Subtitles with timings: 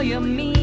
[0.00, 0.59] all you mean.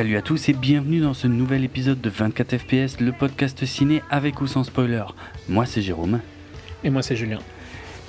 [0.00, 4.00] Salut à tous et bienvenue dans ce nouvel épisode de 24 FPS, le podcast ciné
[4.08, 5.04] avec ou sans spoiler.
[5.46, 6.20] Moi c'est Jérôme.
[6.82, 7.38] Et moi, c'est Julien.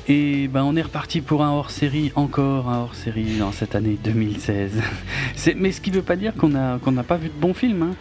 [0.07, 4.81] Et ben on est reparti pour un hors-série, encore un hors-série dans cette année 2016.
[5.35, 7.53] C'est- mais ce qui veut pas dire qu'on a qu'on n'a pas vu de bons
[7.53, 7.83] films.
[7.83, 7.95] hein.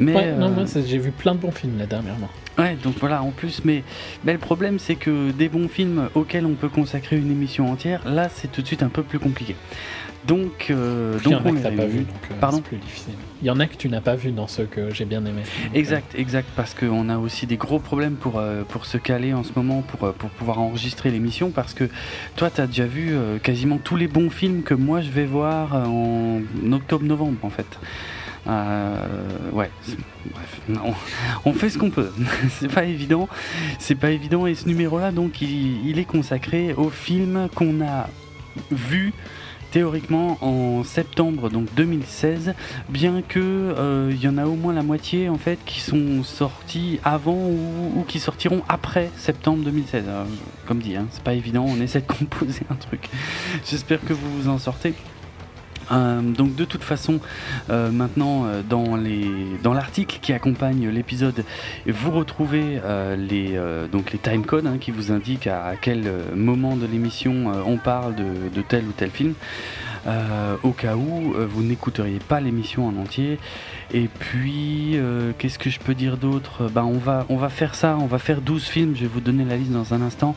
[0.00, 2.28] Mais Ouais, non, euh, moi, j'ai vu plein de bons films là dernièrement.
[2.58, 3.84] ouais, donc voilà, en plus, mais,
[4.24, 8.00] mais le problème c'est que des bons films auxquels on peut consacrer une émission entière,
[8.08, 9.54] là c'est tout de suite un peu plus compliqué.
[10.26, 12.56] Donc, euh, Puis il y donc en a que t'as pas vu, donc euh, Pardon
[12.58, 13.14] c'est plus difficile.
[13.42, 15.42] Il y en a que tu n'as pas vu dans ceux que j'ai bien aimés.
[15.42, 18.98] Donc, euh, Exact, exact, parce qu'on a aussi des gros problèmes pour, euh, pour se
[18.98, 21.88] caler en ce moment, pour, pour pouvoir enregistrer l'émission, parce que
[22.34, 25.74] toi, tu as déjà vu quasiment tous les bons films que moi je vais voir
[25.74, 26.40] en
[26.72, 27.78] octobre-novembre, en fait.
[28.46, 29.70] Ouais,
[30.32, 30.94] bref, non,
[31.44, 32.10] on fait ce qu'on peut.
[32.50, 33.28] c'est pas évident,
[33.78, 38.08] c'est pas évident, et ce numéro-là, donc, il, il est consacré aux films qu'on a
[38.70, 39.12] vus
[39.70, 42.54] théoriquement en septembre donc 2016
[42.88, 46.22] bien que euh, il y en a au moins la moitié en fait qui sont
[46.22, 50.26] sortis avant ou, qui sortiront après septembre 2016 Alors,
[50.66, 53.08] comme dit hein, c'est pas évident on essaie de composer un truc.
[53.68, 54.94] J'espère que vous vous en sortez
[55.92, 57.20] Euh, donc de toute façon,
[57.70, 59.26] euh, maintenant euh, dans les
[59.62, 61.44] dans l'article qui accompagne l'épisode,
[61.86, 65.76] vous retrouvez euh, les euh, donc les time codes hein, qui vous indiquent à, à
[65.76, 68.24] quel moment de l'émission on parle de,
[68.54, 69.34] de tel ou tel film.
[70.06, 73.38] Euh, au cas où euh, vous n'écouteriez pas l'émission en entier.
[73.92, 76.68] Et puis, euh, qu'est-ce que je peux dire d'autre?
[76.70, 79.20] Ben, on, va, on va faire ça, on va faire 12 films, je vais vous
[79.20, 80.34] donner la liste dans un instant.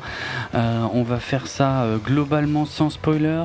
[0.53, 3.44] On va faire ça globalement sans spoiler.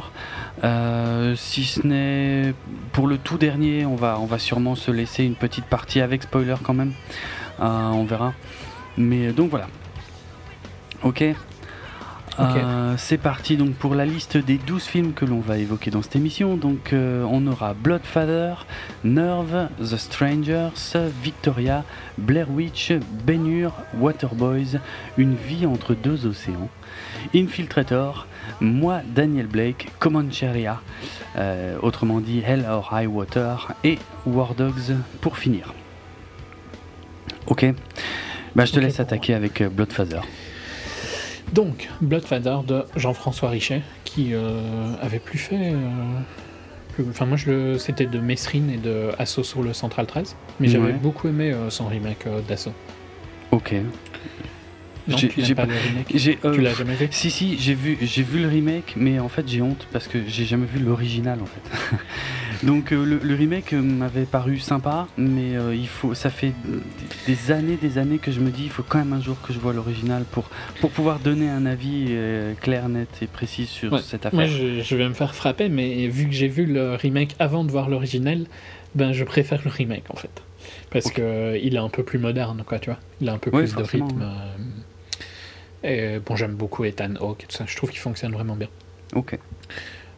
[1.36, 2.54] Si ce n'est
[2.92, 6.22] pour le tout dernier, on va, on va sûrement se laisser une petite partie avec
[6.22, 6.92] spoiler quand même.
[7.60, 8.32] On verra.
[8.96, 9.66] Mais donc voilà.
[11.02, 11.24] Ok?
[12.40, 16.02] Euh, c'est parti donc pour la liste des 12 films que l'on va évoquer dans
[16.02, 16.56] cette émission.
[16.56, 18.66] Donc euh, on aura Bloodfather,
[19.04, 20.70] Nerve, The Strangers,
[21.22, 21.84] Victoria,
[22.18, 22.92] Blair Witch,
[23.24, 24.80] Ben-Hur, Waterboys,
[25.16, 26.68] Une vie entre deux océans,
[27.34, 28.26] Infiltrator,
[28.60, 30.80] Moi Daniel Blake, Comancheria,
[31.36, 35.72] euh, autrement dit Hell or High Water et War Dogs pour finir.
[37.46, 37.66] Ok,
[38.54, 40.20] bah, je te laisse attaquer avec euh, Bloodfather.
[41.52, 45.72] Donc, Bloodfather de Jean-François Richet, qui euh, avait plus fait.
[45.72, 45.78] euh,
[46.94, 50.68] plus- Enfin, moi, je c'était de Messrine et de Assaut sur le Central 13, mais
[50.68, 50.92] j'avais Ouais.
[50.92, 52.72] beaucoup aimé euh, son remake d'Assaut.
[53.52, 53.74] Ok.
[55.06, 57.30] Non, J'ai- tu j'ai pas pas- le remake J'ai, euh, Tu l'as jamais vu Si
[57.30, 60.44] si, j'ai vu, j'ai vu le remake, mais en fait j'ai honte parce que j'ai
[60.46, 61.96] jamais vu l'original en fait.
[62.66, 66.52] Donc euh, le, le remake euh, m'avait paru sympa, mais euh, il faut, ça fait
[67.26, 69.52] des années, des années que je me dis, il faut quand même un jour que
[69.52, 70.48] je vois l'original pour
[70.80, 74.00] pour pouvoir donner un avis euh, clair, net et précis sur Ouais.
[74.02, 74.38] cette affaire.
[74.40, 77.64] Moi, je, je vais me faire frapper, mais vu que j'ai vu le remake avant
[77.64, 78.46] de voir l'original,
[78.94, 80.42] ben je préfère le remake en fait.
[80.90, 82.98] Parce que euh, il est un peu plus moderne, quoi, tu vois.
[83.20, 84.24] Il a un peu Ouais, plus de rythme.
[85.84, 87.64] Et bon, j'aime beaucoup Ethan Hawke et tout ça.
[87.66, 88.68] Je trouve qu'il fonctionne vraiment bien.
[89.14, 89.38] Ok,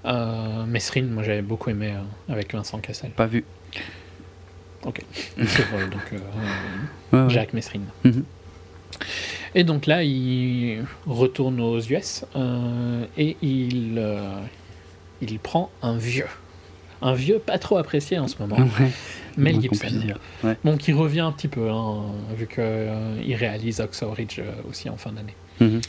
[0.06, 3.10] Euh, Mesrine, moi j'avais beaucoup aimé euh, avec Vincent Cassel.
[3.10, 3.44] pas vu.
[4.86, 6.18] Euh, donc, euh,
[7.12, 7.30] Ouais, ouais.
[7.30, 7.84] Jacques Mesrine.
[8.04, 8.24] Mhm.
[9.56, 14.38] Et donc là, il retourne aux US euh, et il, euh,
[15.20, 16.26] il prend un vieux.
[17.02, 18.56] Un vieux pas trop apprécié en ce moment.
[18.78, 18.90] Ouais,
[19.36, 20.14] Mel Gibson.
[20.64, 22.04] Bon, qui revient un petit peu, hein,
[22.34, 25.34] vu qu'il réalise Oxford Ridge euh, aussi en fin d'année.
[25.60, 25.80] Mhm.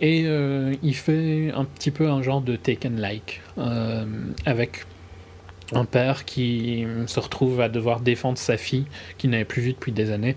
[0.00, 4.04] Et euh, il fait un petit peu un genre de Taken-like, euh,
[4.46, 4.84] avec
[5.72, 8.86] un père qui se retrouve à devoir défendre sa fille,
[9.18, 10.36] qu'il n'avait plus vue depuis des années,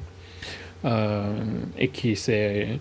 [0.83, 1.31] euh,
[1.77, 2.79] et qui s'est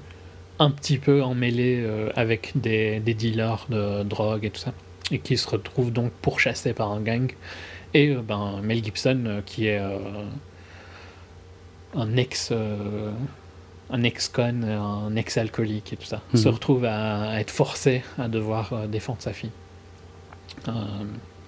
[0.58, 1.86] un petit peu emmêlé
[2.16, 4.72] avec des, des dealers de drogue et tout ça,
[5.10, 7.30] et qui se retrouve donc pourchassé par un gang.
[7.92, 9.82] Et ben, Mel Gibson, qui est
[11.94, 12.52] un ex...
[13.92, 16.40] un ex-con, un ex-alcoolique et tout ça, Mhm.
[16.40, 19.50] se retrouve à, à être forcé à devoir euh, défendre sa fille.
[20.68, 20.72] Euh,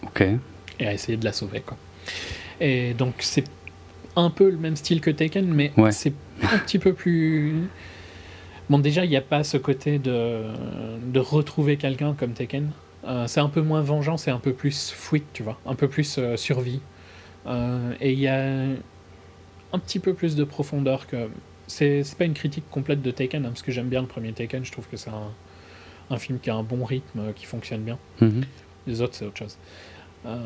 [0.05, 0.25] Ok.
[0.81, 1.61] et à essayer de la sauver.
[1.61, 1.77] Quoi.
[2.61, 3.44] Et donc c'est
[4.17, 5.93] un peu le même style que Taken, mais Ouais.
[5.93, 6.12] c'est
[6.43, 7.55] un petit peu plus...
[8.71, 10.43] Bon déjà, il n'y a pas ce côté de,
[11.05, 12.71] de retrouver quelqu'un comme Taken.
[13.05, 15.88] Euh, c'est un peu moins vengeant, c'est un peu plus fuite, tu vois, un peu
[15.88, 16.81] plus survie.
[18.00, 18.41] Et il y a
[19.73, 21.29] un petit peu plus de profondeur que...
[21.73, 24.65] C'est pas une critique complète de Taken, hein, parce que j'aime bien le premier Taken,
[24.65, 25.33] je trouve que c'est un,
[26.11, 27.99] un film qui a un bon rythme, euh, qui fonctionne bien.
[28.21, 28.43] Mhm.
[28.87, 29.57] Les autres, c'est autre chose.
[30.27, 30.37] Euh,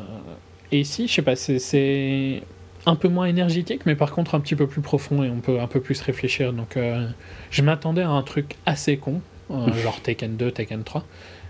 [0.71, 2.41] et ici, je sais pas, c'est-
[2.85, 5.59] un peu moins énergétique, mais par contre un petit peu plus profond et on peut
[5.59, 6.53] un peu plus réfléchir.
[6.53, 7.05] Donc, euh,
[7.51, 9.19] je m'attendais à un truc assez con,
[9.51, 11.03] euh, genre Taken 2, Taken 3,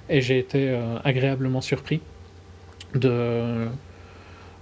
[0.09, 2.01] et j'ai été agréablement surpris
[2.95, 3.67] de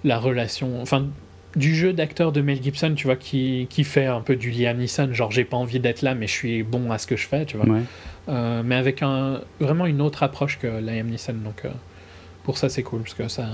[0.04, 1.08] la relation, enfin,
[1.56, 4.78] du jeu d'acteur de Mel Gibson, tu vois, qui, qui fait un peu du Liam
[4.78, 7.28] Neeson, genre j'ai pas envie d'être là, mais je suis bon à ce que je
[7.28, 7.68] fais, tu vois.
[7.68, 7.82] Ouais.
[8.30, 11.36] Euh, mais avec un, vraiment une autre approche que Liam Neeson.
[11.44, 11.70] Donc, euh,
[12.44, 13.48] pour ça, c'est cool, parce que ça.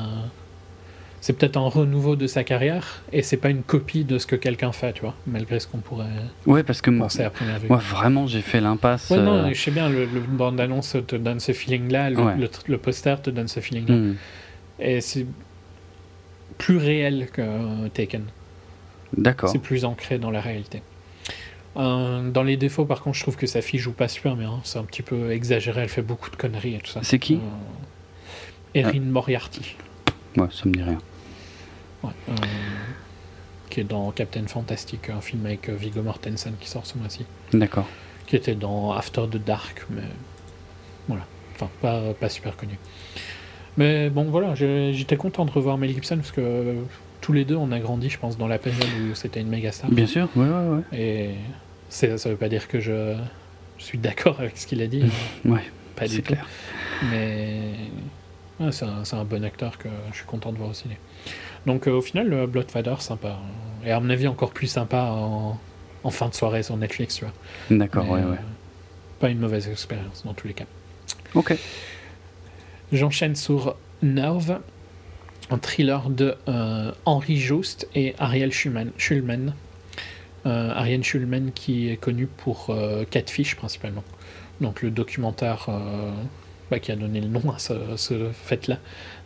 [1.24, 4.36] C'est peut-être un renouveau de sa carrière, et c'est pas une copie de ce que
[4.36, 6.06] quelqu'un fait, tu vois, malgré ce qu'on pourrait
[6.48, 7.68] Ouais, parce que moi, penser à première vue.
[7.68, 9.12] moi vraiment, j'ai fait l'impasse.
[9.12, 12.36] Ouais, non, euh, je sais bien, le, le bande-annonce te donne ce feeling-là, le, Ouais.
[12.38, 13.94] le, le poster te donne ce feeling-là.
[13.96, 14.16] hmm.
[14.80, 15.28] Et c'est
[16.58, 18.24] plus réel que euh, Taken.
[19.18, 19.50] D'accord.
[19.50, 20.82] C'est plus ancré dans la réalité.
[21.78, 24.60] Euh, dans les défauts, par contre, je trouve que sa fille joue pas super bien.
[24.64, 27.02] C'est un petit peu exagéré, elle fait beaucoup de conneries et tout ça.
[27.04, 27.36] C'est qui?
[27.36, 29.76] Euh, Erin Moriarty.
[30.38, 31.00] Ouais, ça me dit rien.
[32.04, 32.34] Ouais, euh,
[33.70, 37.26] qui est dans Captain Fantastic, un film avec Viggo Mortensen qui sort ce mois-ci.
[37.54, 37.88] D'accord.
[38.28, 40.04] Qui était dans After the Dark, mais
[41.08, 41.26] voilà.
[41.56, 42.78] Enfin, pas, pas super connu.
[43.78, 46.74] Mais bon, voilà, j'étais content de revoir Mel Gibson parce que euh,
[47.22, 49.72] tous les deux, on a grandi, je pense, dans la période où c'était une méga
[49.72, 49.90] star.
[49.90, 51.00] Bien sûr, ouais, ouais, ouais.
[51.00, 51.30] Et
[51.90, 53.16] ça veut pas dire que je,
[53.78, 55.04] je suis d'accord avec ce qu'il a dit.
[55.46, 55.62] Ouais,
[55.96, 56.34] pas du c'est tout.
[56.34, 56.48] clair.
[57.10, 57.74] Mais
[58.60, 60.98] ouais, c'est un, bon acteur que je suis content de voir au ciné.
[61.66, 63.38] Donc euh, au final, le Bloodfather, sympa.
[63.86, 65.60] Et à mon avis, encore plus sympa en,
[66.04, 67.34] en fin de soirée sur Netflix, tu vois.
[67.70, 68.38] D'accord, ouais, euh, ouais.
[69.20, 70.66] Pas une mauvaise expérience dans tous les cas.
[71.36, 71.56] Ok.
[72.92, 74.60] J'enchaîne sur Nerve,
[75.50, 79.54] un thriller de euh, Henri Joust et Ariel Schulman.
[80.46, 84.04] Euh, Ariel Schulman qui est connu pour euh, Catfish principalement.
[84.60, 85.68] Donc le documentaire
[86.70, 88.78] bah, qui a donné le nom à ce, ce fait-là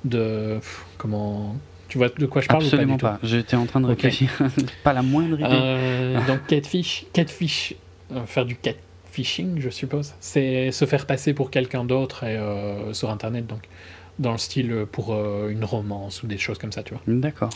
[0.06, 1.56] de pff, comment
[1.88, 3.20] tu vois de quoi je parle ou Absolument pas.
[3.24, 4.30] J'étais en train de réfléchir.
[4.84, 5.48] pas la moindre idée.
[5.50, 7.76] Euh, donc catfish, catfish,
[8.12, 8.56] euh, faire du
[9.16, 13.68] catfishing, je suppose, c'est se faire passer pour quelqu'un d'autre et, euh, sur Internet, donc
[14.20, 17.04] dans le style euh, pour euh, une romance ou des choses comme ça, tu vois.
[17.08, 17.50] D'accord.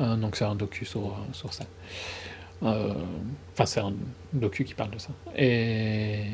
[0.00, 1.64] Euh, donc c'est un docu sur, sur ça.
[2.62, 3.92] Enfin, c'est un
[4.32, 5.10] docu qui parle de ça.
[5.36, 6.24] Et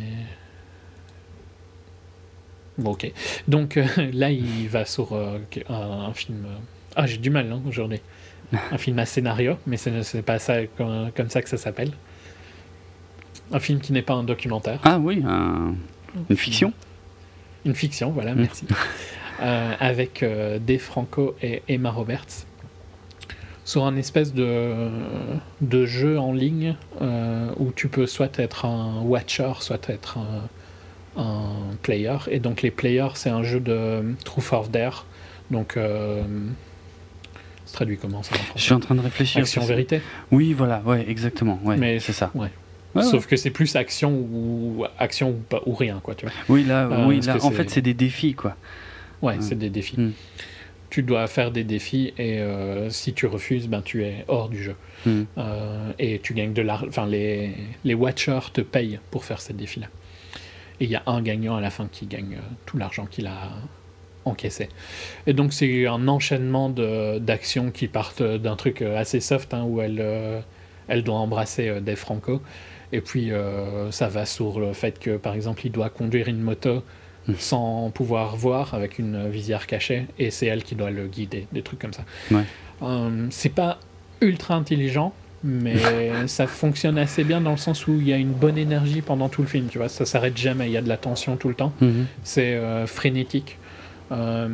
[2.77, 3.11] bon, ok.
[3.49, 3.79] Donc
[4.13, 6.47] là, il va sur un, un film.
[6.97, 8.01] Ah, j'ai du mal hein, aujourd'hui.
[8.73, 11.93] Un film à scénario, mais ce c'est pas ça comme, comme ça que ça s'appelle.
[13.53, 14.81] Un film qui n'est pas un documentaire.
[14.85, 15.75] Ah oui, un-
[16.31, 16.73] une fiction
[17.65, 18.39] Une fiction, voilà, Mm.
[18.41, 18.67] merci.
[19.41, 22.45] Euh, avec euh, Dave Franco et Emma Roberts.
[23.65, 24.89] Sur un espèce de,
[25.61, 30.19] de jeu en ligne euh, où tu peux soit être un watcher, soit être
[31.17, 31.51] un, un
[31.83, 32.17] player.
[32.33, 35.07] Et donc les players, c'est un jeu de Truth or Dare.
[35.53, 36.25] Donc, euh,
[37.73, 39.41] traduit comment ça en Je suis en train de réfléchir.
[39.43, 40.01] Action vérité.
[40.33, 41.61] Oui, voilà, ouais, exactement.
[41.63, 42.33] Ouais, Mais- c'est ça.
[42.35, 42.51] Ouais.
[42.95, 46.35] Ouais, Sauf que c'est plus action ou action ou, pas, ou rien, quoi, tu vois.
[46.49, 48.57] Oui, là, Euh, oui, là en fait, c'est des défis, quoi.
[49.23, 50.01] Ouais, c'est des défis.
[50.01, 50.13] Mm.
[50.91, 54.63] Tu dois faire des défis et euh, si tu refuses, ben tu es hors du
[54.63, 54.75] jeu.
[55.05, 55.23] Mm.
[55.37, 56.87] Euh, et tu gagnes de l'argent.
[56.89, 57.53] Enfin, les,
[57.85, 59.89] les watchers te payent pour faire ces défis-là.
[60.81, 63.51] Et il y a un gagnant à la fin qui gagne tout l'argent qu'il a
[64.25, 64.69] encaissé.
[65.27, 69.81] Et donc, c'est un enchaînement de- d'actions qui partent d'un truc assez soft hein, où
[69.83, 70.41] elle, euh,
[70.87, 72.41] elle doit embrasser euh, Dave Franco.
[72.93, 76.41] Et puis, euh, ça va sur le fait que, par exemple, il doit conduire une
[76.41, 76.83] moto
[77.27, 77.35] Mm.
[77.39, 81.61] sans pouvoir voir avec une visière cachée et c'est elle qui doit le guider, des
[81.61, 82.05] trucs comme ça.
[82.31, 82.45] Ouais.
[82.83, 83.79] Euh, c'est pas
[84.23, 85.13] ultra intelligent,
[85.45, 85.75] mais
[86.27, 89.29] ça fonctionne assez bien dans le sens où il y a une bonne énergie pendant
[89.29, 91.49] tout le film, tu vois, ça s'arrête jamais, il y a de la tension tout
[91.49, 92.07] le temps, Mhm.
[92.25, 93.59] c'est euh, frénétique.
[94.11, 94.49] Euh,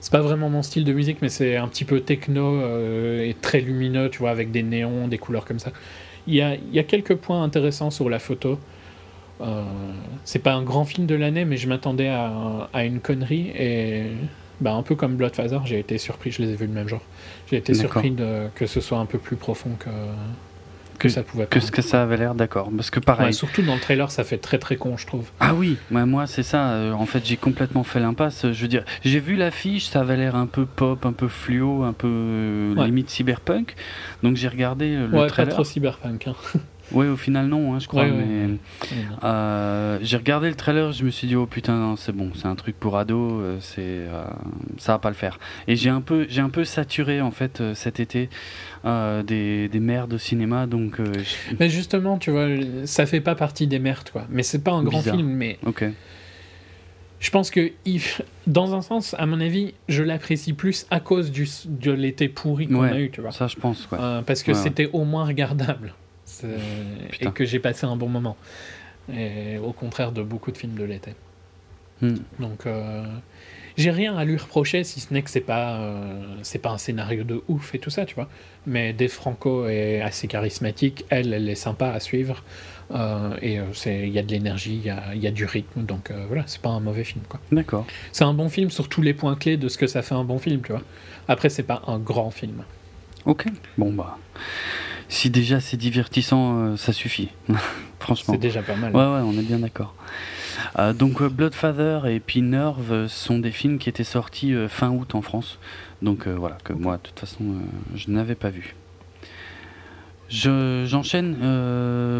[0.00, 3.34] c'est pas vraiment mon style de musique, mais c'est un petit peu techno euh, et
[3.34, 5.70] très lumineux, tu vois, avec des néons, des couleurs comme ça.
[6.28, 8.58] Il y a, il y a quelques points intéressants sur la photo.
[9.40, 9.64] Euh,
[10.24, 14.02] c'est pas un grand film de l'année, mais je m'attendais à, à une connerie et
[14.60, 17.00] bah, un peu comme Bloodfather, j'ai été surpris, je les ai vus le même jour.
[17.48, 19.88] J'ai été surpris de, que ce soit un peu plus profond que,
[20.98, 22.70] que, Que- ça pouvait Que ce que ça avait l'air, d'accord.
[22.76, 23.26] Parce que pareil.
[23.26, 25.30] Ouais, surtout dans le trailer, ça fait très très con, je trouve.
[25.40, 26.70] Ah oui, ouais, moi c'est ça.
[26.70, 28.46] euh, en fait, j'ai complètement fait l'impasse.
[28.52, 31.82] Je veux dire, j'ai vu l'affiche, ça avait l'air un peu pop, un peu fluo,
[31.84, 32.86] un peu euh, Ouais.
[32.86, 33.74] limite cyberpunk.
[34.22, 35.54] Donc j'ai regardé euh, le ouais, pas trailer.
[35.54, 36.26] trop cyberpunk.
[36.28, 36.34] Hein.
[36.90, 38.04] Ouais, au final non, hein, je crois.
[38.04, 38.56] Ouais, ouais, mais
[39.22, 42.54] euh, j'ai regardé le trailer, je me suis dit oh putain, c'est bon, c'est un
[42.54, 44.24] truc pour ado, c'est euh,
[44.78, 45.38] ça va pas le faire.
[45.66, 48.30] Et j'ai un peu, j'ai un peu saturé en fait cet été
[48.84, 52.46] des, des merdes au cinéma, donc euh, je- Mais justement, tu vois,
[52.84, 54.26] ça fait pas partie des merdes, quoi.
[54.30, 55.16] Mais c'est pas un grand Bizarre.
[55.16, 55.84] film, mais ok.
[57.20, 57.72] je pense que,
[58.46, 62.68] dans un sens, à mon avis, je l'apprécie plus à cause du, de l'été pourri
[62.68, 62.90] qu'on Ouais.
[62.92, 63.32] a eu, tu vois.
[63.32, 64.00] Ça, je pense, quoi.
[64.00, 65.94] Euh, parce que Ouais, c'était au moins regardable.
[67.20, 68.36] Et que j'ai passé un bon moment.
[69.12, 71.14] Et au contraire de beaucoup de films de l'été.
[72.02, 72.14] Hmm.
[72.38, 73.02] Donc, euh,
[73.78, 76.78] j'ai rien à lui reprocher, si ce n'est que c'est pas, euh, c'est pas un
[76.78, 78.28] scénario de ouf et tout ça, tu vois.
[78.66, 82.44] Mais Dave Franco est assez charismatique, elle, elle est sympa à suivre.
[82.90, 85.82] euh, et euh, c'est- il y a de l'énergie, il y y a du rythme,
[85.84, 87.38] donc euh, voilà, c'est pas un mauvais film, quoi.
[87.52, 87.86] D'accord.
[88.12, 90.24] C'est un bon film sur tous les points clés de ce que ça fait un
[90.24, 90.80] bon film, tu vois.
[91.28, 92.64] Après, c'est pas un grand film.
[93.26, 93.44] Ok.
[93.76, 94.16] Bon bah,
[95.10, 97.28] si déjà c'est divertissant, euh, ça suffit.
[98.00, 98.32] Franchement.
[98.34, 98.94] C'est déjà pas mal.
[98.96, 99.94] Ouais, ouais, on est bien d'accord.
[100.78, 104.90] Euh, donc euh, Bloodfather et puis Nerve sont des films qui étaient sortis euh, fin
[104.90, 105.58] août en France.
[106.02, 107.44] Donc euh, voilà, que moi de toute façon
[107.94, 108.74] je n'avais pas vu.
[110.28, 111.36] Je- J'enchaîne,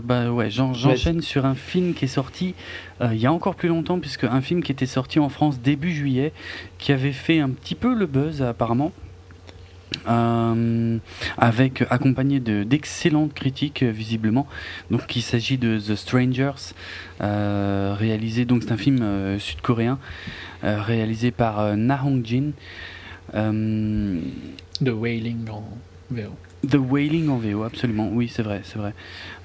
[0.03, 2.55] bah ouais, j'en- j'enchaîne sur un film qui est sorti
[3.03, 5.93] il y a encore plus longtemps, puisque un film qui était sorti en France début
[5.93, 6.33] juillet,
[6.79, 8.93] qui avait fait un petit peu le buzz apparemment,
[10.09, 10.99] euh,
[11.37, 14.47] avec accompagné de d'excellentes critiques euh, visiblement.
[14.91, 16.75] Donc il s'agit de The Strangers,
[17.21, 19.99] euh, réalisé donc c'est un film sud-coréen
[20.63, 22.51] réalisé par Na Hong Jin.
[23.35, 25.65] De Wailing en
[26.11, 26.31] VO.
[26.69, 28.11] The Wailing en VO, absolument.
[28.13, 28.93] Oui, c'est vrai, c'est vrai.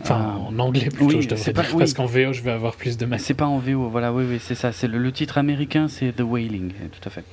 [0.02, 1.80] Enfin, en anglais plutôt, oui, je devrais pas- dire, oui.
[1.80, 3.20] parce qu'en VO, je vais avoir plus de mal.
[3.20, 4.72] C'est pas en VO, voilà, oui, oui, c'est ça.
[4.72, 7.24] C'est le, le titre américain, c'est The Wailing, tout à fait.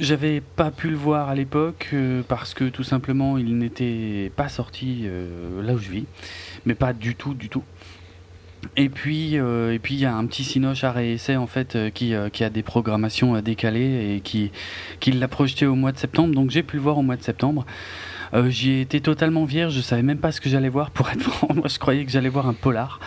[0.00, 4.48] J'avais pas pu le voir à l'époque euh, parce que tout simplement il n'était pas
[4.48, 6.06] sorti euh, là où je vis,
[6.64, 7.62] mais pas du tout, du tout.
[8.78, 11.76] Et puis, euh, et puis il y a un petit Cinoche à réessai en fait
[11.92, 14.50] qui, qui a des programmations euh, décalées et qui,
[15.00, 16.34] qui l'a projeté au mois de septembre.
[16.34, 17.66] Donc j'ai pu le voir au mois de septembre.
[18.48, 21.20] J'y ai été totalement vierge, je savais même pas ce que j'allais voir pour être
[21.30, 21.52] franc.
[21.54, 23.00] Moi je croyais que j'allais voir un polar.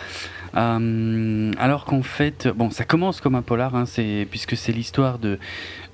[0.56, 3.84] Euh, alors qu'en fait, bon, ça commence comme un polar, hein,
[4.30, 5.38] puisque c'est l'histoire de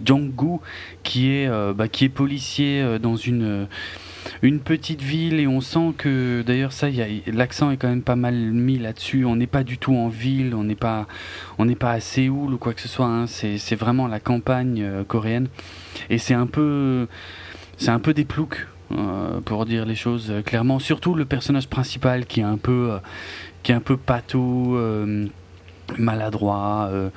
[0.05, 0.59] Jong-gu
[1.03, 3.65] qui est euh, bah, policier euh, dans une euh,
[4.43, 6.89] une petite ville et on sent que d'ailleurs ça,
[7.27, 9.25] l'accent est quand même pas mal mis là-dessus.
[9.25, 11.07] On n'est pas du tout en ville, on n'est pas
[11.59, 13.07] à Séoul ou quoi que ce soit.
[13.07, 15.49] hein, c'est vraiment la campagne coréenne
[16.11, 17.09] et c'est un peu
[18.15, 18.67] des ploucs.
[19.47, 22.99] pour dire les choses clairement, surtout le personnage principal qui est un peu,
[23.63, 25.27] qui est un peu pâteau, euh,
[25.99, 26.89] maladroit.
[26.91, 27.11] euh,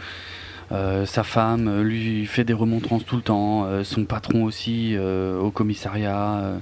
[0.71, 6.59] euh, sa femme lui fait des remontrances tout le temps, son patron aussi au commissariat.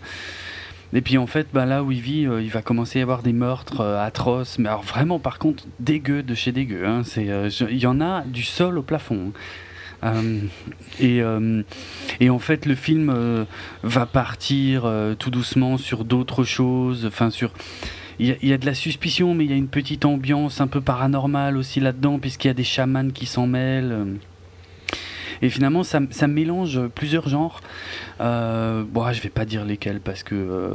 [0.94, 3.24] Et puis en fait, bah, là où il vit, il va commencer à y avoir
[3.24, 6.86] des meurtres atroces, mais alors vraiment par contre dégueu de chez dégueu.
[6.86, 7.04] hein.
[7.16, 9.32] Il y en a du sol au plafond.
[10.04, 11.62] Euh,
[12.20, 13.46] et, en fait, le film
[13.84, 17.54] va partir tout doucement sur d'autres choses, enfin sur
[18.22, 20.06] il y, a, il y a de la suspicion, mais il y a une petite
[20.06, 23.92] ambiance un peu paranormale aussi là-dedans, puisqu'il y a des chamans qui s'en mêlent.
[23.92, 24.06] euh.
[25.44, 27.62] Et finalement, ça, ça mélange plusieurs genres.
[28.20, 30.74] Euh, bon, je vais pas dire lesquels parce que euh,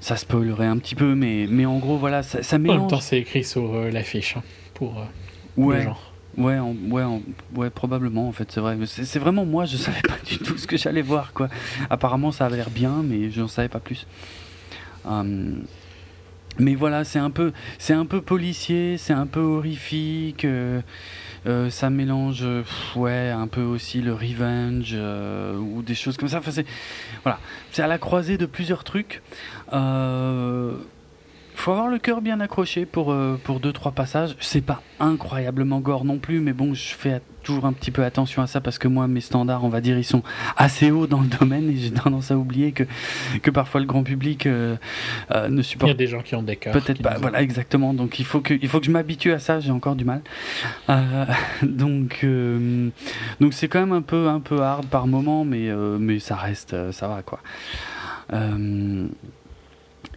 [0.00, 2.90] ça spoilerait un petit peu, mais, mais en gros, voilà, ça, ça En même mélange.
[2.92, 4.42] temps, c'est écrit sur euh, l'affiche hein,
[4.74, 5.04] pour euh,
[5.56, 6.12] le ouais, genre.
[6.36, 7.20] ouais, en- ouais, en-
[7.56, 8.78] ouais, probablement en fait, c'est vrai.
[8.86, 11.48] C'est vraiment moi, je savais pas du tout ce que j'allais voir, quoi.
[11.90, 14.06] Apparemment, ça avait l'air bien, mais je n'en savais pas plus.
[15.06, 15.52] Euh,
[16.60, 20.44] mais voilà, c'est un peu, c'est un peu policier, c'est un peu horrifique.
[20.44, 20.80] euh,
[21.46, 22.44] euh, ça mélange,
[23.30, 26.38] un peu aussi le revenge euh, ou des choses comme ça.
[26.38, 26.66] Enfin, c'est
[27.22, 27.38] voilà,
[27.72, 29.22] c'est à la croisée de plusieurs trucs.
[31.60, 34.34] Faut avoir le cœur bien accroché pour, euh, pour deux trois passages.
[34.40, 38.42] C'est pas incroyablement gore non plus, mais bon, je fais toujours un petit peu attention
[38.42, 40.22] à ça parce que moi, mes standards, on va dire, ils sont
[40.56, 42.84] assez hauts dans le domaine et j'ai tendance à oublier que,
[43.42, 44.76] que parfois le grand public euh,
[45.32, 46.72] euh, ne Il y supporte a des gens qui ont des cœurs.
[46.72, 47.92] Peut-être pas, voilà, exactement.
[47.92, 49.60] Donc il faut que, il faut que je m'habitue à ça.
[49.60, 50.22] J'ai encore du mal.
[51.62, 52.24] Donc,
[53.40, 56.90] donc c'est quand même un peu, un peu hard par moment, mais, mais ça reste,
[56.92, 57.40] ça va quoi.
[58.32, 59.06] Euh,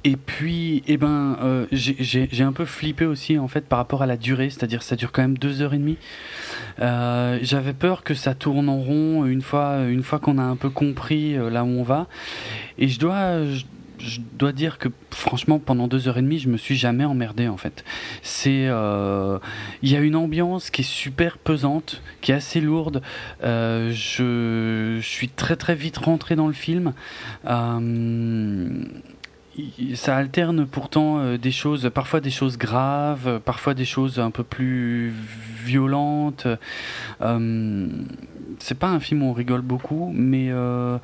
[0.05, 4.05] et puis, eh ben, euh, j'ai- un peu flippé aussi en fait par rapport à
[4.05, 5.97] la durée, c'est-à-dire ça dure quand même deux heures et demie.
[6.81, 10.57] Euh, J'avais peur que ça tourne en rond une fois, une fois qu'on a un
[10.57, 12.07] peu compris euh, là où on va.
[12.77, 16.57] Et je dois, je, dois dire que franchement, pendant deux heures et demie, je me
[16.57, 17.85] suis jamais emmerdé en fait.
[18.23, 23.01] C'est, il y a une ambiance qui est super pesante, qui est assez lourde.
[23.41, 26.91] Je, suis très très vite rentré dans le film.
[27.45, 28.87] Il-
[29.95, 34.43] ça alterne pourtant euh, des choses, parfois des choses graves, parfois des choses un peu
[34.43, 35.13] plus
[35.63, 36.47] violentes.
[37.21, 37.87] Euh,
[38.59, 40.97] c'est pas un film où on rigole beaucoup, mais euh,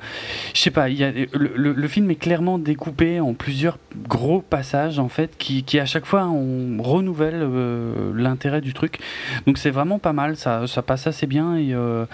[0.54, 0.88] je sais pas.
[0.88, 3.78] Le, film est clairement découpé en plusieurs
[4.08, 8.98] gros passages en fait, qui, à chaque fois on renouvelle euh, l'intérêt du truc.
[9.46, 12.06] Donc c'est vraiment pas mal, ça, passe assez bien et, euh,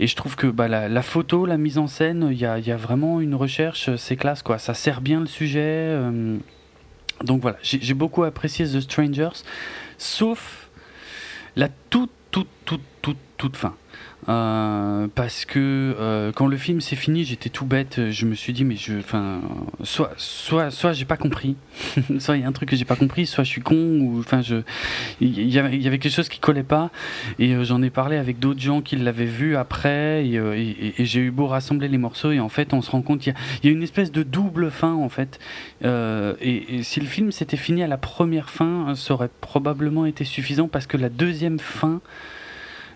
[0.00, 2.76] je trouve que bah, la, photo, la mise en scène, il y a, y a
[2.76, 4.58] vraiment une recherche, c'est classe quoi.
[4.58, 5.77] Ça sert bien le sujet.
[5.78, 6.38] Euh,
[7.24, 9.42] donc voilà, j'ai j'ai beaucoup apprécié The Strangers,
[9.96, 10.68] sauf
[11.56, 13.74] la toute, toute, toute, toute, toute fin.
[14.28, 15.58] Euh, parce que
[15.98, 18.10] euh, quand le film s'est fini, j'étais tout bête.
[18.10, 19.40] Je me suis dit, mais je, enfin,
[19.82, 21.56] soit, soit, soit j'ai pas compris,
[22.18, 24.18] soit il y a un truc que j'ai pas compris, soit je suis con, ou
[24.20, 24.56] enfin, je,
[25.20, 26.90] il y avait, quelque chose qui collait pas.
[27.38, 31.30] Et euh, j'en ai parlé avec d'autres gens qui l'avaient vu après, et, j'ai eu
[31.30, 33.82] beau rassembler les morceaux, et en fait, on se rend compte il y a une
[33.82, 35.38] espèce de double fin en fait.
[35.82, 40.68] Et si le film s'était fini à la première fin, ça aurait probablement été suffisant
[40.68, 42.00] parce que la deuxième fin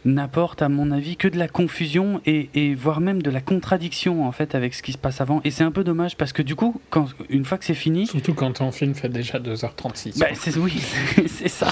[0.04, 4.26] n'apporte à mon avis que de la confusion et, et voire même de la contradiction
[4.26, 5.40] en fait avec ce qui se passe avant.
[5.44, 8.06] Et c'est un peu dommage parce que du coup quand une fois que c'est fini
[8.08, 10.18] Surtout quand ton film fait déjà 2h36.
[10.18, 11.68] bah, c'est oui c'est- c'est ça.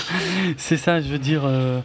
[0.57, 1.81] C'est ça je veux dire euh,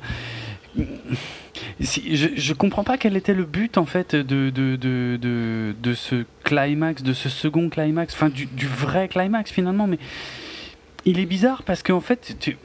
[1.82, 5.74] si, je, je comprends pas quel était le but en fait de, de, de, de,
[5.82, 9.98] de ce climax, de ce second climax, enfin du, du vrai climax finalement, mais
[11.06, 12.58] il est bizarre parce qu'en fait, tu-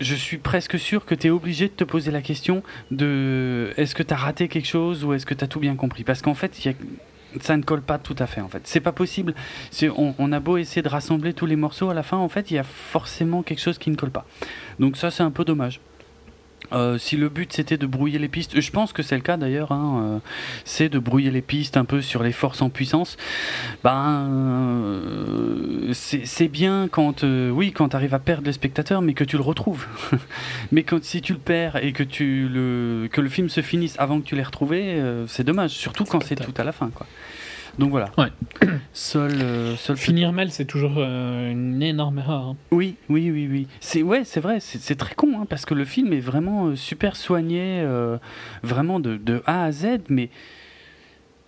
[0.00, 3.94] je suis presque sûr que tu es obligé de te poser la question de est-ce
[3.94, 6.04] que tu as raté quelque chose ou est-ce que tu as tout bien compris?
[6.04, 6.58] Parce qu'en fait,
[7.40, 8.62] ça ne colle pas tout à fait en fait.
[8.64, 9.34] C'est pas possible.
[9.82, 12.50] On, on a beau essayer de rassembler tous les morceaux à la fin, en fait,
[12.50, 14.26] il y a forcément quelque chose qui ne colle pas.
[14.78, 15.80] Donc ça, c'est un peu dommage.
[16.72, 19.36] Euh, si le but c'était de brouiller les pistes, je pense que c'est le cas
[19.36, 20.18] d'ailleurs, hein, euh,
[20.64, 23.16] c'est de brouiller les pistes un peu sur les forces en puissance.
[23.84, 29.14] Ben, euh, c'est bien quand, euh, oui, quand tu arrives à perdre le spectateur, mais
[29.14, 29.86] que tu le retrouves.
[30.72, 33.94] mais quand si tu le perds et que tu le que le film se finisse
[33.98, 36.90] avant que tu l'aies retrouvé, euh, c'est dommage, surtout quand c'est tout à la fin,
[36.90, 37.06] quoi.
[37.78, 38.10] Donc voilà.
[38.18, 38.32] Ouais.
[38.92, 42.42] Seul, euh, seul Finir mal, c'est toujours euh, une énorme erreur.
[42.42, 42.56] hein.
[42.72, 43.68] oui, oui, oui, oui.
[43.80, 44.58] C'est ouais, c'est vrai.
[44.60, 47.86] C'est très con hein, parce que le film est vraiment euh, super soigné,
[48.62, 50.30] vraiment de, de A à Z, mais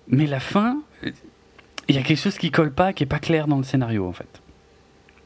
[0.08, 0.78] mais la fin,
[1.88, 4.06] il y a quelque chose qui colle pas, qui est pas clair dans le scénario
[4.06, 4.40] en fait.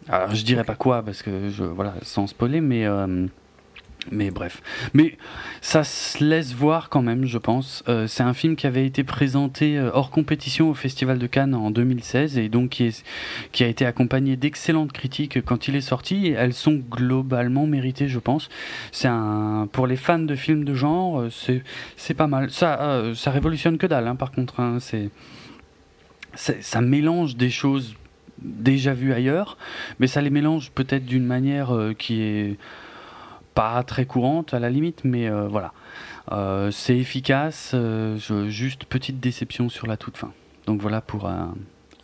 [0.09, 2.87] Alors je dirais pas quoi parce que je voilà sans spoiler, mais
[4.11, 4.63] mais bref.
[4.93, 5.17] Mais
[5.61, 7.83] ça se laisse voir quand même, je pense.
[7.89, 11.55] Euh, c'est un film qui avait été présenté euh, hors compétition au Festival de Cannes
[11.55, 13.05] en 2016 et donc qui, est,
[13.53, 16.29] qui a été accompagné d'excellentes critiques quand il est sorti.
[16.37, 18.49] Elles sont globalement méritées, je pense.
[18.93, 21.63] C'est un pour les fans de films de genre, euh, c'est
[21.97, 22.51] c'est pas mal.
[22.51, 24.07] Ça ça révolutionne que dalle.
[24.07, 25.11] hein, par contre, hein, c'est
[26.35, 27.95] ça mélange des choses
[28.39, 29.57] déjà vues ailleurs,
[30.01, 32.57] mais ça les mélange peut-être d'une manière qui est
[33.55, 35.73] pas très courante à la limite, mais euh, voilà.
[36.33, 40.33] Euh, c'est efficace, euh, je- juste petite déception sur la toute fin.
[40.67, 41.45] Donc voilà pour euh,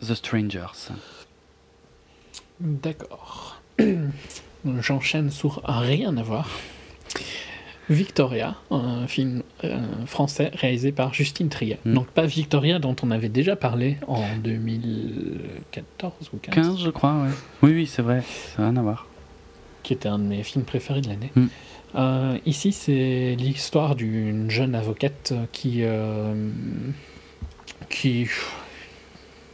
[0.07, 0.91] The Strangers.
[2.61, 3.61] D'accord.
[4.81, 6.49] J'enchaîne sur rien à voir.
[7.89, 11.81] Victoria, un film euh, français réalisé par Justine Triet.
[11.85, 11.95] Mm.
[11.95, 17.15] Donc pas Victoria dont on avait déjà parlé en 2014 ou 15, 15 je crois,
[17.23, 17.31] ouais.
[17.63, 18.23] Oui, oui, c'est vrai,
[18.55, 19.07] ça n'a rien à voir.
[19.83, 21.33] Qui était un de mes films préférés de l'année.
[21.35, 21.47] Mm.
[21.97, 26.51] Euh, ici, c'est l'histoire d'une jeune avocate qui, euh,
[27.89, 28.29] qui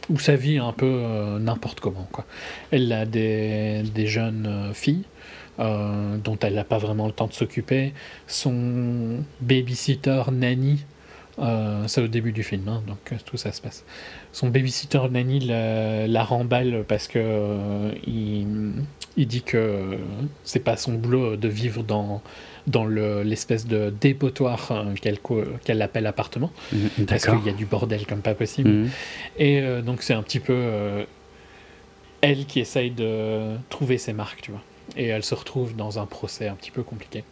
[0.09, 2.07] où sa vie est un peu euh, n'importe comment.
[2.11, 2.25] Quoi.
[2.71, 5.03] Elle a des, des jeunes euh, filles
[5.59, 7.93] euh, dont elle n'a pas vraiment le temps de s'occuper.
[8.27, 10.85] Son babysitter nanny,
[11.39, 13.83] euh, c'est au début du film, hein, donc euh, tout ça se passe.
[14.31, 18.47] Son babysitter nanny la, la remballe parce que euh, il,
[19.17, 19.97] il dit que
[20.43, 22.21] c'est pas son boulot de vivre dans,
[22.67, 24.93] dans le- l'espèce de dépotoir euh,
[25.63, 28.69] qu'elle appelle appartement, Mhm, parce qu'il y a du bordel comme pas possible.
[28.69, 28.89] Mhm.
[29.39, 31.03] Et euh, donc c'est un petit peu euh,
[32.21, 34.61] elle qui essaye de trouver ses marques, tu vois.
[34.95, 37.23] Et elle se retrouve dans un procès un petit peu compliqué.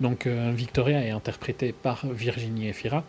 [0.00, 3.04] Donc euh, Victoria est interprétée par Virginie Efira.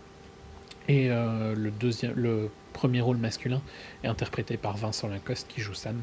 [0.87, 3.61] Et le, deuxième, le premier rôle masculin
[4.03, 5.97] est interprété par Vincent Lacoste qui joue Sam.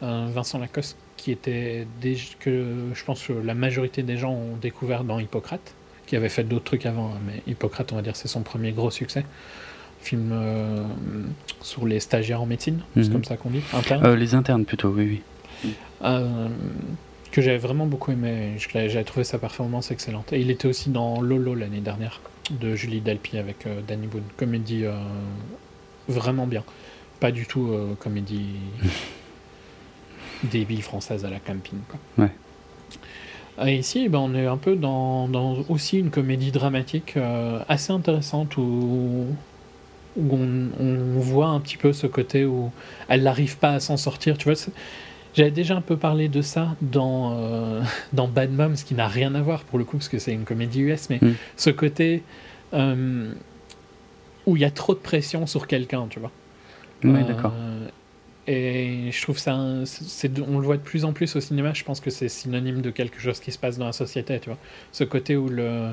[0.00, 5.04] Vincent Lacoste qui était déjà, que je pense que la majorité des gens ont découvert
[5.04, 5.74] dans Hippocrate,
[6.06, 8.90] qui avait fait d'autres trucs avant, mais Hippocrate, on va dire, c'est son premier gros
[8.90, 9.24] succès.
[10.00, 10.82] Film euh,
[11.62, 13.12] sur les stagiaires en médecine, c'est Mhm.
[13.12, 14.04] comme ça qu'on dit, interne.
[14.04, 15.22] Euh, les internes plutôt, oui,
[15.64, 15.72] oui.
[16.02, 16.48] Euh,
[17.32, 18.56] que j'avais vraiment beaucoup aimé.
[18.58, 20.32] J'avais trouvé sa performance excellente.
[20.34, 24.22] Et il était aussi dans Lolo l'année dernière, de Julie Delpy avec euh, Danny Boone.
[24.36, 24.92] Comédie euh,
[26.06, 26.62] vraiment bien.
[27.18, 28.56] Pas du tout euh, comédie
[30.46, 31.78] débile française à la camping.
[31.88, 32.24] Quoi.
[32.24, 32.30] Ouais.
[33.66, 37.92] Et ici, ben, on est un peu dans, dans aussi une comédie dramatique euh, assez
[37.92, 39.26] intéressante où,
[40.16, 42.72] où on, on voit un petit peu ce côté où
[43.08, 44.36] elle n'arrive pas à s'en sortir.
[44.38, 44.60] Tu vois,
[45.34, 47.80] j'avais déjà un peu parlé de ça dans, euh,
[48.12, 50.44] dans Bad Moms, qui n'a rien à voir pour le coup, parce que c'est une
[50.44, 51.34] comédie US, mais Mm.
[51.56, 52.24] ce côté
[52.72, 53.32] euh,
[54.46, 56.32] où il y a trop de pression sur quelqu'un, tu vois.
[57.04, 57.52] Oui, Euh, d'accord.
[58.46, 61.72] Et je trouve ça, on le voit de plus en plus au cinéma.
[61.72, 64.50] Je pense que c'est synonyme de quelque chose qui se passe dans la société, tu
[64.50, 64.58] vois.
[64.92, 65.92] Ce côté où le,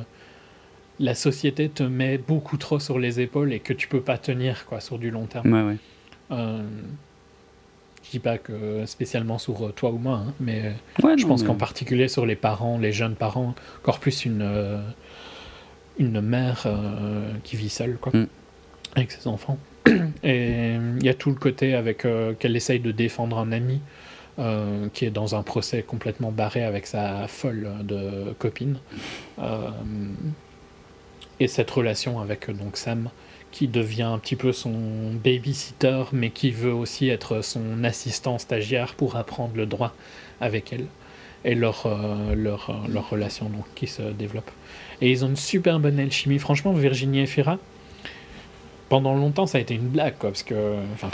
[1.00, 4.66] la société te met beaucoup trop sur les épaules et que tu peux pas tenir,
[4.66, 5.52] quoi, sur du long terme.
[5.54, 5.78] Ouais, ouais.
[6.32, 6.62] Euh,
[8.04, 11.30] je dis pas que spécialement sur euh, toi ou moi, hein, mais Ouais, je non,
[11.30, 14.82] pense mais- qu'en particulier sur les parents, les jeunes parents, encore plus une, euh,
[16.00, 18.28] une mère euh, qui vit seule, quoi, Mm.
[18.96, 19.58] avec ses enfants.
[20.24, 23.82] Et il y a tout le côté avec euh, qu'elle essaye de défendre un ami
[24.39, 28.78] euh, qui est dans un procès complètement barré avec sa folle de copine.
[29.39, 29.70] Euh,
[31.41, 33.10] et cette relation avec euh, donc Sam
[33.52, 38.94] qui devient un petit peu son babysitter, mais qui veut aussi être son assistant stagiaire
[38.94, 39.94] pour apprendre le droit
[40.39, 40.86] avec elle.
[41.44, 44.50] Et leur, euh, leur, euh, leur relation donc, qui se développe.
[45.02, 46.38] Et ils ont une super bonne alchimie.
[46.38, 47.58] Franchement, Virginie Efira,
[48.91, 50.54] pendant longtemps, ça a été une blague, quoi, parce que
[50.93, 51.10] enfin,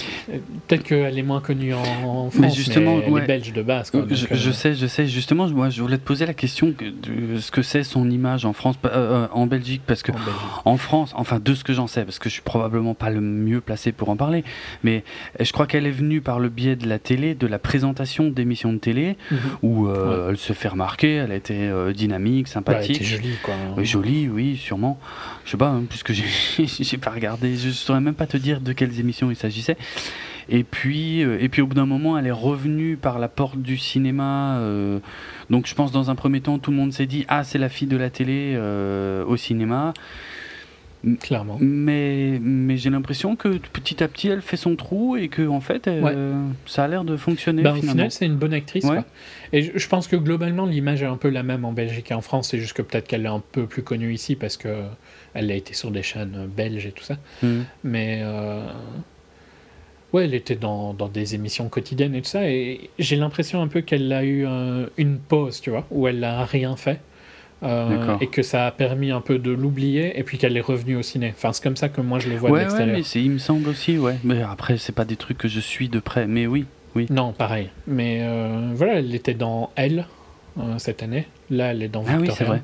[0.68, 3.22] peut-être qu'elle est moins connue en, en France, mais, justement, elle ouais.
[3.22, 3.92] est belge de base.
[3.92, 5.06] Quoi, je, euh, sais, je sais.
[5.06, 8.46] Justement, moi, je voulais te poser la question que- de ce que c'est son image
[8.46, 10.12] en France, euh, euh, en Belgique, parce que
[10.66, 13.22] en France, enfin de ce que j'en sais, parce que je suis probablement pas le
[13.22, 14.44] mieux placé pour en parler,
[14.84, 15.04] mais
[15.40, 18.74] je crois qu'elle est venue par le biais de la télé, de la présentation d'émissions
[18.74, 19.38] de télé, Mhm.
[19.62, 22.96] où euh, elle se fait remarquer, elle a été dynamique, Ouais, elle sympathique.
[22.96, 23.54] était jolie, quoi.
[23.84, 25.00] Jolie, oui, sûrement.
[25.46, 26.26] Je sais pas, hein, puisque j'ai
[26.66, 29.78] j'ai pas regardé, je saurais même pas te dire de quelles émissions il s'agissait.
[30.50, 33.58] Et puis, euh, et puis au bout d'un moment, elle est revenue par la porte
[33.58, 34.58] du cinéma.
[34.60, 35.00] euh,
[35.50, 37.70] donc je pense dans un premier temps, tout le monde s'est dit ah c'est la
[37.70, 39.94] fille de la télé euh, au cinéma.
[41.22, 41.58] Clairement.
[41.62, 45.62] Mais, mais j'ai l'impression que petit à petit, elle fait son trou et que en
[45.62, 45.90] fait,
[46.66, 47.62] ça a l'air de fonctionner.
[47.62, 47.92] Au finalement.
[47.92, 48.84] final, c'est une bonne actrice.
[48.84, 48.96] Ouais.
[48.96, 49.06] quoi.
[49.54, 52.14] Et je, je pense que globalement, l'image est un peu la même en Belgique et
[52.14, 52.50] en France.
[52.50, 54.70] C'est juste que peut-être qu'elle est un peu plus connue ici parce que
[55.34, 57.18] elle a été sur des chaînes euh, belges et tout ça.
[57.44, 57.66] Mhm.
[57.84, 58.62] Mais euh,
[60.14, 62.50] ouais, elle était dans, dans des émissions quotidiennes et tout ça.
[62.50, 66.20] Et j'ai l'impression un peu qu'elle a eu euh, une pause, tu vois, où elle
[66.20, 67.00] n'a rien fait.
[67.64, 70.96] Euh, et que ça a permis un peu de l'oublier et puis qu'elle est revenue
[70.96, 71.34] au ciné.
[71.36, 72.96] Enfin, c'est comme ça que moi je le vois de Ouais, ouais, l'extérieur.
[72.98, 74.18] mais c'est- il me semble aussi, ouais.
[74.24, 76.28] Mais après, c'est pas des trucs que je suis de près.
[76.28, 77.08] Mais oui, oui.
[77.10, 77.70] Non, pareil.
[77.88, 80.06] Mais euh, voilà, elle était dans Elle
[80.78, 81.26] cette année.
[81.50, 82.36] Là, elle est dans Ah oui, Victoria.
[82.38, 82.62] c'est vrai.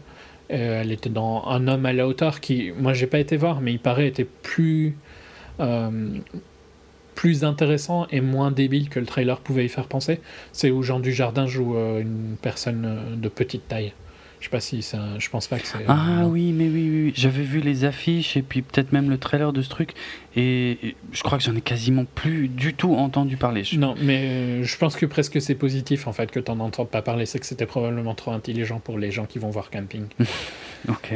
[0.53, 3.61] Euh, elle était dans Un homme à la hauteur qui, moi, j'ai pas été voir,
[3.61, 4.95] mais il paraît était plus
[5.59, 6.19] euh,
[7.15, 10.19] plus intéressant et moins débile que le trailer pouvait y faire penser.
[10.51, 13.93] C'est où Jean Dujardin joue euh, une personne de petite taille.
[14.43, 14.99] Je sais pas si ça.
[15.19, 15.85] Je pense pas que c'est.
[15.87, 17.13] Ah euh, oui, mais oui, oui, oui.
[17.15, 19.93] j'avais vu les affiches et puis peut-être même le trailer de ce truc
[20.35, 23.63] et je crois que j'en ai quasiment plus du tout entendu parler.
[23.63, 26.83] Je- Non, mais euh, je pense que presque c'est positif en fait que t'en entends
[26.83, 27.25] pas parler.
[27.25, 30.03] C'est que c'était probablement trop intelligent pour les gens qui vont voir Camping
[30.89, 31.13] Ok.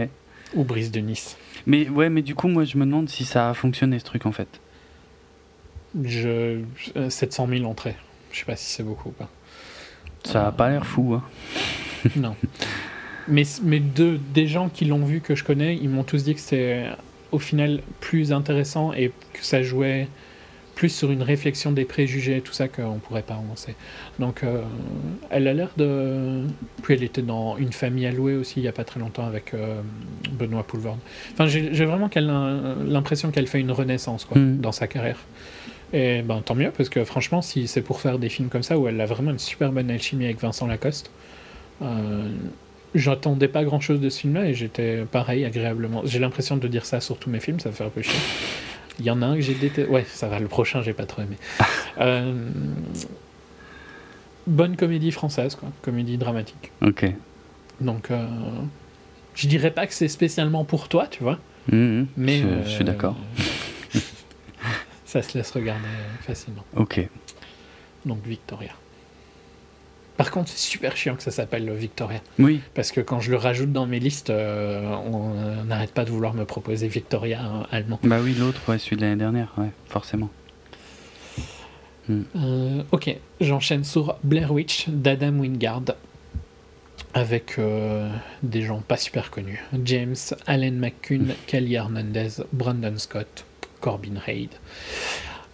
[0.55, 1.35] ou Brise de Nice.
[1.65, 4.25] Mais ouais, mais du coup, moi, je me demande si ça a fonctionné ce truc
[4.25, 4.61] en fait.
[6.01, 6.61] Je...
[6.95, 7.97] euh, 700 000 entrées.
[8.31, 9.29] Je sais pas si c'est beaucoup ou pas.
[10.23, 11.13] Ça a pas l'air fou.
[11.13, 11.23] Hein.
[12.15, 12.37] Non.
[13.27, 16.33] Mais, mais de, des gens qui l'ont vu que je connais, ils m'ont tous dit
[16.35, 16.85] que c'était
[17.31, 20.07] au final plus intéressant et que ça jouait
[20.75, 23.73] plus sur une réflexion des préjugés et tout ça qu'on pourrait pas avancer.
[24.19, 24.61] Donc euh,
[25.31, 26.43] elle a l'air de...
[26.83, 29.55] Puis elle était dans Une famille allouée aussi il y a pas très longtemps avec
[29.55, 29.81] euh,
[30.33, 30.99] Benoît Poulvord.
[31.33, 32.27] Enfin j'ai vraiment qu'elle
[32.87, 34.59] l'impression qu'elle fait une renaissance quoi, Mhm.
[34.61, 35.17] dans sa carrière.
[35.93, 38.77] Et ben tant mieux, parce que franchement, si c'est pour faire des films comme ça,
[38.77, 41.09] où elle a vraiment une super bonne alchimie avec Vincent Lacoste,
[41.81, 42.27] euh,
[42.97, 46.01] j'attendais pas grand chose de ce film-là et j'étais pareil, agréablement.
[46.05, 48.19] J'ai l'impression de dire ça sur tous mes films, ça me fait un peu chier.
[48.99, 49.89] Il y en a un que j'ai détesté.
[49.89, 51.37] Ouais, ça va, le prochain, j'ai pas trop aimé.
[51.99, 52.31] Euh,
[54.45, 55.69] bonne comédie française, quoi.
[55.81, 56.71] Comédie dramatique.
[56.81, 57.11] Ok.
[57.81, 58.27] Donc, euh,
[59.33, 61.39] je dirais pas que c'est spécialement pour toi, tu vois.
[61.71, 62.05] Mhm.
[62.15, 63.15] Mais je, euh, je suis d'accord.
[65.05, 66.63] ça se laisse regarder euh, facilement.
[66.75, 67.01] Ok.
[68.05, 68.73] Donc, Victoria.
[70.17, 72.19] Par contre, c'est super chiant que ça s'appelle Victoria.
[72.39, 72.61] Oui.
[72.73, 76.09] Parce que quand je le rajoute dans mes listes, euh, on euh, n'arrête pas de
[76.09, 77.99] vouloir me proposer Victoria euh, allemand.
[78.03, 80.29] Bah oui, l'autre, ouais, celui de l'année dernière, ouais, forcément.
[82.09, 85.83] Euh, ok, j'enchaîne sur Blair Witch d'Adam Wingard
[87.13, 87.59] avec
[88.43, 89.63] des gens pas super connus.
[89.83, 93.45] James, Allen McCune, Kelly Hernandez, Brandon Scott,
[93.81, 94.51] Corbin Reid.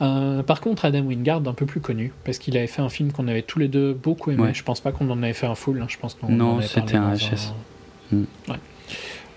[0.04, 3.12] Euh, par contre, Adam Wingard, un peu plus connu, parce qu'il avait fait un film
[3.12, 4.44] qu'on avait tous les deux beaucoup aimé.
[4.44, 4.54] Ouais.
[4.54, 6.58] Je pense pas qu'on en avait fait un full, hein, je pense qu'on Non, en
[6.58, 7.52] avait c'était parlé un HS.
[8.12, 8.26] un- Mm.
[8.50, 8.56] Ouais.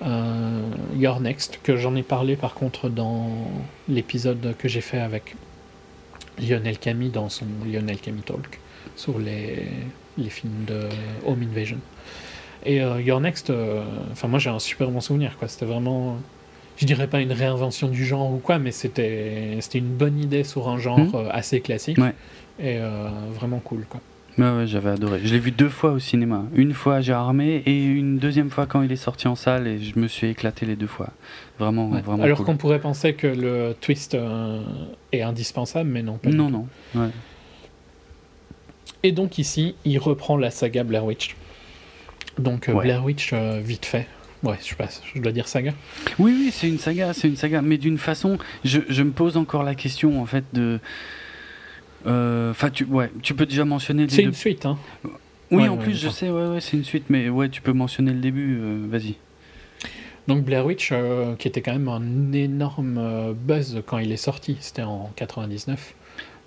[0.05, 0.61] Euh,
[0.97, 3.31] Your Next, que j'en ai parlé par contre dans
[3.89, 5.35] l'épisode que j'ai fait avec
[6.39, 8.59] Lionel Camille dans son Lionel Camille Talk
[8.97, 9.67] sur les,
[10.19, 10.89] les films de
[11.27, 11.79] Home Invasion.
[12.67, 15.49] Et euh, Your Next, euh, enfin moi j'ai un super bon souvenir quoi.
[15.49, 16.19] C'était vraiment,
[16.77, 20.69] je dirais pas une réinvention du genre ou quoi, mais c'était une bonne idée sur
[20.69, 21.11] un genre Mhm.
[21.15, 22.15] euh, assez classique Ouais.
[22.61, 24.01] et euh, vraiment cool quoi.
[24.39, 25.21] Ouais, ouais, j'avais adoré.
[25.25, 26.45] Je l'ai vu deux fois au cinéma.
[26.55, 29.79] Une fois à Gérardmer et une deuxième fois quand il est sorti en salle et
[29.79, 31.09] je me suis éclaté les deux fois.
[31.59, 32.03] Vraiment, Ouais.
[32.03, 32.45] vraiment Alors cool.
[32.47, 34.61] qu'on pourrait penser que le twist euh,
[35.13, 36.29] est indispensable, mais non pas.
[36.29, 36.67] Non, non.
[36.95, 37.09] Ouais.
[39.03, 41.35] Et donc ici, il reprend la saga Blair Witch.
[42.39, 42.71] Donc.
[42.71, 44.07] Blair Witch, euh, vite fait.
[44.47, 44.59] Ouais,
[45.15, 45.73] je dois dire saga.
[46.19, 49.37] Oui, oui, c'est une saga, c'est une saga, mais d'une façon, je, je me pose
[49.37, 50.79] encore la question en fait de.
[52.07, 54.29] euh, Enfin, tu, ouais, tu peux déjà mentionner C'est deux.
[54.29, 54.79] une suite, hein.
[55.51, 57.61] Oui, Ouais, en ouais, plus, je sais, ouais, ouais, c'est une suite, mais ouais, tu
[57.61, 58.59] peux mentionner le début.
[58.61, 59.15] euh, Vas-y.
[60.27, 64.57] Donc Blair Witch, euh, qui était quand même un énorme buzz quand il est sorti,
[64.61, 65.95] c'était en 99.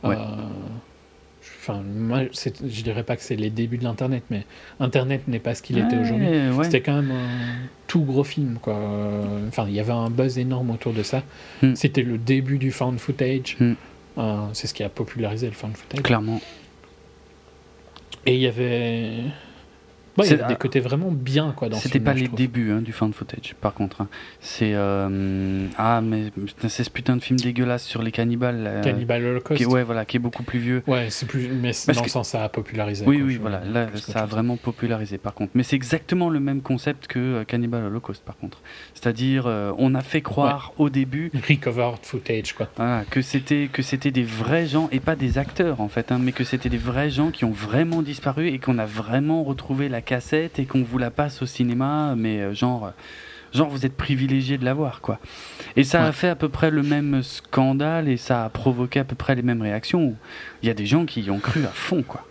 [0.03, 0.15] Ouais.
[1.61, 4.45] Enfin, moi, je dirais pas que c'est les débuts de l'Internet, mais
[4.79, 6.25] Internet n'est pas ce qu'il était aujourd'hui.
[6.25, 6.63] ouais.
[6.63, 8.79] C'était quand même un tout gros film, quoi.
[9.49, 11.21] Enfin, il y avait un buzz énorme autour de ça.
[11.61, 11.75] Hmm.
[11.75, 13.57] C'était le début du found footage.
[13.59, 13.73] Hmm.
[14.17, 16.01] Euh, c'est ce qui a popularisé le found footage.
[16.01, 16.39] Clairement.
[18.25, 19.15] Et il y avait.
[20.25, 23.13] Il y des côtés vraiment bien, quoi, dans C'était pas les débuts hein, du found
[23.13, 24.01] footage, par contre.
[24.01, 24.07] hein.
[24.39, 26.31] C'est euh, ah mais
[26.67, 28.63] c'est ce putain de film dégueulasse sur les cannibales.
[28.63, 29.57] là, Cannibal Holocaust.
[29.57, 30.83] qui est- ouais, voilà, qui est beaucoup plus vieux.
[30.87, 33.05] Ouais, c'est plus, mais Parce dans que- le sens ça a popularisé.
[33.07, 33.61] Oui, quoi, oui, voilà.
[33.65, 35.51] Là, ça a vraiment popularisé, par contre.
[35.55, 38.61] Mais c'est exactement le même concept que euh, Cannibal Holocaust, par contre.
[38.93, 42.67] C'est-à-dire, euh, on a fait croire au début recovered footage, quoi.
[42.77, 46.19] voilà, que c'était que c'était des vrais gens et pas des acteurs en fait, hein,
[46.21, 49.89] mais que c'était des vrais gens qui ont vraiment disparu et qu'on a vraiment retrouvé
[49.89, 52.85] la cassette et qu'on vous la passe au cinéma, mais euh, genre.
[52.87, 52.91] euh,
[53.51, 55.17] Genre, vous êtes privilégié de l'avoir, quoi.
[55.75, 59.03] Et ça a fait à peu près le même scandale et ça a provoqué à
[59.03, 60.13] peu près les mêmes réactions.
[60.61, 62.27] Il y a des gens qui y ont cru à fond, quoi.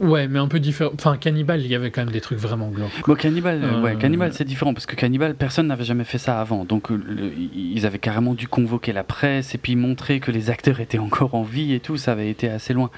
[0.00, 0.92] Ouais, mais un peu différent.
[0.94, 3.02] Enfin, Cannibal, il y avait quand même des trucs vraiment glauques.
[3.04, 6.40] Bon, Cannibal, euh, ouais, Cannibal c'est différent parce que Cannibal, personne n'avait jamais fait ça
[6.40, 6.64] avant.
[6.64, 10.78] Donc, le- ils avaient carrément dû convoquer la presse et puis montrer que les acteurs
[10.78, 11.96] étaient encore en vie et tout.
[11.96, 12.90] Ça avait été assez loin.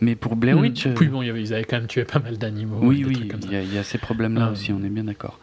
[0.00, 0.60] Mais pour Blair Hmm.
[0.60, 2.78] Witch, euh, Puis bon, il y avait- ils avaient quand même tué pas mal d'animaux.
[2.82, 4.52] oui, oui, il y, a- il y a ces problèmes-là Euh.
[4.52, 5.38] aussi, on est bien d'accord.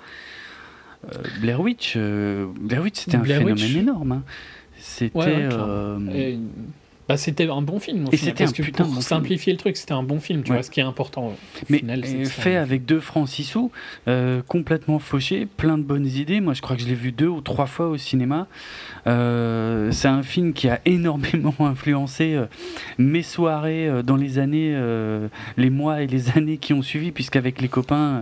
[1.05, 3.75] Euh, Blair Witch, euh, Blair Witch, c'était un Blair phénomène Witch.
[3.75, 4.11] énorme.
[4.13, 4.23] hein.
[4.77, 5.17] C'était.
[5.17, 6.37] Ouais, ouais, euh,
[7.07, 8.07] bah, c'était un bon film.
[8.07, 9.01] Au Et c'était un que putain pour bon film.
[9.03, 10.57] simplifier le truc, c'était un bon film, tu Ouais.
[10.57, 11.27] vois, ce qui est important.
[11.27, 11.33] Au
[11.69, 13.71] Mais final, c'est euh, fait avec deux francs six sous,
[14.07, 16.41] euh, complètement fauché, plein de bonnes idées.
[16.41, 18.47] Moi, je crois que je l'ai vu deux ou trois fois au cinéma.
[19.07, 22.45] Euh, c'est un film qui a énormément influencé euh,
[22.97, 27.11] mes soirées euh, dans les années, euh, les mois et les années qui ont suivi,
[27.11, 28.21] puisqu'avec les copains, euh,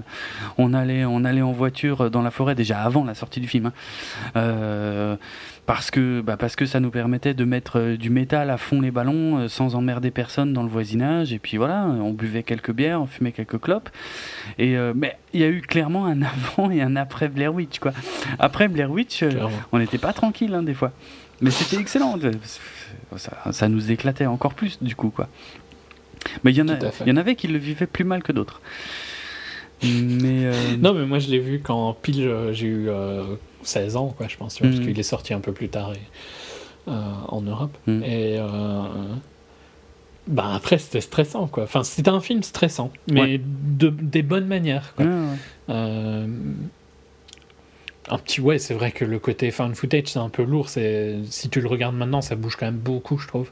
[0.57, 3.71] on allait, on allait en voiture dans la forêt déjà avant la sortie du film.
[4.35, 5.17] hein.
[5.63, 8.57] Euh, parce que, bah, parce que ça nous permettait de mettre euh, du métal à
[8.57, 11.33] fond les ballons euh, sans emmerder personne dans le voisinage.
[11.33, 13.89] Et puis voilà, on buvait quelques bières, on fumait quelques clopes.
[14.57, 16.21] Et euh, mais il y a eu clairement un
[16.57, 17.93] avant et un après Blair Witch, quoi.
[18.39, 19.57] Après Blair Witch, euh, Clairement.
[19.71, 20.91] on n'était pas tranquille hein, des fois.
[21.41, 22.17] Mais c'était excellent.
[23.17, 25.27] Ça, ça nous éclatait encore plus du coup, quoi.
[26.43, 28.31] Mais il y en a, il y en avait qui le vivaient plus mal que
[28.31, 28.61] d'autres.
[29.83, 33.23] Mais euh, Non, mais moi, je l'ai vu quand pile euh, j'ai eu euh,
[33.63, 34.77] 16 ans, quoi, je pense, tu vois, Mhm.
[34.77, 35.99] parce qu'il est sorti un peu plus tard et,
[36.89, 36.91] euh,
[37.27, 37.75] en Europe.
[37.87, 38.03] Mhm.
[38.03, 38.37] Et.
[38.39, 38.81] euh,
[40.25, 41.63] bah après c'était stressant quoi.
[41.63, 43.41] Enfin c'était un film stressant, mais Ouais.
[43.43, 44.93] de, des bonnes manières.
[44.95, 45.05] Quoi.
[45.05, 45.27] ouais, ouais.
[45.69, 46.27] Euh,
[48.09, 50.69] un petit ouais, c'est vrai que le côté found footage c'est un peu lourd.
[50.69, 53.49] C'est si tu le regardes maintenant, ça bouge quand même beaucoup, je trouve.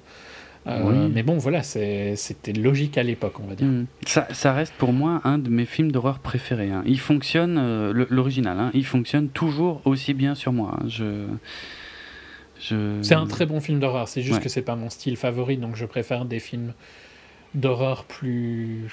[0.68, 1.12] Euh, Oui.
[1.14, 3.68] Mais bon, voilà, c'était logique à l'époque, on va dire.
[3.68, 3.86] Mm.
[4.06, 6.70] Ça, ça reste pour moi un de mes films d'horreur préférés.
[6.72, 6.84] hein.
[6.86, 10.78] Il fonctionne, euh, l'original, hein, il fonctionne toujours aussi bien sur moi.
[10.80, 10.86] hein.
[10.88, 11.26] Je,
[12.60, 13.00] je...
[13.02, 14.44] C'est un très bon film d'horreur, c'est juste Ouais.
[14.44, 16.74] que c'est pas mon style favori, donc je préfère des films
[17.56, 18.88] d'horreur plus...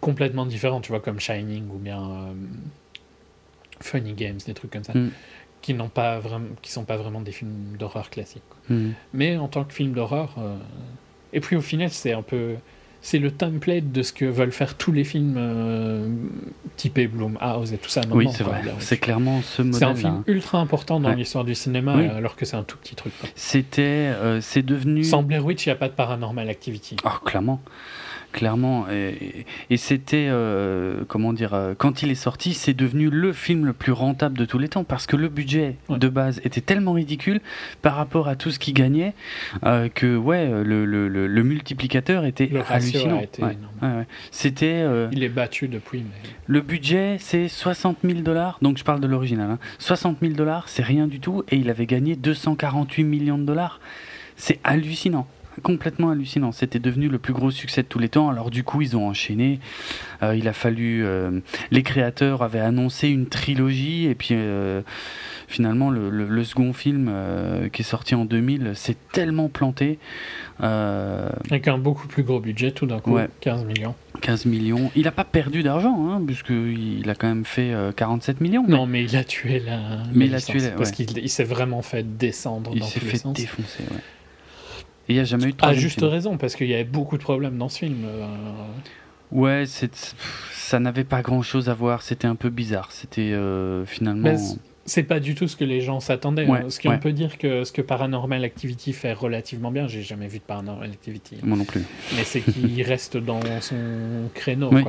[0.00, 2.32] complètement différents, tu vois, comme Shining ou bien euh,
[3.80, 5.10] Funny Games, des trucs comme ça, Mm.
[5.66, 8.44] Qui n'ont pas vraiment, qui sont pas vraiment des films d'horreur classiques.
[8.48, 8.76] quoi.
[8.76, 8.92] Mm.
[9.14, 10.54] Mais en tant que film d'horreur, euh,
[11.32, 12.54] et puis au final, c'est un peu,
[13.02, 16.08] c'est le template de ce que veulent faire tous les films euh,
[16.76, 18.02] typés Blumhouse et tout ça.
[18.12, 18.62] Oui, c'est vrai.
[18.78, 19.96] C'est clairement ce C'est un modèle.
[19.96, 21.16] film ultra important dans Ouais.
[21.16, 22.06] l'histoire du cinéma, Oui.
[22.06, 23.12] alors que c'est un tout petit truc.
[23.34, 25.02] C'était, euh, c'est devenu.
[25.02, 26.94] Sans Blair Witch, il n'y a pas de Paranormal Activity.
[27.04, 27.60] Oh, clairement.
[28.36, 28.86] Clairement.
[28.92, 33.64] Et, et c'était, euh, comment dire, euh, quand il est sorti, c'est devenu le film
[33.64, 35.98] le plus rentable de tous les temps parce que le budget Ouais.
[35.98, 37.40] de base était tellement ridicule
[37.80, 39.14] par rapport à tout ce qu'il gagnait
[39.64, 43.16] euh, que, ouais, le, le- le- le multiplicateur était Le hallucinant.
[43.16, 43.28] Ouais.
[43.38, 43.56] énorme.
[43.80, 44.06] Ouais, ouais.
[44.30, 44.66] C'était.
[44.84, 48.58] euh, Il est battu depuis, mais le budget, c'est 60 000 dollars.
[48.60, 49.50] Donc je parle de l'original.
[49.50, 49.58] hein.
[49.78, 51.42] 60 000 dollars, c'est rien du tout.
[51.50, 53.80] Et il avait gagné 248 millions de dollars.
[54.36, 55.26] C'est hallucinant.
[55.62, 56.52] Complètement hallucinant.
[56.52, 58.28] C'était devenu le plus gros succès de tous les temps.
[58.30, 59.58] Alors du coup, ils ont enchaîné.
[60.22, 61.04] Euh, il a fallu.
[61.04, 61.40] euh,
[61.70, 64.06] les créateurs avaient annoncé une trilogie.
[64.06, 64.82] Et puis euh,
[65.48, 67.10] finalement, le, le- le second film
[67.72, 69.98] qui est sorti en 2000 s'est tellement planté.
[70.60, 73.28] Avec un beaucoup plus gros budget tout d'un coup, Ouais.
[73.40, 73.94] 15 millions.
[74.20, 74.90] 15 millions.
[74.96, 78.64] Il n'a pas perdu d'argent, hein, puisqu'il a quand même fait euh, 47 millions.
[78.66, 79.78] Non, mais il a tué la.
[80.14, 80.96] Mais il a tué la- parce ouais.
[81.06, 83.34] qu'il il s'est vraiment fait descendre Il s'est fait sens.
[83.36, 84.00] défoncer, ouais.
[85.08, 86.10] Et il n'y a jamais eu de À troisième juste film.
[86.10, 88.04] raison, parce qu'il y avait beaucoup de problèmes dans ce film.
[88.04, 88.26] euh,
[89.32, 89.64] Ouais,
[90.52, 92.02] ça n'avait pas grand chose à voir.
[92.02, 92.88] C'était un peu bizarre.
[92.92, 94.36] C'était euh, finalement.
[94.84, 96.46] C'est pas du tout ce que les gens s'attendaient.
[96.46, 96.70] Ouais, hein.
[96.70, 96.98] Ce qu'on ouais.
[96.98, 100.88] peut dire que ce que Paranormal Activity fait relativement bien, j'ai jamais vu de Paranormal
[100.90, 101.82] Activity, Moi non plus.
[102.16, 103.74] mais c'est qu'il reste dans son
[104.34, 104.70] créneau.
[104.72, 104.84] Oui.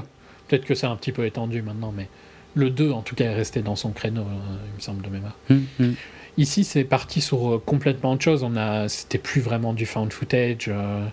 [0.47, 2.07] Peut-être que c'est un petit peu étendu maintenant, mais
[2.53, 5.09] le 2 en tout cas est resté dans son créneau, euh, il me semble de
[5.09, 5.35] mémoire.
[5.49, 5.95] Hum, hum.
[6.37, 8.43] Ici, c'est parti sur euh, complètement autre chose.
[8.43, 10.65] On a, c'était plus vraiment du found footage.
[10.67, 11.05] euh,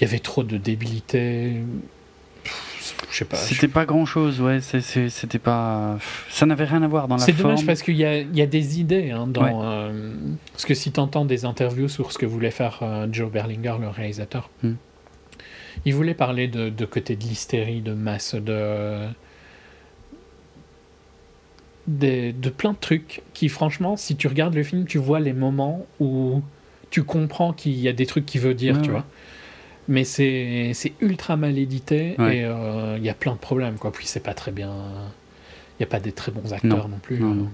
[0.00, 1.54] Il y avait trop de débilité.
[3.10, 3.36] Je sais pas.
[3.36, 4.60] C'était pas grand chose, ouais.
[4.60, 5.98] c'est- c'est- C'était pas.
[6.30, 7.50] Ça n'avait rien à voir dans la C'est forme.
[7.54, 9.42] dommage parce qu'il y a, il y a des idées hein, dans.
[9.42, 9.52] Ouais.
[9.54, 10.14] euh,
[10.52, 13.74] parce que si tu entends des interviews sur ce que voulait faire euh, Joe Berlinger,
[13.80, 14.74] le réalisateur, Hmm.
[15.84, 19.06] il voulait parler de, de côté de l'hystérie, de masse, de.
[21.88, 25.32] Des- de plein de trucs qui, franchement, si tu regardes le film, tu vois les
[25.32, 26.42] moments où
[26.90, 28.94] tu comprends qu'il y a des trucs qu'il veut dire, Ouais, tu ouais.
[28.96, 29.06] vois.
[29.88, 32.38] Mais c'est c'est ultra mal édité Ouais.
[32.38, 33.90] et euh, il y a plein de problèmes, quoi.
[33.90, 34.70] Puis c'est pas très bien.
[34.70, 37.18] Il n'y a pas des très bons acteurs non, plus.
[37.20, 37.34] Non, euh.
[37.34, 37.48] non.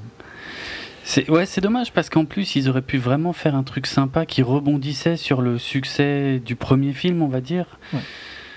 [1.05, 4.25] C'est ouais, c'est dommage parce qu'en plus ils auraient pu vraiment faire un truc sympa
[4.25, 7.79] qui rebondissait sur le succès du premier film, on va dire.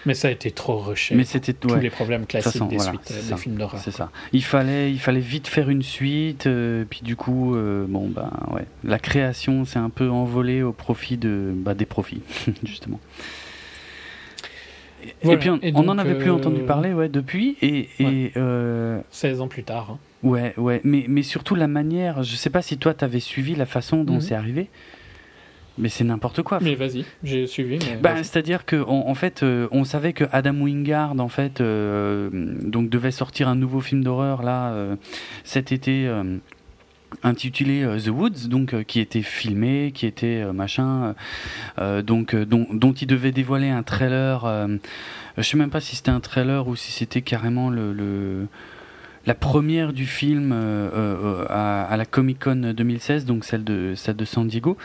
[0.07, 1.13] Mais ça a été trop rushé.
[1.13, 3.35] Mais c'était Tous ouais, les problèmes classiques façon, des voilà, suites, euh, ça.
[3.35, 3.79] des films d'horreur.
[3.79, 4.09] C'est ça.
[4.33, 8.31] Il fallait, il fallait vite faire une suite, euh, puis du coup, euh, bon ben
[8.51, 12.21] ouais, la création s'est un peu envolée au profit de, bah, des profits
[12.63, 12.99] justement.
[15.03, 15.35] Et- Voilà.
[15.35, 17.55] Et puis on, Et on donc, en avait plus euh, entendu parler, ouais, depuis.
[17.61, 18.31] Et, et Ouais.
[18.37, 19.91] euh, 16 ans plus tard.
[19.91, 19.99] hein.
[20.23, 22.23] ouais, ouais, mais mais surtout la manière.
[22.23, 24.21] Je sais pas si toi t'avais suivi la façon dont Mhm.
[24.21, 24.69] c'est arrivé,
[25.77, 26.59] mais c'est n'importe quoi.
[26.61, 27.79] Mais vas-y, j'ai suivi.
[28.01, 32.29] Bah, c'est-à-dire que en, en fait, euh, on savait que Adam Wingard en fait euh,
[32.63, 34.95] donc devait sortir un nouveau film d'horreur là euh,
[35.43, 36.09] cet été
[37.23, 41.15] intitulé The Woods donc qui était filmé, qui était machin
[42.05, 44.67] donc dont, il devait dévoiler un trailer
[45.37, 48.47] je sais même pas si c'était un trailer ou si c'était carrément le, le-
[49.25, 50.53] la première du film
[51.49, 54.77] à, à la Comic Con 2016, donc celle de, celle de San Diego.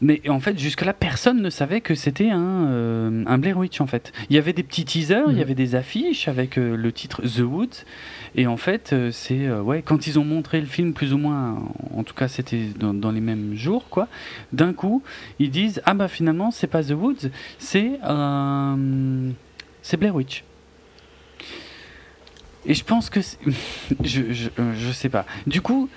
[0.00, 3.86] Mais en fait, jusque-là, personne ne savait que c'était un, euh, un Blair Witch, en
[3.86, 4.12] fait.
[4.30, 5.40] Il y avait des petits teasers, il y Mhm.
[5.42, 7.84] avait des affiches avec euh, le titre The Woods.
[8.36, 9.50] Et en fait, euh, c'est...
[9.50, 11.62] ouais, quand ils ont montré le film, plus ou moins,
[11.94, 14.08] en tout cas, c'était dans, dans les mêmes jours, quoi.
[14.52, 15.02] D'un coup,
[15.38, 17.98] ils disent, ah bah finalement, c'est pas The Woods, c'est...
[19.82, 20.44] c'est Blair Witch.
[22.66, 23.20] Et je pense que...
[24.02, 25.26] je, je, je sais pas.
[25.46, 25.88] Du coup...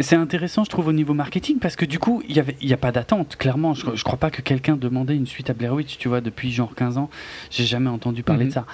[0.00, 2.92] C'est intéressant, je trouve, au niveau marketing, parce que du coup, il n'y a pas
[2.92, 3.74] d'attente, clairement.
[3.74, 6.50] Je, je crois pas que quelqu'un demandait une suite à Blair Witch, tu vois, depuis
[6.50, 7.10] genre 15 ans.
[7.50, 8.48] J'ai jamais entendu parler Mhm.
[8.50, 8.66] de ça.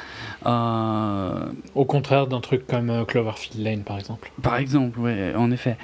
[0.46, 4.30] Euh, Au contraire d'un truc comme euh, Cloverfield Lane, par exemple.
[4.42, 5.76] par exemple, ouais, en effet.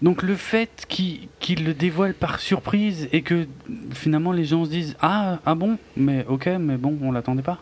[0.00, 1.28] Donc le fait qu'il
[1.64, 3.46] le dévoile par surprise et que
[3.92, 7.58] finalement les gens se disent ah ah bon mais ok mais bon on l'attendait pas.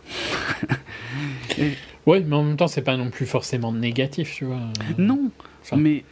[1.59, 1.73] Et-
[2.07, 4.57] Oui, mais en même temps, c'est pas non plus forcément négatif, tu vois.
[4.97, 5.31] non
[5.63, 6.03] Enfin, mais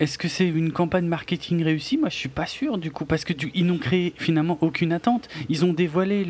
[0.00, 1.96] est-ce que c'est une campagne marketing réussie?
[1.98, 4.92] Moi, je suis pas sûr du coup, parce que du- ils n'ont créé finalement aucune
[4.92, 5.28] attente.
[5.48, 6.26] Ils ont dévoilé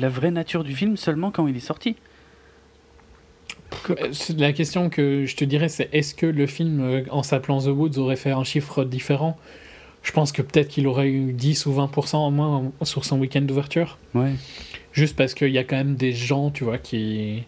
[0.00, 1.96] la vraie nature du film seulement quand il est sorti.
[3.90, 3.94] Euh,
[4.38, 7.66] La question que je te dirais, c'est est-ce que le film, euh, en s'appelant The
[7.68, 9.36] Woods, aurait fait un chiffre différent?
[10.02, 13.40] Je pense que peut-être qu'il aurait eu 10 ou 20% en moins sur son week-end
[13.42, 13.98] d'ouverture.
[14.14, 14.32] Ouais.
[14.92, 17.44] Juste parce qu'il y a quand même des gens, tu vois, qui.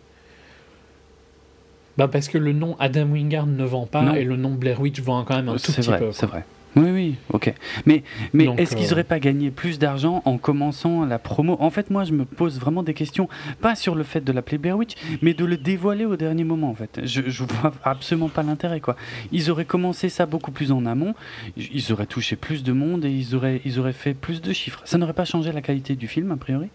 [1.98, 4.14] Bah parce que le nom Adam Wingard ne vend pas Non.
[4.14, 6.12] et le nom Blair Witch vend quand même un tout petit vrai, peu.
[6.12, 6.44] c'est vrai.
[6.78, 7.54] Oui, oui, ok.
[7.86, 8.02] Mais,
[8.34, 11.56] mais est-ce qu'ils euh, n'auraient pas gagné plus d'argent en commençant la promo?
[11.58, 13.30] En fait, moi, je me pose vraiment des questions,
[13.62, 14.92] pas sur le fait de l'appeler Blair Witch,
[15.22, 17.00] mais de le dévoiler au dernier moment, en fait.
[17.02, 18.94] Je, je vois absolument pas l'intérêt, quoi.
[19.32, 21.14] Ils auraient commencé ça beaucoup plus en amont,
[21.56, 24.82] ils auraient touché plus de monde et ils auraient, ils auraient fait plus de chiffres.
[24.84, 26.68] Ça n'aurait pas changé la qualité du film, a priori,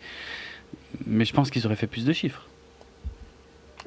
[1.05, 2.47] mais je pense qu'ils auraient fait plus de chiffres.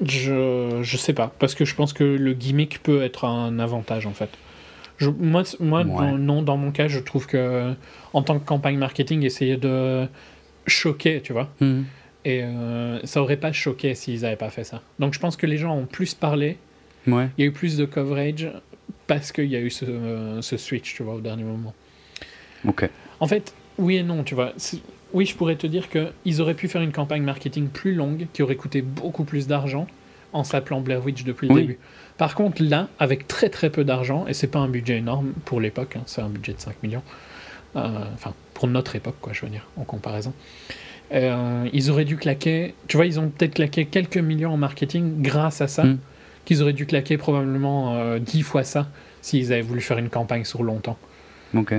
[0.03, 4.05] Je, je sais pas, parce que je pense que le gimmick peut être un avantage
[4.05, 4.29] en fait.
[4.97, 5.85] Je, moi, moi Ouais.
[6.11, 7.73] dans- non, dans mon cas, je trouve que
[8.13, 10.07] en tant que campagne marketing, essayer de
[10.67, 11.85] choquer, tu vois, Mhm.
[12.25, 14.81] et euh, ça aurait pas choqué s'ils n'avaient pas fait ça.
[14.99, 16.57] Donc je pense que les gens ont plus parlé,
[17.07, 17.29] Ouais.
[17.37, 18.49] il y a eu plus de coverage
[19.07, 21.73] parce qu'il y a eu ce, euh, ce switch, tu vois, au dernier moment.
[22.67, 22.89] Ok.
[23.19, 24.53] En fait, oui et non, tu vois.
[25.15, 28.43] Oui, je pourrais te dire qu'ils auraient pu faire une campagne marketing plus longue qui
[28.43, 29.87] aurait coûté beaucoup plus d'argent
[30.33, 31.61] en s'appelant Blair Witch depuis le Oui.
[31.61, 31.79] début.
[32.17, 35.61] Par contre, là, avec très très peu d'argent, et c'est pas un budget énorme pour
[35.61, 37.01] l'époque, hein, c'est un budget de 5 millions,
[37.77, 40.33] euh, enfin, pour notre époque, quoi, je veux dire, en comparaison,
[41.13, 45.21] euh, ils auraient dû claquer, tu vois, ils ont peut-être claqué quelques millions en marketing
[45.21, 45.97] grâce à ça, Mm.
[46.43, 48.89] qu'ils auraient dû claquer probablement euh, 10 fois ça
[49.21, 50.97] s'ils avaient voulu faire une campagne sur longtemps.
[51.53, 51.73] Ok.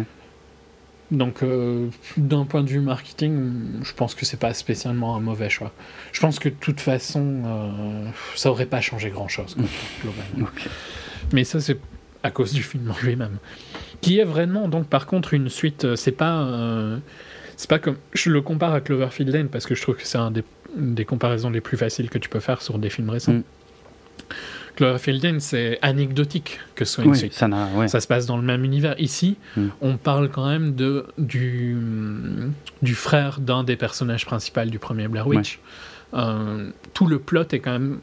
[1.13, 1.87] Donc, euh,
[2.17, 5.73] d'un point de vue marketing, je pense que c'est pas spécialement un mauvais choix.
[6.13, 9.57] Je pense que de toute façon, euh, ça aurait pas changé grand chose,
[10.03, 10.49] globalement.
[11.33, 11.79] Mais ça, c'est
[12.25, 13.39] à cause du film en lui-même.
[14.01, 15.85] Qui est vraiment, donc, par contre, une suite.
[15.85, 16.43] euh, C'est pas.
[16.43, 16.99] euh,
[17.57, 17.97] c'est pas comme.
[18.13, 20.43] Je le compare à Cloverfield Lane parce que je trouve que c'est un des,
[20.77, 23.33] une des comparaisons les plus faciles que tu peux faire sur des films récents.
[23.33, 23.43] Mm.
[24.77, 27.33] Cloverfield c'est anecdotique que ce soit une Oui, suite.
[27.33, 27.67] ça n'a.
[27.75, 27.89] Ouais.
[27.89, 28.95] Ça se passe dans le même univers.
[29.01, 29.67] Ici, Mm.
[29.81, 31.77] on parle quand même de, du,
[32.83, 35.59] du frère d'un des personnages principaux du premier Blair Witch.
[36.15, 37.99] Euh, tout le plot est quand même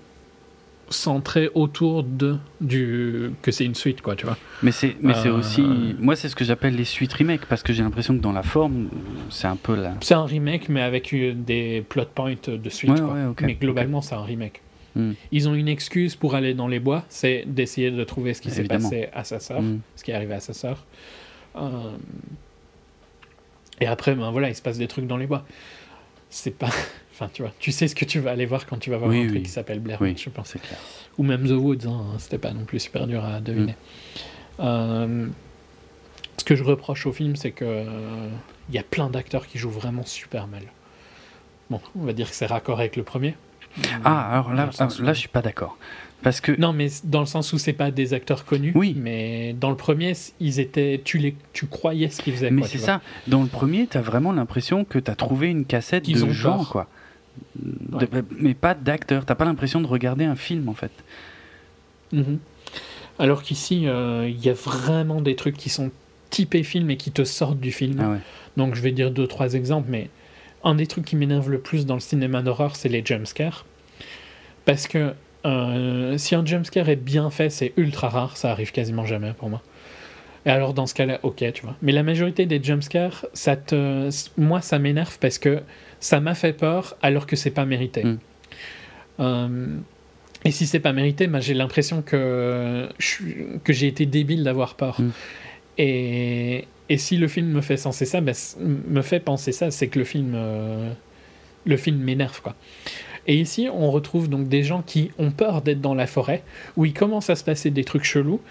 [0.90, 5.30] centré autour de du que c'est une suite quoi tu vois Mais c'est, mais c'est
[5.30, 5.64] Euh, aussi,
[6.00, 8.44] moi c'est ce que j'appelle les suites remake parce que j'ai l'impression que dans la
[8.44, 8.90] forme,
[9.30, 9.94] c'est un peu là.
[10.02, 13.16] c'est un remake mais avec eu des plot points de suite Ouais, quoi.
[13.42, 14.62] mais globalement c'est un remake
[14.96, 15.14] Hmm.
[15.32, 18.52] ils ont une excuse pour aller dans les bois c'est d'essayer de trouver ce qui
[18.52, 19.80] s'est passé à sa sœur Mm.
[19.96, 20.86] ce qui est arrivé à sa sœur.
[21.56, 21.92] Euh,
[23.82, 25.46] Et après, ben voilà, il se passe des trucs dans les bois.
[26.30, 26.70] C'est pas.
[27.16, 29.12] Enfin, tu vois, tu sais ce que tu vas aller voir quand tu vas voir
[29.12, 29.44] Oui, un truc oui.
[29.44, 30.54] qui s'appelle Blair Oui, je pense.
[30.54, 30.80] clair.
[31.20, 33.76] Ou même The Woods, hein, c'était pas non plus super dur à deviner.
[34.60, 35.28] Euh,
[36.38, 38.30] ce que je reproche au film, c'est que euh,
[38.70, 40.64] il y a plein d'acteurs qui jouent vraiment super mal.
[41.70, 43.36] Bon, on va dire que c'est raccord avec le premier.
[44.04, 45.78] Ah, alors là, sens où- là, je suis pas d'accord.
[46.22, 46.54] Parce que.
[46.60, 48.72] Non, mais dans le sens où c'est pas des acteurs connus.
[48.76, 48.96] Oui.
[48.98, 52.52] Mais dans le premier, ils étaient, tu les, tu croyais ce qu'ils faisaient.
[52.52, 53.02] mais c'est tu ça.
[53.28, 56.70] Dans le premier, t'as vraiment l'impression que t'as trouvé une cassette de ont gens, tort.
[56.70, 56.88] quoi.
[57.60, 58.08] De-
[58.40, 59.26] mais pas d'acteurs.
[59.26, 60.92] T'as pas l'impression de regarder un film, en fait.
[62.12, 62.40] Mhm.
[63.20, 65.92] Alors qu'ici, euh, il y a vraiment des trucs qui sont
[66.30, 68.00] typés film et qui te sortent du film.
[68.02, 68.18] Ah ouais.
[68.58, 70.10] Donc je vais dire deux, trois exemples, mais
[70.64, 73.66] un des trucs qui m'énerve le plus dans le cinéma d'horreur, c'est les jumpscares.
[74.66, 75.14] Parce que
[75.46, 79.50] euh, si un jumpscare est bien fait, c'est ultra rare, ça arrive quasiment jamais pour
[79.50, 79.62] moi.
[80.46, 81.76] Et alors dans ce cas-là, ok, tu vois.
[81.82, 84.10] Mais la majorité des jumpscares, ça te...
[84.38, 85.62] moi ça m'énerve parce que
[86.00, 88.04] ça m'a fait peur alors que c'est pas mérité.
[88.04, 88.20] Mm.
[89.20, 89.68] Euh,
[90.46, 94.44] et si c'est pas mérité, bah, j'ai l'impression que, je suis- que j'ai été débile
[94.44, 95.00] d'avoir peur.
[95.00, 95.12] Mm.
[95.78, 99.88] Et, et si le film me fait penser ça, c- me fait penser ça, c'est
[99.88, 100.92] que le film, euh,
[101.66, 102.56] le film m'énerve quoi.
[103.26, 106.44] Et ici, on retrouve donc des gens qui ont peur d'être dans la forêt,
[106.76, 108.42] où il commence à se passer des trucs chelous,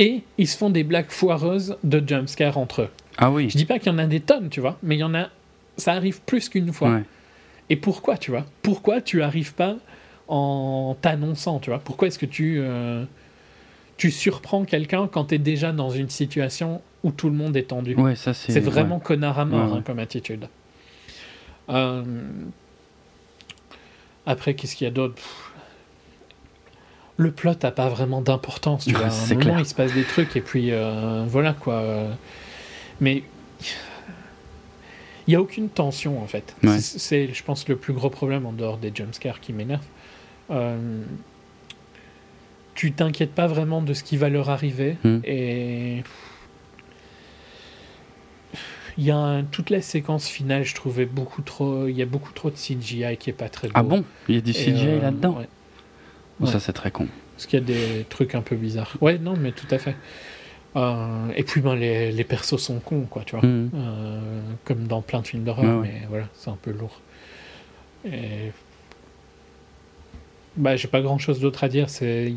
[0.00, 2.88] et ils se font des blagues foireuses de jumpscare entre eux.
[3.16, 3.48] Ah oui.
[3.50, 5.14] Je dis pas qu'il y en a des tonnes, tu vois, mais il y en
[5.14, 5.28] a,
[5.76, 6.90] ça arrive plus qu'une fois.
[6.94, 7.02] Ouais.
[7.70, 8.44] Et pourquoi, tu vois?
[8.62, 9.76] Pourquoi tu arrives pas
[10.26, 11.78] en t'annonçant, tu vois?
[11.78, 13.04] Pourquoi est-ce que tu, euh,
[13.98, 17.64] tu surprends quelqu'un quand tu es déjà dans une situation où tout le monde est
[17.68, 18.52] tendu Ouais, ça c'est.
[18.52, 19.78] C'est vraiment connard à mort Ouais, ouais.
[19.78, 20.46] hein, comme attitude.
[21.68, 22.02] Euh,
[24.26, 25.14] Après, qu'est-ce qu'il y a d'autre?
[25.14, 25.44] Pff.
[27.16, 28.84] Le plot n'a pas vraiment d'importance.
[28.84, 29.04] Tu vois.
[29.04, 29.60] À un C'est moment, clair.
[29.60, 31.82] il se passe des trucs et puis euh, voilà quoi.
[33.00, 33.22] Mais
[35.26, 36.54] il n'y a aucune tension en fait.
[36.62, 36.78] Ouais.
[36.80, 39.84] C'est- je pense, le plus gros problème en dehors des jumpscares qui m'énervent.
[40.50, 41.02] Euh,
[42.78, 44.96] tu t'inquiètes pas vraiment de ce qui va leur arriver.
[45.02, 45.18] Mm.
[45.24, 46.04] Et.
[48.96, 51.88] Il y a un- toute la séquence finale, je trouvais beaucoup trop.
[51.88, 53.72] Il y a beaucoup trop de CGI qui est pas très beau.
[53.76, 54.04] Ah bon?
[54.28, 55.38] Il y a du CGI euh, là-dedans?
[56.40, 56.46] ouais.
[56.46, 57.08] Ça, c'est très con.
[57.34, 58.96] Parce qu'il y a des trucs un peu bizarres.
[59.00, 59.96] Ouais, non, mais tout à fait.
[60.76, 63.44] Euh, et puis, ben, les, les persos sont cons, quoi, tu vois.
[63.44, 63.70] Mhm.
[63.74, 67.00] Euh, comme dans plein de films d'horreur, Ouais, mais voilà, c'est un peu lourd.
[68.04, 68.52] Et...
[70.56, 71.88] Bah, j'ai pas grand chose d'autre à dire.
[71.88, 72.32] C'est,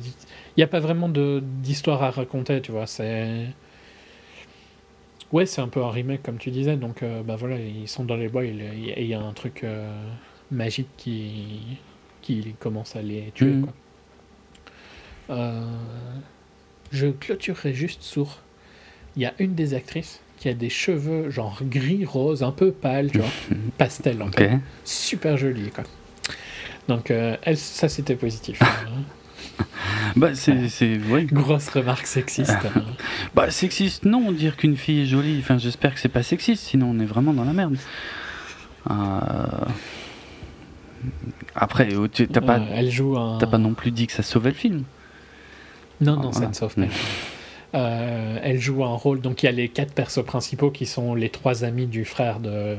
[0.61, 2.87] n'y a pas vraiment d'histoire à raconter, tu vois.
[2.87, 3.45] C'est,
[5.31, 6.75] ouais, c'est un peu un remake comme tu disais.
[6.77, 8.53] Donc, euh, bah voilà, ils sont dans les bois et
[8.97, 9.91] il y a- un truc euh,
[10.51, 11.61] magique qui
[12.21, 13.47] qui commence à les tuer.
[13.53, 13.61] Mhm.
[13.63, 13.73] quoi.
[15.31, 15.61] Euh,
[16.91, 18.39] je clôturerai juste sur.
[19.15, 22.71] Il y a une des actrices qui a des cheveux genre gris rose, un peu
[22.71, 23.29] pâle, tu vois,
[23.77, 24.37] pastel en Ok.
[24.37, 25.83] fait super jolie quoi.
[26.87, 28.61] Donc euh, elle, ça c'était positif.
[30.15, 30.67] Bah, c'est.
[30.69, 31.23] c'est- ouais.
[31.25, 32.51] Grosse remarque sexiste.
[32.75, 32.83] hein.
[33.35, 35.37] Bah, sexiste, non, dire qu'une fille est jolie.
[35.39, 37.77] Enfin, j'espère que c'est pas sexiste, sinon on est vraiment dans la merde.
[38.89, 38.93] Euh,
[41.55, 43.37] Après, oh, tu- t'as pas, Euh, elle joue un.
[43.37, 44.83] t'as pas non plus dit que ça sauvait le film.
[45.99, 46.49] Non, Ah, non, ça voilà.
[46.49, 46.81] ne sauve pas.
[47.73, 49.21] Euh, elle joue un rôle.
[49.21, 52.39] Donc il y a les quatre persos principaux qui sont les trois amis du frère
[52.39, 52.75] de euh,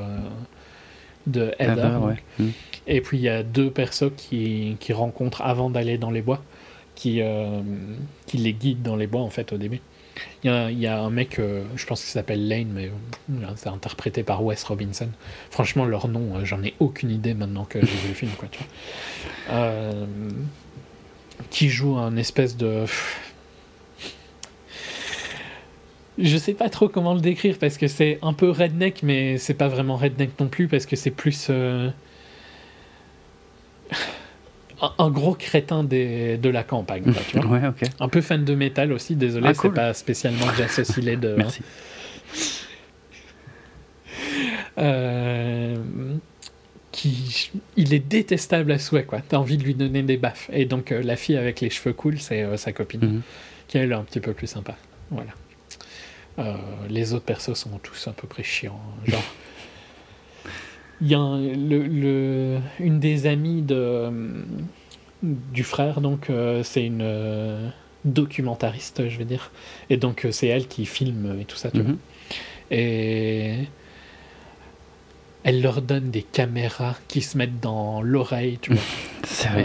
[1.27, 1.73] de Heather.
[1.73, 2.09] Heather, donc.
[2.09, 2.23] ouais.
[2.41, 2.49] Mm.
[2.89, 6.43] Et puis il y a deux persos qui, qui rencontrent avant d'aller dans les bois,
[7.03, 7.61] qui, euh,
[8.27, 9.81] qui les guident dans les bois en fait au début.
[10.45, 12.91] Il y a, un mec, euh, je pense qu'il s'appelle Lane, mais
[13.33, 15.09] euh, c'est interprété par Wes Robinson.
[15.51, 18.31] Franchement, leur nom, j'en ai aucune idée maintenant que j'ai vu le film.
[18.39, 18.61] Quoi, tu
[19.49, 19.95] vois.
[21.51, 22.85] Qui joue un espèce de.
[26.19, 29.55] Je sais pas trop comment le décrire parce que c'est un peu redneck, mais c'est
[29.55, 31.51] pas vraiment redneck non plus parce que c'est plus.
[34.83, 37.59] Un- un gros crétin des, de la campagne, tu vois.
[37.59, 37.71] Ouais.
[38.01, 39.75] Un peu fan de métal aussi, désolé, Ah, c'est cool.
[39.75, 41.33] pas spécialement que j'associe les deux.
[41.35, 41.39] hein.
[41.39, 41.63] Merci.
[44.79, 45.77] Euh,
[46.91, 49.21] qui, il est détestable à souhait, quoi.
[49.27, 50.51] T'as envie de lui donner des baffes.
[50.53, 53.23] Et donc, euh, la fille avec les cheveux cool, c'est euh, sa copine, Mhm.
[53.69, 54.77] qui elle est un petit peu plus sympa.
[55.11, 55.31] Voilà.
[56.89, 58.81] Les autres persos sont tous à peu près chiants.
[59.07, 59.11] hein.
[59.11, 59.23] Genre,
[61.03, 64.09] il y a un- le, le- une des amies de,
[65.23, 67.69] du frère, donc, euh, c'est une euh,
[68.05, 69.51] documentariste, je vais dire.
[69.91, 71.91] Et donc, euh, c'est elle qui filme et tout ça, tu vois.
[71.91, 71.99] Mhm.
[72.71, 73.55] Et
[75.45, 78.83] elle leur donne des caméras qui se mettent dans l'oreille, tu vois.
[79.25, 79.65] Sérieux.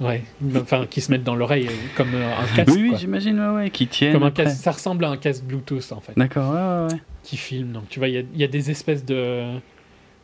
[0.00, 0.22] Euh, ouais,
[0.56, 2.70] enfin qui se mettent dans l'oreille comme un casque.
[2.76, 4.12] oui, j'imagine, ouais, ouais, qui tiennent.
[4.12, 4.44] Comme un après.
[4.44, 7.00] casque, ça ressemble à un casque Bluetooth en fait, D'accord, ouais, ouais, ouais.
[7.24, 7.72] qui filme.
[7.72, 9.42] Donc tu vois, il y a- il y, a des espèces de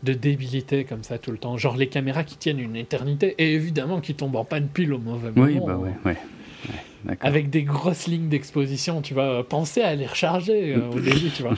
[0.02, 1.56] de débilité comme ça tout le temps.
[1.56, 4.98] Genre les caméras qui tiennent une éternité et évidemment qui tombent en panne pile au
[4.98, 5.46] mauvais moment.
[5.46, 6.16] Oui, bah ouais, ouais.
[7.08, 7.18] ouais.
[7.20, 11.42] Avec des grosses lignes d'exposition, tu vas penser à les recharger euh, au début, tu
[11.42, 11.54] vois.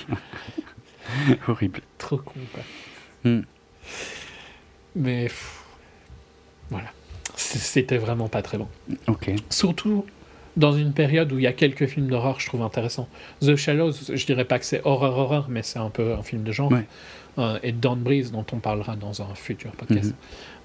[1.49, 1.80] Horrible.
[1.99, 2.62] Trop con, quoi.
[3.24, 3.43] Hmm.
[4.97, 5.64] Mais pff,
[6.70, 6.88] voilà,
[7.36, 8.68] c'était vraiment pas très bon.
[9.07, 9.30] Ok.
[9.49, 10.05] Surtout
[10.57, 13.09] dans une période où il y a quelques films d'horreur, je trouve intéressant.
[13.41, 16.43] The Shallows, je dirais pas que c'est horreur horreur, mais c'est un peu un film
[16.43, 16.72] de genre.
[16.72, 16.86] Ouais.
[17.38, 20.14] Euh, et Dawn Breeze, dont on parlera dans un futur podcast,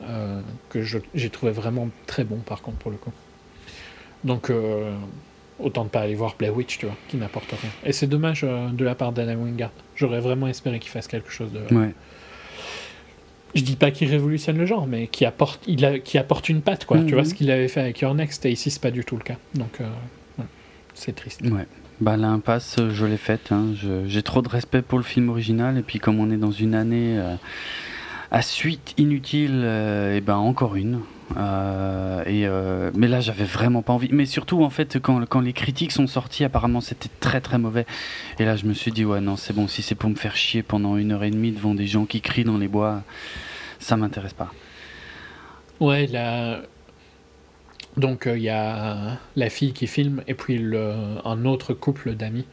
[0.01, 0.07] Mhm.
[0.09, 3.11] euh, que j'ai trouvé vraiment très bon par contre pour le coup.
[4.23, 4.95] Donc euh,
[5.59, 7.69] autant ne pas aller voir Blair Witch, tu vois, qui n'apporte rien.
[7.83, 9.71] Et c'est dommage euh, de la part d'Anna Wingard.
[9.95, 11.73] J'aurais vraiment espéré qu'il fasse quelque chose de.
[11.75, 11.93] Ouais.
[13.53, 16.61] Je dis pas qu'il révolutionne le genre, mais qui apporte, il a, qui apporte une
[16.61, 16.97] patte, quoi.
[16.97, 17.05] Mhm.
[17.07, 19.15] Tu vois ce qu'il avait fait avec Your Next, et ici c'est pas du tout
[19.15, 19.37] le cas.
[19.53, 19.87] Donc euh,
[20.93, 21.41] c'est triste.
[21.43, 21.67] Ouais.
[22.01, 23.51] Bah l'impasse, euh, je l'ai faite.
[23.51, 23.67] hein.
[24.05, 26.75] J'ai trop de respect pour le film original et puis comme on est dans une
[26.75, 27.35] année euh,
[28.31, 30.99] à suite inutile, et ben encore une.
[31.37, 34.09] Euh, et euh, mais là j'avais vraiment pas envie.
[34.11, 37.85] Mais surtout en fait quand, quand les critiques sont sorties, apparemment c'était très très mauvais.
[38.39, 40.35] Et là je me suis dit ouais non c'est bon si c'est pour me faire
[40.35, 43.03] chier pendant une heure et demie devant des gens qui crient dans les bois,
[43.79, 44.51] ça m'intéresse pas.
[45.79, 46.61] Ouais, la...
[47.97, 50.93] donc il y a la fille qui filme, et puis le,
[51.23, 52.45] un autre couple d'amis.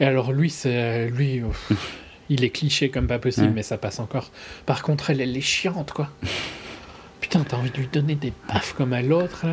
[0.00, 1.42] Et alors lui, c'est lui,
[2.28, 3.52] il est cliché comme pas possible, Ouais.
[3.56, 4.30] mais ça passe encore.
[4.66, 6.08] Par contre, elle, elle est chiante, quoi.
[7.20, 9.44] Putain, t'as envie de lui donner des baffes comme à l'autre.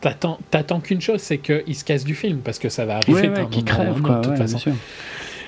[0.00, 3.28] T'attends, t'attends qu'une chose, c'est qu'il se casse du film, parce que ça va arriver
[3.28, 4.20] Ouais, ouais, qui moment ou à crève quoi.
[4.20, 4.58] de toute façon.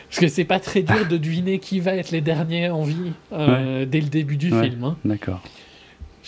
[0.09, 3.13] Parce que c'est pas très dur de deviner qui va être les derniers en vie
[3.33, 4.83] euh, dès le début du film.
[4.85, 4.97] hein.
[5.05, 5.41] D'accord.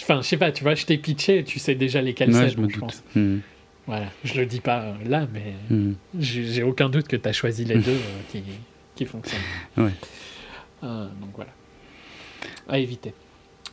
[0.01, 2.59] Enfin, je sais pas, tu vois, je t'ai pitché, tu sais déjà lesquels c'est, je
[2.59, 3.03] me pense.
[3.15, 3.39] Hmm.
[3.87, 5.93] Voilà, je le dis pas euh, là, mais Hmm.
[6.19, 8.43] j'ai aucun doute que tu as choisi les deux euh, qui,
[8.95, 9.41] qui fonctionnent.
[9.77, 9.91] Ouais.
[10.85, 11.51] Euh, donc voilà.
[12.69, 13.13] À éviter.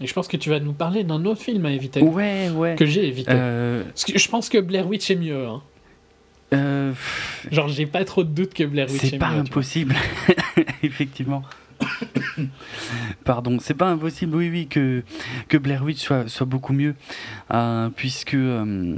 [0.02, 2.02] Et je pense que tu vas nous parler d'un autre film à éviter.
[2.02, 2.76] Ouais, ouais.
[2.76, 3.32] Que j'ai évité.
[3.34, 5.46] Euh, Parce que je pense que Blair Witch est mieux.
[5.48, 5.62] hein.
[7.52, 9.44] Genre, j'ai pas trop de doute que Blair Witch est, c'est pas mieux.
[9.44, 9.60] tu vois.
[9.60, 9.96] impossible,
[10.84, 11.44] effectivement.
[13.26, 15.04] Pardon, c'est pas impossible, oui, oui, que,
[15.48, 16.96] que Blair Witch soit, beaucoup mieux,
[17.54, 18.34] euh, puisque.
[18.34, 18.98] euh,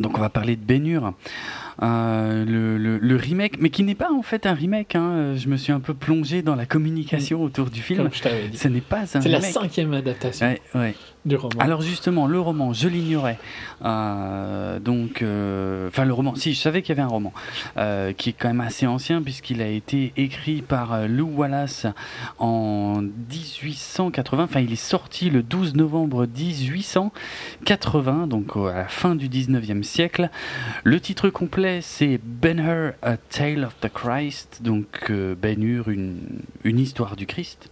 [0.00, 1.14] donc, on va parler de Bénure,
[1.82, 4.94] euh, le, le- le remake, mais qui n'est pas en fait un remake.
[4.94, 8.02] hein, Je me suis un peu plongé dans la communication autour du film.
[8.02, 8.56] Comme je t'avais dit.
[8.56, 10.94] Ce n'est pas un C'est la cinquième adaptation Ouais, ouais.
[11.24, 11.54] du roman.
[11.58, 13.38] Alors justement, le roman, je l'ignorais.
[13.84, 17.32] Euh, donc, euh, enfin le roman, si, je savais qu'il y avait un roman
[18.16, 21.86] qui est quand même assez ancien puisqu'il a été écrit par Lou Wallace
[22.38, 24.44] en 1880.
[24.44, 30.30] Enfin, il est sorti le 12 novembre 1880, donc à la fin du 19e siècle.
[30.84, 36.18] Le titre complet, c'est Ben-Hur, A Tale of the Christ, donc euh, Ben-Hur, une,
[36.62, 37.70] une histoire du Christ.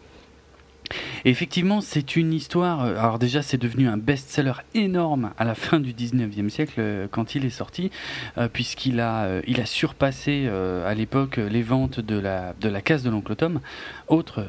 [1.24, 2.84] Et effectivement, c'est une histoire.
[2.84, 7.06] euh, Alors, déjà, c'est devenu un best-seller énorme à la fin du 19e siècle euh,
[7.10, 7.90] quand il est sorti,
[8.38, 13.02] euh, puisqu'il a, il a surpassé à l'époque les ventes de la, de la case
[13.02, 13.60] de l'oncle Tom,
[14.08, 14.44] autre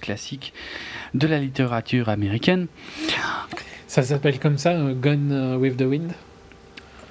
[0.00, 0.52] classique
[1.14, 2.66] de la littérature américaine.
[3.86, 6.12] Ça s'appelle comme ça, Gone with the Wind?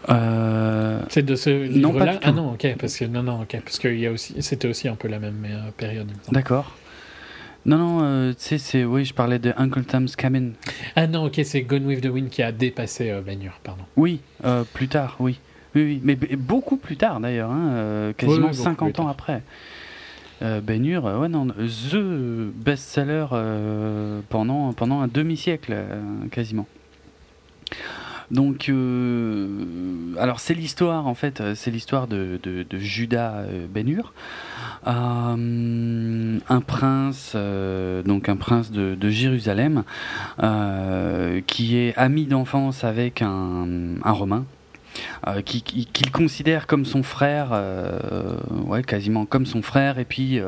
[0.10, 2.20] Euh, C'est de ce livre-là.
[2.24, 4.68] Ah non, ok, parce que non, non, ok, parce que il y a aussi, c'était
[4.68, 6.12] aussi un peu la même euh, période.
[6.32, 6.76] D'accord.
[7.66, 8.84] Non, non, euh, tu sais, c'est.
[8.84, 10.52] Oui, je parlais de Uncle Tom's Cabin.
[10.96, 13.84] Ah non, ok, c'est Gone with the Wind qui a dépassé Hur, pardon.
[13.96, 14.22] Oui,
[14.74, 15.40] plus tard, oui.
[15.74, 19.08] Oui, oui, mais beaucoup plus tard d'ailleurs, hein, quasiment Oui, oui, beaucoup 50 plus ans
[19.10, 19.42] après.
[20.42, 26.68] Euh, ben Hur, ouais, non, the best-seller euh, pendant, pendant un demi-siècle, euh, quasiment.
[28.32, 29.48] Donc, euh,
[30.20, 32.40] alors c'est l'histoire, en fait, c'est l'histoire de,
[32.74, 34.14] Judas euh, Ben Hur,
[34.88, 37.36] Euh, un prince,
[38.06, 39.84] donc un prince de, Jérusalem,
[41.48, 43.66] qui est ami d'enfance avec un,
[44.04, 44.46] Romain.
[45.44, 47.50] qui- qui- qu'il considère comme son frère,
[48.66, 50.40] ouais, quasiment comme son frère, et puis,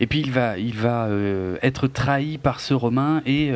[0.00, 1.08] et puis il va, il va
[1.62, 3.50] être trahi par ce Romain et,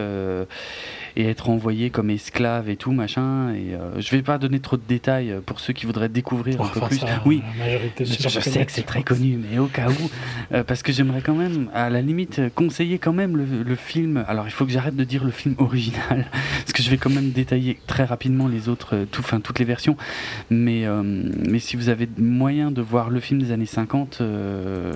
[1.16, 3.54] et être envoyé comme esclave et tout machin.
[3.54, 6.60] Et euh, je vais pas donner trop de détails euh, pour ceux qui voudraient découvrir
[6.60, 6.98] un peu plus.
[6.98, 10.10] ça, oui, majorité je, sais que c'est très connu, mais au cas où,
[10.52, 14.24] euh, parce que j'aimerais quand même, à la limite, conseiller quand même le, le film.
[14.28, 16.26] Alors, il faut que j'arrête de dire le film original,
[16.60, 19.58] parce que je vais quand même détailler très rapidement les autres, euh, tout, enfin toutes
[19.58, 19.96] les versions.
[20.50, 24.92] Mais, euh, mais si vous avez moyen de voir le film des années 50, euh,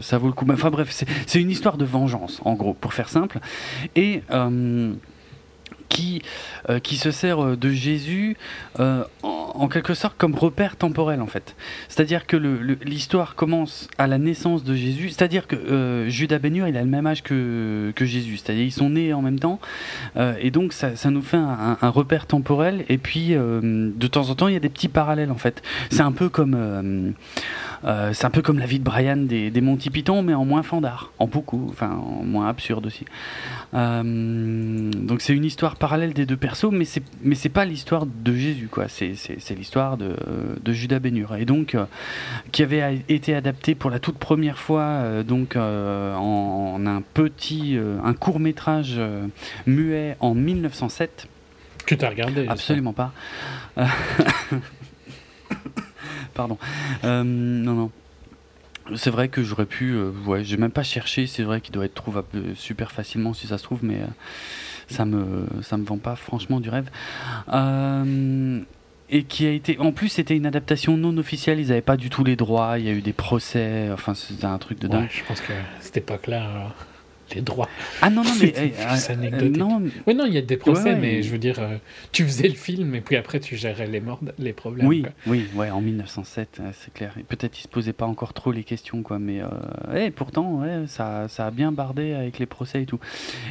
[0.00, 0.46] ça vaut le coup.
[0.50, 3.38] Enfin bref, c'est c'est une histoire de vengeance, en gros, pour faire simple,
[3.96, 4.92] et euh,
[5.88, 6.22] qui,
[6.68, 8.36] euh, qui se sert euh, de Jésus
[8.80, 11.54] euh, en, quelque sorte comme repère temporel en fait.
[11.88, 16.82] C'est-à-dire que l'histoire commence à la naissance de Jésus, c'est-à-dire que Judas Bénur il a
[16.82, 19.58] le même âge que, que Jésus, c'est-à-dire ils sont nés en même temps,
[20.16, 24.54] et donc ça, nous fait un, repère temporel, et puis de temps en temps il
[24.54, 25.62] y a des petits parallèles en fait.
[25.90, 27.14] C'est un peu comme...
[27.84, 31.12] un peu comme la vie de Brian des, des Monty Python, mais en moins fandard,
[31.18, 33.06] en beaucoup, enfin en moins absurde aussi.
[33.72, 38.34] Donc c'est une histoire parallèle des deux persos, mais c'est mais c'est pas l'histoire de
[38.34, 38.86] Jésus quoi.
[38.88, 39.14] C'est
[39.56, 40.16] l'histoire de
[40.62, 41.86] de Judas Bénur et donc euh,
[42.52, 47.02] qui avait été adapté pour la toute première fois euh, donc euh, en, en un
[47.02, 49.00] petit un court métrage
[49.66, 51.28] muet en 1907.
[51.86, 52.46] Que t'as regardé.
[52.48, 53.12] Absolument pas.
[56.34, 56.58] Pardon.
[57.02, 57.90] Non, non.
[58.96, 59.92] C'est vrai que j'aurais pu.
[59.92, 61.26] euh, ouais, j'ai même pas cherché.
[61.26, 64.06] C'est vrai qu'il doit être trouvable super facilement si ça se trouve, mais euh,
[64.88, 66.90] ça me ça me vend pas franchement du rêve.
[67.52, 68.60] Euh,
[69.10, 69.78] et qui a été.
[69.78, 71.60] En plus, c'était une adaptation non officielle.
[71.60, 72.78] Ils avaient pas du tout les droits.
[72.78, 73.90] Il y a eu des procès.
[73.92, 75.08] Enfin, c'était un truc de dingue.
[75.10, 76.72] Je pense que à cette époque-là,
[77.42, 77.68] droits.
[78.02, 78.52] Ah non, non, mais.
[78.56, 79.56] Eh, plus euh, anecdotique.
[79.56, 81.76] non, Oui, non, il y a des procès, Ouais, ouais, mais je veux dire, euh,
[82.12, 84.86] tu faisais le film et puis après tu gérais les morts, les problèmes.
[84.86, 85.12] Oui, quoi.
[85.26, 87.14] oui, ouais, en 1907, euh, c'est clair.
[87.28, 89.18] Peut-être ils se posaient pas encore trop les questions, quoi.
[89.18, 89.48] Mais euh,
[89.92, 93.00] ouais, pourtant, ouais, ça, ça a bien bardé avec les procès et tout.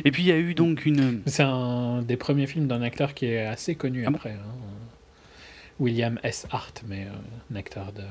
[0.05, 1.21] Et puis il y a eu donc une.
[1.25, 4.31] C'est un des premiers films d'un acteur qui est assez connu Ah bon après.
[4.31, 4.37] hein.
[5.79, 6.45] William S.
[6.51, 8.03] Hart, mais euh, un acteur de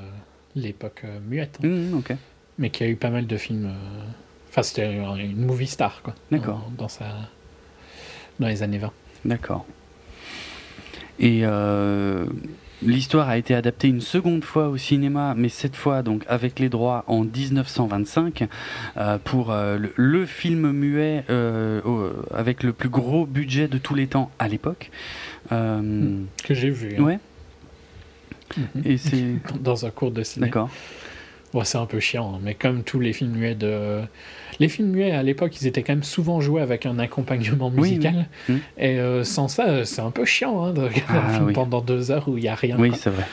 [0.61, 1.97] l'époque euh, muette, hein.
[1.97, 2.13] Ok.
[2.59, 3.71] mais qui a eu pas mal de films.
[4.53, 6.15] Enfin, c'était un- une movie star, quoi.
[6.31, 6.63] D'accord.
[6.77, 7.07] Dans, dans sa...
[8.39, 8.93] dans les années 20.
[9.25, 9.65] D'accord.
[11.19, 12.27] Et euh,
[12.83, 16.69] l'histoire a été adaptée une seconde fois au cinéma, mais cette fois donc avec les
[16.69, 18.49] droits en 1925
[18.97, 21.25] euh, pour euh, le, le film muet
[22.35, 24.91] avec le plus gros budget de tous les temps à l'époque.
[25.49, 26.15] Que
[26.51, 26.97] j'ai vu.
[26.99, 27.03] hein.
[27.03, 27.19] Ouais.
[28.57, 28.83] Mhm.
[28.85, 30.47] Et c'est Dans un cours de cinéma.
[30.49, 30.71] d'accord.
[31.53, 34.01] Bon, c'est un peu chiant, hein, mais comme tous les films muets de.
[34.59, 38.27] Les films muets à l'époque, ils étaient quand même souvent joués avec un accompagnement musical.
[38.49, 38.55] oui.
[38.55, 38.59] Mm.
[38.79, 41.53] Et euh, sans ça, c'est un peu chiant hein, de regarder Ah, un film oui.
[41.53, 42.77] pendant deux heures où il n'y a rien.
[42.79, 43.25] Oui, c'est vrai.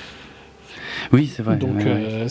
[1.13, 1.55] Oui, c'est vrai.
[1.57, 2.27] Donc, ouais, euh,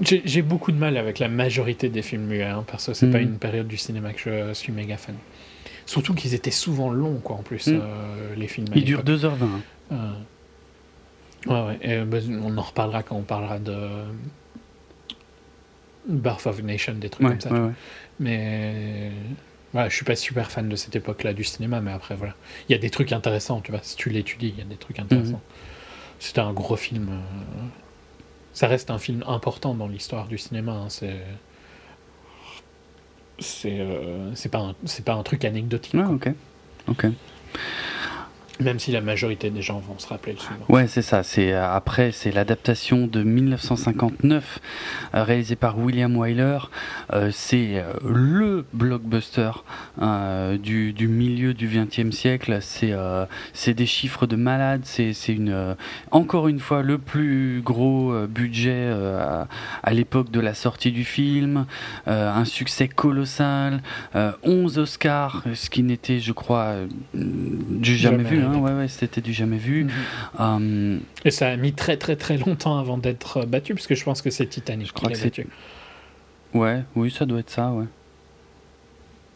[0.00, 3.06] j'ai j'ai beaucoup de mal avec la majorité des films muets, hein, parce que c'est
[3.06, 3.12] Mhm.
[3.12, 5.14] pas une période du cinéma que je suis méga fan.
[5.86, 7.80] Surtout qu'ils étaient souvent longs, quoi, en plus, Mhm.
[7.82, 8.68] euh, les films.
[8.72, 9.16] à Il dure l'époque.
[9.16, 9.44] 2h20.
[9.44, 9.60] hein.
[9.92, 10.12] Euh,
[11.46, 11.78] Ouais, ouais.
[11.80, 13.74] Et, bah, on en reparlera quand on parlera de.
[16.08, 17.52] Birth of Nation, des trucs Ouais, comme ça.
[17.52, 17.72] ouais, ouais.
[18.18, 19.10] Mais.
[19.72, 22.34] Voilà, je suis pas super fan de cette époque-là du cinéma, mais après, voilà.
[22.68, 23.80] Il y a des trucs intéressants, tu vois.
[23.84, 25.32] Si tu l'étudies, il y a des trucs intéressants.
[25.34, 26.18] Mhm.
[26.18, 27.08] C'était un gros film.
[27.10, 27.62] euh,
[28.52, 30.72] Ça reste un film important dans l'histoire du cinéma.
[30.72, 31.20] hein, C'est.
[33.38, 35.92] C'est euh, c'est pas, un- c'est pas un truc anecdotique.
[35.92, 36.08] Quoi.
[36.10, 36.30] ok.
[36.88, 37.06] Ok.
[38.60, 40.58] Même si la majorité des gens vont se rappeler le film.
[40.68, 41.22] Ouais, c'est ça.
[41.22, 44.60] C'est euh, après, c'est l'adaptation de 1959
[45.14, 46.58] euh, réalisée par William Wyler.
[47.12, 49.50] Euh, c'est le blockbuster
[50.00, 52.58] euh, du, du milieu du XXe siècle.
[52.60, 54.82] C'est euh, c'est des chiffres de malade.
[54.84, 55.76] C'est une
[56.10, 59.48] encore une fois le plus gros budget à,
[59.82, 61.66] à l'époque de la sortie du film.
[62.06, 63.82] Un succès colossal.
[64.14, 66.74] Euh, 11 Oscars, ce qui n'était, je crois,
[67.14, 68.42] du jamais, Jamais vu.
[68.42, 68.64] Hein, arrivé.
[68.64, 69.84] ouais, ouais, c'était du jamais vu.
[69.84, 69.90] Mhm.
[70.40, 73.94] Euh, Et ça a mis très très très longtemps avant d'être euh, battu, parce que
[73.94, 75.46] je pense que c'est Titanic Je crois qui l'a battu.
[76.54, 77.86] ouais, oui, ça doit être ça, ouais.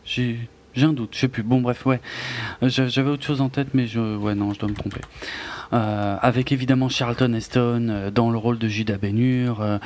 [0.04, 0.38] J'ai,
[0.74, 1.42] j'ai un doute, je sais plus.
[1.42, 2.00] Bon, bref, ouais.
[2.62, 5.00] J'a- J'avais autre chose en tête, mais je, ouais, non, je dois me tromper.
[5.72, 9.78] Euh, avec évidemment Charlton Heston euh, dans le rôle de Judas euh,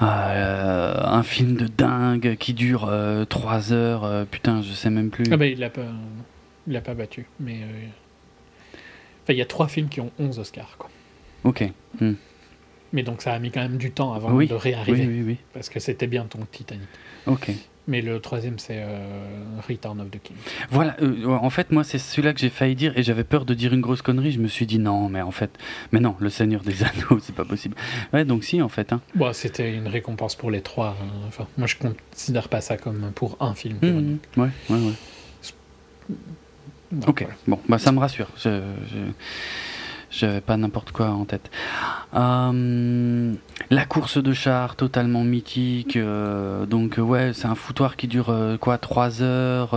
[0.00, 2.90] euh, un film de dingue qui dure
[3.28, 4.26] 3 heures.
[4.30, 5.24] putain, je sais même plus.
[5.32, 5.82] Ah bah il l'a pas,
[6.66, 7.58] il l'a pas battu, mais
[9.28, 10.88] enfin il y a trois films qui ont 11 Oscars quoi.
[11.44, 11.64] Ok.
[12.00, 12.12] Hmm.
[12.92, 14.46] Mais donc ça a mis quand même du temps avant Oui.
[14.48, 15.36] de réarriver, oui, oui.
[15.52, 16.88] parce que c'était bien ton Titanic.
[17.26, 17.50] Ok.
[17.86, 18.98] Mais le troisième c'est euh,
[19.66, 20.36] Return of the King.
[20.70, 23.54] Voilà, euh, en fait, moi, c'est celui-là que j'ai failli dire et j'avais peur de
[23.54, 24.30] dire une grosse connerie.
[24.32, 25.58] Je me suis dit non, mais en fait,
[25.92, 27.76] mais non, le Seigneur des Anneaux, c'est pas possible.
[28.12, 28.92] Ouais, donc si, en fait.
[28.92, 29.00] Hein.
[29.14, 30.96] Bon c'était une récompense pour les trois.
[31.00, 31.06] hein.
[31.28, 33.78] Enfin moi je considère pas ça comme pour un film.
[33.82, 34.18] Mhm.
[34.36, 36.14] Ouais, ouais, ouais.
[36.92, 37.36] Donc, Ok, voilà.
[37.46, 38.28] bon, bah ça me rassure.
[38.36, 38.60] Je,
[38.90, 38.98] je,
[40.10, 41.50] j'avais pas n'importe quoi en tête.
[42.14, 43.34] Euh,
[43.70, 45.96] la course de char, totalement mythique.
[45.96, 49.70] euh, donc, euh, ouais, c'est un foutoir qui dure quoi 3 heures,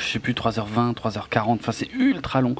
[0.00, 1.54] je sais plus, 3h20, 3h40.
[1.54, 2.54] Enfin, c'est ultra long.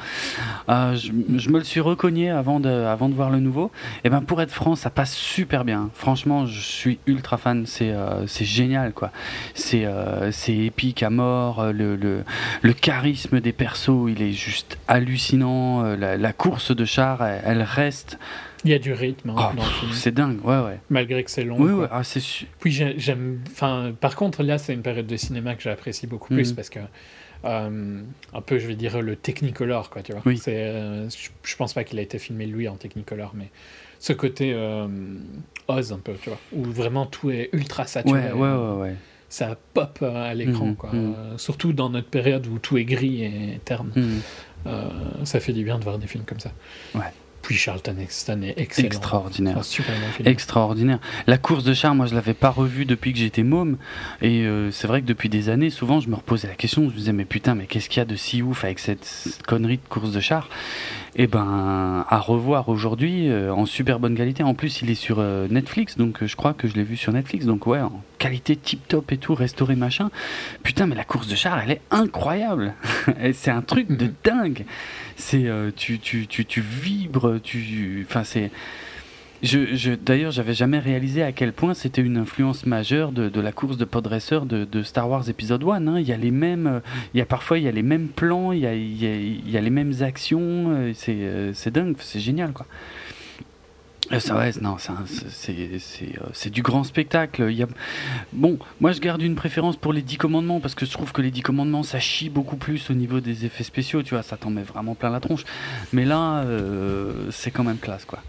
[0.68, 1.12] Je,
[1.50, 3.70] me le suis recogné avant de, avant de voir le nouveau.
[4.04, 5.90] Et ben, pour être franc, ça passe super bien.
[5.94, 7.66] Franchement, je suis ultra fan.
[7.66, 9.10] C'est génial, quoi.
[9.54, 9.84] C'est
[10.48, 11.72] épique à mort.
[11.72, 12.24] Le, le,
[12.62, 15.82] le charisme des persos, il est juste hallucinant.
[15.82, 18.18] La, la course de char, elle, elle reste.
[18.64, 20.80] Il y a du rythme hein, Oh, dans le pff, film, c'est dingue, ouais, ouais.
[20.90, 21.56] malgré que c'est long.
[21.60, 22.20] Oui, ouais, ah, c'est
[22.60, 23.40] Puis j'ai- j'aime.
[23.50, 26.56] Enfin, par contre, là, c'est une période de cinéma que j'apprécie beaucoup plus Mhm.
[26.56, 26.80] parce que.
[27.44, 28.00] euh,
[28.34, 30.22] un peu, je vais dire, le Technicolor, quoi, tu vois.
[30.26, 30.42] Oui.
[30.48, 33.50] Euh, je, je pense pas qu'il a été filmé, lui, en Technicolor, mais
[34.00, 34.88] ce côté euh,
[35.68, 38.32] Oz, un peu, tu vois, où vraiment tout est ultra saturé.
[38.32, 38.94] Ouais, ouais, ouais, ouais.
[39.30, 40.90] Ça pop euh, à l'écran, Mhm, quoi.
[40.92, 41.14] mhm.
[41.16, 43.90] Euh, surtout dans notre période où tout est gris et terne.
[43.94, 44.20] Mhm.
[44.66, 44.88] Euh,
[45.24, 46.50] ça fait du bien de voir des films comme ça.
[46.94, 47.02] Ouais.
[47.42, 48.86] Puis Charlton Heston est excellent.
[48.86, 49.58] Extraordinaire.
[50.24, 50.98] Extraordinaire.
[51.26, 53.78] La course de char, moi je l'avais pas revue depuis que j'étais môme.
[54.20, 56.88] Et euh, c'est vrai que depuis des années, souvent je me reposais la question, je
[56.94, 59.76] me disais, mais putain, mais qu'est-ce qu'il y a de si ouf avec cette connerie
[59.78, 60.48] de course de char?
[61.20, 64.44] Et ben, à revoir aujourd'hui, euh, en super bonne qualité.
[64.44, 66.96] En plus, il est sur euh, Netflix, donc euh, je crois que je l'ai vu
[66.96, 67.44] sur Netflix.
[67.44, 70.10] Donc ouais, en qualité tip top et tout, restauré machin.
[70.62, 72.74] Putain, mais la course de char, elle est incroyable.
[73.32, 74.14] C'est un truc de Mhm.
[74.22, 74.64] dingue.
[75.16, 78.52] C'est tu, tu, tu, tu vibres, tu, enfin c'est.
[79.42, 83.52] Je, je, D'ailleurs, j'avais jamais réalisé à quel point c'était une influence majeure de, la
[83.52, 85.86] course de Podresseur de, Star Wars épisode 1.
[85.86, 86.00] hein.
[86.00, 86.80] Il y a les mêmes, euh,
[87.14, 88.66] il y a parfois il y a les mêmes plans, il y
[89.56, 90.40] a, les mêmes actions.
[90.70, 92.66] euh, C'est euh, c'est dingue, c'est génial quoi.
[94.20, 94.76] Ça, ouais, non,
[96.32, 97.52] c'est du grand spectacle.
[98.32, 101.20] Bon, moi je garde une préférence pour les 10 commandements parce que je trouve que
[101.20, 104.38] les 10 commandements ça chie beaucoup plus au niveau des effets spéciaux, tu vois, ça
[104.38, 105.44] t'en met vraiment plein la tronche.
[105.92, 106.42] Mais là,
[107.30, 108.20] c'est quand même classe quoi.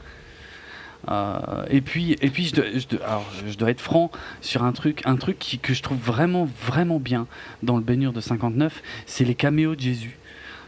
[1.09, 5.73] Euh, et puis, et puis je, dois, être franc sur un truc, un truc que
[5.73, 7.27] je trouve vraiment, vraiment bien
[7.63, 10.17] dans le baignure de 59, c'est les caméos de Jésus.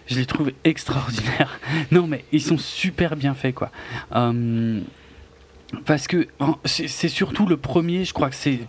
[0.08, 1.60] Je les trouve extraordinaires.
[1.92, 3.72] Non, mais ils sont super bien faits, quoi.
[4.16, 4.80] Euh,
[5.86, 6.28] parce que
[6.66, 8.60] c'est surtout le premier, je crois que c'est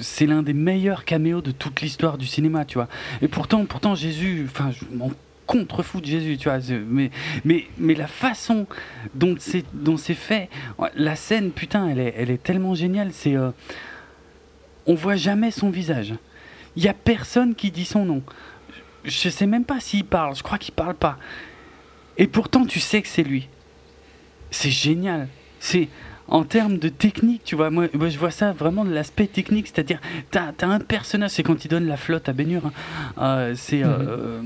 [0.00, 2.88] c'est l'un des meilleurs caméos de toute l'histoire du cinéma, tu vois.
[3.22, 4.84] Et pourtant, pourtant Jésus, enfin, je
[5.48, 6.58] contre-fou de Jésus, tu vois.
[6.86, 7.10] Mais,
[7.44, 8.66] mais, mais la façon
[9.14, 10.48] dont c'est, dont c'est fait,
[10.94, 13.08] la scène, putain, elle est, elle est tellement géniale.
[13.12, 13.50] C'est, euh,
[14.86, 16.14] on voit jamais son visage.
[16.76, 18.22] Il y a personne qui dit son nom.
[19.04, 20.36] Je sais même pas s'il parle.
[20.36, 21.18] Je crois qu'il parle pas.
[22.18, 23.48] Et pourtant, tu sais que c'est lui.
[24.50, 25.28] C'est génial.
[25.60, 25.88] C'est
[26.28, 27.70] en termes de technique, tu vois.
[27.70, 29.98] Moi, moi, je vois ça vraiment de l'aspect technique, c'est-à-dire,
[30.30, 32.66] t'as as un personnage, c'est quand il donne la flotte à Bénur.
[32.66, 32.72] hein.
[33.18, 34.42] Euh, c'est, euh,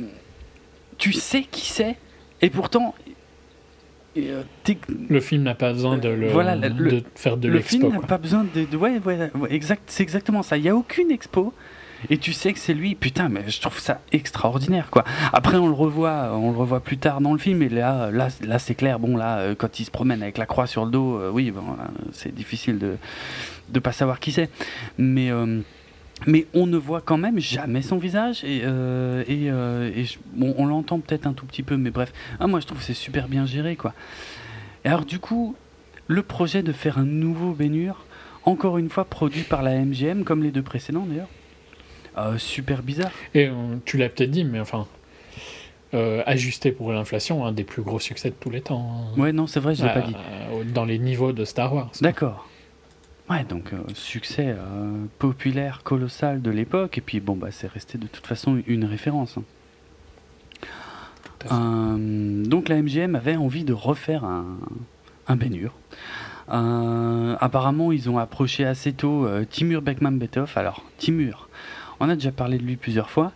[1.02, 1.96] tu sais qui c'est,
[2.42, 2.94] et pourtant,
[4.16, 4.42] euh,
[5.08, 8.00] Le film n'a pas besoin de, le, Voilà, le- de faire de le film l'expo.
[8.00, 10.56] n'a pas besoin de, de- ouais, ouais, ouais, exact, c'est exactement ça.
[10.56, 11.52] Il y a aucune expo.
[12.10, 15.04] Et tu sais que c'est lui, putain, mais je trouve ça extraordinaire, quoi.
[15.32, 18.28] Après, on le revoit, on le revoit plus tard dans le film, et là, là,
[18.42, 18.98] là, c'est clair.
[19.00, 21.50] Bon, là, euh, quand il se promène avec la croix sur le dos, euh, oui,
[21.52, 21.62] bon,
[22.12, 22.96] c'est difficile de
[23.70, 24.50] de pas savoir qui c'est.
[24.98, 25.60] Mais euh,
[26.26, 30.18] mais on ne voit quand même jamais son visage et, euh, et, euh, et je-
[30.34, 32.12] bon, on l'entend peut-être un tout petit peu, mais bref.
[32.40, 33.92] Ah, moi, je trouve que c'est super bien géré, quoi.
[34.84, 35.54] Et alors, du coup,
[36.08, 38.04] le projet de faire un nouveau Bénur,
[38.44, 41.28] encore une fois produit par la MGM, comme les deux précédents d'ailleurs.
[42.18, 43.12] Euh, super bizarre.
[43.34, 43.48] Et
[43.84, 44.86] tu l'as peut-être dit, mais enfin,
[46.26, 49.10] ajusté pour l'inflation, un des plus gros succès de tous les temps.
[49.16, 49.20] hein.
[49.20, 50.14] Ouais, non, c'est vrai, je l'ai pas dit.
[50.16, 51.90] euh, Dans les niveaux de Star Wars.
[52.00, 52.48] D'accord.
[53.30, 57.96] Ouais, donc euh, succès euh, populaire colossal de l'époque, et puis bon, bah, c'est resté
[57.96, 59.38] de toute façon une référence.
[59.38, 59.44] hein.
[61.50, 64.44] Euh, donc la MGM avait envie de refaire un,
[65.28, 65.72] un Bénur.
[66.48, 70.52] Apparemment, ils ont approché assez tôt Timur Bekmambetov.
[70.56, 71.48] Alors, Timur,
[71.98, 73.32] on a déjà parlé de lui plusieurs fois.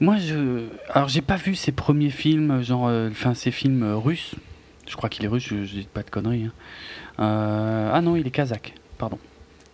[0.00, 0.66] Moi, je.
[0.90, 2.90] Alors, j'ai pas vu ses premiers films, genre.
[3.10, 4.34] Enfin, ses films russes.
[4.88, 6.44] Je crois qu'il est russe, je, je dis pas de conneries.
[6.46, 6.52] hein.
[7.20, 9.18] Euh, ah non, il est kazakh, pardon.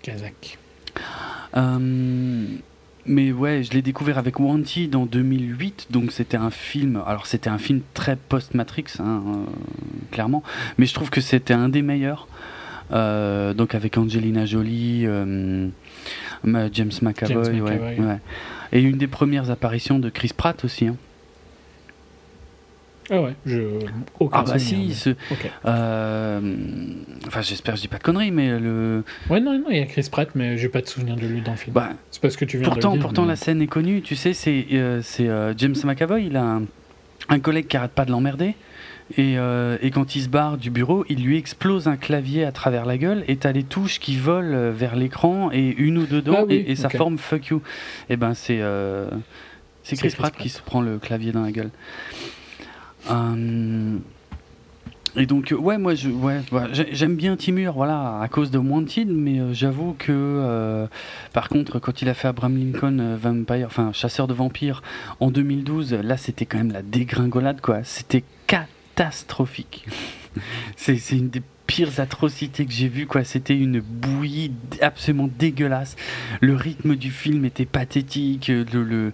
[0.03, 0.59] Kazakh.
[1.57, 2.47] Euh,
[3.05, 7.03] mais ouais, je l'ai découvert avec Wanted en 2008, donc c'était un film.
[7.07, 9.45] Alors c'était un film très post-Matrix, hein, euh,
[10.13, 10.43] clairement,
[10.79, 12.29] mais je trouve que c'était un des meilleurs.
[12.93, 15.69] Euh, donc avec Angelina Jolie, euh,
[16.45, 18.07] James McAvoy, James ouais, McAvoy.
[18.07, 18.19] ouais.
[18.73, 20.87] et une des premières apparitions de Chris Pratt aussi.
[20.89, 20.97] hein.
[23.15, 23.61] Ah ouais, je.
[24.19, 25.37] Aucun Ah bah souvenir, si, mais- ce-
[25.67, 26.41] euh,
[27.27, 29.81] enfin j'espère que je dis pas de conneries, mais le, Ouais, non, non, il y
[29.81, 31.75] a Chris Pratt, mais j'ai pas de souvenir de lui dans le film.
[31.75, 33.07] bah, c'est parce que tu viens Pourtant, de le dire.
[33.07, 36.43] pourtant mais- la scène est connue, tu sais, c'est euh, euh, James McAvoy, il a
[36.43, 36.63] un,
[37.29, 38.55] un collègue qui arrête pas de l'emmerder.
[39.19, 42.53] Et, euh, et quand il se barre du bureau, il lui explose un clavier à
[42.53, 46.23] travers la gueule et t'as les touches qui volent vers l'écran et une ou deux
[46.23, 47.61] dedans Ah oui, et, et ça forme fuck you.
[48.09, 49.09] Et ben c'est euh,
[49.83, 50.35] c'est Chris, Pratt.
[50.35, 51.71] qui se prend le clavier dans la gueule.
[53.11, 53.99] Euh,
[55.15, 59.95] et donc ouais moi j'aime bien Timur voilà à cause de Wanted mais euh, j'avoue
[59.99, 60.87] que euh,
[61.35, 64.83] par contre quand il a fait Abraham Lincoln Vampire enfin chasseur de vampires
[65.21, 67.85] en 2012 là c'était quand même la dégringolade quoi.
[67.85, 69.87] C'était catastrophique.
[70.77, 73.25] C'est une des pires atrocités que j'ai vues quoi.
[73.25, 75.97] C'était une bouillie absolument dégueulasse.
[76.41, 79.13] Le rythme du film était pathétique euh, le, le-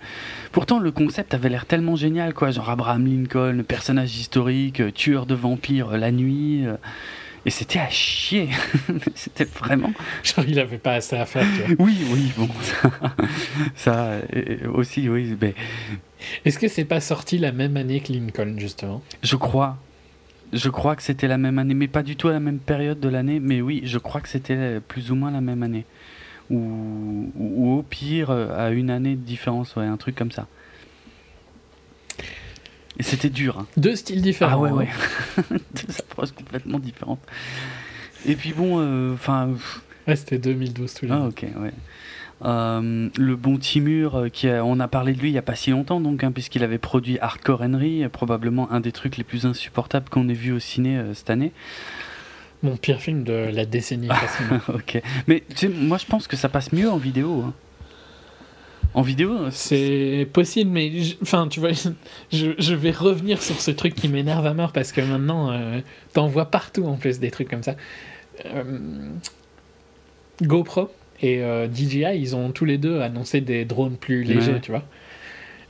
[0.53, 2.51] pourtant le concept avait l'air tellement génial quoi.
[2.51, 6.65] Genre Abraham Lincoln personnage historique euh, tueur de vampires euh, la nuit
[7.47, 8.49] et c'était à chier.
[9.15, 9.93] C'était vraiment
[10.25, 11.47] Genre, il avait pas assez à faire,
[11.79, 12.49] oui oui bon
[12.83, 12.91] ça,
[13.77, 14.11] ça,
[14.75, 15.55] aussi oui mais
[16.45, 19.03] Est-ce que c'est pas sorti la même année que Lincoln, justement?
[19.23, 19.79] Je crois.
[20.53, 23.01] Je crois que c'était la même année, mais pas du tout à la même période
[23.01, 23.39] de l'année.
[23.41, 25.85] Mais oui, je crois que c'était plus ou moins la même année.
[26.51, 27.31] Ou,
[27.79, 30.47] au pire, euh, à une année de différence, ouais, un truc comme ça.
[32.99, 33.59] Et c'était dur.
[33.59, 33.67] hein.
[33.77, 34.53] Deux styles différents.
[34.53, 34.75] Ah ouais, hein.
[35.51, 35.59] ouais.
[35.75, 37.21] Deux approches complètement différentes.
[38.27, 39.51] Et puis bon, euh, enfin.
[40.09, 41.73] Ouais, c'était 2012 tous les Ah ok, ouais.
[42.45, 45.43] Euh, le bon Timur, euh, qui a- on a parlé de lui il n'y a
[45.43, 49.17] pas si longtemps, donc, hein, puisqu'il avait produit Hardcore Henry, euh, probablement un des trucs
[49.17, 51.51] les plus insupportables qu'on ait vu au ciné euh, cette année.
[52.63, 54.09] Mon pire film de la décennie,
[54.73, 55.03] ok.
[55.27, 57.43] Mais tu sais, moi je pense que ça passe mieux en vidéo.
[57.47, 57.55] hein.
[58.95, 61.71] En vidéo, C'est possible, mais je- enfin, tu vois,
[62.33, 65.81] je, je vais revenir sur ce truc qui m'énerve à mort parce que maintenant, euh,
[66.15, 67.75] t'en vois partout en plus des trucs comme ça.
[70.43, 70.91] GoPro
[71.23, 74.61] et euh, DJI, ils ont tous les deux annoncé des drones plus légers, Ouais.
[74.61, 74.85] tu vois.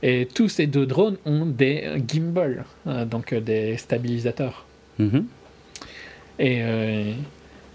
[0.01, 4.65] Et tous ces deux drones ont des gimbals, euh, donc euh, des stabilisateurs.
[4.97, 5.25] mhm.
[6.41, 6.61] Et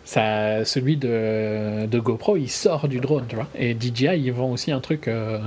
[0.04, 3.48] ça, celui de, de GoPro, il sort du drone, tu vois.
[3.58, 5.38] Et DJI, ils vendent aussi un truc, euh,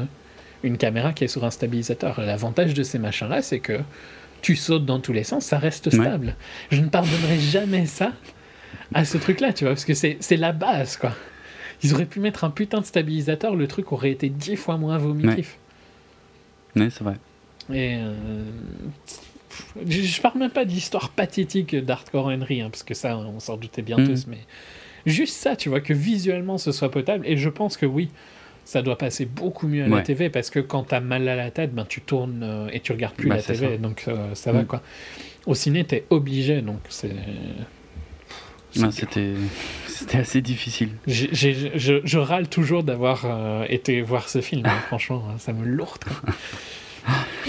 [0.64, 2.20] une caméra qui est sur un stabilisateur.
[2.22, 3.80] L'avantage de ces machins-là, c'est que
[4.42, 5.94] tu sautes dans tous les sens, ça reste Ouais.
[5.94, 6.36] stable.
[6.72, 8.12] Je ne pardonnerai jamais ça
[8.94, 11.14] à ce truc-là, tu vois, parce que c'est la base, quoi.
[11.84, 14.98] Ils auraient pu mettre un putain de stabilisateur, le truc aurait été dix fois moins
[14.98, 15.58] vomitif.
[16.76, 17.16] Ouais, c'est vrai.
[17.72, 18.14] Et euh,
[19.88, 23.58] je, je parle même pas d'histoire pathétique d'Hardcore Henry, hein, parce que ça, on s'en
[23.58, 24.08] doutait bien Mhm.
[24.08, 24.40] tous, mais
[25.06, 27.26] juste ça, tu vois, que visuellement ce soit potable.
[27.28, 28.10] Et je pense que oui,
[28.66, 30.02] ça doit passer beaucoup mieux à la.
[30.02, 32.92] TV, parce que quand t'as mal à la tête, ben, tu tournes euh, et tu
[32.92, 33.78] regardes plus Bah, la TV, ça.
[33.78, 34.66] donc euh, ça va Mhm.
[34.68, 34.82] quoi.
[35.46, 37.10] Au ciné, t'es obligé, donc c'est.
[38.76, 38.92] dur.
[38.92, 39.34] C'était
[39.98, 40.90] c'était assez difficile.
[41.08, 41.34] J'ai-
[41.78, 45.66] je, je râle toujours d'avoir euh, été voir ce film, hein, franchement, hein, ça me
[45.66, 46.04] lourde.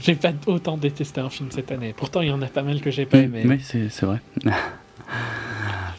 [0.00, 1.94] j'ai pas autant détesté un film cette année.
[1.96, 3.42] Pourtant, il y en a pas mal que j'ai pas aimé.
[3.44, 4.20] Oui, c'est c'est vrai.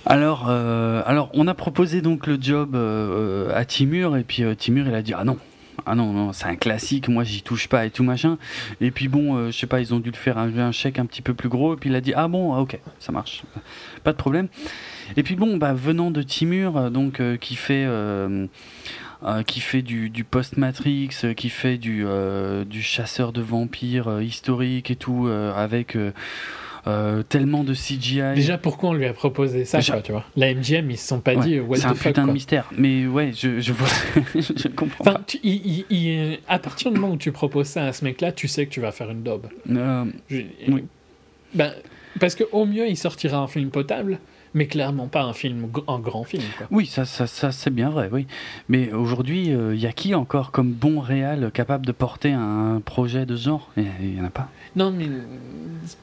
[0.06, 4.54] Alors, euh, alors, on a proposé donc le job euh, à Timur et puis euh,
[4.56, 5.38] Timur il a dit ah non.
[5.88, 8.38] Ah non, non, c'est un classique, moi j'y touche pas et tout machin.
[8.82, 11.06] Et puis bon, je sais pas, ils ont dû le faire un, un chèque un
[11.06, 11.74] petit peu plus gros.
[11.74, 13.44] Et puis il a dit ah bon, ah, ok, ça marche,
[14.04, 14.48] pas de problème.
[15.18, 18.48] Et puis bon, bah, venant de Timur, euh, donc euh, qui fait euh,
[19.24, 22.06] euh, qui fait du, du post-Matrix, euh, qui fait du,
[22.68, 25.96] du chasseur de vampires historique et tout, avec
[26.88, 28.36] euh, tellement de CGI.
[28.36, 30.24] Déjà, pourquoi on lui a proposé ça, quoi, tu vois?
[30.36, 32.28] La MGM, ils se sont pas Ouais, dit, what c'est the un fuck, putain quoi.
[32.28, 32.66] de mystère.
[32.78, 33.88] Mais ouais, je, je vois,
[34.36, 37.86] je comprends Enfin, tu- il- il- il- à partir du moment où tu proposes ça
[37.86, 39.48] à ce mec-là, tu sais que tu vas faire une daube.
[39.68, 39.72] pas.
[39.72, 40.84] Euh, Je- Oui.
[41.56, 41.72] Ben,
[42.20, 44.20] parce qu'au mieux, il sortira un film potable,
[44.56, 46.42] mais clairement pas un film, un grand film.
[46.58, 46.66] Quoi.
[46.72, 48.26] oui, ça, ça, ça c'est bien vrai, oui.
[48.70, 53.28] Mais aujourd'hui, il y a qui encore comme bon réal capable de porter un projet
[53.28, 53.70] de ce genre?
[53.78, 54.50] Il y en a pas.
[54.76, 55.22] Non, mais euh,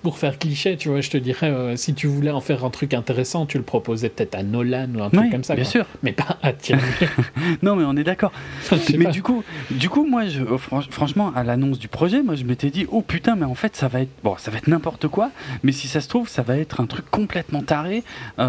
[0.03, 2.71] pour faire cliché, tu vois, je te dirais, euh, si tu voulais en faire un
[2.71, 5.55] truc intéressant, tu le proposais peut-être à Nolan ou un truc Oui, comme ça.
[5.55, 5.71] bien quoi.
[5.71, 5.87] sûr.
[6.03, 6.83] Mais pas à Thierry.
[7.63, 8.33] Non, mais on est d'accord.
[8.97, 9.11] Mais pas.
[9.11, 12.45] du coup, du coup, moi, je, oh, fran- franchement, à l'annonce du projet, moi, je
[12.45, 15.09] m'étais dit, oh putain, mais en fait, ça va être, bon, ça va être n'importe
[15.09, 15.31] quoi.
[15.63, 18.05] Mais si ça se trouve, ça va être un truc complètement taré,
[18.39, 18.42] euh,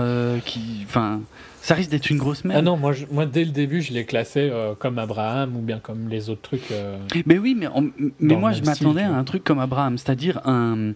[0.45, 1.21] qui, enfin,
[1.61, 2.59] ça risque d'être une grosse merde.
[2.59, 5.61] Ah non, moi, je- moi dès le début, je l'ai classé euh, comme Abraham ou
[5.61, 6.71] bien comme les autres trucs.
[6.71, 7.67] euh, Mais oui, mais,
[8.19, 10.93] mais moi, je m'attendais à un truc comme Abraham, c'est-à-dire un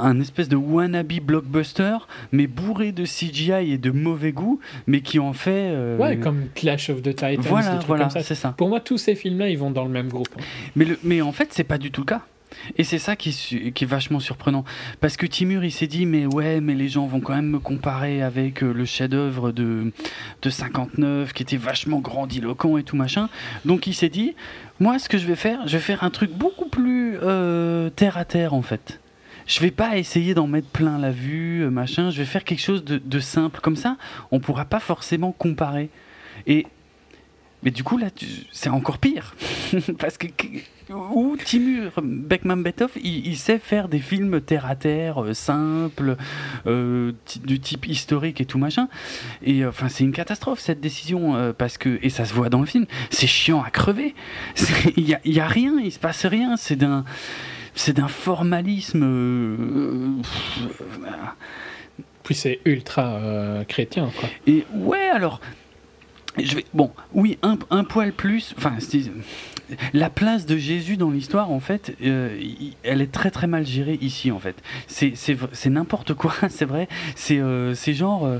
[0.00, 1.96] un espèce de wannabe blockbuster,
[2.30, 5.72] mais bourré de CGI et de mauvais goût, mais qui en fait.
[5.72, 8.54] euh, Ouais, comme Clash of the Titans, des Voilà, trucs voilà, c'est ça.
[8.56, 10.28] Pour moi, tous ces films-là, ils vont dans le même groupe.
[10.38, 10.42] hein.
[10.76, 12.22] Mais, le, mais en fait, c'est pas du tout le cas.
[12.76, 13.30] Et c'est ça qui,
[13.64, 14.64] est vachement surprenant.
[15.00, 17.58] Parce que Timur, il s'est dit, mais ouais, mais les gens vont quand même me
[17.58, 19.92] comparer avec euh, le chef-d'œuvre de,
[20.42, 23.28] de 59, qui était vachement grandiloquent et tout machin.
[23.64, 24.34] Donc il s'est dit,
[24.80, 28.16] moi, ce que je vais faire, je vais faire un truc beaucoup plus euh, terre
[28.16, 29.00] à terre, en fait.
[29.46, 32.10] Je vais pas essayer d'en mettre plein la vue, euh, machin.
[32.10, 33.60] Je vais faire quelque chose de, de simple.
[33.60, 33.96] Comme ça,
[34.30, 35.88] on pourra pas forcément comparer.
[36.46, 36.66] Et
[37.62, 38.08] mais du coup, là,
[38.52, 39.34] c'est encore pire.
[39.98, 40.28] Parce que-
[40.90, 46.16] où Timur Bekmambetov, il, il sait faire des films terre à terre, euh, simples,
[46.66, 47.12] euh,
[47.44, 48.88] du type historique et tout machin.
[49.42, 51.52] Et euh, enfin, c'est une catastrophe cette décision.
[51.56, 54.14] parce que, et ça se voit dans le film, c'est chiant à crever.
[54.96, 56.56] Il y a, y a rien, il se passe rien.
[56.56, 57.04] C'est d'un.
[57.74, 59.02] C'est d'un formalisme.
[59.04, 59.56] euh,
[61.04, 61.10] euh,
[62.24, 64.28] Puis c'est ultra euh, chrétien, quoi.
[64.46, 65.40] et ouais, alors.
[66.36, 68.54] Je vais, bon, oui, un, un poil plus.
[68.58, 68.74] Enfin,
[69.92, 72.38] la place de Jésus dans l'histoire, en fait, euh,
[72.82, 74.56] elle est très très mal gérée ici, en fait.
[74.86, 76.88] C'est n'importe quoi, c'est vrai.
[77.14, 78.26] C'est euh, genre.
[78.26, 78.38] euh,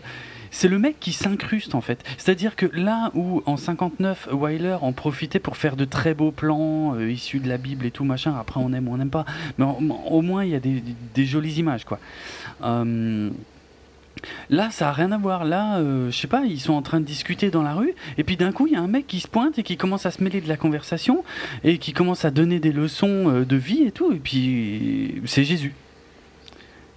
[0.50, 2.02] c'est le mec qui s'incruste en fait.
[2.16, 6.98] C'est-à-dire que là où en 59 Wyler en profitait pour faire de très beaux plans
[6.98, 9.26] issus de la Bible et tout machin, après on aime ou on n'aime pas,
[9.58, 9.66] mais
[10.06, 10.82] au moins il y a des,
[11.14, 11.98] des jolies images quoi.
[14.50, 15.44] Là, ça a rien à voir.
[15.44, 18.24] Là, euh, je sais pas, ils sont en train de discuter dans la rue, et
[18.24, 20.10] puis d'un coup, il y a un mec qui se pointe et qui commence à
[20.10, 21.24] se mêler de la conversation
[21.64, 25.44] et qui commence à donner des leçons euh, de vie et tout, et puis c'est
[25.44, 25.74] Jésus.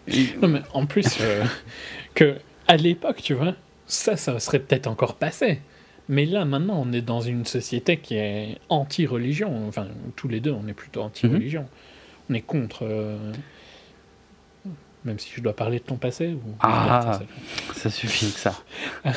[0.08, 1.44] Et- Non, mais en plus, euh,
[2.16, 2.36] que
[2.68, 3.54] à l'époque, tu vois,
[3.88, 5.60] ça, ça serait peut-être encore passé.
[6.10, 9.68] Mais là, maintenant, on est dans une société qui est anti-religion.
[9.68, 11.66] Enfin, tous les deux, on est plutôt anti-religion.
[12.30, 12.80] On est contre.
[12.84, 13.32] euh,
[15.06, 16.52] Même si je dois parler de ton passé ou...
[16.60, 17.20] Ah.
[17.76, 18.54] Ça suffit que ça.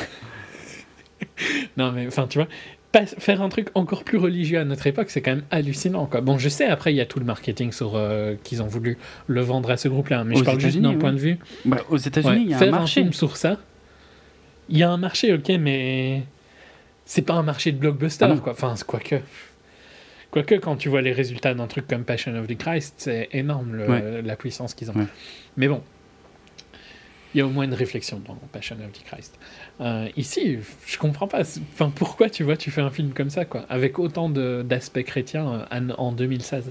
[1.77, 2.47] Non, mais enfin, tu vois,
[2.91, 6.05] pas- faire un truc encore plus religieux à notre époque, c'est quand même hallucinant.
[6.05, 6.21] Quoi.
[6.21, 8.97] Bon, je sais, après, il y a tout le marketing sur euh, qu'ils ont voulu
[9.27, 11.37] le vendre à ce groupe-là, mais Aux je parle juste d'un point de vue.
[11.65, 13.01] Bah, aux États-Unis, Ouais, il y a un marché.
[13.01, 13.57] film sur ça,
[14.69, 16.23] il y a un marché, ok, mais
[17.05, 18.53] c'est pas un marché de blockbuster, Ah quoi.
[18.53, 19.15] Enfin, c'est- quoique.
[20.35, 23.73] Quoique, quand tu vois les résultats d'un truc comme Passion of the Christ, c'est énorme
[23.73, 24.21] le- Ouais.
[24.21, 24.95] la puissance qu'ils ont.
[24.95, 25.05] Ouais.
[25.55, 25.81] Mais bon,
[27.33, 29.39] il y a au moins une réflexion dans Passion of the Christ.
[29.79, 31.43] Euh, ici, je comprends pas.
[31.73, 35.65] Enfin, pourquoi tu vois, tu fais un film comme ça, quoi, avec autant d'aspects chrétiens
[35.71, 36.69] euh, en, en 2016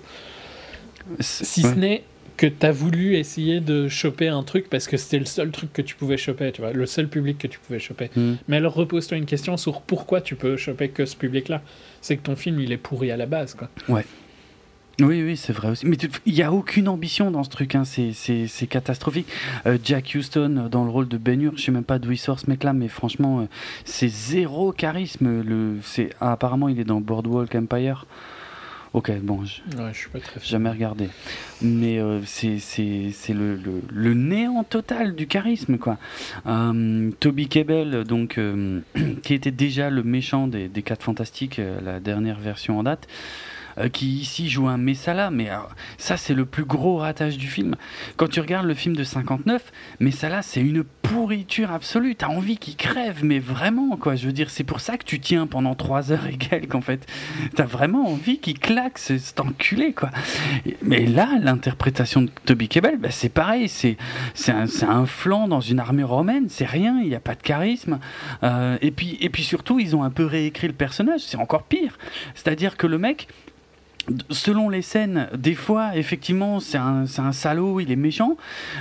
[1.20, 1.70] Si Ouais.
[1.70, 2.04] ce n'est
[2.36, 5.72] que tu as voulu essayer de choper un truc parce que c'était le seul truc
[5.72, 8.10] que tu pouvais choper, tu vois, le seul public que tu pouvais choper.
[8.16, 8.34] Hmm.
[8.48, 11.62] Mais alors repose-toi une question sur pourquoi tu peux choper que ce public-là.
[12.00, 13.68] C'est que ton film, il est pourri à la base, quoi.
[13.88, 14.04] Ouais.
[15.00, 15.86] Oui, oui, c'est vrai aussi.
[15.86, 17.84] Mais il n'y a aucune ambition dans ce truc, hein.
[17.84, 19.26] c'est, c'est, c'est catastrophique.
[19.66, 22.12] Euh, Jack Houston euh, dans le rôle de Ben Hur, je sais même pas d'où
[22.12, 23.44] il sort ce mec-là, mais franchement, euh,
[23.84, 25.42] c'est zéro charisme.
[25.42, 28.06] Le, c'est, apparemment, il est dans Boardwalk Empire.
[28.94, 31.08] Ok, bon, je- Ouais, je suis pas très jamais regardé.
[31.60, 35.98] Mais euh, c'est, c'est, c'est le, le, le néant total du charisme, quoi.
[36.46, 38.80] Euh, Toby Kebbell, donc, euh,
[39.24, 43.08] qui était déjà le méchant des, des 4 Fantastiques, euh, la dernière version en date,
[43.78, 47.48] euh, qui ici joue un Messala, mais alors, ça c'est le plus gros ratage du
[47.48, 47.76] film.
[48.16, 52.76] Quand tu regardes le film de 59, Messala c'est une pourriture absolue, t'as envie qu'il
[52.76, 56.12] crève, mais vraiment quoi, je veux dire, c'est pour ça que tu tiens pendant 3
[56.12, 57.06] heures et quelques en fait.
[57.54, 60.10] T'as vraiment envie qu'il claque, c'est cet enculé quoi.
[60.82, 63.96] Mais là, l'interprétation de Toby Kebbell, bah, c'est pareil, c'est
[64.48, 67.98] un, un flanc dans une armée romaine, c'est rien, il n'y a pas de charisme.
[68.42, 71.64] Euh, et, puis, et puis surtout, ils ont un peu réécrit le personnage, c'est encore
[71.64, 71.98] pire.
[72.34, 73.28] C'est-à-dire que le mec,
[74.30, 78.36] selon les scènes, des fois, effectivement, c'est un, salaud, il est méchant.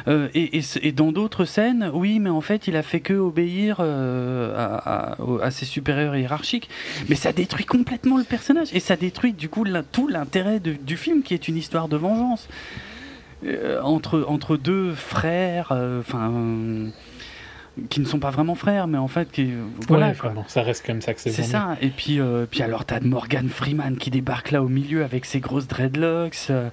[0.08, 4.54] Euh, et, dans d'autres scènes, oui, mais en fait, il a fait que obéir euh,
[4.56, 6.70] à, ses supérieurs hiérarchiques.
[7.10, 8.70] Mais ça détruit complètement le personnage.
[8.74, 12.48] Et ça détruit, du coup, tout l'intérêt du film, qui est une histoire de vengeance.
[13.46, 16.92] Euh, entre, entre deux frères, enfin.
[17.80, 19.50] Euh, qui ne sont pas vraiment frères, mais en fait, qui,
[19.88, 20.30] voilà, Ouais, quoi.
[20.30, 21.76] enfin, bon, ça reste comme ça que c'est C'est ça.
[21.82, 25.40] Et puis, euh, puis alors, t'as Morgan Freeman qui débarque là au milieu avec ses
[25.40, 26.48] grosses dreadlocks.
[26.50, 26.70] euh,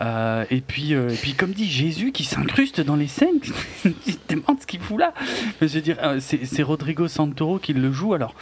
[0.00, 3.40] euh, et, puis, euh, et puis, comme dit Jésus, qui s'incruste dans les scènes.
[3.82, 5.12] tu te demandes ce qu'il fout là.
[5.60, 8.14] Je veux dire, euh, c'est c'est Rodrigo Santoro qui le joue.
[8.14, 8.34] Alors,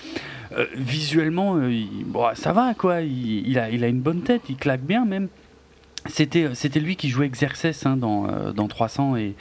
[0.56, 3.00] euh, visuellement, euh, il- bon, ça va, quoi.
[3.02, 5.28] Il, il a, il a une bonne tête, il claque bien même.
[6.08, 9.34] C'était, c'était lui qui jouait Xerxes hein, dans, euh, dans 300 et,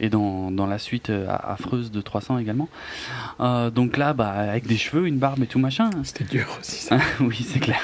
[0.00, 2.68] et dans, dans la suite euh, affreuse de 300 également.
[3.40, 5.90] Euh, donc là, bah, avec des cheveux, une barbe et tout machin.
[6.04, 6.98] C'était dur aussi, ça.
[7.20, 7.80] oui, c'est clair.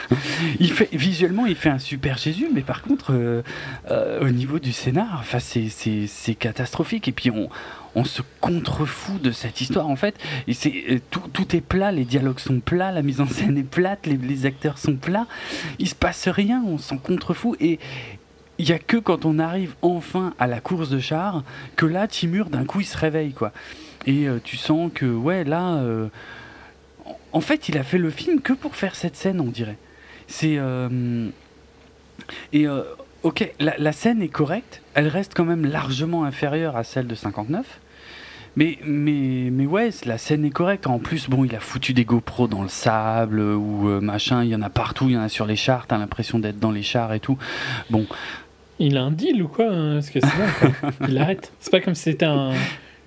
[0.61, 3.43] Il fait, visuellement, il fait un super Jésus, mais par contre, euh,
[3.91, 7.09] euh, au niveau du scénar, enfin, c'est, c'est, c'est catastrophique.
[7.09, 7.49] Et puis, on,
[7.95, 10.17] on se contrefout de cette histoire, en fait.
[10.47, 13.59] Et c'est, euh, tout, tout est plat, les dialogues sont plats, la mise en scène
[13.59, 15.27] est plate, les, les acteurs sont plats.
[15.79, 17.57] Il se passe rien, on s'en contrefout.
[17.61, 17.79] Et
[18.59, 21.45] il n'y a que quand on arrive enfin à la course de char
[21.77, 23.53] que là, Timur, d'un coup, il se réveille, quoi.
[24.07, 25.77] Et euh, tu sens que, ouais, là.
[25.77, 26.09] euh,
[27.33, 29.77] en fait, il a fait le film que pour faire cette scène, on dirait.
[30.27, 30.57] C'est.
[30.59, 31.29] euh,
[32.53, 32.67] Et.
[33.23, 34.83] ok, la, scène est correcte.
[34.95, 37.81] Elle reste quand même largement inférieure à celle de 59.
[38.57, 40.87] Mais, mais, mais ouais, la scène est correcte.
[40.89, 44.43] En plus, bon, il a foutu des GoPros dans le sable ou machin.
[44.43, 45.05] Il y en a partout.
[45.07, 45.87] Il y en a sur les chars.
[45.87, 47.39] T'as l'impression d'être dans les chars et tout.
[47.91, 48.07] Bon,
[48.79, 50.91] Il a un deal ou quoi hein, Parce que c'est bon, quoi.
[51.09, 51.53] Il arrête.
[51.61, 52.53] C'est pas comme si c'était un-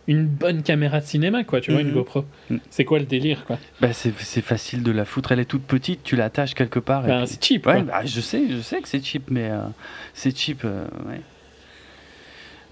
[0.08, 1.94] une bonne caméra de cinéma, quoi, tu vois, une Mhm.
[1.94, 2.26] GoPro.
[2.50, 2.58] Mm.
[2.70, 3.58] C'est quoi le délire, quoi?
[3.80, 5.32] Bah, c'est c'est facile de la foutre.
[5.32, 6.04] Elle est toute petite.
[6.04, 7.04] Tu l'attaches quelque part.
[7.04, 7.82] puis- C'est cheap, Ouais, quoi.
[7.84, 9.62] bah, je sais, je sais que c'est cheap, mais euh,
[10.14, 10.64] c'est cheap.
[10.66, 11.22] euh, ouais.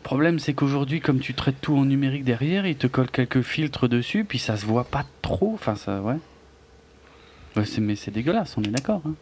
[0.04, 3.88] Problème, c'est qu'aujourd'hui, comme tu traites tout en numérique derrière, il te colle quelques filtres
[3.88, 5.52] dessus, puis ça se voit pas trop.
[5.54, 6.16] Enfin, ça, ouais.
[7.56, 9.02] Mais c'est dégueulasse, on est d'accord.
[9.06, 9.14] hein.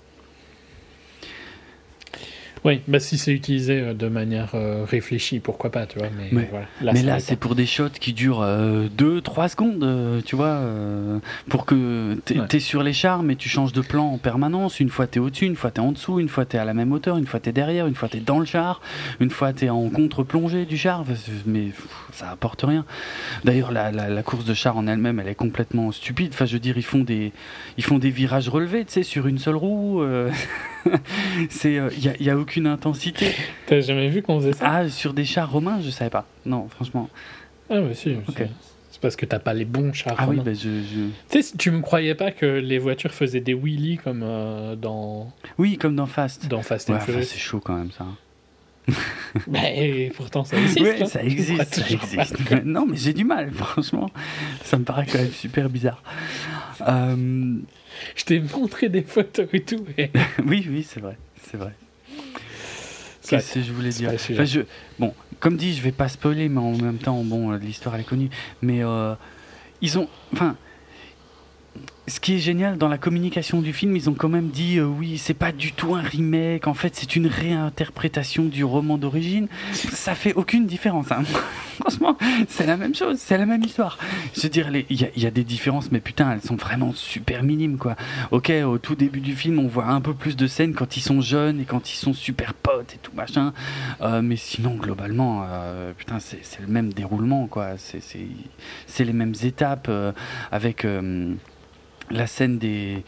[2.66, 6.08] Oui, bah si c'est utilisé euh, de manière euh, réfléchie, pourquoi pas, tu vois.
[6.18, 6.94] Mais, Mais- voilà.
[6.94, 8.44] mais ça là, c'est pour des shots qui durent
[8.98, 10.62] 2-3 secondes, euh, tu vois,
[11.50, 12.48] pour que t'es Ouais.
[12.48, 14.80] t'es sur les chars, mais tu changes de plan en permanence.
[14.80, 16.92] Une fois t'es au-dessus, une fois t'es en dessous, une fois t'es à la même
[16.92, 18.82] hauteur, une fois t'es derrière, une fois t'es dans le char,
[19.20, 21.04] une fois t'es en contre-plongée du char,
[21.46, 22.86] mais pff, ça apporte rien.
[23.44, 26.32] D'ailleurs, la, la- la course de char en elle-même, elle est complètement stupide.
[26.34, 27.32] Enfin, je veux dire, ils font des,
[27.78, 30.02] ils font des virages relevés, tu sais, sur une seule roue.
[30.94, 30.98] euh,
[31.50, 33.32] c'est, il y, a, y a aucune intensité.
[33.68, 34.66] T'as jamais vu qu'on faisait ça?
[34.68, 36.26] Ah, sur des chars romains, je savais pas.
[36.46, 37.10] Non, franchement.
[37.70, 38.12] Ah, bah si.
[38.28, 38.36] Ok.
[38.38, 38.50] c'est-
[39.00, 40.16] parce que t'as pas les bons chars.
[40.18, 40.44] Ah oui, romains.
[40.44, 44.00] bah, je, je- Tu sais, tu me croyais pas que les voitures faisaient des wheelies
[44.04, 46.48] comme euh, dans, oui, comme dans Fast.
[46.48, 48.06] dans Fast Ouais, enfin, c'est chaud quand même ça.
[49.48, 50.80] Bah, et pourtant, ça existe.
[50.80, 51.06] Ouais, hein.
[51.06, 51.84] ça existe.
[52.66, 54.10] non, mais j'ai du mal, franchement.
[54.64, 56.02] Ça me paraît quand même super bizarre.
[56.88, 57.58] Euh,
[58.16, 59.86] Je t'ai montré des photos et tout.
[59.98, 60.12] Et...
[60.46, 61.18] oui, oui, c'est vrai,
[61.50, 61.74] c'est vrai.
[63.28, 64.12] Qu'est-ce que je voulais dire.
[64.14, 64.62] Enfin, je,
[65.00, 68.02] Bon, comme dit, je vais pas spoiler, mais en même temps, bon, euh, l'histoire elle
[68.02, 68.30] est connue.
[68.62, 69.16] Mais euh,
[69.82, 70.56] ils ont, enfin,
[72.10, 74.86] ce qui est génial dans la communication du film, ils ont quand même dit euh,
[74.86, 76.66] oui, c'est pas du tout un remake.
[76.68, 79.48] En fait, c'est une réinterprétation du roman d'origine.
[79.74, 81.12] Ça fait aucune différence.
[81.12, 81.24] hein.
[81.80, 82.18] Franchement,
[82.48, 83.98] c'est la même chose, c'est la même histoire.
[84.36, 87.78] Je veux dire, il y, a- des différences, mais putain, elles sont vraiment super minimes,
[87.78, 87.96] quoi.
[88.32, 91.02] Ok, au tout début du film, on voit un peu plus de scènes quand ils
[91.02, 93.54] sont jeunes et quand ils sont super potes et tout machin.
[94.02, 97.72] Euh, mais sinon, globalement, euh, putain, c'est le même déroulement, quoi.
[97.78, 99.92] C'est- les mêmes étapes
[100.52, 100.86] avec.
[102.12, 103.04] Euh, la scène des,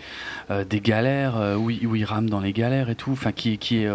[0.52, 3.32] euh, des galères, euh, où, il- où il rame dans les galères et tout, enfin
[3.32, 3.90] qui, qui est...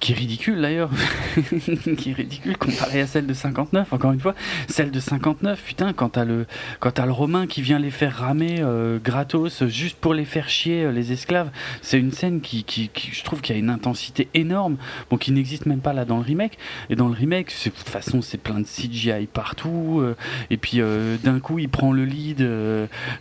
[0.00, 0.90] qui est ridicule d'ailleurs,
[1.96, 4.34] qui est ridicule comparé à celle de 59, encore une fois.
[4.68, 6.46] Celle de 59, putain, quand t'as le,
[6.80, 10.48] quand t'as le Romain qui vient les faire ramer euh, gratos juste pour les faire
[10.48, 11.50] chier, euh, les esclaves,
[11.80, 12.64] c'est une scène qui,
[12.94, 14.76] je trouve, qui a une intensité énorme,
[15.10, 16.58] bon, qui n'existe même pas là dans le remake.
[16.90, 20.16] Et dans le remake, de toute façon, c'est plein de CGI partout, euh,
[20.50, 20.80] et puis
[21.22, 22.46] d'un coup, il prend le lead,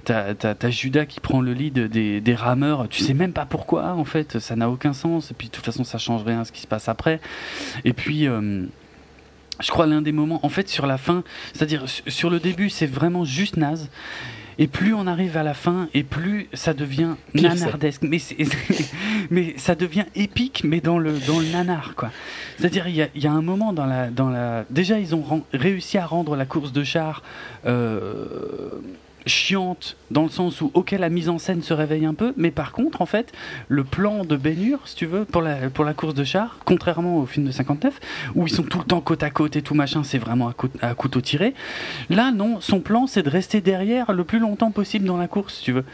[0.04, 4.06] t'as Judas qui prend le lead des, des rameurs, tu sais même pas pourquoi, en
[4.06, 6.52] fait, ça n'a aucun sens, et puis de toute façon, ça change rien à ce
[6.52, 7.20] qui se passe après.
[7.86, 8.28] Et puis.
[8.28, 8.66] euh,
[9.62, 11.24] je crois l'un des moments, en fait, sur la fin,
[11.54, 13.88] c'est-à-dire su- sur le début, c'est vraiment juste naze.
[14.58, 18.02] Et plus on arrive à la fin, et plus ça devient Pire nanardesque.
[18.02, 18.18] Mais,
[19.30, 22.12] mais ça devient épique, mais dans le, dans le nanar, quoi.
[22.58, 24.66] C'est-à-dire, il y a, il y a un moment dans la, dans la.
[24.72, 27.22] Déjà, ils ont réussi à rendre la course de char
[27.66, 28.26] euh,
[29.26, 32.52] chiante, dans le sens où, ok, la mise en scène se réveille un peu, mais
[32.52, 33.32] par contre, en fait,
[33.68, 37.18] le plan de Bénur, si tu veux, pour la, pour la course de char, contrairement
[37.18, 38.00] au film de 59,
[38.36, 40.54] où ils sont tout le temps côte à côte et tout machin, c'est vraiment à,
[40.54, 41.54] cou- à couteau tiré.
[42.10, 45.56] Là, non, son plan, c'est de rester derrière le plus longtemps possible dans la course,
[45.58, 45.86] si tu veux.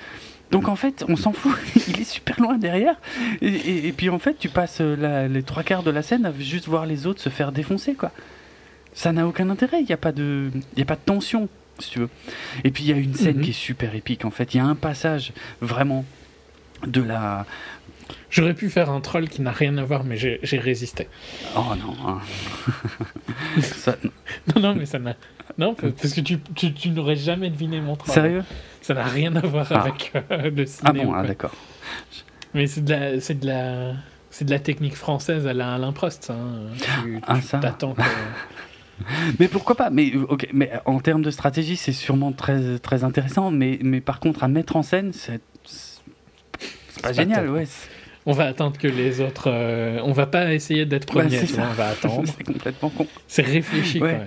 [0.51, 1.55] Donc en fait, on s'en fout,
[1.87, 2.95] il est super loin derrière.
[3.41, 6.67] Et, puis en fait, tu passes euh, les trois quarts de la scène à juste
[6.67, 8.11] voir les autres se faire défoncer, quoi.
[8.93, 11.47] Ça n'a aucun intérêt, il n'y a, pas de- a pas de tension,
[11.79, 12.09] si tu veux.
[12.63, 13.43] Et puis il y a une scène Mhm.
[13.43, 14.53] qui est super épique, en fait.
[14.53, 15.31] Il y a un passage
[15.61, 16.05] vraiment
[16.85, 17.45] de la...
[18.31, 21.07] J'aurais pu faire un troll qui n'a rien à voir, mais j'ai résisté.
[21.55, 21.95] Oh non.
[22.07, 22.19] hein.
[23.61, 23.97] Ça-
[24.55, 25.15] Non, non, mais ça n'a.
[25.57, 28.13] Non, parce que tu, tu, tu n'aurais jamais deviné mon troll.
[28.13, 28.43] Sérieux?
[28.81, 29.81] Ça n'a rien à voir Ah.
[29.81, 30.89] avec euh, le ciné.
[30.89, 31.53] Ah bon, ah, d'accord.
[32.53, 33.93] Mais c'est de la, c'est de la,
[34.31, 36.29] c'est de la technique française à la Alain Prost.
[36.31, 36.67] hein.
[37.03, 37.59] Tu, Ah, tu ça?
[37.59, 38.01] t'attends que-
[39.39, 39.89] Mais pourquoi pas?
[39.89, 43.51] Mais euh, ok, mais en termes de stratégie, c'est sûrement très très intéressant.
[43.51, 45.41] Mais mais par contre, à mettre en scène, c'est
[47.01, 47.55] pas pas génial, top.
[47.55, 47.67] ouais.
[48.25, 49.49] On va attendre que les autres.
[49.49, 51.37] euh, on va pas essayer d'être Bah, premier.
[51.39, 52.23] vois, on va attendre.
[52.37, 53.07] C'est complètement con.
[53.27, 53.99] C'est réfléchi.
[54.01, 54.15] Ouais.
[54.15, 54.25] quoi.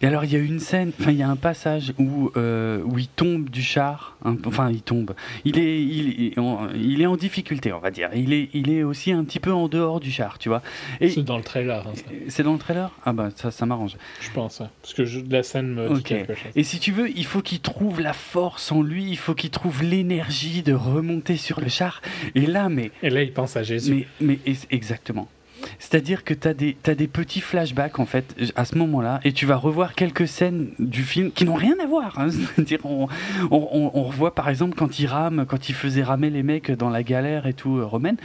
[0.00, 2.80] Et alors, il y a une scène, enfin, il y a un passage où, euh,
[2.84, 4.16] où il tombe du char.
[4.24, 5.14] hein, enfin, il tombe.
[5.44, 8.08] Il est, il, est en, il est en difficulté, on va dire.
[8.14, 10.62] Il est, il est aussi un petit peu en dehors du char, tu vois.
[11.00, 11.92] C'est dans le trailer, hein,
[12.28, 12.90] c'est dans le trailer?
[13.04, 13.96] Ah bah, ça, ça m'arrange.
[14.20, 14.60] je pense.
[14.60, 14.66] ouais.
[14.82, 16.52] Parce que je- la scène me dit quelque chose.
[16.54, 19.50] Et si tu veux, il faut qu'il trouve la force en lui, il faut qu'il
[19.50, 22.02] trouve l'énergie de remonter sur le char.
[22.34, 24.06] Et là, mais Et là, il pense à Jésus.
[24.20, 25.28] Mais, mais exactement.
[25.78, 29.56] C'est-à-dire que tu as des, petits flashbacks en fait à ce moment-là et tu vas
[29.56, 32.18] revoir quelques scènes du film qui n'ont rien à voir.
[32.18, 32.28] hein.
[32.56, 33.08] C'est-à-dire on,
[33.50, 37.02] on, revoit par exemple quand il rame, quand il faisait ramer les mecs dans la
[37.02, 38.16] galère et tout euh, romaine.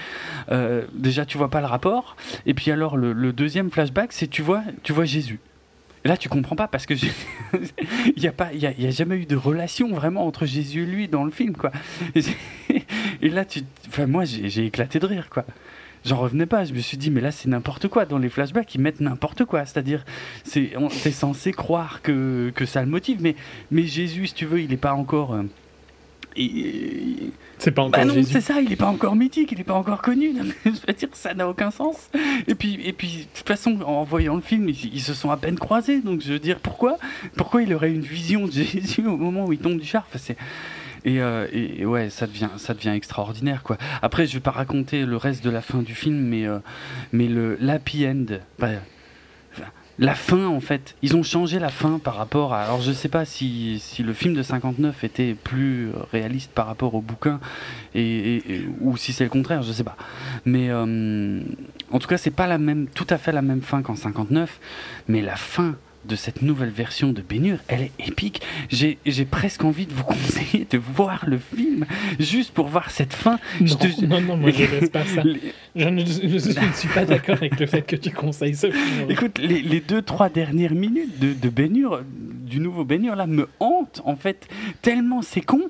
[0.52, 2.16] Euh, déjà tu vois pas le rapport
[2.46, 5.40] et puis alors le, deuxième flashback c'est tu vois tu vois Jésus.
[6.06, 9.16] Et là, tu comprends pas parce que il n'y a pas, il y a, jamais
[9.16, 11.72] eu de relation vraiment entre Jésus et lui dans le film, quoi.
[13.22, 15.46] Et là, tu, enfin, moi, j'ai éclaté de rire, quoi.
[16.06, 16.66] J'en revenais pas.
[16.66, 18.06] Je me suis dit, mais là, c'est n'importe quoi.
[18.06, 19.66] Dans les flashbacks, ils mettent n'importe quoi.
[19.66, 20.04] C'est-à-dire,
[20.44, 23.36] c'est, on- t'es censé croire que, que ça le motive, mais,
[23.72, 25.34] mais Jésus, si tu veux, il n'est pas encore.
[25.36, 25.44] euh,
[27.60, 28.34] C'est pas encore bah non, Jésus.
[28.34, 30.34] c'est ça, il n'est pas encore mythique, il n'est pas encore connu.
[30.34, 32.10] Non, Je veux dire, ça n'a aucun sens.
[32.48, 35.32] Et puis, et puis, de toute façon, en voyant le film, ils, ils se sont
[35.32, 36.02] à peine croisés.
[36.02, 36.98] Donc, je veux dire, pourquoi
[37.38, 40.06] Pourquoi il aurait une vision de Jésus au moment où il tombe du char?
[40.10, 40.38] Enfin, c'est-
[41.06, 43.78] et, euh, et- ouais, ça devient, ça devient extraordinaire, quoi.
[44.02, 46.60] Après, je vais pas raconter le reste de la fin du film, mais, euh,
[47.12, 48.26] mais le l'happy end,
[50.00, 52.64] la fin, en fait, ils ont changé la fin par rapport à.
[52.64, 56.96] Alors, je sais pas si, si le film de 59 était plus réaliste par rapport
[56.96, 57.40] au bouquin,
[57.94, 59.96] et- ou si c'est le contraire, je sais pas.
[60.46, 61.42] Mais euh,
[61.92, 64.60] en tout cas, c'est pas la même, tout à fait la même fin qu'en 59,
[65.08, 65.76] mais la fin
[66.06, 68.42] de cette nouvelle version de Bénur, elle est épique.
[68.70, 68.98] J'ai
[69.30, 71.86] presque envie de vous conseiller de voir le film
[72.20, 73.40] juste pour voir cette fin.
[73.62, 75.24] Non, Je te- non, non, moi je laisse pas ça.
[75.24, 75.40] Les-
[75.76, 76.26] Je ne, je
[76.68, 79.10] ne suis pas d'accord avec le fait que tu conseilles ce film.
[79.10, 83.48] Écoute, les, les deux, trois dernières minutes de, de Bénur, du nouveau Bénur, là, me
[83.60, 84.48] hantent, en fait.
[84.82, 85.62] Tellement c'est con,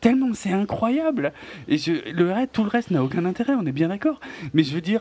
[0.00, 1.32] tellement c'est incroyable.
[1.68, 4.20] Et je, le reste, tout le reste n'a aucun intérêt, on est bien d'accord.
[4.52, 5.00] Mais je veux dire,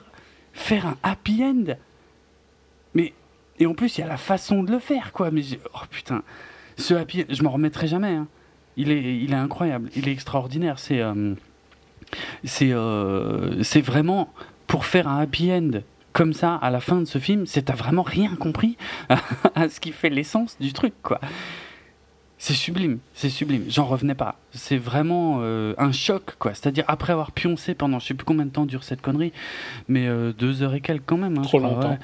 [0.53, 1.73] faire un happy end.
[3.59, 5.31] Et en plus, il y a la façon de le faire, quoi.
[5.31, 6.23] Mais, je- oh putain,
[6.77, 8.13] ce happy end, je m'en remettrai jamais.
[8.15, 8.27] hein.
[8.77, 10.79] Il, est, il est incroyable, il est extraordinaire.
[10.79, 10.99] C'est.
[11.01, 11.33] euh,
[12.43, 14.29] c'est euh, c'est vraiment
[14.67, 15.71] pour faire un happy end
[16.13, 18.77] comme ça à la fin de ce film, c'est t'as vraiment rien compris
[19.55, 21.19] à ce qui fait l'essence du truc, quoi.
[22.37, 23.63] C'est sublime, c'est sublime.
[23.69, 24.37] J'en revenais pas.
[24.51, 26.53] C'est vraiment euh, un choc, quoi.
[26.53, 29.31] C'est-à-dire après avoir pioncé pendant je sais plus combien de temps dure cette connerie,
[29.87, 31.37] mais euh, deux heures et quelques quand même.
[31.37, 31.89] hein, Trop crois, longtemps.
[31.91, 31.99] ouais.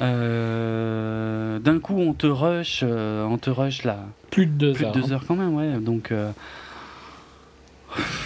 [0.00, 3.98] Euh, D'un coup, on te rush, euh, on te rush là
[4.30, 4.92] Plus de deux plus heures.
[4.92, 5.12] de deux hein.
[5.14, 5.78] heures quand même, ouais.
[5.80, 6.30] Donc, euh,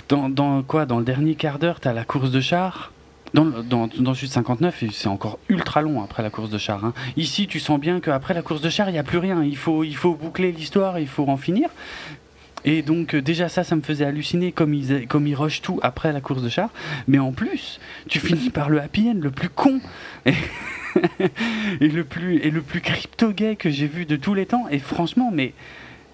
[0.08, 0.86] dans, dans quoi?
[0.86, 2.92] Dans le dernier quart d'heure, t'as la course de char.
[3.34, 6.58] Dans, le- dans, dans Sud 59, et c'est encore ultra long après la course de
[6.58, 6.84] char.
[6.84, 6.94] hein.
[7.16, 9.42] Ici, tu sens bien qu'après la course de char, il n'y a plus rien.
[9.42, 11.68] Il faut, il faut boucler l'histoire, il faut en finir.
[12.64, 16.12] Et donc, déjà, ça, ça me faisait halluciner comme ils, comme ils rushent tout après
[16.12, 16.70] la course de char.
[17.08, 19.80] Mais en plus, tu finis par le happy end le plus con
[20.24, 20.32] et,
[21.80, 24.68] et le plus, et le plus crypto-gay que j'ai vu de tous les temps.
[24.70, 25.52] Et franchement, mais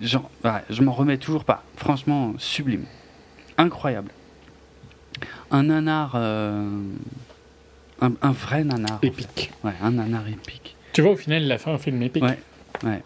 [0.00, 1.64] genre, ouais, je m'en remets toujours pas.
[1.76, 2.84] Franchement, sublime.
[3.58, 4.10] Incroyable.
[5.50, 6.12] Un nanar.
[6.16, 6.68] euh,
[8.00, 8.94] un, un vrai nanar.
[8.96, 9.06] en fait.
[9.08, 9.52] Épique.
[9.64, 10.76] Ouais, un nanar épique.
[10.92, 12.22] Tu vois, au final, il a fait un film épique.
[12.22, 12.38] Ouais,
[12.84, 13.02] ouais.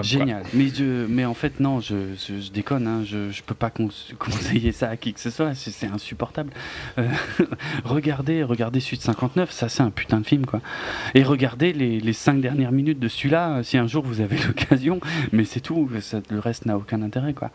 [0.00, 0.44] Génial.
[0.54, 2.86] Mais, en fait, non, je, je, déconne.
[2.86, 5.54] Hein, je ne peux pas cons- conseiller ça à qui que ce soit.
[5.54, 6.52] C'est insupportable.
[6.98, 7.08] Euh,
[7.84, 10.46] regardez, regardez Sud 59, ça c'est un putain de film.
[10.46, 10.60] quoi.
[11.14, 15.00] Et regardez les, cinq dernières minutes de celui-là, si un jour vous avez l'occasion.
[15.32, 15.88] Mais c'est tout.
[16.30, 17.34] le reste n'a aucun intérêt.
[17.34, 17.50] quoi.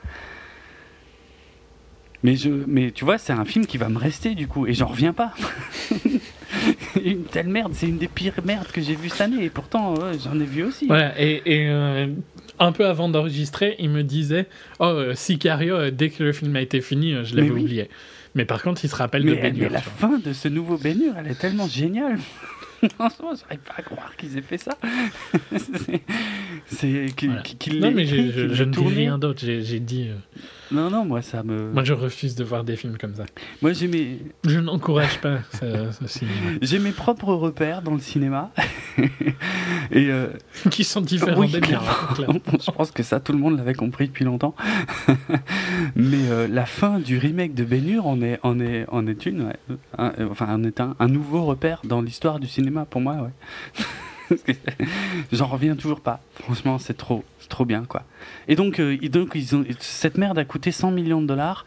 [2.23, 2.35] Mais,
[2.67, 4.67] mais tu vois, c'est un film qui va me rester du coup.
[4.67, 5.33] Et j'en reviens pas.
[7.03, 7.73] une telle merde.
[7.73, 9.43] C'est une des pires merdes que j'ai vues cette année.
[9.43, 10.87] Et pourtant, j'en ai vu aussi.
[10.87, 12.07] Voilà, et, et, euh,
[12.59, 14.47] un peu avant d'enregistrer, il me disait
[14.79, 17.61] Oh, euh, Sicario, euh, dès que le film a été fini, je l'avais Mais oui.
[17.61, 17.89] oublié.
[18.35, 20.47] Mais par contre, il se rappelle de Mais, Ben mais Hur, la fin de ce
[20.47, 22.19] nouveau Bénur, elle est tellement géniale.
[22.95, 24.77] Franchement, j'arrive pas à croire qu'ils aient fait ça.
[26.67, 27.79] c'est qu'ils Voilà.
[27.79, 29.39] Non, mais je, ne dis rien d'autre.
[29.43, 30.39] J'ai j'ai dit euh,
[30.71, 31.71] Non, non, moi ça me.
[31.71, 33.23] Moi, je refuse de voir des films comme ça.
[33.61, 36.35] Moi j'ai mes, Je n'encourage pas ce, ce cinéma.
[36.61, 38.51] j'ai mes propres repères dans le cinéma.
[39.91, 40.27] Et euh,
[40.69, 41.81] Qui sont différents Oui, des miens.
[42.59, 44.55] je pense que ça tout le monde l'avait compris depuis longtemps.
[45.95, 49.43] mais euh, la fin du remake de Bénur en est, en est, en est une.
[49.47, 49.55] ouais.
[49.97, 53.13] Un- enfin, en est un, un nouveau repère dans l'histoire du cinéma pour moi.
[53.15, 53.83] Ouais.
[55.31, 56.19] J'en reviens toujours pas.
[56.43, 58.03] Franchement, c'est trop, c'est trop bien, quoi.
[58.47, 61.65] Et donc, euh, donc ils ont, cette merde a coûté 100 millions de dollars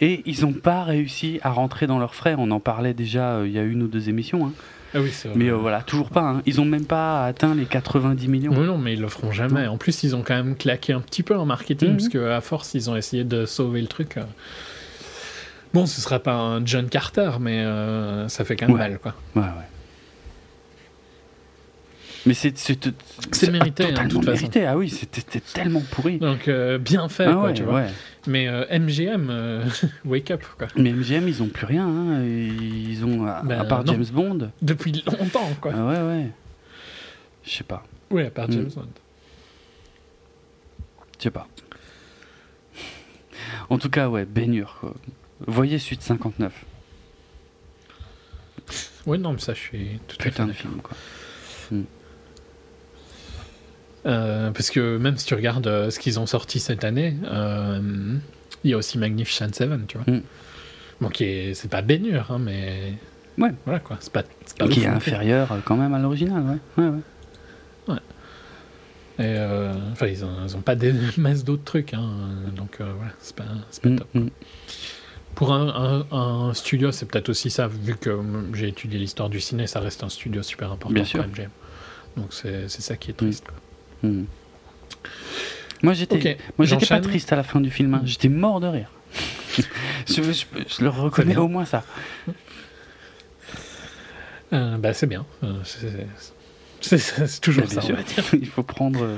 [0.00, 2.34] et ils n'ont pas réussi à rentrer dans leurs frais.
[2.38, 4.52] On en parlait déjà euh, il y a une ou deux émissions, hein.
[4.94, 5.38] Ah oui, c'est vrai.
[5.38, 6.20] mais euh, voilà, toujours pas.
[6.20, 6.42] hein.
[6.44, 8.52] Ils ont même pas atteint les 90 millions.
[8.52, 9.66] Non, mais ils le feront jamais.
[9.66, 11.96] En plus, ils ont quand même claqué un petit peu en marketing, Mhm.
[11.96, 14.16] parce qu'à force, ils ont essayé de sauver le truc.
[15.72, 18.82] Bon, ce sera pas un John Carter, mais euh, ça fait quand même Ouais.
[18.90, 19.14] mal, quoi.
[19.34, 19.48] Ouais, ouais.
[22.24, 22.78] Mais c'est c'est
[23.32, 24.30] C'est mérité, hein, de totalement façon.
[24.42, 24.66] mérité.
[24.66, 26.18] Ah oui, c'était tellement pourri.
[26.18, 27.74] Donc, euh, bien fait, Ah quoi, ouais, tu vois.
[27.80, 27.88] ouais.
[28.28, 29.64] Mais euh, MGM, euh,
[30.04, 30.68] wake up, quoi.
[30.76, 31.86] Mais MGM, ils ont plus rien.
[31.88, 32.22] hein.
[32.24, 33.92] Ils ont à, Ben, à part non.
[33.94, 34.50] James Bond.
[34.62, 35.72] Depuis longtemps, quoi.
[35.74, 36.26] Ah ouais, ouais.
[37.44, 37.82] Je sais pas.
[38.10, 38.52] Oui, à part Mm.
[38.52, 38.88] James Bond.
[41.18, 41.48] Je sais pas.
[43.68, 44.76] En tout cas, ouais, baignure.
[44.80, 44.94] quoi.
[45.48, 46.52] Voyez Suite 59.
[49.06, 50.96] Oui, non, mais ça, je suis tout à fait Putain de film, quoi.
[51.72, 51.82] Euh,
[54.04, 58.16] parce que même si tu regardes euh, ce qu'ils ont sorti cette année, euh,
[58.64, 60.12] il y a aussi Magnificent Seven, tu vois.
[60.14, 60.22] Mm.
[61.00, 62.94] Bon, qui est, c'est pas baignure, hein, mais.
[63.38, 63.52] Ouais.
[63.64, 63.96] Voilà, quoi.
[64.00, 66.42] C'est pas, c'est pas Qui est inférieur euh, quand même à l'original,
[66.76, 66.84] ouais.
[66.84, 66.90] ouais,
[67.88, 67.94] ouais.
[69.18, 72.08] Et euh, enfin, ils ils ont pas des masses d'autres trucs, hein,
[72.56, 74.08] donc euh, voilà, c'est pas, c'est pas Mm, top.
[74.14, 74.28] mm.
[75.34, 78.18] Pour un, un- un studio, c'est peut-être aussi ça, vu que
[78.54, 81.24] j'ai étudié l'histoire du ciné, ça reste un studio super important Bien sûr.
[81.26, 81.48] MGM.
[82.18, 83.44] Donc c'est, c'est ça qui est triste.
[83.46, 83.54] quoi.
[84.02, 84.24] Mm.
[85.82, 87.94] Moi, j'étais moi, j'étais pas triste à la fin du film.
[87.94, 88.02] hein.
[88.04, 88.90] J'étais mort de rire.
[90.08, 91.82] je, je- je le reconnais au moins ça.
[94.52, 95.24] Euh, bah, c'est bien.
[95.42, 98.22] Euh, c'est, toujours ça, bien on va sûr.
[98.22, 98.34] dire.
[98.42, 99.16] Il faut prendre euh,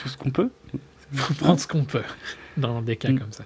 [0.00, 0.50] tout ce qu'on peut.
[1.14, 2.02] faut prendre ce qu'on peut
[2.56, 3.18] dans des cas Mm.
[3.18, 3.44] comme ça.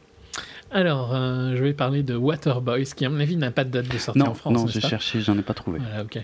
[0.70, 3.89] Alors, euh, je vais parler de Waterboys, qui à mon avis n'a pas de date
[3.89, 4.53] de sortie Non, en France.
[4.53, 5.78] non, j'ai cherché, j'en ai pas trouvé.
[5.78, 6.19] Voilà, ok.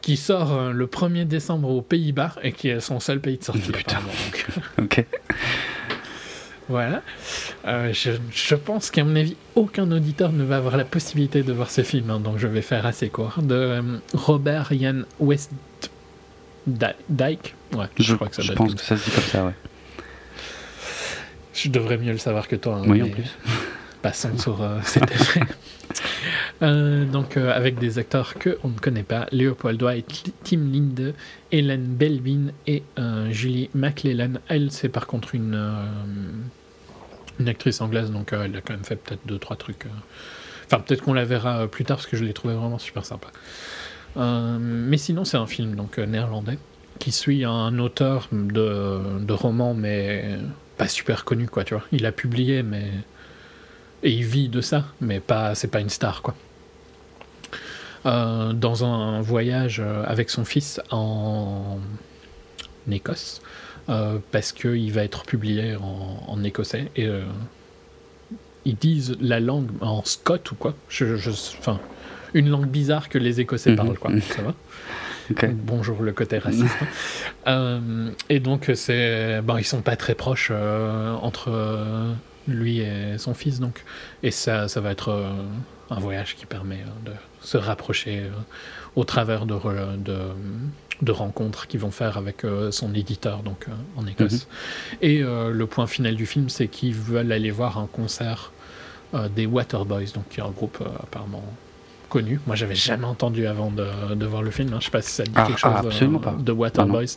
[0.00, 3.44] Qui sort euh, le 1er décembre aux Pays-Bas et qui est son seul pays de
[3.44, 3.60] sortie.
[3.72, 3.98] Putain.
[4.00, 4.46] donc,
[4.82, 5.04] Ok.
[6.68, 7.02] voilà.
[7.66, 11.52] Euh, je, je pense qu'à mon avis, aucun auditeur ne va avoir la possibilité de
[11.52, 13.34] voir ce film, hein, donc je vais faire assez court.
[13.42, 13.82] De euh,
[14.14, 15.50] Robert Ian West
[16.68, 17.54] Dyke?
[17.72, 19.52] Ouais, je, Je, crois que ça je pense que ça se dit comme ça, ouais.
[21.54, 22.76] Je devrais mieux le savoir que toi.
[22.76, 23.36] hein, Oui, en plus.
[24.02, 25.42] Passons sur euh, cet effet.
[26.62, 31.14] Euh, donc, euh, avec des acteurs que on ne connaît pas Leopold White, Tim Linde,
[31.52, 34.34] Hélène Belvin et euh, Julie McClellan.
[34.48, 35.60] Elle, c'est par contre une,
[37.38, 39.86] une actrice anglaise, donc elle a quand même fait peut-être deux, trois trucs.
[40.66, 43.28] Enfin, peut-être qu'on la verra plus tard parce que je l'ai trouvé vraiment super sympa.
[44.16, 46.58] Mais sinon, c'est un film donc néerlandais
[46.98, 50.38] qui suit un auteur de, de romans, mais
[50.78, 51.84] pas super connu, quoi, tu vois.
[51.92, 52.90] Il a publié, mais.
[54.02, 56.34] Et il vit de ça, mais pas, c'est pas une star, quoi.
[58.04, 61.78] Euh, dans un voyage euh, avec son fils en
[62.90, 63.42] Écosse,
[63.88, 67.24] euh, parce qu'il va être publié en, en écossais, et euh,
[68.64, 70.74] ils disent la langue en scot ou quoi.
[70.88, 71.80] Je, je- enfin,
[72.34, 73.76] une langue bizarre que les Écossais Mhm.
[73.76, 74.12] parlent, quoi.
[74.20, 74.54] Ça va.
[75.52, 76.66] Bonjour le côté raciste.
[77.48, 82.12] Euh, et donc c'est, bon, ils sont pas très proches euh, entre euh,
[82.46, 83.82] lui et son fils, donc.
[84.22, 85.30] Et ça, ça va être euh,
[85.90, 88.30] un voyage qui permet euh, de se rapprocher euh,
[88.94, 90.18] au travers de, re- de,
[91.02, 93.66] de rencontres qu'ils vont faire avec son éditeur, donc
[93.96, 94.48] en Écosse.
[95.02, 98.52] Et euh, le point final du film, c'est qu'ils veulent aller voir un concert
[99.34, 101.44] des Waterboys, donc qui est un groupe apparemment
[102.08, 102.40] connu.
[102.46, 104.72] Moi, j'avais jamais entendu avant de, de voir le film.
[104.72, 104.78] hein.
[104.80, 106.32] Je sais pas si ça dit Ah, quelque chose ah, absolument pas.
[106.38, 107.16] de Waterboys.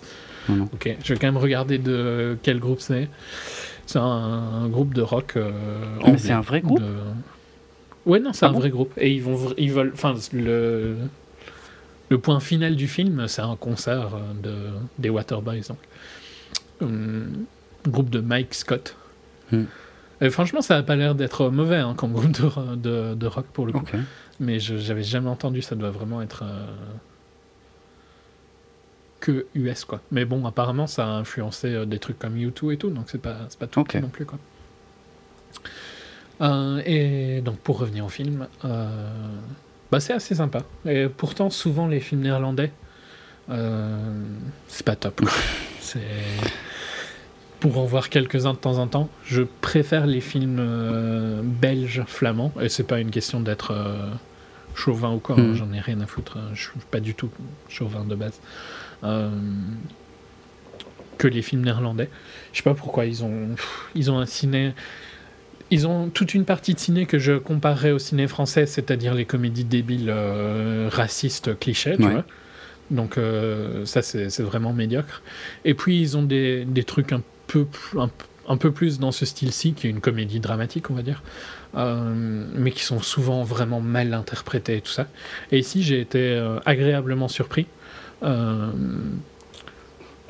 [0.49, 3.07] Ok, je vais quand même regarder de quel groupe c'est.
[3.89, 5.33] C'est un, un groupe de rock.
[5.35, 5.49] euh,
[5.97, 6.17] Mais anglais.
[6.19, 6.85] c'est un vrai groupe De-
[8.05, 8.93] Ouais, non, c'est Ah un bon vrai groupe.
[8.97, 10.95] Et ils vont, ils veulent, enfin, le
[12.09, 14.55] le point final du film, c'est un concert euh, de
[14.99, 15.77] des Waterboys, donc
[16.81, 17.45] Hum,
[17.87, 18.95] groupe de Mike Scott.
[19.51, 19.63] Hmm.
[20.21, 23.45] Et franchement, ça a pas l'air d'être mauvais hein, comme groupe de, de, de rock
[23.53, 23.85] pour le coup.
[24.39, 26.65] Mais je j'avais jamais entendu, ça doit vraiment être euh,
[29.19, 30.01] que US quoi.
[30.11, 33.21] Mais bon, apparemment ça a influencé euh, des trucs comme U2 et tout, donc c'est
[33.21, 33.95] pas, pas tout Ok.
[33.95, 34.39] non plus quoi.
[36.41, 38.87] Euh, et donc pour revenir au film, euh,
[39.91, 40.59] bah, c'est assez sympa.
[40.85, 42.71] Et pourtant, souvent les films néerlandais,
[43.49, 44.23] euh,
[44.67, 45.21] c'est pas top.
[45.81, 45.99] c'est
[47.59, 52.69] pour en voir quelques-uns de temps en temps, je préfère les films belges, flamands, et
[52.69, 53.75] c'est pas une question d'être
[54.75, 55.53] chauvin ou quoi, hein, Mhm.
[55.55, 57.29] j'en ai rien à foutre, hein, je suis pas du tout
[57.67, 58.39] chauvin de base.
[59.03, 59.29] Euh,
[61.17, 62.09] que les films néerlandais.
[62.53, 64.73] Je sais pas pourquoi ils ont, pff, ils ont un ciné.
[65.69, 69.25] Ils ont toute une partie de ciné que je comparerais au ciné français, c'est-à-dire les
[69.25, 72.11] comédies débiles, euh, racistes, clichés, tu Ouais.
[72.11, 72.25] vois.
[72.89, 75.21] Donc euh, ça, c'est vraiment médiocre.
[75.65, 78.09] Et puis ils ont des, des trucs un peu, plus- un,
[78.47, 81.21] un peu plus dans ce style-ci, qui est une comédie dramatique, on va dire,
[81.75, 85.07] euh, mais qui sont souvent vraiment mal interprétés et tout ça.
[85.51, 87.67] Et ici, j'ai été agréablement surpris.
[88.23, 88.71] Euh,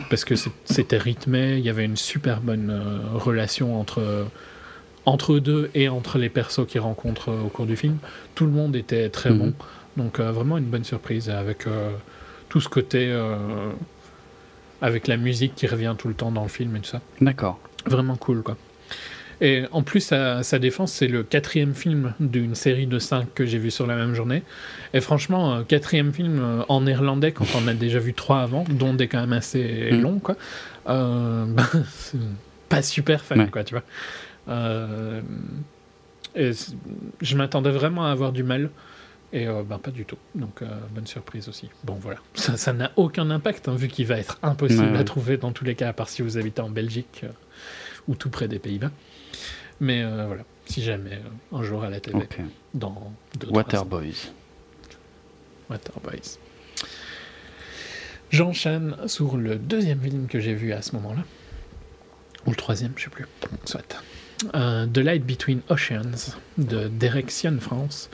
[0.10, 0.36] parce que
[0.66, 4.28] c'était rythmé, il y avait une super bonne euh, relation entre,
[5.06, 7.98] entre eux deux et entre les persos qu'ils rencontrent euh, au cours du film.
[8.36, 9.38] Tout le monde était très Mhm.
[9.38, 9.54] bon,
[9.98, 11.66] donc euh, vraiment une bonne surprise avec
[12.50, 13.14] tout ce côté,
[14.82, 17.02] avec la musique qui revient tout le temps dans le film et tout ça.
[17.22, 17.60] D'accord.
[17.86, 18.58] Vraiment cool, quoi.
[19.42, 20.02] Et en plus,
[20.42, 23.96] sa défense, c'est le quatrième film d'une série de cinq que j'ai vu sur la
[23.96, 24.44] même journée.
[24.94, 28.66] Et franchement, euh, quatrième film euh, en néerlandais, quand on a déjà vu trois avant,
[28.70, 30.02] dont des quand même assez Mm.
[30.02, 30.36] longs, quoi.
[30.90, 31.46] Euh,
[31.90, 32.18] c'est
[32.68, 33.48] pas super fan, Ouais.
[33.50, 33.84] quoi, tu vois.
[34.50, 35.22] Euh,
[36.36, 36.52] et
[37.22, 38.70] je m'attendais vraiment à avoir du mal.
[39.32, 40.18] Et euh, ben pas du tout.
[40.34, 41.70] Donc euh, bonne surprise aussi.
[41.84, 44.98] Bon voilà, ça ça n'a aucun impact hein, vu qu'il va être impossible Ouais, ouais.
[44.98, 47.28] à trouver dans tous les cas, à part si vous habitez en Belgique euh,
[48.08, 48.90] ou tout près des Pays-Bas.
[49.80, 52.28] Mais euh, voilà, si jamais euh, un jour à la télé,
[52.74, 53.14] dans.
[53.50, 54.32] Waterboys.
[55.70, 56.38] Waterboys.
[58.32, 61.24] J'enchaîne sur le deuxième film que j'ai vu à ce moment-là.
[62.46, 63.26] Ou le troisième, je sais plus.
[63.66, 64.04] Soit.
[64.56, 68.10] Euh, The Light Between Oceans de Direction France,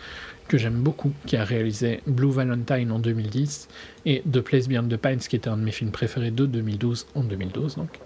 [0.48, 3.68] que j'aime beaucoup, qui a réalisé Blue Valentine en 2010
[4.06, 7.08] et The Place Beyond the Pines, qui était un de mes films préférés de 2012
[7.16, 7.76] en 2012.
[7.76, 8.00] Donc,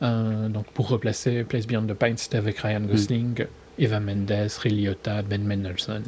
[0.00, 3.44] donc pour replacer Place Beyond the Pines, c'était avec Ryan Gosling,
[3.78, 6.02] Eva Mendes, Ray Liotta, Ben Mendelsohn.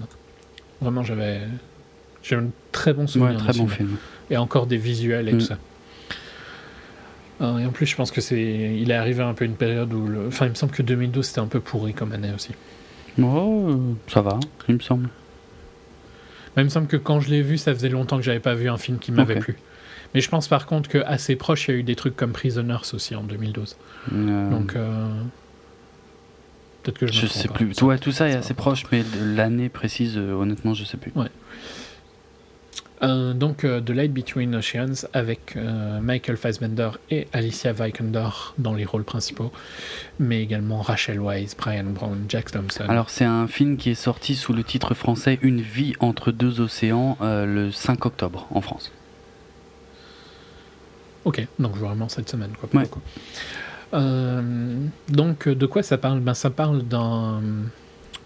[0.81, 1.40] Vraiment, j'avais
[2.23, 3.32] j'ai un très bon souvenir.
[3.32, 3.97] Ouais, très bon film
[4.31, 5.39] et encore des visuels et Mm.
[5.39, 5.59] tout ça.
[7.40, 8.40] Euh, et en plus, je pense que c'est,
[8.81, 10.28] il est arrivé un peu une période où, le...
[10.28, 12.52] enfin, il me semble que 2012 c'était un peu pourri comme année aussi.
[13.20, 13.77] Oh, euh,
[14.09, 14.39] ça va,
[14.69, 15.09] il me semble.
[16.56, 18.55] Mais il me semble que quand je l'ai vu, ça faisait longtemps que j'avais pas
[18.55, 19.56] vu un film qui m'avait plu.
[20.14, 22.32] Mais je pense par contre que assez proche, il y a eu des trucs comme
[22.32, 23.76] Prisoners aussi en 2012.
[24.12, 25.09] Euh, Donc euh,
[26.82, 27.82] peut-être que je, me je trompe, sais plus.
[27.82, 31.12] Ouais, tout ça est assez proche, mais l'année précise, euh, honnêtement, je sais plus.
[33.02, 38.28] Euh, donc euh, The Light Between Oceans avec euh, Michael Fassbender et Alicia Vikander
[38.59, 39.51] dans les rôles principaux,
[40.20, 42.84] mais également Rachel Weisz, Brian Brown, Jack Thompson.
[42.89, 46.60] Alors, c'est un film qui est sorti sous le titre français Une vie entre deux
[46.60, 48.93] océans le 5 octobre en France.
[51.24, 52.69] Ok, donc vraiment cette semaine, quoi.
[52.81, 52.89] Ouais.
[53.94, 54.77] Euh,
[55.09, 56.20] donc, de quoi ça parle?
[56.20, 57.40] Ben, Ça parle d'un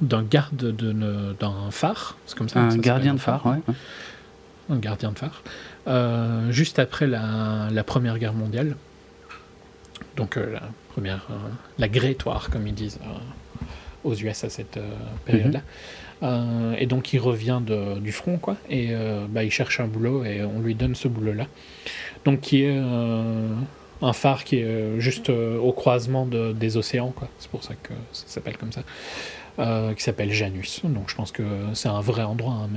[0.00, 0.56] d'un garde
[1.38, 2.60] d'un phare, c'est comme ça.
[2.60, 3.74] Un ça gardien de phare, ouais.
[4.68, 5.42] Un gardien de phare.
[5.88, 8.76] Euh, juste après la, la Première Guerre mondiale.
[10.16, 10.62] Donc, euh, la
[10.92, 11.34] première, euh,
[11.78, 11.88] la
[12.26, 13.08] War, comme ils disent euh,
[14.04, 14.90] aux US à cette euh,
[15.24, 15.60] période-là.
[16.22, 18.56] Euh, et donc, il revient de- du front, quoi.
[18.70, 21.46] Et euh, bah, il cherche un boulot et on lui donne ce boulot-là.
[22.24, 23.48] Donc, qui est euh,
[24.02, 27.28] un phare qui est juste au croisement de- des océans, quoi.
[27.38, 28.82] C'est pour ça que ça s'appelle comme ça.
[29.96, 30.82] qui s'appelle Janus.
[30.84, 32.68] Donc je pense que c'est un vrai endroit, hein,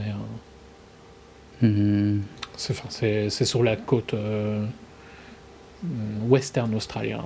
[1.61, 2.21] mais Mhm.
[2.55, 4.15] c'est, enfin, c'est, c'est sur la côte
[6.27, 7.23] western australien.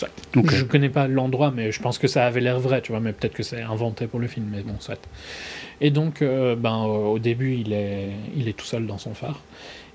[0.00, 0.08] Soit.
[0.34, 0.50] Ok.
[0.50, 3.12] Je connais pas l'endroit, mais je pense que ça avait l'air vrai, tu vois, mais
[3.12, 4.98] peut-être que c'est inventé pour le film, mais bon, soit.
[5.82, 9.42] Et donc, euh, ben, au début, il est, il est tout seul dans son phare.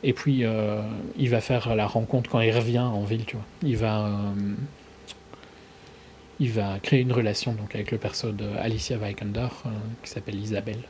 [0.04, 0.82] Et puis, euh,
[1.18, 3.46] il va faire la rencontre quand il revient en ville, tu vois.
[3.64, 4.12] Il va, euh,
[6.40, 9.70] il va créer une relation donc, avec le perso de Alicia Vikander, euh,
[10.04, 10.84] qui s'appelle Isabelle.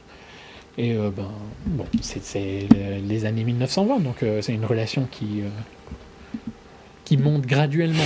[0.78, 1.32] Et euh, ben,
[1.66, 2.68] bon, c'est, c'est
[3.08, 5.50] les années 1920, donc euh, c'est une relation qui, euh,
[7.06, 8.04] qui monte graduellement,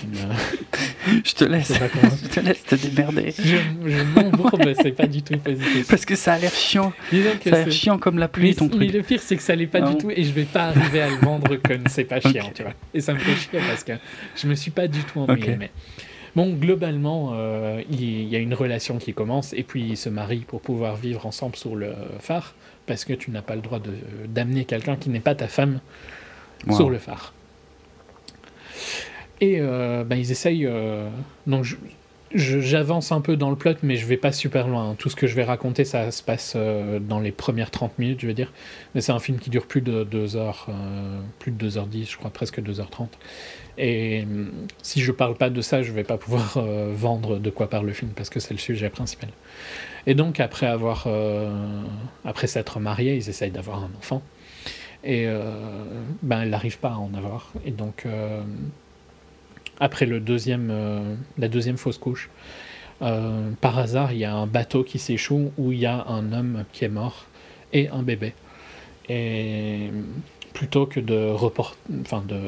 [0.00, 0.34] tu vois.
[1.24, 1.72] Je te laisse.
[1.92, 3.32] comment- Je te laisse te démerder.
[3.36, 3.56] je,
[3.86, 5.86] je m'embourbe, c'est pas du tout positif.
[5.88, 6.92] Parce que ça a l'air chiant.
[7.10, 8.92] Disons que Ça a l'air chiant comme la pluie, mais, ton mais truc.
[8.92, 11.08] le pire, c'est que ça l'est pas du tout et je vais pas arriver à
[11.08, 12.74] le vendre comme c'est pas chiant, tu vois.
[12.94, 13.92] Et ça me fait chier parce que
[14.36, 15.56] je me suis pas du tout ennuyé.
[15.56, 15.70] Mais
[16.36, 20.08] bon, globalement, euh, il il y a une relation qui commence et puis ils se
[20.08, 22.54] marient pour pouvoir vivre ensemble sur le phare
[22.86, 23.92] parce que tu n'as pas le droit de-
[24.28, 25.80] d'amener quelqu'un qui n'est pas ta femme
[26.68, 26.76] Wow.
[26.76, 27.32] sur le phare.
[29.40, 30.66] Et euh, ben, ils essayent.
[30.66, 31.08] euh,
[31.46, 31.64] donc
[32.34, 34.90] j'avance un peu dans le plot, mais je vais pas super loin.
[34.90, 34.94] hein.
[34.98, 38.20] Tout ce que je vais raconter, ça se passe euh, dans les premières 30 minutes,
[38.22, 38.52] je veux dire.
[38.94, 42.16] Mais c'est un film qui dure plus de 2 heures, euh, plus de 2h10, je
[42.16, 43.08] crois presque 2h30.
[43.76, 44.50] Et hum,
[44.82, 46.58] si je parle pas de ça, je vais pas pouvoir
[46.92, 49.28] vendre de quoi parle le film parce que c'est le sujet principal.
[50.06, 51.06] Et donc après avoir,
[52.24, 54.22] après s'être mariés, ils essayent d'avoir un enfant.
[55.04, 55.50] Et euh,
[56.22, 57.52] ben elle n'arrive pas à en avoir.
[57.64, 58.42] Et donc euh,
[59.80, 62.30] après le deuxième, euh, la deuxième fausse couche,
[63.60, 66.64] par hasard il y a un bateau qui s'échoue où il y a un homme
[66.72, 67.26] qui est mort
[67.72, 68.32] et un bébé.
[69.08, 69.90] Et
[70.52, 72.38] plutôt que de report, enfin de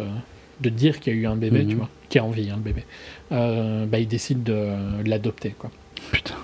[0.60, 1.68] de dire qu'il y a eu un bébé, Mhm.
[1.68, 2.85] tu vois, qui a envie, hein, le bébé,
[3.32, 4.68] euh, bah, il décide de
[5.05, 5.68] l'adopter, quoi.
[6.12, 6.36] Putain.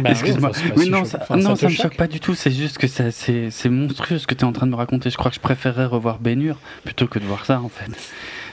[0.00, 0.50] Bah, Excuse-moi.
[0.76, 2.34] oui, si non, ça, Enfin, non, ça ça, te me choque choque pas du tout.
[2.34, 5.10] C'est juste que ça- c'est monstrueux ce que tu es en train de me raconter.
[5.10, 7.90] Je crois que je préférerais revoir Bénure plutôt que de voir ça, en fait.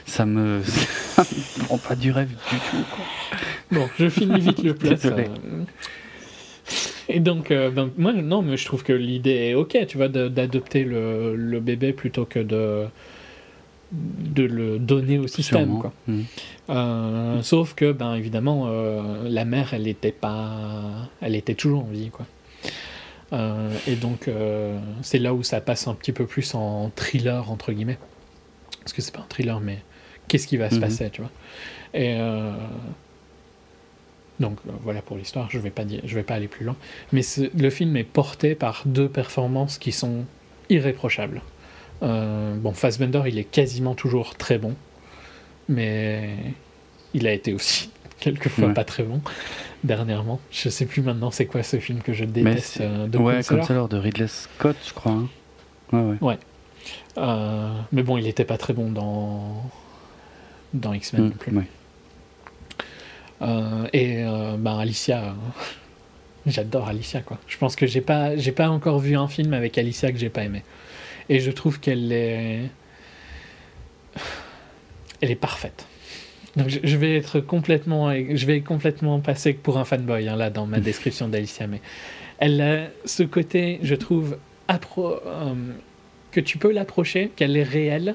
[0.06, 0.60] Ça me.
[1.16, 3.04] Ça me prend pas du rêve du tout, quoi.
[3.72, 4.72] Bon, je finis vite le.
[4.74, 5.24] Désolé.
[5.24, 5.64] euh.
[7.08, 10.08] Et donc, euh, ben, moi, non, mais je trouve que l'idée est ok, tu vois,
[10.08, 12.86] d'adopter le, le bébé plutôt que de,
[13.92, 15.92] de le donner au système, quoi.
[16.08, 16.20] Mm.
[16.70, 21.88] Euh, sauf que, ben, évidemment, euh, la mère, elle était pas, elle était toujours en
[21.88, 22.26] vie, quoi.
[23.32, 24.28] Euh, et donc,
[25.02, 27.98] c'est là où ça passe un petit peu plus en thriller entre guillemets,
[28.80, 29.78] parce que c'est pas un thriller, mais
[30.28, 30.80] qu'est-ce qui va se Mhm.
[30.80, 31.30] passer, tu vois.
[31.94, 32.18] Et
[34.38, 35.48] donc voilà pour l'histoire.
[35.50, 36.76] Je vais pas dire, je vais pas aller plus loin.
[37.12, 37.22] Mais
[37.56, 40.24] le film est porté par deux performances qui sont
[40.68, 41.40] irréprochables.
[42.02, 44.74] Euh, bon, Fassbender, il est quasiment toujours très bon,
[45.68, 46.30] mais
[47.14, 47.90] il a été aussi
[48.20, 48.74] quelquefois Ouais.
[48.74, 49.20] pas très bon
[49.84, 50.40] dernièrement.
[50.50, 53.60] Je sais plus maintenant c'est quoi ce film que je déteste euh, de ouais, Counselor.
[53.60, 55.12] Counselor de Ridley Scott, je crois.
[55.12, 55.28] hein.
[55.92, 56.38] Ouais, ouais.
[57.18, 59.62] Euh, mais bon, il était pas très bon dans
[60.74, 61.56] dans X-Men Mm, non plus.
[61.56, 61.64] ouais.
[63.42, 64.24] Euh, et
[64.58, 65.34] ben Alicia,
[66.46, 67.38] j'adore Alicia quoi.
[67.46, 70.30] Je pense que j'ai pas j'ai pas encore vu un film avec Alicia que j'ai
[70.30, 70.62] pas aimé.
[71.28, 72.60] Et je trouve qu'elle est
[75.20, 75.86] elle est parfaite.
[76.56, 80.66] Donc je, vais être complètement je vais complètement passer pour un fanboy hein, là dans
[80.66, 81.82] ma description d'Alicia mais
[82.38, 85.52] elle a ce côté je trouve appro- euh,
[86.30, 88.14] que tu peux l'approcher qu'elle est réelle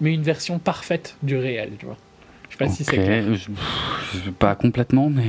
[0.00, 1.96] mais une version parfaite du réel, tu vois.
[2.48, 3.24] Je sais pas si c'est clair.
[3.34, 3.50] je,
[4.24, 5.24] je- pas complètement, mais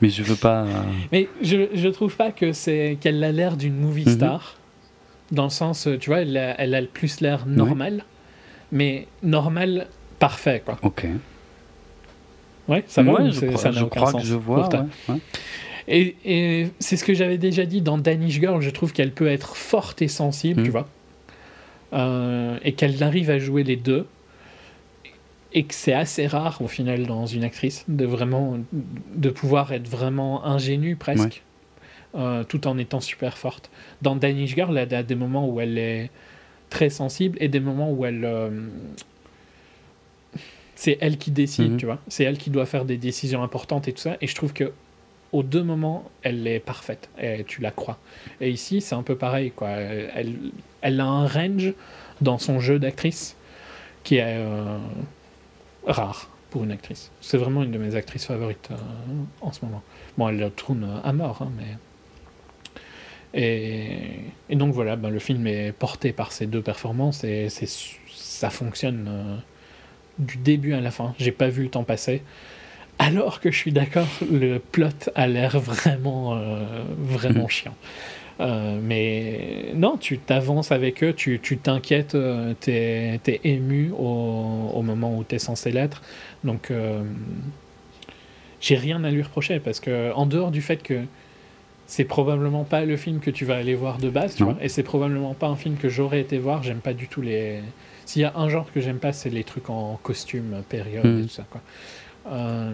[0.00, 0.64] mais je veux pas.
[0.64, 0.82] euh,
[1.12, 4.14] Mais je, je trouve pas que c'est qu'elle a l'air d'une movie Mhm.
[4.14, 4.56] star.
[5.32, 8.04] Dans le sens, euh, tu vois, elle a, elle a plus l'air normal,
[8.70, 9.88] mais normal
[10.20, 10.78] parfait, quoi.
[10.82, 11.06] Ok.
[12.68, 14.34] Ouais, ça va Ouais, ou je crois, ça n'a je aucun crois sens que je
[14.34, 14.68] vois.
[15.08, 15.16] ouais.
[15.88, 19.26] Et, et c'est ce que j'avais déjà dit dans Danish Girl, je trouve qu'elle peut
[19.26, 20.64] être forte et sensible, Mhm.
[20.66, 20.86] tu vois.
[21.92, 24.06] Euh, et qu'elle arrive à jouer les deux.
[25.54, 29.86] Et que c'est assez rare au final dans une actrice de vraiment de pouvoir être
[29.88, 31.42] vraiment ingénue presque,
[32.14, 33.70] euh, tout en étant super forte.
[34.02, 36.10] Dans Danish Girl, elle a des moments où elle est
[36.70, 38.50] très sensible et des moments où elle euh,
[40.74, 41.76] c'est elle qui décide, Mhm.
[41.76, 41.98] tu vois.
[42.08, 44.16] C'est elle qui doit faire des décisions importantes et tout ça.
[44.20, 44.72] Et je trouve que
[45.32, 47.98] aux deux moments, elle est parfaite et tu la crois.
[48.40, 49.68] Et ici, c'est un peu pareil, quoi.
[49.70, 50.34] Elle,
[50.82, 51.72] elle a un range
[52.20, 53.36] dans son jeu d'actrice
[54.04, 54.76] qui est euh,
[55.86, 57.10] rare pour une actrice.
[57.22, 58.76] C'est vraiment une de mes actrices favorites euh,
[59.40, 59.82] en ce moment.
[60.18, 61.76] Bon, elle tourne à mort, hein, mais.
[63.34, 63.98] Et,
[64.50, 67.68] et donc voilà, ben, le film est porté par ces deux performances et c'est,
[68.14, 69.36] ça fonctionne euh,
[70.18, 71.14] du début à la fin.
[71.18, 72.22] J'ai pas vu le temps passer.
[72.98, 77.50] Alors que je suis d'accord, le plot a l'air vraiment, euh, vraiment Mhm.
[77.50, 77.76] chiant.
[78.40, 84.70] Euh, mais non, tu t'avances avec eux, tu tu t'inquiètes, euh, t'es es ému au,
[84.74, 86.02] au moment où t'es censé l'être.
[86.44, 87.02] Donc, euh,
[88.60, 91.04] j'ai rien à lui reprocher parce que, en dehors du fait que
[91.94, 94.70] c'est probablement pas le film que tu vas aller voir de base, tu vois, et
[94.70, 96.62] c'est probablement pas un film que j'aurais été voir.
[96.62, 97.60] J'aime pas du tout les.
[98.06, 101.08] S'il y a un genre que j'aime pas, c'est les trucs en costume, période et
[101.08, 101.22] Mhm.
[101.24, 101.60] tout ça, quoi.
[102.30, 102.72] Euh,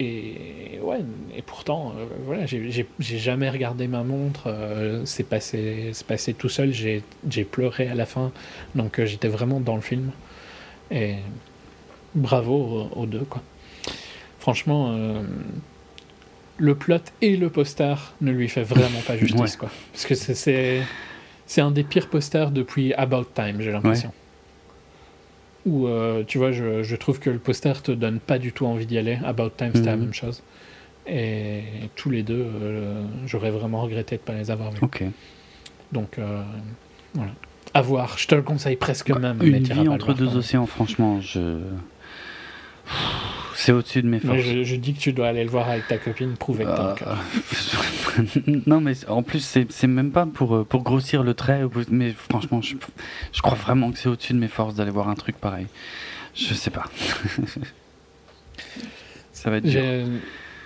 [0.00, 0.98] Et ouais,
[1.36, 4.44] et pourtant, euh, voilà, j'ai- jamais regardé ma montre.
[4.48, 6.72] euh, c'est passé, passé tout seul.
[6.72, 8.32] J'ai j'ai pleuré à la fin,
[8.74, 10.10] donc j'étais vraiment dans le film.
[10.90, 11.14] Et
[12.16, 12.54] bravo
[12.94, 13.42] aux, aux deux, quoi.
[14.40, 14.92] Franchement,
[16.62, 19.48] le plot et le poster ne lui fait vraiment pas justice, Ouais.
[19.58, 19.70] quoi.
[19.92, 20.82] Parce que c'est-
[21.46, 24.12] c'est un des pires posters depuis About Time, j'ai l'impression.
[25.66, 28.66] Où, euh, tu vois, je, je trouve que le poster te donne pas du tout
[28.66, 29.18] envie d'y aller.
[29.24, 30.02] About Time, c'était la Mhm.
[30.04, 30.42] même chose.
[31.08, 31.62] Et
[31.96, 34.78] tous les deux, euh, j'aurais vraiment regretté de pas les avoir vus.
[34.82, 35.02] Ok.
[35.90, 36.42] Donc, euh,
[37.14, 37.32] voilà.
[37.74, 39.38] À voir, je te le conseille presque même.
[39.40, 41.58] mais Une t'iras vie entre deux océans, franchement, je.
[43.64, 44.40] C'est au-dessus de mes forces.
[44.40, 46.96] je, je dis que tu dois aller le voir avec ta copine, prouver que t'as.
[48.18, 48.22] Euh,
[48.66, 52.60] non, mais en plus, c'est même pas pour, euh, pour grossir le trait, mais franchement,
[52.60, 52.74] je,
[53.32, 55.66] je crois vraiment que c'est au-dessus de mes forces d'aller voir un truc pareil.
[56.34, 56.86] Je sais pas.
[59.32, 59.80] Ça va être dur.
[59.80, 60.04] J'ai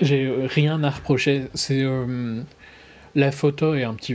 [0.01, 1.47] j'ai rien à reprocher.
[1.55, 2.41] C'est euh,
[3.15, 4.15] la photo est un petit.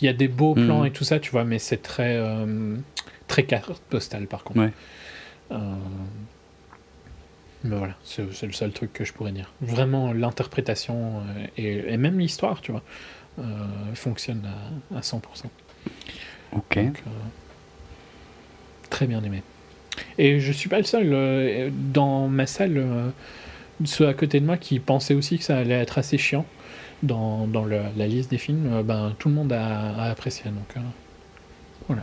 [0.00, 0.86] Il y a des beaux plans Mhm.
[0.86, 2.76] et tout ça, tu vois, mais c'est très euh,
[3.28, 4.60] très carte postale par contre.
[4.60, 4.72] Ouais.
[5.52, 5.56] Euh,
[7.64, 9.52] mais voilà, c'est le seul truc que je pourrais dire.
[9.60, 12.82] Vraiment, l'interprétation euh, et, et même l'histoire, tu vois,
[13.38, 13.42] euh,
[13.94, 14.42] fonctionne
[14.92, 15.18] à, à 100%.
[16.52, 16.76] Ok.
[16.76, 17.10] Donc, euh,
[18.90, 19.42] très bien aimé.
[20.18, 21.70] Et je suis pas le seul.
[21.92, 22.82] dans ma salle,
[23.84, 26.46] ceux à côté de moi qui pensaient aussi que ça allait être assez chiant
[27.02, 30.44] dans, dans le- la liste des films, ben, tout le monde a, a apprécié.
[30.50, 30.80] Donc euh,
[31.88, 32.02] voilà.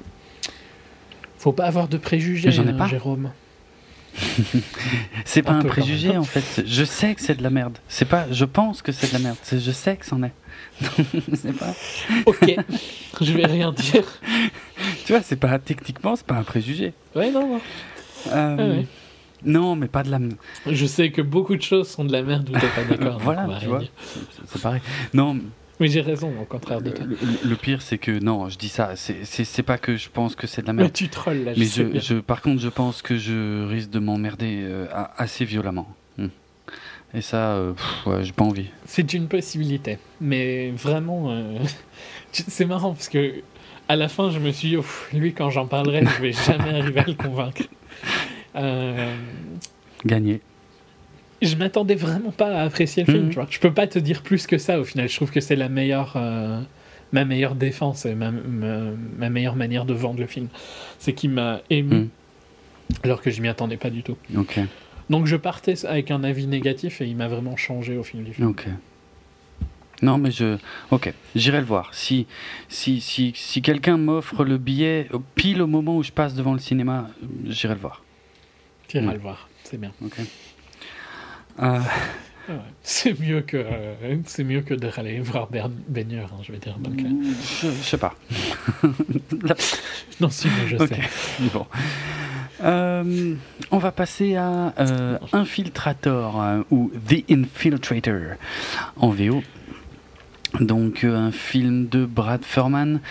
[1.37, 2.75] Faut pas avoir de préjugés, hein.
[2.87, 3.31] Jérôme.
[5.25, 6.63] C'est pas Un préjugé en fait.
[6.65, 7.77] Je sais que c'est de la merde.
[7.87, 8.25] C'est pas.
[8.31, 9.37] Je pense que c'est de la merde.
[9.51, 10.33] Je sais que c'en est.
[11.33, 11.73] c'est pas.
[12.25, 12.55] Ok,
[13.21, 14.03] je vais rien dire.
[15.05, 16.93] Tu vois, c'est pas techniquement, c'est pas un préjugé.
[17.15, 17.61] Ouais, non, non.
[18.27, 18.85] Euh, Ah ouais.
[19.43, 20.19] Non, mais pas de la.
[20.67, 23.19] Je sais que beaucoup de choses sont de la merde où t'es pas d'accord.
[23.19, 23.81] Voilà, tu vois.
[24.45, 24.81] C'est pareil.
[25.13, 25.37] Non,
[25.79, 27.05] Mais j'ai raison, au contraire de le, toi.
[27.05, 27.17] le-
[27.49, 28.95] le pire c'est que non, je dis ça.
[28.95, 30.93] C'est- pas que je pense que c'est de la Mais merde.
[30.93, 32.01] tu trolls là, je Mais je, bien.
[32.01, 34.87] je, par contre, je pense que je risque de m'emmerder euh,
[35.17, 35.87] assez violemment.
[36.17, 36.27] Hmm.
[37.13, 37.73] Et ça, euh,
[38.05, 38.67] ouais, j'ai pas envie.
[38.85, 41.57] C'est une possibilité, mais vraiment, euh,
[42.31, 43.35] c'est marrant parce que
[43.87, 44.77] à la fin, je me suis dit,
[45.17, 47.63] lui, quand j'en parlerai, je vais jamais arriver à le convaincre.
[48.55, 49.15] Euh,
[50.05, 50.41] Gagner.
[51.41, 53.29] Je m'attendais vraiment pas à apprécier le film, Mhm.
[53.29, 53.47] tu vois.
[53.49, 55.07] Je peux pas te dire plus que ça au final.
[55.09, 56.61] Je trouve que c'est la meilleure, euh,
[57.13, 60.47] ma meilleure défense et ma, ma- ma meilleure manière de vendre le film.
[60.99, 62.09] C'est qu'il m'a ému Mhm.
[63.03, 64.17] alors que je m'y attendais pas du tout.
[65.09, 68.33] Donc je partais avec un avis négatif et il m'a vraiment changé au fil du
[68.33, 68.47] film.
[70.01, 70.57] Non, mais je.
[70.91, 71.93] Ok, j'irai le voir.
[71.93, 72.25] Si,
[72.69, 76.53] si, si, si quelqu'un m'offre le billet euh, pile au moment où je passe devant
[76.53, 77.09] le cinéma,
[77.45, 78.01] j'irai le voir.
[78.93, 79.11] Mhm.
[79.11, 79.91] le voir, c'est bien.
[80.03, 80.13] Ok.
[81.61, 81.79] Euh,
[82.47, 82.57] Ah ouais.
[82.83, 85.47] C'est mieux que euh, c'est mieux que d'aller voir
[85.87, 86.77] Baigneur, hein, je vais dire.
[86.79, 87.09] Donc, euh,
[87.61, 88.15] je, je sais pas.
[90.19, 90.99] Non, si, mais je sais.
[91.53, 91.65] Bon.
[92.61, 93.35] Euh,
[93.71, 98.35] on va passer à euh, Infiltrator ou The Infiltrator
[98.97, 99.43] en VO.
[100.59, 103.01] Donc euh, un film de Brad Furman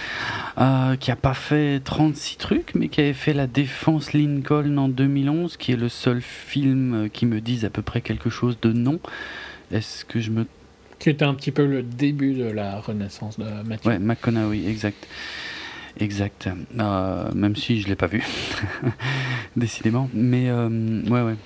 [0.59, 4.89] euh, qui a pas fait 36 trucs mais qui avait fait La Défense Lincoln en
[4.89, 8.59] 2011 qui est le seul film euh, qui me dise à peu près quelque chose
[8.61, 8.99] de non.
[9.71, 10.47] Est-ce que je me
[10.99, 13.91] Qui était un petit peu le début de la renaissance de Mathieu.
[13.91, 15.07] Ouais, McConaughey, exact.
[16.01, 16.49] Exact.
[16.79, 18.23] Euh, même si je l'ai pas vu,
[19.57, 20.09] décidément.
[20.15, 20.69] Mais euh,
[21.03, 21.37] ouais, ouais.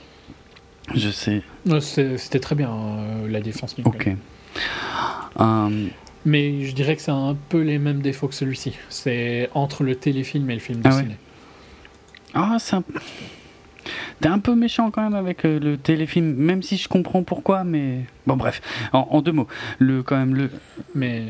[0.95, 1.43] Je sais.
[1.81, 2.71] C'était très bien
[3.29, 3.77] la défense.
[3.77, 3.91] Lincoln.
[3.91, 4.17] Ok.
[5.41, 5.89] Euh,
[6.25, 8.75] Mais je dirais que c'est un peu les mêmes défauts que celui-ci.
[8.89, 11.03] C'est entre le téléfilm et le film de Ah ouais.
[11.03, 11.17] ciné.
[12.35, 12.85] Ah, c'est un...
[14.21, 17.65] T'es un peu méchant quand même avec euh, le téléfilm, même si je comprends pourquoi,
[17.65, 18.61] mais bon bref.
[18.93, 19.49] En, en deux mots,
[19.81, 20.51] le quand même le.
[20.95, 21.25] Mais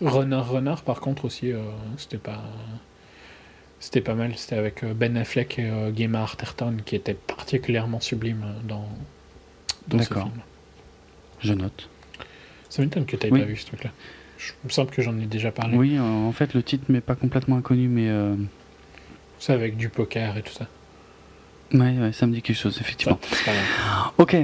[0.00, 1.58] Runner Runner, par contre aussi, euh,
[1.96, 2.40] c'était pas
[3.80, 4.36] c'était pas mal.
[4.36, 8.88] C'était avec Ben Affleck et euh, Gemma Arterton qui était particulièrement sublime euh, dans
[9.88, 10.28] dans ce D'accord.
[10.28, 10.40] film.
[11.40, 11.88] Je note.
[12.70, 13.40] Ça m'étonne que tu Oui.
[13.40, 13.90] pas vu ce truc-là.
[14.38, 15.76] Je- Il me semble que j'en ai déjà parlé.
[15.76, 18.34] Oui, euh, en fait le titre m'est pas complètement inconnu, mais euh,
[19.38, 20.66] C'est avec du poker et tout ça.
[21.74, 23.18] Ouais, ouais, ça me dit quelque chose, effectivement.
[23.22, 24.12] Enfin, c'est pas grave.
[24.18, 24.36] Ok,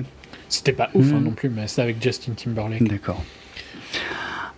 [0.48, 1.24] C'était pas ouf hein, Mm.
[1.24, 2.85] non plus, mais c'est avec Justin Timberlake.
[2.86, 3.23] d'accord.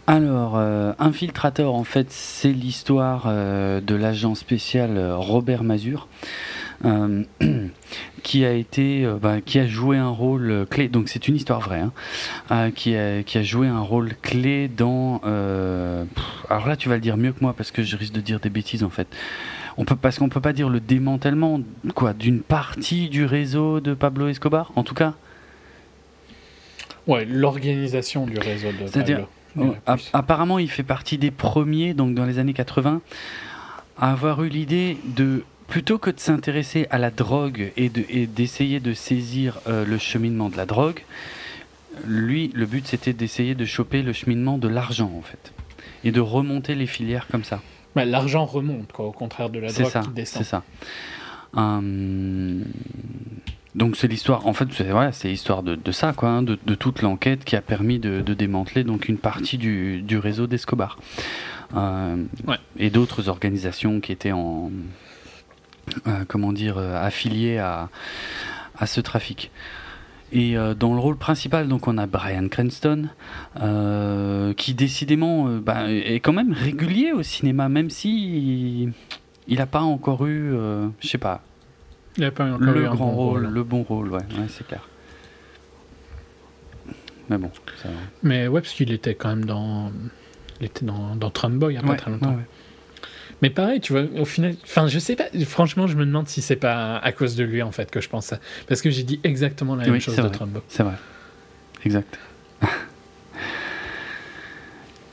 [0.07, 6.09] Alors, euh, Infiltrator, en fait, c'est l'histoire euh, de l'agent spécial Robert Mazur,
[6.85, 7.25] euh,
[8.23, 10.89] qui a été, euh, bah, qui a joué un rôle clé.
[10.89, 11.93] Donc, c'est une histoire vraie, hein,
[12.51, 15.19] euh, qui, a, qui a joué un rôle clé dans.
[15.19, 18.21] pff, alors là, tu vas le dire mieux que moi parce que je risque de
[18.21, 19.09] dire des bêtises, en fait.
[19.77, 21.61] On peut, parce qu'on peut pas dire le démantèlement,
[21.95, 25.15] quoi, d'une partie du réseau de Pablo Escobar, en tout cas.
[27.07, 30.11] Ouais, l'organisation du réseau de Pablo, plus.
[30.13, 33.01] apparemment, il fait partie des premiers, donc dans les années 80,
[33.99, 38.27] à avoir eu l'idée de, plutôt que de s'intéresser à la drogue et de- et
[38.27, 41.05] d'essayer de, saisir euh, le cheminement de la drogue,
[42.07, 45.53] lui, le but c'était d'essayer de choper le cheminement de l'argent, en fait.
[46.05, 47.61] Et de remonter les filières comme ça.
[47.97, 50.45] Bah, L'argent remonte, quoi, au contraire de la C'est drogue ça, qui c'est descend.
[50.45, 50.63] ça.
[51.55, 52.65] Hum,
[53.75, 56.59] donc c'est l'histoire, en fait, c'est voilà, c'est l'histoire de, de ça, quoi, hein, de,
[56.67, 60.47] de toute l'enquête qui a permis de, de démanteler donc une partie du, du réseau
[60.47, 60.99] d'Escobar
[61.77, 62.17] Euh,
[62.47, 62.57] Ouais.
[62.79, 64.71] et d'autres organisations qui étaient en,
[66.29, 67.89] comment dire, euh, affiliées à,
[68.79, 69.51] à ce trafic.
[70.31, 73.09] Et euh, dans le rôle principal, donc on a Brian Cranston,
[73.63, 78.91] euh, qui décidément euh, bah, est quand même régulier au cinéma, même si
[79.47, 81.43] il n'a pas encore eu, euh, je sais pas,
[82.19, 83.55] Il a pas eu encore eu le un grand bon rôle, rôle.
[83.55, 84.87] le bon rôle, ouais, ouais c'est clair.
[87.31, 87.51] Mais bon,
[87.83, 87.89] ça.
[88.23, 89.93] Mais ouais, parce qu'il était quand même dans.
[90.61, 92.35] Il était dans, dans Trumbo il y a pas Ouais, très longtemps.
[92.35, 92.47] ouais.
[93.43, 94.55] Mais pareil, tu vois, au final.
[94.65, 95.27] Enfin, je sais pas.
[95.47, 98.09] Franchement, je me demande si c'est pas à cause de lui, en fait, que je
[98.09, 98.41] pense ça.
[98.67, 100.29] Parce que j'ai dit exactement la même chose de.
[100.29, 100.61] Trumbo.
[100.69, 100.95] C'est vrai.
[101.85, 102.19] Exact.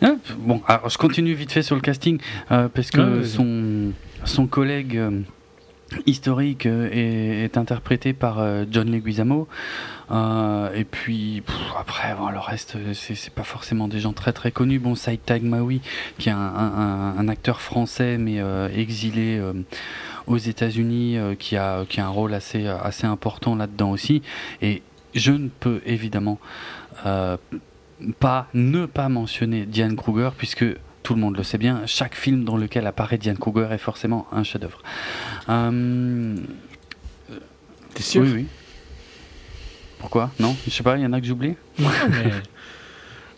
[0.02, 2.20] Ah, bon, alors je continue vite fait sur le casting
[2.52, 3.94] euh, parce que son,
[4.26, 5.22] son collègue euh,
[6.06, 9.48] historique euh, est, interprété par euh, John Leguizamo.
[10.12, 11.44] Euh, et puis
[11.80, 14.80] après, bon, le reste, c'est pas forcément des gens très très connus.
[14.80, 15.82] Bon, Saïd Tagmaoui,
[16.18, 18.40] qui est un, acteur français mais
[18.76, 19.42] exilé
[20.28, 24.22] aux États-Unis, qui, a, qui a un rôle assez, assez important là-dedans aussi.
[24.62, 24.84] Et
[25.16, 26.38] je ne peux évidemment
[28.20, 30.66] pas ne pas mentionner Diane Kruger puisque
[31.06, 34.28] tout le monde le sait bien, chaque film dans lequel apparaît Diane Kruger est forcément
[34.32, 34.82] un chef-d'œuvre.
[35.50, 36.36] Euh,
[37.94, 38.46] T'es sûr oui, oui.
[40.00, 40.32] Pourquoi?
[40.40, 40.56] Non?
[40.66, 41.56] Je sais pas, il y en a que j'oublie?
[41.80, 42.32] Non, mais.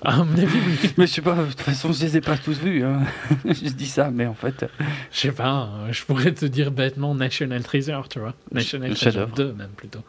[0.04, 0.92] À mon avis, oui.
[0.98, 2.84] Mais je sais pas, de toute façon, je les ai pas tous vus.
[2.86, 3.02] hein.
[3.46, 4.64] je dis ça, mais en fait.
[5.12, 8.36] Je sais pas, euh, je pourrais te dire bêtement National Treasure, tu vois.
[8.52, 9.36] National Treasure chef-d'œuvre.
[9.36, 10.04] 2, même plutôt.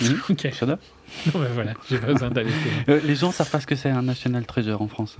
[0.00, 0.20] Mhm.
[0.30, 0.80] ok, chef-d'œuvre?
[1.26, 2.50] non, mais voilà, j'ai pas besoin d'aller.
[2.88, 5.18] Euh, les gens savent pas ce que c'est un National Treasure en France.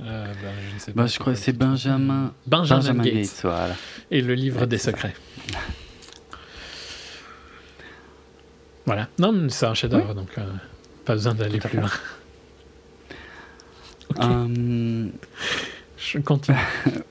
[0.00, 1.52] Euh, ben, je ne sais Bah, pas je crois que c'est.
[1.52, 3.14] Benjamin, Benjamin, Benjamin Gates.
[3.14, 3.40] Gates.
[3.42, 3.74] Voilà.
[4.10, 4.90] Et le livre Ouais, des ça.
[4.90, 5.14] secrets.
[8.86, 9.08] Voilà.
[9.18, 10.42] Non, c'est un chef-d'œuvre, donc euh,
[11.04, 11.90] pas besoin d'aller plus loin.
[14.10, 15.06] Ok, Euh,
[16.04, 16.56] je continue.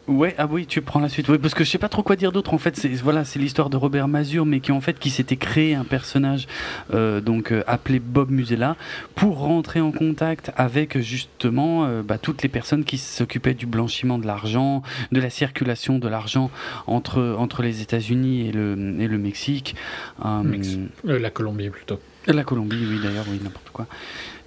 [0.06, 1.30] Ouais, ah oui, tu prends la suite.
[1.30, 2.54] Oui, parce que je sais pas trop quoi dire d'autre.
[2.54, 5.38] En fait, c'est voilà, c'est l'histoire de Robert Mazur, mais qui en fait qui s'était
[5.38, 6.46] créé un personnage
[6.94, 8.76] euh, donc euh, appelé Bob Musella
[9.16, 14.18] pour rentrer en contact avec justement euh, bah, toutes les personnes qui s'occupaient du blanchiment
[14.18, 14.84] de l'argent,
[15.14, 16.52] de la circulation de l'argent
[16.86, 19.76] entre entre les États-Unis et le et le Mexique.
[20.26, 22.00] Euh, Mex- Euh, la Colombie, plutôt.
[22.28, 23.88] la Colombie, oui d'ailleurs, oui n'importe quoi.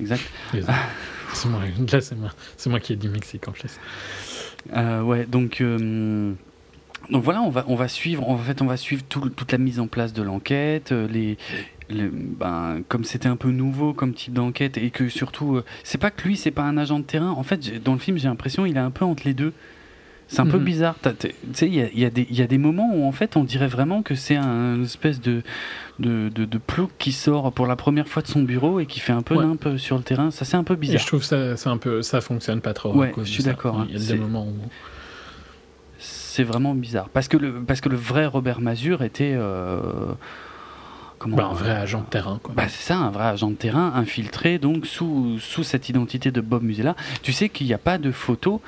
[0.01, 0.23] Exact.
[1.33, 1.61] C'est moi,
[1.93, 3.79] là, c'est moi, c'est moi qui ai dit Mexique en plus.
[4.75, 6.33] Euh, ouais, donc, euh,
[7.11, 9.59] donc voilà, on va, on va suivre, en fait, on va suivre tout- toute la
[9.59, 11.37] mise en place de l'enquête, euh, les,
[11.89, 16.27] ben, comme c'était un peu nouveau comme type d'enquête et que surtout, c'est pas que
[16.27, 17.31] lui, c'est pas un agent de terrain.
[17.31, 19.53] En fait, dans le film, j'ai l'impression il est un peu entre les deux.
[20.29, 20.65] C'est un peu Mhm.
[20.65, 20.97] bizarre.
[21.03, 23.37] Tu sais, il y a, y, des- il y a des moments où en fait,
[23.37, 25.43] on dirait vraiment que c'est un espèce de
[25.99, 29.01] de, de, de plouc qui sort pour la première fois de son bureau et qui
[29.01, 29.47] fait un peu Ouais.
[29.47, 30.31] nimpe sur le terrain.
[30.31, 30.99] Ça, c'est un peu Et bizarre.
[31.01, 32.93] je trouve ça, c'est un peu, ça fonctionne pas trop.
[32.95, 33.87] Ouais, à cause je suis d'accord, hein.
[33.89, 34.55] Il y a C'est- des moments où.
[35.99, 37.09] C'est vraiment bizarre.
[37.09, 39.33] Parce que le, parce que le vrai Robert Mazur était.
[39.35, 39.81] euh,
[41.19, 42.55] comment Bah, un vrai agent de terrain, quoi.
[42.57, 46.41] Bah, c'est ça, un vrai agent de terrain infiltré donc sous, sous cette identité de
[46.41, 46.95] Bob Musella.
[47.23, 48.61] Tu sais qu'il n'y a pas de photo,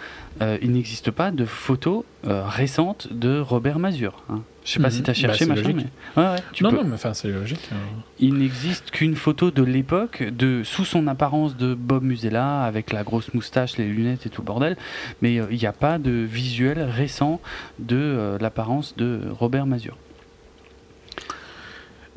[0.43, 4.23] euh, il n'existe pas de photo euh, récente de Robert Mazur.
[4.31, 4.41] Hein.
[4.65, 4.95] Je sais pas Mhm.
[4.95, 5.77] si tu as Bah, cherché, machin, logique.
[6.17, 6.77] mais- Ouais, ouais, tu non, peux.
[6.77, 7.61] non, mais enfin, c'est logique.
[7.73, 7.77] hein.
[8.19, 13.03] Il n'existe qu'une photo de l'époque, de sous son apparence de Bob Musella, avec la
[13.03, 14.77] grosse moustache, les lunettes et tout le bordel,
[15.23, 17.41] mais euh, il n'y a pas de visuel récent
[17.79, 19.97] de euh, l'apparence de Robert Mazur.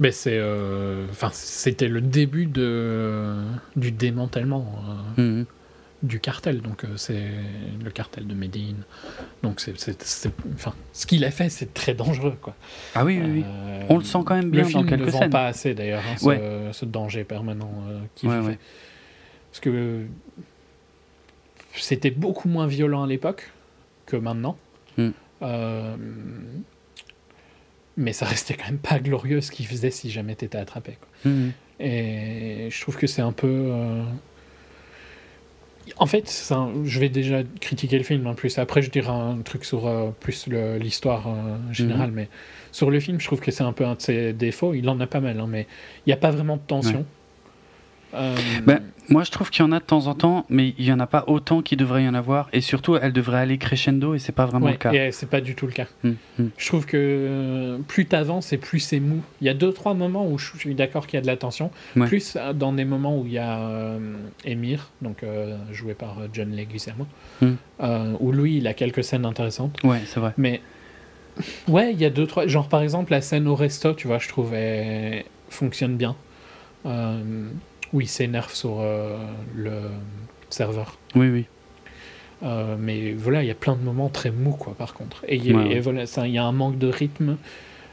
[0.01, 3.35] Mais c'est, euh, enfin, c'était le début de
[3.77, 4.65] du démantèlement.
[5.17, 5.21] euh.
[5.39, 5.45] Mhm.
[6.03, 6.61] du cartel.
[6.61, 7.29] Donc, euh, c'est
[7.83, 8.73] le cartel de Medellin.
[9.43, 9.73] Donc, c'est,
[10.55, 12.35] enfin, ce qu'il a fait, c'est très dangereux.
[12.41, 12.55] Quoi.
[12.95, 13.45] Ah oui, oui, oui.
[13.89, 15.29] On le sent quand même bien le film dans quelques ne vend scènes.
[15.29, 16.69] pas assez d'ailleurs, hein, ce, Ouais.
[16.71, 17.71] ce danger permanent
[18.15, 18.57] qu'il Ouais.
[19.51, 20.05] Parce que
[21.75, 23.51] c'était beaucoup moins violent à l'époque
[24.07, 24.57] que maintenant.
[24.97, 25.09] Mm.
[25.43, 25.95] Euh,
[27.97, 30.97] mais ça restait quand même pas glorieux ce qu'il faisait si jamais t'étais attrapé.
[30.99, 31.31] quoi.
[31.31, 31.51] Mhm.
[31.79, 33.47] Et je trouve que c'est un peu.
[33.71, 34.03] euh,
[35.97, 38.59] En fait, un- je vais déjà critiquer le film en plus.
[38.59, 42.09] Après, je dirai un truc sur euh, plus l'histoire euh, générale.
[42.11, 42.15] Mhm.
[42.15, 42.29] Mais
[42.71, 44.73] sur le film, je trouve que c'est un peu un de ses défauts.
[44.75, 45.67] Il en a pas mal, hein, mais
[46.05, 46.99] il n'y a pas vraiment de tension.
[46.99, 47.05] Ouais.
[48.13, 48.35] Euh,
[48.65, 50.91] Ben, Moi, je trouve qu'il y en a de temps en temps, mais il y
[50.93, 52.47] en a pas autant qu'il devrait y en avoir.
[52.53, 54.91] Et surtout, elle devrait aller crescendo, et c'est pas vraiment ouais, le cas.
[54.93, 55.87] et c'est pas du tout le cas.
[56.03, 56.15] Mhm.
[56.39, 56.49] Mhm.
[56.57, 59.21] Je trouve que euh, plus t'avances et plus c'est mou.
[59.41, 61.37] Il y a deux, trois moments où je suis d'accord qu'il y a de la
[61.37, 61.71] tension.
[61.95, 62.07] Ouais.
[62.07, 63.99] Plus euh, dans des moments où il y a euh,
[64.45, 67.05] Emir, donc euh, joué par euh, John Leguizamo,
[67.41, 67.47] Mm.
[67.81, 69.77] euh, où lui, il a quelques scènes intéressantes.
[69.83, 70.33] Ouais, c'est vrai.
[70.37, 70.61] Mais
[71.67, 72.45] ouais, il y a deux, trois.
[72.47, 76.15] Genre par exemple, la scène au resto, tu vois, je trouve, elle fonctionne bien.
[77.93, 79.17] Où il s'énerve sur euh,
[79.55, 79.73] le
[80.49, 80.97] serveur.
[81.15, 81.45] Oui, oui.
[82.43, 85.23] Euh, mais voilà, il y a plein de moments très mous, quoi, par contre.
[85.27, 87.37] Et, il y a- Ouais, voilà, y un manque de rythme.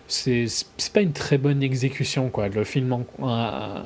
[0.07, 0.47] C'est
[0.95, 2.49] pas une très bonne exécution, quoi.
[2.49, 3.83] Le film en- euh,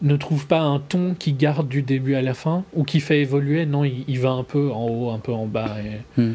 [0.00, 3.20] ne trouve pas un ton qui garde du début à la fin ou qui fait
[3.20, 3.66] évoluer.
[3.66, 5.76] Non, il, il va un peu en haut, un peu en bas.
[5.84, 6.34] Et, Hmm.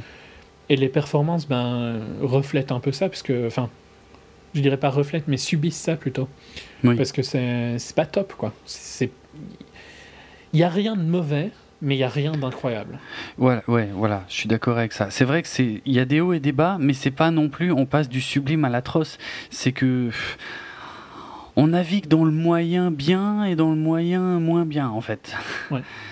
[0.69, 3.69] et les performances, ben, reflètent un peu ça, parce que, enfin,
[4.53, 6.27] je dirais pas reflètent, mais subissent ça plutôt.
[6.83, 6.95] Oui.
[6.95, 8.53] Parce que c'est pas top, quoi.
[10.53, 11.51] Il y a rien de mauvais,
[11.81, 12.99] mais il y a rien d'incroyable.
[13.37, 15.09] Voilà, ouais, voilà, je suis d'accord avec ça.
[15.09, 17.31] C'est vrai que c'est, il y a des hauts et des bas, mais c'est pas
[17.31, 19.17] non plus, on passe du sublime à l'atroce.
[19.49, 20.09] C'est que
[21.55, 25.35] on navigue dans le moyen bien et dans le moyen moins bien, en fait.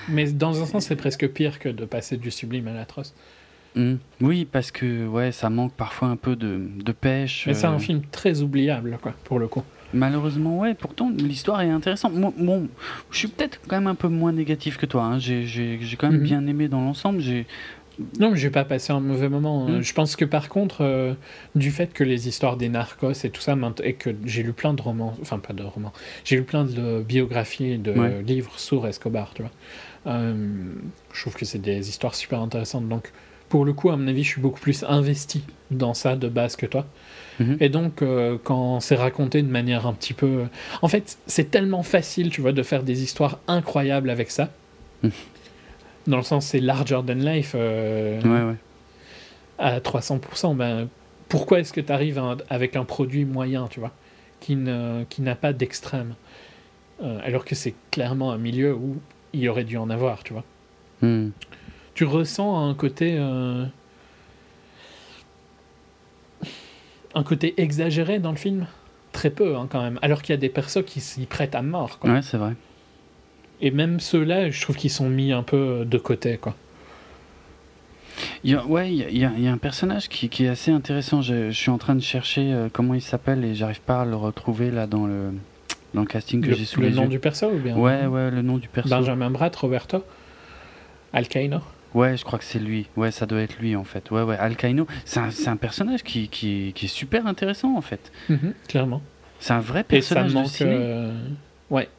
[0.09, 3.13] Mais dans un sens, c'est presque pire que de passer du sublime à l'atroce.
[3.75, 3.95] Mm.
[4.19, 7.45] Oui, parce que ouais, ça manque parfois un peu de, de pêche.
[7.47, 9.63] Mais c'est euh, un film très oubliable, quoi, pour le coup.
[9.93, 10.73] Malheureusement, ouais.
[10.73, 12.13] Pourtant, l'histoire est intéressante.
[12.13, 12.67] Moi, bon,
[13.11, 15.03] je suis peut-être quand même un peu moins négatif que toi.
[15.03, 15.19] hein.
[15.19, 16.25] J'ai, j'ai, j'ai quand même Mhm.
[16.25, 17.19] bien aimé dans l'ensemble.
[17.19, 17.45] J'ai,
[18.19, 19.67] Non, mais j'ai pas passé un mauvais moment.
[19.67, 19.79] hein.
[19.79, 19.81] Mm.
[19.83, 21.13] Je pense que par contre, euh,
[21.55, 24.73] du fait que les histoires des narcos et tout ça, et que j'ai lu plein
[24.73, 25.91] de romans, enfin pas de romans,
[26.23, 28.21] j'ai lu plein de biographies, de Ouais.
[28.23, 29.51] livres sur Escobar, tu vois.
[30.07, 30.33] Euh,
[31.13, 32.87] je trouve que c'est des histoires super intéressantes.
[32.89, 33.11] Donc,
[33.49, 36.55] pour le coup, à mon avis, je suis beaucoup plus investi dans ça de base
[36.55, 36.87] que toi.
[37.59, 40.43] Et donc, euh, quand c'est raconté de manière un petit peu.
[40.81, 44.49] En fait, c'est tellement facile, tu vois, de faire des histoires incroyables avec ça.
[46.07, 48.55] Dans le sens, c'est larger than life euh, ouais, ouais.
[49.59, 50.55] à 300%.
[50.55, 50.87] Ben,
[51.29, 53.91] pourquoi est-ce que tu arrives avec un produit moyen, tu vois,
[54.39, 56.15] qui ne- qui n'a pas d'extrême
[57.03, 58.97] Euh, Alors que c'est clairement un milieu où
[59.33, 60.43] il y aurait dû en avoir, tu vois.
[61.01, 61.29] Mm.
[61.95, 63.15] Tu ressens un côté.
[63.17, 63.65] euh,
[67.15, 68.67] un côté exagéré dans le film?
[69.11, 69.99] Très peu, hein, quand même.
[70.01, 72.09] Alors qu'il y a des persos qui s'y prêtent à mort, quoi.
[72.11, 72.53] Ouais, c'est vrai.
[73.59, 76.55] Et même ceux-là, je trouve qu'ils sont mis un peu de côté, quoi.
[78.43, 80.71] Il y a, ouais, il y a, il y un personnage qui, qui est assez
[80.71, 81.21] intéressant.
[81.21, 84.05] Je, je suis en train de chercher euh, comment il s'appelle et j'arrive pas à
[84.05, 85.31] le retrouver là dans le,
[85.93, 87.07] dans le casting que Le, j'ai sous le les nom yeux.
[87.09, 87.75] du perso ou bien?
[87.77, 88.89] Ouais, ouais, le nom du perso.
[88.89, 90.03] Benjamin Bratt, Roberto
[91.13, 91.59] Alcaino
[91.93, 92.87] Ouais, je crois que c'est lui.
[92.95, 94.11] Ouais, ça doit être lui en fait.
[94.11, 94.87] Ouais, ouais, Alcaino.
[95.05, 98.11] C'est un, un personnage qui, qui, qui est super intéressant en fait.
[98.29, 99.01] Mhm, Clairement.
[99.39, 100.47] C'est un vrai Et ça personnage de manque.
[100.47, 100.69] ciné.
[100.71, 101.13] euh,
[101.69, 101.89] Ouais.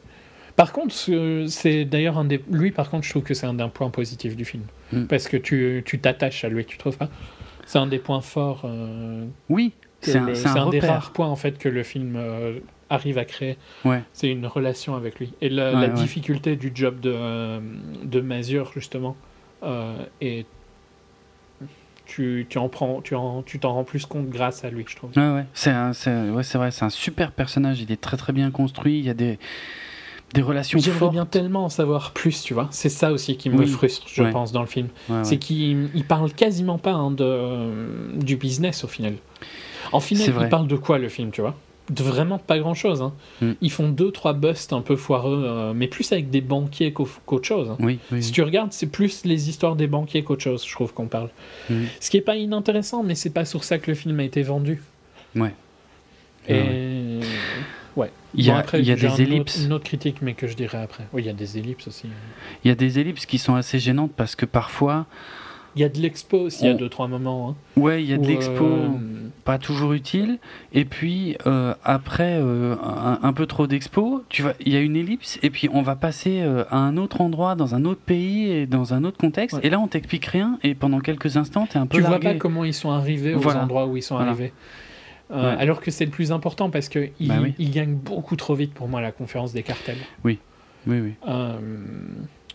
[0.55, 2.41] Par contre, ce- c'est d'ailleurs un des.
[2.51, 4.63] Lui, par contre, je trouve que c'est un des points positifs du film.
[4.91, 5.05] Mm.
[5.05, 7.09] Parce que tu tu t'attaches à lui, tu trouves pas?
[7.65, 8.61] C'est un des points forts.
[8.65, 12.15] euh, Oui, c'est un, le- c'est un des rares points en fait que le film
[12.17, 12.59] euh,
[12.89, 13.57] arrive à créer.
[13.83, 14.03] Ouais.
[14.13, 15.33] C'est une relation avec lui.
[15.41, 15.93] Et la, Ouais, la ouais.
[15.93, 17.59] difficulté du job de,
[18.03, 19.15] de Mazur, justement,
[20.21, 20.45] et
[22.05, 24.95] tu, tu en prends, tu en, tu t'en rends plus compte grâce à lui, je
[24.95, 25.11] trouve.
[25.15, 25.45] Ouais, ouais.
[25.53, 27.81] C'est ouais, c'est vrai, c'est un super personnage.
[27.81, 28.99] Il est très très bien construit.
[28.99, 29.39] Il y a des,
[30.33, 32.67] des relations J'aimerais bien tellement en savoir plus, tu vois.
[32.71, 33.67] C'est ça aussi qui me Oui.
[33.67, 34.31] frustre, je Ouais.
[34.31, 34.89] pense, dans le film.
[35.09, 35.23] Ouais.
[35.23, 39.15] C'est qu'il il parle quasiment pas hein, de, du business au final.
[39.91, 40.45] En final, vrai.
[40.45, 41.55] il parle de quoi le film, tu vois?
[41.89, 43.01] De vraiment pas grand chose.
[43.01, 43.13] Hein.
[43.41, 43.51] Mm.
[43.61, 47.09] Ils font deux, trois busts un peu foireux, euh, mais plus avec des banquiers qu'au-
[47.25, 47.69] qu'autre chose.
[47.71, 47.77] hein.
[47.79, 48.23] Oui, oui.
[48.23, 51.29] Si tu regardes, c'est plus les histoires des banquiers qu'autre chose, je trouve qu'on parle.
[51.69, 51.85] Mhm.
[51.99, 54.41] Ce qui est pas inintéressant, mais c'est pas sur ça que le film a été
[54.43, 54.81] vendu.
[55.35, 55.53] Ouais.
[56.47, 57.19] Et
[57.95, 58.11] ouais.
[58.35, 59.57] Il y a, Bon, après, il y a des ellipses.
[59.57, 61.05] autre- une autre critique, mais que je dirai après.
[61.13, 62.07] Oui, il y a des ellipses aussi.
[62.63, 65.05] Il y a des ellipses qui sont assez gênantes parce que parfois,
[65.75, 67.49] Il y a de l'expo aussi, il y a deux, trois moments.
[67.49, 68.63] hein, ouais, il y a de l'expo.
[68.63, 68.87] euh,
[69.43, 70.37] pas toujours utile.
[70.71, 74.95] Et puis euh, après euh, un, un peu trop d'expo, vois, il y a une
[74.95, 78.65] ellipse et puis on va passer à un autre endroit, dans un autre pays et
[78.67, 79.57] dans un autre contexte.
[79.57, 79.65] Ouais.
[79.67, 82.29] Et là, on t'explique rien et pendant quelques instants, t'es un peu Tu vois largué.
[82.29, 84.31] pas comment ils sont arrivés aux endroits où ils sont Voilà.
[84.31, 84.53] arrivés.
[85.33, 85.39] Ouais.
[85.39, 87.55] Alors que c'est le plus important parce qu'ils Bah oui.
[87.57, 89.97] ils gagnent beaucoup trop vite pour moi la conférence des cartels.
[90.23, 91.13] Oui, oui.
[91.27, 91.57] Euh,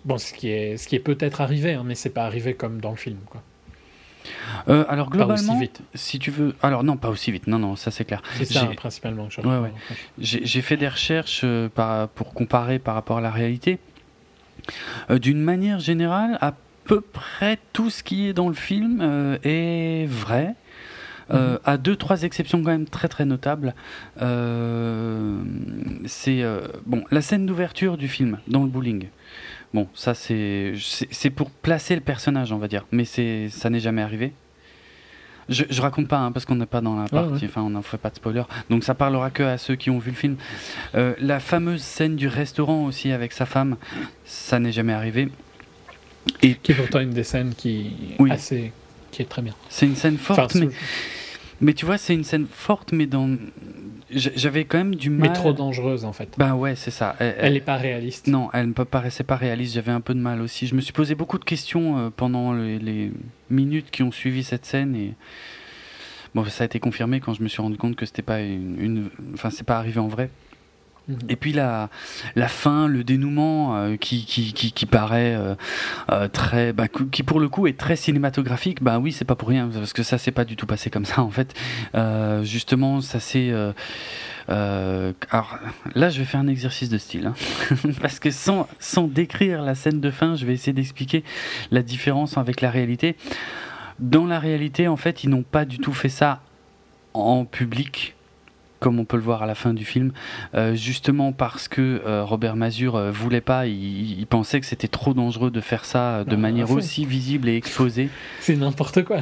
[0.05, 2.81] bon, ce qui est, ce qui est peut-être arrivé, hein, mais c'est pas arrivé comme
[2.81, 3.19] dans le film.
[3.27, 3.43] Quoi.
[4.69, 5.81] Euh, alors Pas globalement, aussi vite.
[5.95, 7.47] si tu veux, alors non, pas aussi vite.
[7.47, 8.21] Non, non, ça c'est clair.
[8.35, 9.73] C'est ça J'ai- hein, principalement je Ouais, ouais.
[10.19, 13.79] J'ai j'ai fait des recherches euh, par- pour comparer par rapport à la réalité.
[15.11, 16.53] Euh, D'une manière générale, à
[16.85, 19.01] peu près tout ce qui est dans le film
[19.45, 20.55] est vrai.
[21.31, 21.59] Euh, Mhm.
[21.65, 23.75] À deux, trois exceptions quand même très très notables.
[24.23, 25.39] Euh,
[26.07, 29.09] c'est euh, bon la scène d'ouverture du film dans le bowling.
[29.75, 30.73] Bon, ça c'est
[31.11, 34.33] c'est pour placer le personnage, on va dire, mais c'est ça n'est jamais arrivé.
[35.51, 37.49] Je, je raconte pas hein, parce qu'on n'est pas dans la partie, ouais.
[37.51, 39.99] enfin on n'en fait pas de spoiler, donc ça parlera que à ceux qui ont
[39.99, 40.37] vu le film.
[40.95, 43.77] Euh, la fameuse scène du restaurant aussi avec sa femme,
[44.27, 45.29] ça n'est jamais arrivé.
[46.43, 48.31] Et Qui est pourtant une des scènes qui, Oui.
[48.31, 48.73] assez,
[49.11, 49.55] qui est très bien.
[49.71, 50.69] c'est une scène forte, Enfin, mais,
[51.63, 53.31] mais tu vois, c'est une scène forte, mais dans
[54.11, 55.29] j'avais quand même du mal.
[55.29, 56.31] mais trop dangereuse en fait.
[56.39, 57.15] Bah ouais, c'est ça.
[57.19, 58.27] Elle- Elle est pas réaliste.
[58.27, 59.75] Non, elle ne me paraissait pas réaliste.
[59.75, 60.67] J'avais un peu de mal aussi.
[60.67, 63.13] Je me suis posé beaucoup de questions euh, pendant les, les
[63.51, 65.15] minutes qui ont suivi cette scène et
[66.35, 68.77] bon, ça a été confirmé quand je me suis rendu compte que c'était pas une,
[68.81, 70.31] une- enfin, c'est pas arrivé en vrai.
[71.29, 71.89] Et puis la,
[72.49, 75.55] fin, le dénouement euh, qui, paraît euh,
[76.11, 78.83] euh, très, bah, qui pour le coup est très cinématographique.
[78.83, 81.05] Bah oui, c'est pas pour rien parce que ça s'est pas du tout passé comme
[81.05, 81.55] ça en fait.
[82.43, 83.19] Justement, ça
[84.51, 85.59] euh, alors
[85.95, 87.35] là, je vais faire un exercice de style, hein.
[88.01, 91.23] parce que sans, sans décrire la scène de fin, je vais essayer d'expliquer
[91.71, 93.17] la différence avec la réalité.
[93.99, 96.41] Dans la réalité, en fait, ils n'ont pas du tout fait ça
[97.15, 98.15] en public,
[98.81, 100.13] comme on peut le voir à la fin du film,
[100.55, 104.89] euh, justement parce que euh, Robert Mazur euh, voulait pas, il, il pensait que c'était
[104.89, 106.75] trop dangereux de faire ça euh, de Ah, manière fond.
[106.77, 108.09] aussi visible et exposée.
[108.41, 109.19] C'est n'importe quoi.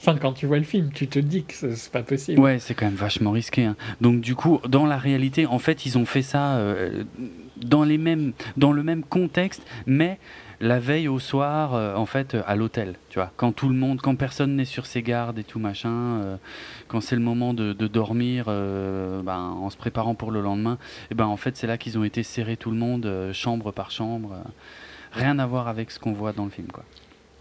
[0.00, 2.40] enfin, quand tu vois le film, tu te dis que c'est pas possible.
[2.40, 3.64] Ouais, c'est quand même vachement risqué.
[3.64, 3.76] hein.
[4.00, 6.58] Donc du coup, dans la réalité, en fait, ils ont fait ça
[7.56, 10.18] dans les mêmes, dans le même contexte, mais
[10.60, 12.94] la veille au soir, euh, en fait, euh, à l'hôtel.
[13.10, 15.90] Tu vois, quand tout le monde, quand personne n'est sur ses gardes et tout machin,
[15.90, 16.36] euh,
[16.94, 20.78] quand c'est le moment de, de dormir, euh, ben, en se préparant pour le lendemain,
[21.10, 23.72] et ben en fait, c'est là qu'ils ont été serrés tout le monde, euh, chambre
[23.72, 24.30] par chambre.
[24.32, 24.48] euh,
[25.10, 26.84] rien à voir avec ce qu'on voit dans le film, quoi.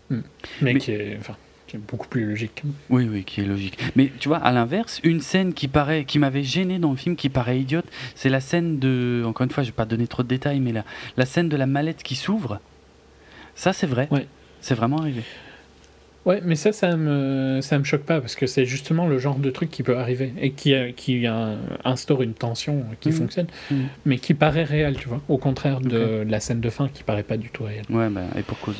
[0.09, 0.17] Mais,
[0.61, 1.35] Mais- Qui, est, enfin,
[1.67, 2.63] qui est beaucoup plus logique.
[2.89, 3.77] Oui, oui, qui est logique.
[3.95, 7.15] Mais tu vois, à l'inverse, une scène qui paraît, qui m'avait gêné dans le film,
[7.15, 7.85] qui paraît idiote,
[8.15, 10.71] c'est la scène de, encore une fois, je vais pas donner trop de détails, mais
[10.71, 10.84] la,
[11.15, 12.59] la scène de la mallette qui s'ouvre.
[13.53, 14.07] Ça, c'est vrai.
[14.09, 14.27] Ouais.
[14.61, 15.21] C'est vraiment arrivé.
[16.25, 19.35] Ouais, mais ça, ça me, ça me choque pas parce que c'est justement le genre
[19.37, 21.25] de truc qui peut arriver et qui, a- qui
[21.83, 23.15] instaure une tension qui Mhm.
[23.15, 23.87] fonctionne, Mhm.
[24.05, 25.21] mais qui paraît réelle, tu vois.
[25.27, 27.83] Au contraire de la scène de fin qui paraît pas du tout réelle.
[27.89, 28.77] Ouais, bah, et pour cause.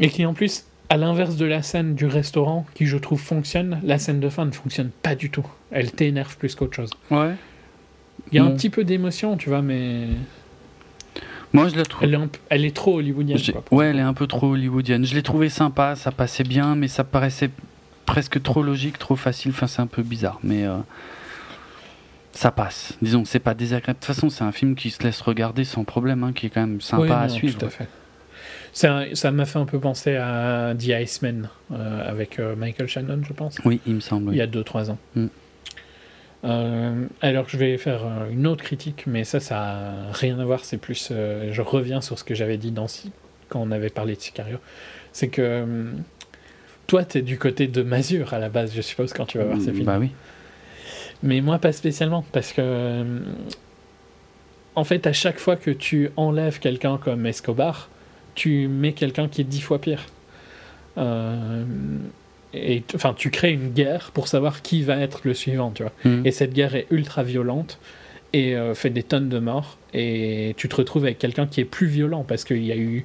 [0.00, 3.78] Et qui en plus, à l'inverse de la scène du restaurant qui je trouve fonctionne,
[3.84, 5.46] la scène de fin ne fonctionne pas du tout.
[5.70, 6.90] Elle t'énerve plus qu'autre chose.
[7.12, 7.34] Ouais.
[8.32, 10.06] Il y a un petit peu d'émotion, tu vois, mais
[11.52, 12.04] Moi, je la trouve.
[12.04, 13.38] elle est, un p- elle est trop hollywoodienne.
[13.52, 15.04] Quoi, ouais, elle est un peu trop hollywoodienne.
[15.04, 17.50] Je l'ai trouvé sympa, ça passait bien, mais ça paraissait
[18.06, 19.50] presque trop logique, trop facile.
[19.52, 20.78] Enfin, c'est un peu bizarre, mais euh,
[22.32, 22.96] ça passe.
[23.02, 23.98] Disons, c'est pas désagréable.
[24.00, 26.50] De toute façon, c'est un film qui se laisse regarder sans problème, hein, qui est
[26.50, 27.58] quand même sympa Oui, à non, suivre.
[27.58, 27.88] Tout à fait.
[28.74, 33.20] Ça ça m'a fait un peu penser à The Iceman euh, avec euh, Michael Shannon,
[33.22, 34.30] je pense, Oui, il me semble.
[34.30, 34.36] oui.
[34.36, 34.98] il y a 2-3 ans.
[35.14, 35.26] Mm.
[36.44, 40.44] Euh, alors je vais faire euh, une autre critique, mais ça, ça a rien à
[40.44, 40.64] voir.
[40.64, 43.12] C'est plus, euh, je reviens sur ce que j'avais dit dans Si-
[43.48, 44.58] quand on avait parlé de Sicario.
[45.12, 45.64] C'est que
[46.86, 49.44] toi, tu es du côté de Mazur à la base, je suppose, quand tu vas
[49.44, 49.84] voir ces films.
[49.86, 50.10] Bah oui.
[51.22, 53.04] Mais moi, pas spécialement, parce que.
[54.74, 57.90] En fait, à chaque fois que tu enlèves quelqu'un comme Escobar,
[58.34, 60.06] tu mets quelqu'un qui est dix fois pire.
[60.96, 61.64] Euh,
[62.54, 65.92] et enfin, tu crées une guerre pour savoir qui va être le suivant, tu vois.
[66.04, 66.26] Mm.
[66.26, 67.78] Et cette guerre est ultra violente
[68.32, 69.78] et euh, fait des tonnes de morts.
[69.94, 73.04] Et tu te retrouves avec quelqu'un qui est plus violent parce qu'il y a eu,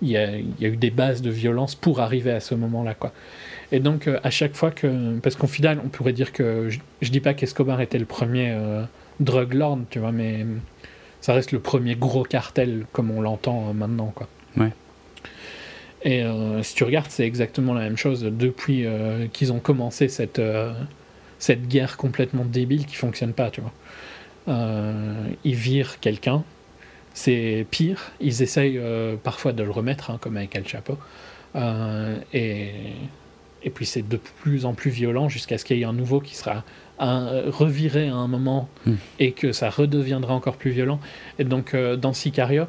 [0.00, 2.54] il y a, il y a eu des bases de violence pour arriver à ce
[2.54, 3.12] moment-là, quoi.
[3.72, 5.18] Et donc, euh, à chaque fois que.
[5.20, 6.68] Parce qu'au final, on pourrait dire que.
[6.68, 8.84] Je, je dis pas qu'Escobar était le premier euh,
[9.18, 10.46] drug lord, tu vois, mais
[11.22, 14.28] ça reste le premier gros cartel comme on l'entend euh, maintenant, quoi.
[14.56, 14.72] Ouais.
[16.04, 20.08] Et euh, si tu regardes, c'est exactement la même chose depuis euh, qu'ils ont commencé
[20.08, 20.72] cette, euh,
[21.38, 23.72] cette guerre complètement débile qui fonctionne pas, tu vois.
[24.48, 25.14] Euh,
[25.44, 26.42] ils virent quelqu'un,
[27.14, 28.80] c'est pire, ils essayent
[29.22, 30.98] parfois de le remettre, hein, comme avec El Chapo,
[31.54, 32.70] Euh, et
[33.64, 36.18] Et puis c'est de plus en plus violent jusqu'à ce qu'il y ait un nouveau
[36.18, 36.64] qui sera
[36.98, 38.94] un- reviré à un moment Hmm.
[39.20, 40.98] et que ça redeviendra encore plus violent.
[41.38, 42.64] Et donc dans Sicario,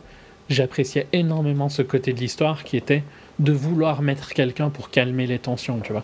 [0.49, 3.01] j'appréciais énormément ce côté de l'histoire qui était
[3.39, 6.03] de vouloir mettre quelqu'un pour calmer les tensions, tu vois.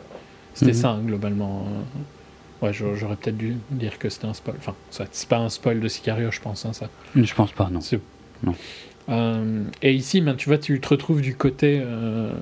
[0.53, 0.77] C'était Mhm.
[0.77, 1.65] ça, hein, globalement.
[2.61, 4.56] Ouais, j'a- j'aurais peut-être dû dire que c'était un spoil.
[4.60, 6.89] Enfin, c'est pas un spoil de Sicario, je pense, hein, ça.
[7.15, 7.80] Je pense pas, non.
[8.43, 8.56] Non.
[9.10, 11.81] Euh, et ici, ben, tu vois, tu te retrouves du côté.
[11.84, 12.34] euh,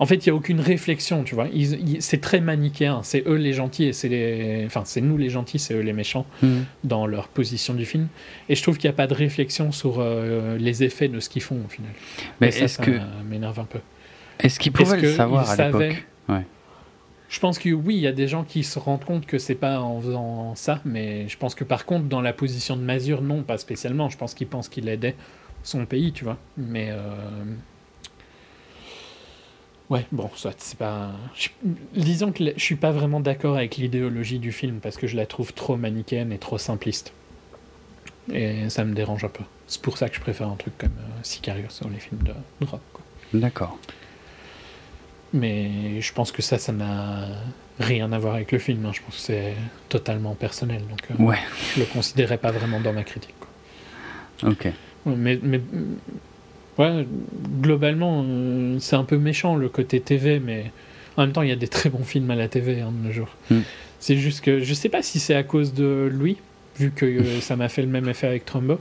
[0.00, 1.46] En fait, il n'y a aucune réflexion, tu vois.
[2.00, 3.00] C'est très manichéen.
[3.04, 4.62] C'est eux les gentils et c'est les.
[4.66, 6.64] Enfin, c'est nous les gentils, c'est eux les méchants Mhm.
[6.84, 8.08] dans leur position du film.
[8.48, 11.28] Et je trouve qu'il n'y a pas de réflexion sur euh, les effets de ce
[11.28, 11.92] qu'ils font au final.
[12.40, 12.92] Mais est-ce que
[13.28, 13.78] m'énerve un peu.
[14.40, 16.46] est-ce qu'ils pouvaient le que savoir à l'époque Ouais.
[17.28, 19.54] Je pense que oui, il y a des gens qui se rendent compte que c'est
[19.54, 23.22] pas en faisant ça, mais je pense que par contre, dans la position de Mazur,
[23.22, 24.08] non, pas spécialement.
[24.08, 25.14] Je pense qu'il pense qu'il aidait
[25.62, 26.38] son pays, tu vois.
[26.56, 26.88] Mais.
[26.90, 26.96] euh,
[29.90, 31.10] Ouais, bon, soit c'est pas.
[31.34, 31.48] je-
[31.94, 35.26] Disons que je suis pas vraiment d'accord avec l'idéologie du film parce que je la
[35.26, 37.12] trouve trop manichéenne et trop simpliste.
[38.32, 39.42] Et ça me dérange un peu.
[39.66, 42.32] C'est pour ça que je préfère un truc comme euh, Sicario sur les films de
[42.64, 42.80] drogue.
[43.34, 43.78] D'accord.
[45.32, 47.28] Mais je pense que ça, ça n'a
[47.78, 48.84] rien à voir avec le film.
[48.86, 48.90] hein.
[48.92, 49.54] Je pense que c'est
[49.88, 50.82] totalement personnel.
[50.88, 51.38] Donc euh, Ouais.
[51.74, 53.34] je le considérais pas vraiment dans ma critique.
[53.40, 54.50] quoi.
[54.50, 54.68] Ok.
[55.06, 55.40] Mais
[56.80, 57.06] ouais,
[57.60, 60.70] globalement, euh, c'est un peu méchant le côté TV, mais
[61.16, 63.06] en même temps, il y a des très bons films à la TV hein, de
[63.08, 63.28] nos jours.
[63.50, 63.60] Mm.
[63.98, 66.38] C'est juste que je sais pas si c'est à cause de lui,
[66.78, 68.80] vu que euh, ça m'a fait le même effet avec Trumbo,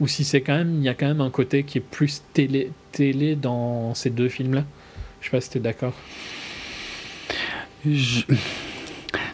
[0.00, 2.22] ou si c'est quand même, il y a quand même un côté qui est plus
[2.32, 4.64] télé, télé dans ces deux films-là.
[5.20, 5.92] Je sais pas si t'es d'accord.
[7.86, 8.22] Je-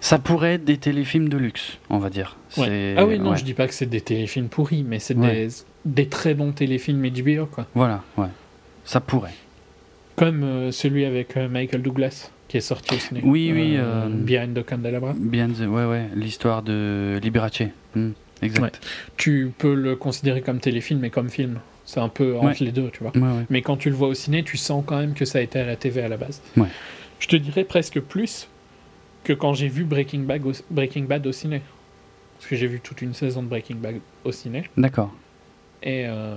[0.01, 2.37] Ça pourrait être des téléfilms de luxe, on va dire.
[2.57, 2.95] Ouais.
[2.97, 3.37] Ah oui, non, ouais.
[3.37, 5.47] je dis pas que c'est des téléfilms pourris, mais c'est Ouais.
[5.47, 5.49] des,
[5.87, 7.67] des très bons téléfilms HBO, quoi.
[7.75, 8.27] Voilà, ouais.
[8.85, 9.35] Ça pourrait.
[10.17, 13.21] Comme euh, celui avec euh, Michael Douglas, qui est sorti au ciné.
[13.25, 15.15] Oui, oui, euh, Behind the Candelabra.
[15.19, 16.07] Bien, the- ouais, ouais.
[16.15, 17.63] L'histoire de Liberace.
[17.95, 18.11] Hmm,
[18.43, 18.63] Exact.
[18.63, 18.71] Ouais.
[19.17, 21.61] Tu peux le considérer comme téléfilm et comme film.
[21.85, 22.67] C'est un peu entre Ouais.
[22.67, 23.13] les deux, tu vois.
[23.17, 23.45] Ouais.
[23.49, 25.59] Mais quand tu le vois au ciné, tu sens quand même que ça a été
[25.61, 26.43] à la TV à la base.
[27.19, 28.49] Je te dirais presque plus
[29.25, 31.63] que quand j'ai vu Breaking Bad, au, Breaking Bad au ciné.
[32.39, 34.65] Parce que j'ai vu toute une saison de Breaking Bad au ciné.
[34.77, 35.13] D'accord.
[35.83, 36.37] Et euh,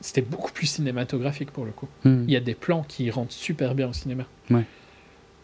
[0.00, 1.88] c'était beaucoup plus cinématographique pour le coup.
[2.04, 2.24] Hmm.
[2.28, 4.24] Il y a des plans qui rentrent super bien au cinéma.
[4.50, 4.64] Ouais.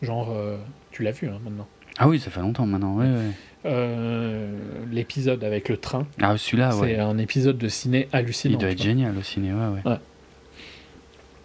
[0.02, 0.56] Genre, euh,
[0.90, 1.66] tu l'as vu hein, maintenant.
[1.98, 2.96] Ah oui, ça fait longtemps maintenant.
[2.96, 3.30] Ouais, ouais.
[3.66, 4.56] Euh,
[4.90, 6.98] L'épisode avec le train, Ah, celui-là, c'est ouais.
[6.98, 8.54] un épisode de ciné hallucinant.
[8.54, 9.96] Il doit être génial au ciné, ouais, ouais.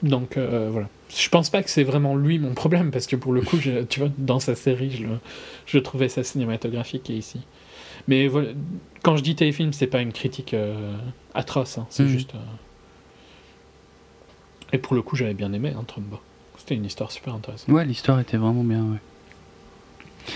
[0.03, 0.87] Donc euh, voilà.
[1.15, 3.83] Je pense pas que c'est vraiment lui mon problème, parce que pour le coup, je-
[3.83, 5.05] tu vois, dans sa série, je,
[5.65, 7.41] je trouvais ça cinématographique et ici.
[8.07, 8.49] Mais voilà,
[9.03, 10.95] quand je dis téléfilm, c'est pas une critique euh,
[11.33, 12.09] atroce, hein, c'est Mhm.
[12.09, 12.35] juste.
[12.35, 12.39] euh,
[14.73, 15.83] Et pour le coup, j'avais bien aimé hein.
[16.57, 17.69] C'était une histoire super intéressante.
[17.69, 20.33] Ouais, l'histoire était vraiment bien, ouais.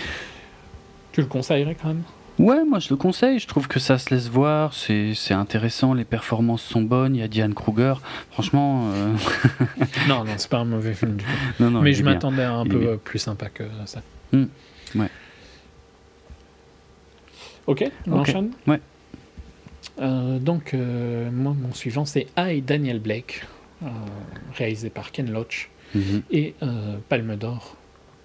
[1.12, 2.02] Tu le conseillerais quand même?
[2.38, 6.04] Ouais, moi je le conseille, je trouve que ça se laisse voir, c'est intéressant, les
[6.04, 7.94] performances sont bonnes, il y a Diane Kruger,
[8.30, 8.90] franchement...
[8.92, 9.14] euh,
[10.08, 11.30] Non, non, c'est pas un mauvais film du tout.
[11.62, 12.96] non, non, Mais je m'attendais à un peu bien.
[12.96, 14.00] plus sympa que ça.
[14.32, 14.44] Hmm.
[14.94, 15.08] Ouais.
[17.70, 18.18] Ok, on Ok.
[18.28, 18.50] enchaîne?
[18.66, 18.80] Ouais.
[20.00, 23.44] Euh, donc, euh, moi, mon suivant, c'est I, Daniel Blake,
[23.84, 23.86] euh,
[24.56, 26.22] réalisé par Ken Loach, Mhm.
[26.30, 26.54] et
[27.08, 27.76] Palme d'Or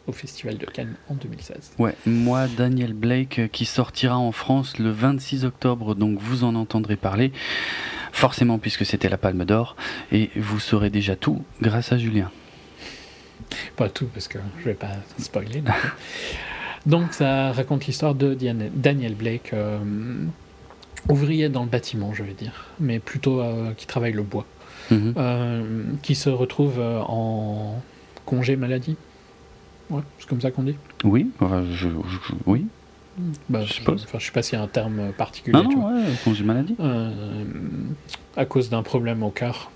[0.08, 1.74] au Festival de Cannes en 2016.
[1.80, 6.96] Ouais, moi, Daniel Blake, qui sortira en France le 26 octobre, donc vous en entendrez
[6.96, 7.32] parler,
[8.12, 9.76] forcément puisque c'était la Palme d'Or,
[10.12, 12.30] et vous saurez déjà tout grâce à Julien.
[13.76, 15.62] Pas tout, parce que je vais pas spoiler.
[16.86, 18.36] Donc, ça raconte l'histoire de
[18.76, 19.80] Daniel Blake, euh,
[21.10, 24.46] ouvrier dans le bâtiment, je vais dire, mais plutôt euh, qui travaille le bois.
[24.92, 25.14] Mhm.
[25.18, 27.82] euh, qui se retrouve en
[28.28, 28.98] congé maladie.
[29.90, 30.76] Ouais, c'est comme ça qu'on dit.
[31.04, 32.68] Oui, je, je- oui.
[33.50, 34.04] Bah, Je suppose.
[34.04, 35.58] enfin, je sais pas s'il y a un terme particulier.
[35.60, 35.94] Non, tu non, vois.
[35.94, 36.76] ouais, congé maladie.
[38.38, 39.72] À cause d'un problème au cœur.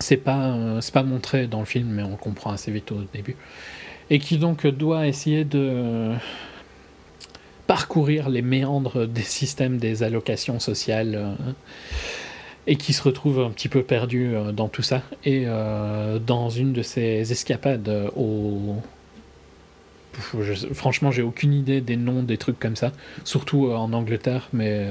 [0.00, 3.36] C'est pas, euh, pas montré dans le film, mais on comprend assez vite au début.
[4.10, 6.14] Et qui donc doit essayer de
[7.66, 11.34] parcourir les méandres des systèmes des allocations sociales euh,
[12.66, 15.02] et qui se retrouve un petit peu perdu euh, dans tout ça.
[15.24, 18.76] Et euh, dans une de ses escapades au.
[20.74, 22.92] Franchement, j'ai aucune idée des noms des trucs comme ça,
[23.24, 24.90] surtout en Angleterre, mais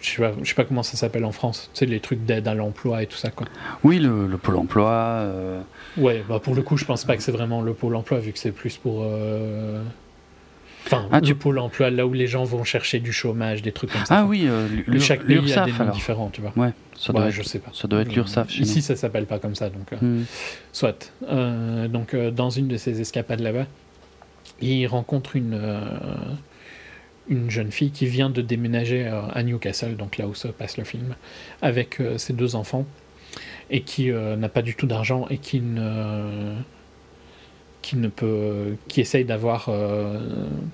[0.00, 1.70] je sais pas, je sais pas comment ça s'appelle en France.
[1.74, 3.46] Tu sais, les trucs d'aide à l'emploi et tout ça, quoi.
[3.84, 4.90] Oui, le, le Pôle emploi.
[4.90, 5.60] euh,
[5.96, 8.32] Ouais, bah pour le coup, je pense pas que c'est vraiment le pôle emploi, vu
[8.32, 9.02] que c'est plus pour.
[9.04, 9.82] euh,
[10.86, 13.70] Enfin, Ah, le tu- pôle emploi, là où les gens vont chercher du chômage, des
[13.72, 14.20] trucs comme ça.
[14.20, 14.66] Ah oui, euh,
[14.98, 15.94] Chaque pays a des noms alors.
[15.94, 16.52] différents, tu vois.
[16.56, 17.70] Ouais, ça Ouais, doit, je être, sais pas.
[17.74, 19.92] ça doit être l'URSSAF Ici, ça s'appelle pas comme ça, donc.
[19.92, 20.20] euh, nous.
[20.20, 20.24] Hmm.
[20.72, 21.12] Soit.
[21.28, 23.66] Euh, donc, euh, dans une de ces escapades là-bas,
[24.62, 25.52] il rencontre une,
[27.28, 30.76] une jeune fille qui vient de déménager euh, à Newcastle, donc là où se passe
[30.76, 31.14] le film,
[31.62, 32.86] avec euh, ses deux enfants,
[33.70, 36.54] et qui euh, n'a pas du tout d'argent et qui ne
[37.82, 39.70] qui ne peut qui essaye d'avoir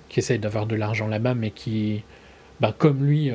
[0.08, 2.02] qui essaye d'avoir de l'argent là-bas mais qui
[2.60, 3.30] bah, comme lui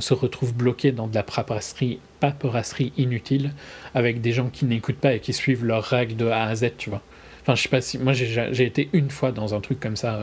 [0.00, 3.52] se retrouve bloqué dans de la paperasserie paperasserie inutile
[3.94, 6.72] avec des gens qui n'écoutent pas et qui suivent leurs règles de A à Z,
[6.78, 7.02] tu vois.
[7.42, 7.98] Enfin, je sais pas si.
[7.98, 10.18] Moi, j'ai été une fois dans un truc comme ça.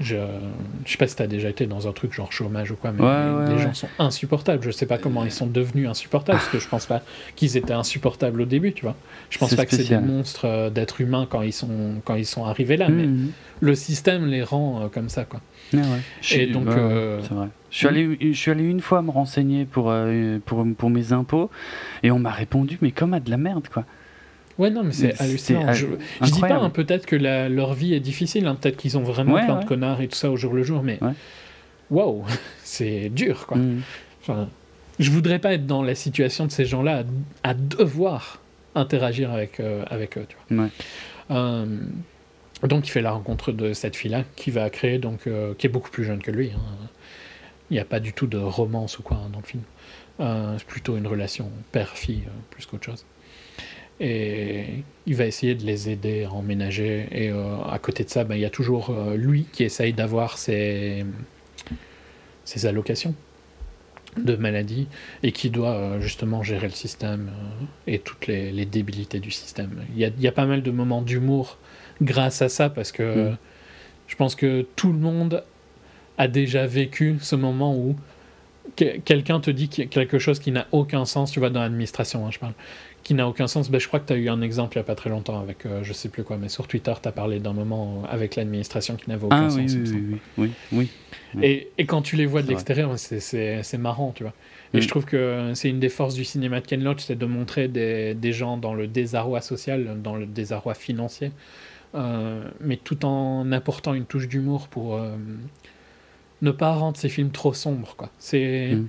[0.00, 0.16] Je,
[0.86, 3.02] je sais pas si t'as déjà été dans un truc genre chômage ou quoi, mais
[3.02, 3.62] Ouais, les ouais.
[3.62, 4.62] gens sont insupportables.
[4.62, 7.02] Je sais pas comment ils sont devenus insupportables, parce que je pense pas
[7.36, 8.94] qu'ils étaient insupportables au début, tu vois.
[9.30, 12.26] Je pense pas que c'est des monstres euh, d'êtres humains quand ils sont quand ils
[12.26, 13.30] sont arrivés là, mais Hmm.
[13.60, 15.40] le système les rend euh, comme ça, quoi.
[15.72, 15.84] Ouais, ouais.
[16.20, 17.48] Je suis- Et donc, euh, vrai.
[17.70, 19.92] Je suis, allé, je suis allé une fois me renseigner pour,
[20.46, 21.50] pour, pour mes impôts
[22.02, 23.84] et on m'a répondu, mais comme à de la merde, quoi.
[24.58, 25.66] Ouais, non, mais c'est hallucinant.
[25.68, 25.86] ha- Je,
[26.20, 29.02] je dis pas, hein, peut-être que la- leur vie est difficile, hein, peut-être qu'ils ont
[29.02, 29.62] vraiment Ouais, plein ouais.
[29.64, 30.98] de connards et tout ça au jour le jour, mais
[31.90, 32.24] waouh,
[32.64, 33.56] c'est dur, quoi.
[33.58, 33.80] Hmm.
[34.20, 34.48] Enfin,
[34.98, 37.04] je voudrais pas être dans la situation de ces gens-là
[37.42, 38.40] à, à devoir
[38.74, 40.64] interagir avec, euh, avec eux, tu vois.
[40.64, 40.70] Ouais.
[41.30, 41.66] Euh,
[42.68, 45.70] donc, il fait la rencontre de cette fille-là qui va créer, donc, euh, qui est
[45.70, 46.52] beaucoup plus jeune que lui.
[46.54, 46.88] hein.
[47.70, 49.62] Il n'y a pas du tout de romance ou quoi dans le film.
[50.58, 53.04] C'est plutôt une relation père-fille plus qu'autre chose.
[54.00, 54.64] Et
[55.06, 57.06] il va essayer de les aider à emménager.
[57.12, 59.92] Et euh, à côté de ça, ben, il y a toujours euh, lui qui essaye
[59.92, 61.04] d'avoir ses,
[62.44, 63.14] ses allocations
[64.16, 64.88] de maladie
[65.22, 67.30] et qui doit euh, justement gérer le système
[67.86, 69.70] et toutes les, les débilités du système.
[69.94, 71.58] Il y a, il y a pas mal de moments d'humour
[72.02, 73.36] grâce à ça parce que Mm.
[74.08, 75.42] je pense que tout le monde
[76.18, 77.96] a déjà vécu ce moment où
[78.76, 82.30] que- quelqu'un te dit quelque chose qui n'a aucun sens, tu vois, dans l'administration, hein,
[82.30, 82.52] je parle,
[83.02, 83.70] qui n'a aucun sens.
[83.70, 85.40] Ben, je crois que tu as eu un exemple il n'y a pas très longtemps
[85.40, 88.36] avec, euh, je sais plus quoi, mais sur Twitter, tu as parlé d'un moment avec
[88.36, 89.58] l'administration qui n'avait aucun Ah sens.
[89.74, 90.88] oui, oui, oui, oui, oui,
[91.34, 91.44] oui.
[91.44, 94.32] Et, et quand tu les vois de l'extérieur, c'est- marrant, tu vois.
[94.74, 94.80] Et Mm.
[94.80, 97.68] je trouve que c'est une des forces du cinéma de Ken Loach, c'est de montrer
[97.68, 101.32] des, des gens dans le désarroi social, dans le désarroi financier,
[101.94, 105.10] euh, mais tout en apportant une touche d'humour pour euh,
[106.42, 108.10] ne pas rendre ces films trop sombres, quoi.
[108.18, 108.76] C'est...
[108.76, 108.88] Mm.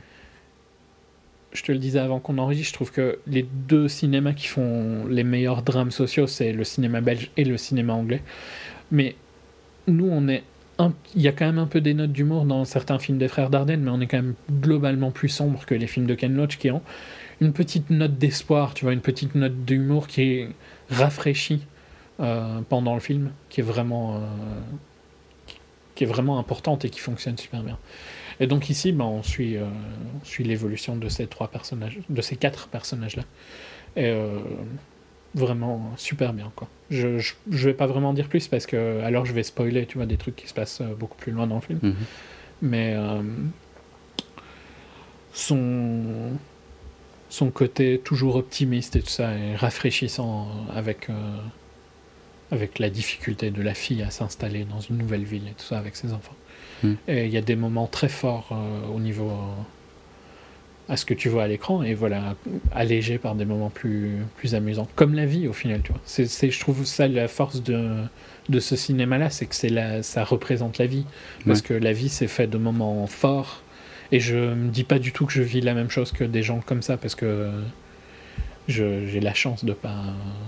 [1.54, 5.06] Je te le disais avant qu'on enregistre, je trouve que les deux cinémas qui font
[5.08, 8.22] les meilleurs drames sociaux, c'est le cinéma belge et le cinéma anglais.
[8.92, 9.16] Mais
[9.88, 10.44] nous, on est
[11.16, 13.50] il y a quand même un peu des notes d'humour dans certains films des frères
[13.50, 16.58] Dardenne, mais on est quand même globalement plus sombre que les films de Ken Loach
[16.58, 16.82] qui ont
[17.42, 20.50] une petite note d'espoir, tu vois, une petite note d'humour qui est
[20.90, 21.66] rafraîchie
[22.20, 24.20] euh, pendant le film, qui est vraiment, euh,
[25.96, 27.78] qui- est vraiment importante et qui fonctionne super bien.
[28.40, 29.66] Et donc ici, ben, on suit, euh,
[30.22, 33.24] on suit l'évolution de ces trois personnages, de ces quatre personnages-là.
[33.96, 34.40] Et euh,
[35.36, 36.68] vraiment super bien, quoi.
[36.90, 39.98] Je, je, je vais pas vraiment dire plus parce que alors je vais spoiler, tu
[39.98, 41.80] vois, des trucs qui se passent euh, beaucoup plus loin dans le film.
[41.82, 41.96] Mhm.
[42.64, 43.22] Mais euh,
[45.34, 46.32] son
[47.30, 51.08] son côté toujours optimiste et tout ça est rafraîchissant avec
[52.54, 55.78] avec la difficulté de la fille à s'installer dans une nouvelle ville et tout ça
[55.78, 56.36] avec ses enfants.
[56.84, 56.94] Mm.
[57.08, 59.62] Et il y a des moments très forts euh, au niveau euh,
[60.90, 62.36] à ce que tu vois à l'écran et voilà
[62.74, 66.28] allégé par des moments plus plus amusants comme la vie au final tu vois c'est
[66.52, 67.80] je trouve ça la force de
[68.50, 71.06] de ce cinéma là c'est que c'est la ça représente la vie
[71.46, 71.68] parce Ouais.
[71.68, 73.62] que la vie c'est fait de moments forts
[74.12, 76.44] et je me dis pas du tout que je vis la même chose que des
[76.44, 77.50] gens comme ça parce que
[78.68, 79.96] j'ai la chance de pas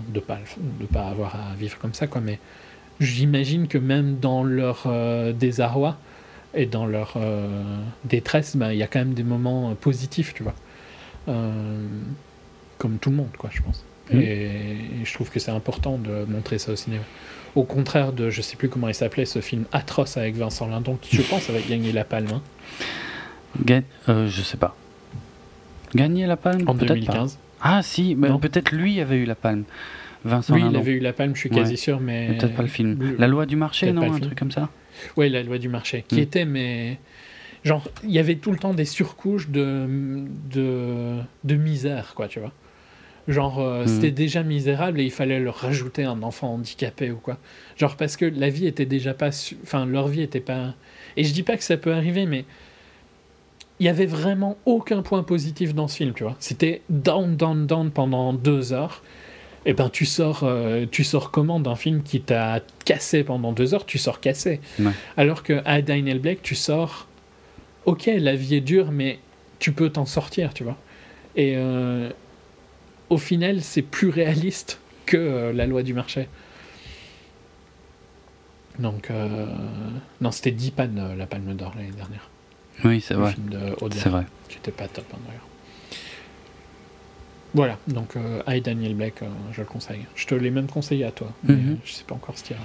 [0.09, 0.39] de pas
[0.81, 2.39] de pas avoir à vivre comme ça quoi mais
[2.99, 5.97] j'imagine que même dans leur euh, désarroi
[6.53, 7.47] et dans leur euh,
[8.05, 10.55] détresse ben, il y a quand même des moments euh, positifs tu vois
[11.27, 11.87] Euh,
[12.77, 14.21] comme tout le monde quoi je pense Mhm.
[14.21, 14.25] et,
[15.01, 17.01] et je trouve que c'est important de montrer ça au cinéma
[17.55, 20.95] au contraire de je sais plus comment il s'appelait ce film atroce avec Vincent Lindon
[21.01, 22.41] qui je pense avait gagné la palme hein,
[23.65, 24.75] Ga- euh, je sais pas.
[25.95, 27.13] Gagner la palme en Peut-être pas.
[27.65, 29.63] 2015 Ah si, mais peut-être lui avait eu la palme.
[30.23, 31.57] Vincent oui il avait eu la palme je suis Ouais.
[31.57, 32.97] quasi sûr mais Mais Peut-être pas le film.
[32.99, 34.21] Le- La loi du marché, non Un film.
[34.21, 34.69] truc comme ça
[35.17, 36.19] Ouais, la loi du marché, qui Mm.
[36.19, 36.97] était, mais.
[37.65, 39.87] Genre, il y avait tout le temps des surcouches de,
[40.51, 42.53] de, de misère, quoi, tu vois.
[43.27, 43.87] Genre, euh, Mm.
[43.87, 47.37] c'était déjà misérable et il fallait leur rajouter un enfant handicapé ou quoi.
[47.75, 49.31] Genre, parce que la vie était déjà pas.
[49.31, 50.75] su- Enfin, leur vie était pas.
[51.17, 52.45] Et je dis pas que ça peut arriver, mais.
[53.79, 56.35] Il y avait vraiment aucun point positif dans ce film, tu vois.
[56.39, 59.03] C'était down, down, down pendant deux heures.
[59.65, 63.73] eh ben tu sors, euh, tu sors comment d'un film qui t'a cassé pendant deux
[63.73, 64.61] heures, tu sors cassé.
[64.79, 64.91] Ouais.
[65.17, 67.07] Alors que à Daniel Blake, tu sors,
[67.85, 69.19] ok, la vie est dure, mais
[69.59, 70.77] tu peux t'en sortir, tu vois.
[71.35, 72.09] Et euh,
[73.09, 76.27] au final, c'est plus réaliste que euh, la loi du marché.
[78.79, 79.09] Donc,
[80.19, 82.29] non, c'était Deepan, euh, la Palme d'Or l'année dernière.
[82.83, 83.33] Oui, c'est vrai.
[83.33, 84.25] film de Audiard, C'est vrai.
[84.49, 85.41] qui était pas top hein, d'ailleurs.
[87.53, 90.05] Voilà, donc euh, I, Daniel Blake, euh, je le conseille.
[90.15, 92.55] Je te l'ai même conseillé à toi, mais euh, je sais pas encore ce qu'il
[92.57, 92.63] y a.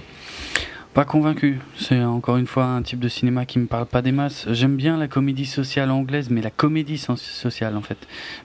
[0.94, 1.60] Pas convaincu.
[1.78, 4.46] C'est encore une fois un type de cinéma qui me parle pas des masses.
[4.50, 7.98] J'aime bien la comédie sociale anglaise, mais la comédie so- sociale en fait.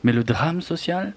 [0.03, 1.13] Mais le drame social,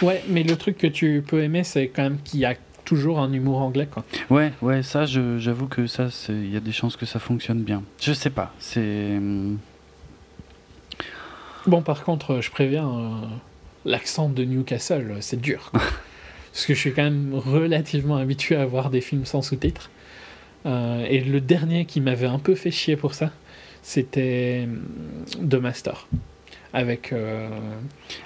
[0.00, 2.54] Ouais, mais le truc que tu peux aimer, c'est quand même qu'il y a
[2.84, 4.04] toujours un humour anglais, quoi.
[4.30, 7.82] ouais, ouais, ça, j'avoue que ça, il y a des chances que ça fonctionne bien.
[8.00, 8.52] Je sais pas.
[8.58, 9.58] C'est hum,
[11.66, 13.10] Bon, par contre, je préviens, euh,
[13.84, 15.70] l'accent de Newcastle, c'est dur.
[16.52, 19.90] Parce que je suis quand même relativement habitué à voir des films sans sous-titres.
[20.66, 23.30] Euh, et le dernier qui m'avait un peu fait chier pour ça,
[23.82, 26.08] c'était hum, The Master.
[26.74, 27.48] Avec euh,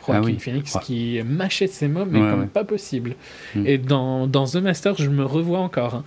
[0.07, 0.39] Joaquin Ah oui.
[0.39, 0.81] Phoenix Ouais.
[0.85, 2.47] qui mâchait ses mots, mais Ouais, comme ouais.
[2.47, 3.15] pas possible.
[3.55, 3.67] Mm.
[3.67, 6.05] Et dans, dans The Master, je me revois encore, hein,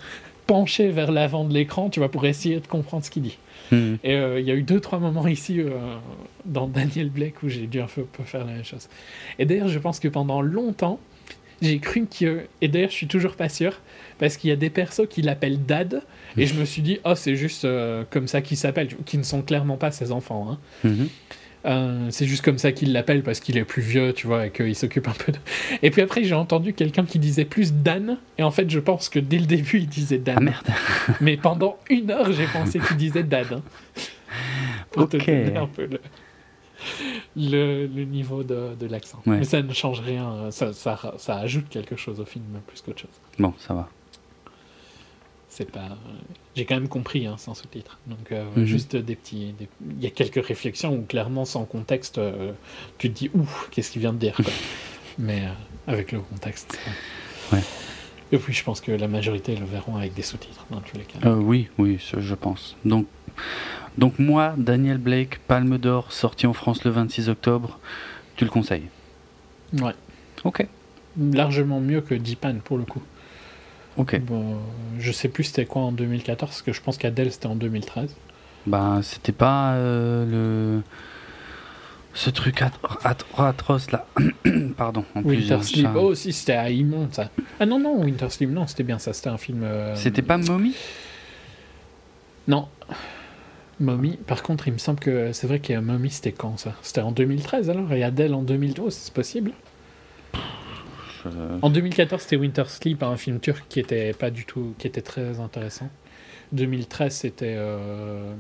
[0.48, 3.38] penché vers l'avant de l'écran, tu vois, pour essayer de comprendre ce qu'il dit.
[3.72, 5.70] hum, Et euh, il y a eu deux, trois moments ici euh,
[6.46, 8.88] dans Daniel Blake où j'ai dû un peu, faire la même chose.
[9.38, 11.00] Et d'ailleurs, je pense que pendant longtemps,
[11.62, 12.46] j'ai cru que.
[12.62, 13.74] Et d'ailleurs, je suis toujours pas sûr,
[14.18, 16.02] parce qu'il y a des persos qui l'appellent Dad,
[16.38, 19.24] et je me suis dit, oh, c'est juste euh, comme ça qu'ils s'appellent, qui ne
[19.24, 20.48] sont clairement pas ses enfants.
[20.52, 20.58] hein.
[20.86, 21.10] mhm.
[21.66, 24.52] Euh, c'est juste comme ça qu'il l'appelle parce qu'il est plus vieux, tu vois, et
[24.52, 25.38] qu'il s'occupe un peu de.
[25.82, 29.10] Et puis après, j'ai entendu quelqu'un qui disait plus Dan, et en fait, je pense
[29.10, 30.36] que dès le début, il disait Dan.
[30.38, 30.68] Ah merde.
[31.22, 33.48] Mais pendant une heure, j'ai pensé qu'il disait Dad.
[33.52, 33.62] hein.
[34.92, 36.00] Pour te donner un peu le,
[37.36, 39.22] le, le niveau de, de l'accent.
[39.26, 39.38] Ouais.
[39.40, 43.02] Mais ça ne change rien, ça, ça, ça ajoute quelque chose au film, plus qu'autre
[43.02, 43.22] chose.
[43.38, 43.90] Bon, ça va.
[45.60, 45.90] C'est pas.
[46.56, 47.98] J'ai quand même compris, hein, sans sous-titres.
[48.08, 48.64] Donc, euh, Mhm.
[48.64, 49.54] juste des petits.
[49.60, 49.68] des-
[49.98, 52.54] Il y a quelques réflexions où, clairement, sans contexte, euh,
[52.98, 54.46] tu te dis, ouf, qu'est-ce qu'il vient de dire, quoi.
[55.20, 55.50] Mais euh,
[55.92, 56.80] avec le contexte.
[57.52, 57.60] Ouais.
[58.32, 61.04] Et puis, je pense que la majorité le verront avec des sous-titres, dans tous les
[61.04, 61.30] cas.
[61.30, 62.78] Oui, oui, je, pense.
[62.86, 63.06] Donc,
[63.98, 67.80] donc moi, Daniel Blake, Palme d'Or, sorti en France le 26 octobre,
[68.38, 68.88] tu le conseilles?
[69.74, 69.94] Ouais.
[70.46, 70.66] Ok.
[71.18, 73.02] Largement mieux que Deepan, pour le coup.
[74.00, 74.20] Ok.
[74.22, 74.58] Bon,
[75.00, 78.16] je sais plus c'était quoi en 2014, parce que je pense qu'Adèle c'était en 2013.
[78.66, 80.26] Bah, c'était pas euh,
[80.78, 80.82] le.
[82.14, 84.08] Ce truc atro- atro- atroce là.
[84.78, 85.06] Pardon.
[85.16, 85.86] En plus, Winter un Sleep.
[85.86, 85.94] chat.
[85.96, 87.30] Oh, si, c'était à Immonde, ça.
[87.60, 89.62] Ah non, non, Winter Sleep, non, c'était bien ça, c'était un film.
[89.64, 90.74] euh, C'était pas Mommy?
[92.48, 92.68] Non.
[93.80, 96.74] Mommy, par contre, il me semble que c'est vrai que Mommy c'était quand ça?
[96.82, 99.52] C'était en 2013 alors Et Adèle en 2012, c'est possible?
[101.62, 104.74] En 2014, c'était Winter Sleep, un film turc qui était pas du tout.
[104.78, 105.90] qui était très intéressant.
[106.52, 108.34] 2013, c'était euh,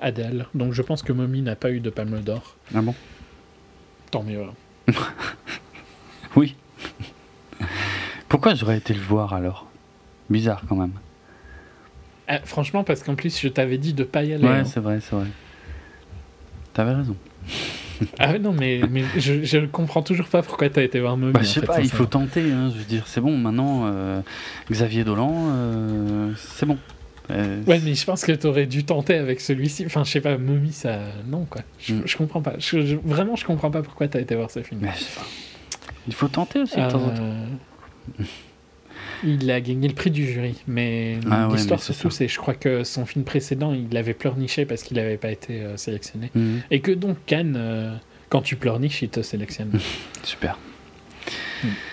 [0.00, 0.46] Adèle.
[0.54, 2.56] Donc je pense que Mommy n'a pas eu de palme d'or.
[2.74, 2.94] Ah bon?
[4.10, 4.42] Tant mieux.
[4.42, 4.92] hein.
[6.36, 6.54] Oui.
[8.28, 9.66] Pourquoi j'aurais été le voir alors?
[10.28, 10.92] Bizarre quand même.
[12.28, 14.44] Ah, franchement, parce qu'en plus, je t'avais dit de pas y aller.
[14.44, 14.64] Ouais, hein.
[14.64, 15.26] c'est vrai, c'est vrai.
[16.74, 17.16] T'avais raison.
[18.18, 21.32] Ah non, mais, mais je, je comprends toujours pas pourquoi t'as été voir Mommy.
[21.32, 22.52] Bah, je sais fait, pas, il faut tenter.
[22.52, 24.20] Hein, je veux dire, c'est bon, maintenant, euh,
[24.70, 26.78] Xavier Dolan, euh, c'est bon.
[27.30, 29.84] Euh, Ouais, mais je pense que t'aurais dû tenter avec celui-ci.
[29.86, 30.98] Enfin, je sais pas, Mommy, ça.
[31.26, 31.62] Non, quoi.
[31.80, 32.02] Je, Mm.
[32.04, 32.54] je comprends pas.
[32.58, 34.80] Je- je- vraiment, je comprends pas pourquoi t'as été voir ce film.
[34.96, 35.26] je sais pas.
[36.06, 38.24] Il faut tenter aussi de temps en temps.
[39.24, 42.18] Il a gagné le prix du jury, mais Ah ouais, l'histoire c'est surtout, ça.
[42.18, 45.60] c'est je crois que son film précédent, il avait pleurniché parce qu'il n'avait pas été
[45.62, 46.30] euh, sélectionné.
[46.34, 47.94] Mhm, Et que donc Cannes, euh,
[48.28, 49.70] quand tu pleurniches, il te sélectionne.
[50.22, 50.58] Super.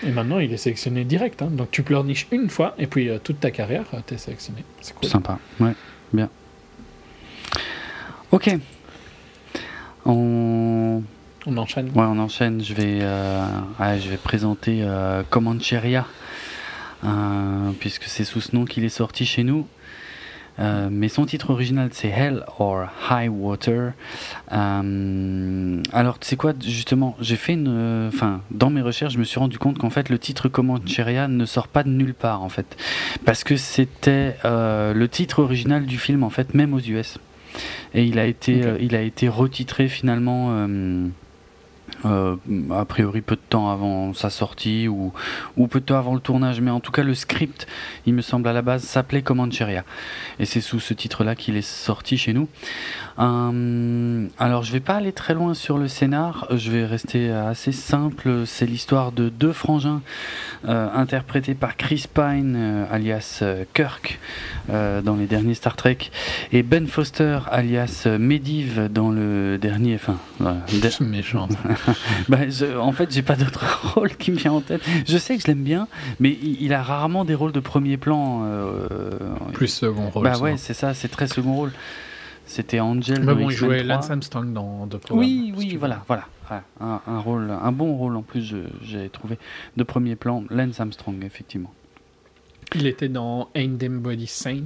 [0.06, 1.40] et maintenant, il est sélectionné direct.
[1.42, 1.48] hein.
[1.50, 4.62] Donc tu pleurniches une fois, et puis euh, toute ta carrière, euh, t'es sélectionné.
[4.80, 5.08] C'est cool.
[5.08, 5.38] Sympa.
[5.60, 5.72] Ouais,
[6.12, 6.28] bien.
[8.32, 8.54] Ok.
[10.04, 11.02] On...
[11.46, 11.86] On enchaîne.
[11.94, 12.62] Ouais, on enchaîne.
[12.64, 13.00] Je vais,
[13.80, 14.82] ouais, je vais présenter
[15.30, 16.06] Comancheria,
[17.80, 19.66] puisque c'est sous ce nom qu'il est sorti chez nous.
[20.60, 23.92] Euh, mais son titre original c'est Hell or High Water.
[24.52, 29.18] Euh, alors tu sais quoi justement j'ai fait une, euh, enfin dans mes recherches je
[29.18, 32.42] me suis rendu compte qu'en fait le titre Comancheria ne sort pas de nulle part
[32.42, 32.76] en fait
[33.24, 37.18] parce que c'était euh, le titre original du film en fait même aux US
[37.92, 40.68] et il a été euh, il a été retitré finalement
[42.04, 42.36] euh,
[42.70, 45.12] a priori peu de temps avant sa sortie ou,
[45.56, 47.66] ou peu de temps avant le tournage, mais en tout cas le script,
[48.06, 49.84] il me semble à la base, s'appelait Comancheria.
[50.38, 52.48] Et c'est sous ce titre-là qu'il est sorti chez nous.
[53.18, 57.72] Euh, alors je vais pas aller très loin sur le scénar, je vais rester assez
[57.72, 58.42] simple.
[58.46, 60.00] C'est l'histoire de deux frangins
[60.68, 63.42] euh, interprétés par Chris Pine, euh, alias
[63.72, 64.18] Kirk,
[64.68, 65.98] dans les derniers Star Trek,
[66.52, 69.94] et Ben Foster, alias Medivh, dans le dernier.
[69.96, 70.16] Enfin,
[70.66, 71.48] C'est méchant.
[72.28, 74.82] bah, je- en fait, j'ai pas d'autre rôle qui me vient en tête.
[75.06, 75.88] Je sais que je l'aime bien,
[76.20, 78.46] mais il, il a rarement des rôles de premier plan.
[79.52, 80.24] Plus second rôle.
[80.24, 81.72] bah ouais, c'est ça, c'est très second rôle.
[82.46, 83.22] C'était Angel.
[83.24, 83.94] Mais bon, il jouait 3.
[83.96, 86.24] Lance Armstrong dans The Program, Oui, oui, voilà, voilà.
[86.50, 89.38] Ouais, un, un rôle, un bon rôle en plus, j'ai trouvé
[89.76, 90.44] de premier plan.
[90.50, 91.72] Lance Armstrong, effectivement.
[92.74, 94.64] Il était dans Ain't Body Saint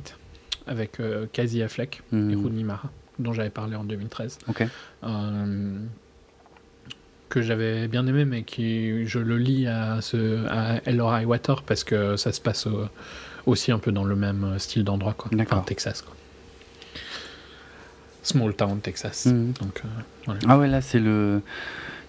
[0.66, 2.42] avec euh, Casey Affleck et Mhm.
[2.42, 4.38] Rooney Mara, dont j'avais parlé en 2013.
[4.48, 4.66] Ok.
[5.04, 5.78] Euh,
[7.28, 11.84] que j'avais bien aimé, mais qui je le lis à, ce, à Elora Water parce
[11.84, 12.86] que ça se passe euh,
[13.46, 15.30] aussi un peu dans le même style d'endroit, quoi.
[15.38, 16.14] Enfin, Texas, quoi.
[18.28, 19.26] Small town, Texas.
[19.26, 19.88] Donc, euh,
[20.26, 20.40] voilà.
[20.48, 21.40] Ah ouais, là c'est le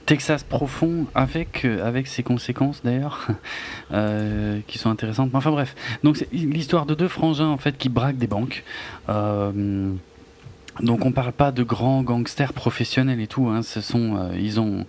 [0.09, 3.27] Texas profond avec euh, avec ses conséquences d'ailleurs
[3.93, 5.29] euh, qui sont intéressantes.
[5.33, 8.63] Enfin bref, donc c'est l'histoire de deux frangins en fait qui braquent des banques.
[9.07, 9.91] Euh,
[10.81, 13.47] donc on parle pas de grands gangsters professionnels et tout.
[13.47, 14.85] Hein, ce sont euh, ils ont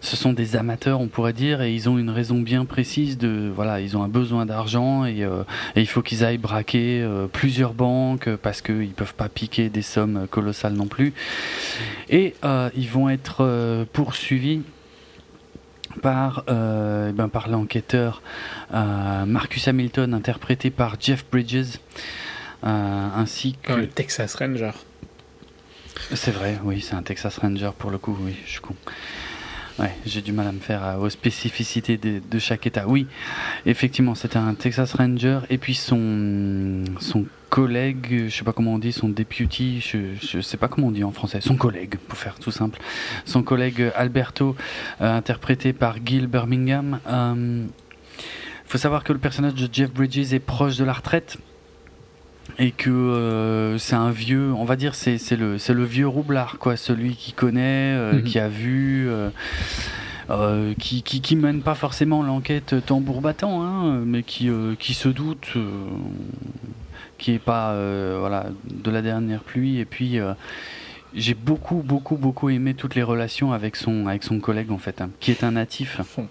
[0.00, 3.50] ce sont des amateurs, on pourrait dire, et ils ont une raison bien précise de
[3.54, 5.44] voilà, ils ont un besoin d'argent et, euh,
[5.76, 10.26] il faut qu'ils aillent braquer euh, plusieurs banques parce qu'ils peuvent pas piquer des sommes
[10.30, 11.14] colossales non plus.
[12.10, 12.34] Et
[12.76, 14.62] ils vont être poursuivis
[16.02, 18.22] par, eh ben, par l'enquêteur
[18.72, 21.78] Marcus Hamilton, interprété par Jeff Bridges,
[22.62, 23.72] ainsi que...
[23.72, 24.72] Le Texas Ranger.
[26.12, 28.74] C'est vrai, oui, c'est un Texas Ranger pour le coup, oui, je suis con.
[29.78, 32.84] Ouais, j'ai du mal à me faire à- aux spécificités de, chaque état.
[32.86, 33.06] Oui,
[33.66, 38.78] effectivement, c'était un Texas Ranger et puis son son collègue, je sais pas comment on
[38.78, 42.18] dit, son deputy, je, je sais pas comment on dit en français, son collègue, pour
[42.18, 42.80] faire tout simple,
[43.24, 44.56] son collègue Alberto,
[45.00, 46.98] euh, interprété par Gil Birmingham.
[47.06, 47.64] Euh,
[48.66, 51.38] faut savoir que le personnage de Jeff Bridges est proche de la retraite
[52.58, 56.58] et que euh, c'est un vieux, on va dire, c'est le, c'est le vieux roublard,
[56.58, 58.22] quoi, celui qui connaît, euh, Mhm.
[58.22, 59.08] qui a vu,
[60.30, 65.08] euh, qui, qui, qui mène pas forcément l'enquête tambour battant, hein, mais qui, qui se
[65.08, 65.54] doute,
[67.18, 67.74] qui est pas
[68.18, 70.18] voilà, de la dernière pluie, et puis.
[71.16, 75.00] j'ai beaucoup, beaucoup, beaucoup aimé toutes les relations avec son, avec son collègue en fait,
[75.00, 76.26] hein, qui est un natif, fond.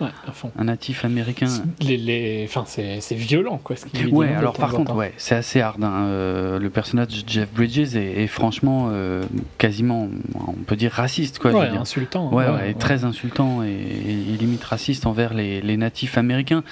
[0.00, 0.50] Ouais, à fond.
[0.58, 1.46] un natif américain.
[1.80, 2.44] Les, les...
[2.48, 3.76] Enfin, c'est violent, quoi.
[3.76, 5.82] Ce qu'il Ouais, alors par contre, ouais, c'est assez hard.
[5.84, 6.04] hein.
[6.06, 9.22] Euh, le personnage de Jeff Bridges est, est franchement euh,
[9.58, 10.08] quasiment,
[10.46, 11.52] on peut dire raciste, quoi.
[11.52, 12.32] Ouais, insultant.
[12.32, 16.64] Ouais, très insultant et, limite raciste envers les, les natifs américains.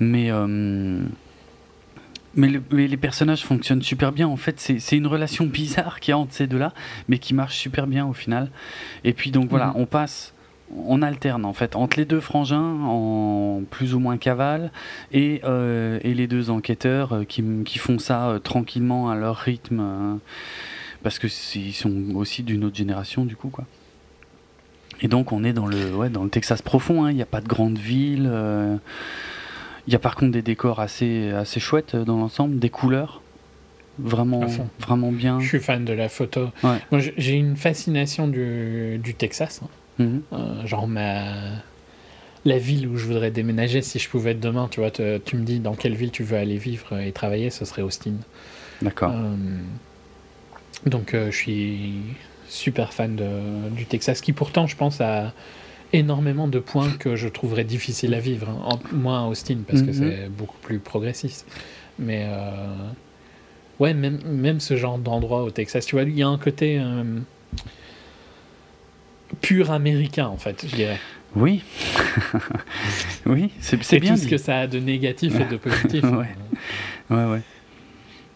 [0.00, 1.00] Mais, euh,
[2.34, 4.28] mais, le- mais les personnages fonctionnent super bien.
[4.28, 6.72] En fait, c'est une relation bizarre qui entre ces deux-là,
[7.08, 8.50] mais qui marche super bien au final.
[9.04, 9.72] Et puis donc voilà, Mhm.
[9.76, 10.34] on passe.
[10.76, 14.70] On alterne en fait entre les deux frangins en plus ou moins cavale
[15.12, 19.36] et, euh, et les deux enquêteurs euh, qui, qui font ça euh, tranquillement à leur
[19.36, 20.14] rythme euh,
[21.02, 21.26] parce que
[21.56, 23.64] ils sont aussi d'une autre génération du coup quoi.
[25.00, 27.10] Et donc on est dans le, ouais, dans le Texas profond, hein.
[27.10, 28.30] il n'y a pas de grande ville.
[29.86, 33.22] Il y a par contre des décors assez, assez chouettes dans l'ensemble, des couleurs
[33.98, 34.44] vraiment,
[34.80, 35.40] vraiment bien.
[35.40, 36.48] Je suis fan de la photo.
[36.62, 36.78] Ouais.
[36.90, 39.60] Moi, j'ai- j'ai une fascination du, du Texas.
[39.64, 39.68] hein.
[39.98, 40.22] Mhm.
[40.32, 41.34] Euh, genre ma
[42.44, 44.68] la ville où je voudrais déménager si je pouvais être demain.
[44.70, 47.50] Tu vois, te- tu me dis dans quelle ville tu veux aller vivre et travailler,
[47.50, 48.12] ce serait Austin.
[48.80, 49.12] D'accord.
[49.12, 49.34] Euh,
[50.86, 51.90] donc euh, je suis
[52.48, 55.32] super fan de- du Texas, qui pourtant, je pense, a
[55.92, 58.48] énormément de points que je trouverais difficiles à vivre.
[58.48, 58.60] hein.
[58.64, 59.92] En- moins à Austin, parce que Mhm.
[59.94, 61.46] c'est beaucoup plus progressiste.
[61.98, 62.66] Mais euh,
[63.80, 66.78] ouais, même, même ce genre d'endroit au Texas, tu vois, il y a un côté
[69.40, 70.98] pur américain, en fait, je dirais.
[71.36, 71.62] Oui.
[73.26, 74.30] oui, c'est bien tout ce dit.
[74.30, 76.02] que ça a de négatif et de positif.
[76.04, 76.28] Ouais.
[77.10, 77.40] Ouais, ouais.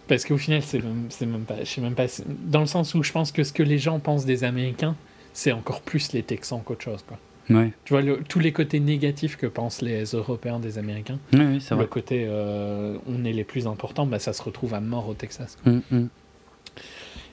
[0.08, 2.06] Parce qu'au final, c'est même, c'est même pas, je sais même pas,
[2.46, 4.94] dans le sens où je pense que ce que les gens pensent des Américains,
[5.32, 7.18] c'est encore plus les Texans qu'autre chose, quoi.
[7.50, 7.72] Ouais.
[7.84, 11.60] Tu vois, le- tous les côtés négatifs que pensent les Européens des Américains, Oui, oui,
[11.60, 11.86] c'est le vrai.
[11.88, 15.56] côté euh, on est les plus importants, bah, ça se retrouve à mort au Texas.
[15.64, 16.06] Mm, mm.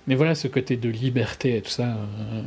[0.08, 2.42] Mais voilà, ce côté de liberté et tout ça, euh,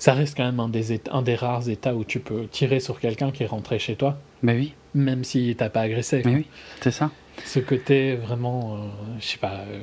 [0.00, 2.80] ça reste quand même un des, États- un des rares États où tu peux tirer
[2.80, 6.22] sur quelqu'un qui est rentré chez toi, Bah oui, même s'il t'a pas agressé.
[6.24, 6.46] mais oui,
[6.80, 7.10] c'est ça.
[7.44, 8.78] Ce côté vraiment, euh,
[9.20, 9.78] je sais pas, euh,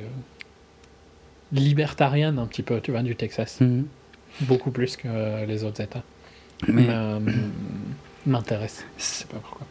[1.52, 3.62] libertarienne un petit peu, tu vois, du Texas.
[3.62, 3.86] Mhm.
[4.42, 6.04] beaucoup plus que les autres États.
[6.68, 7.20] Mais, Euh,
[8.26, 8.86] m'intéresse.
[8.98, 9.67] Je sais pas pourquoi.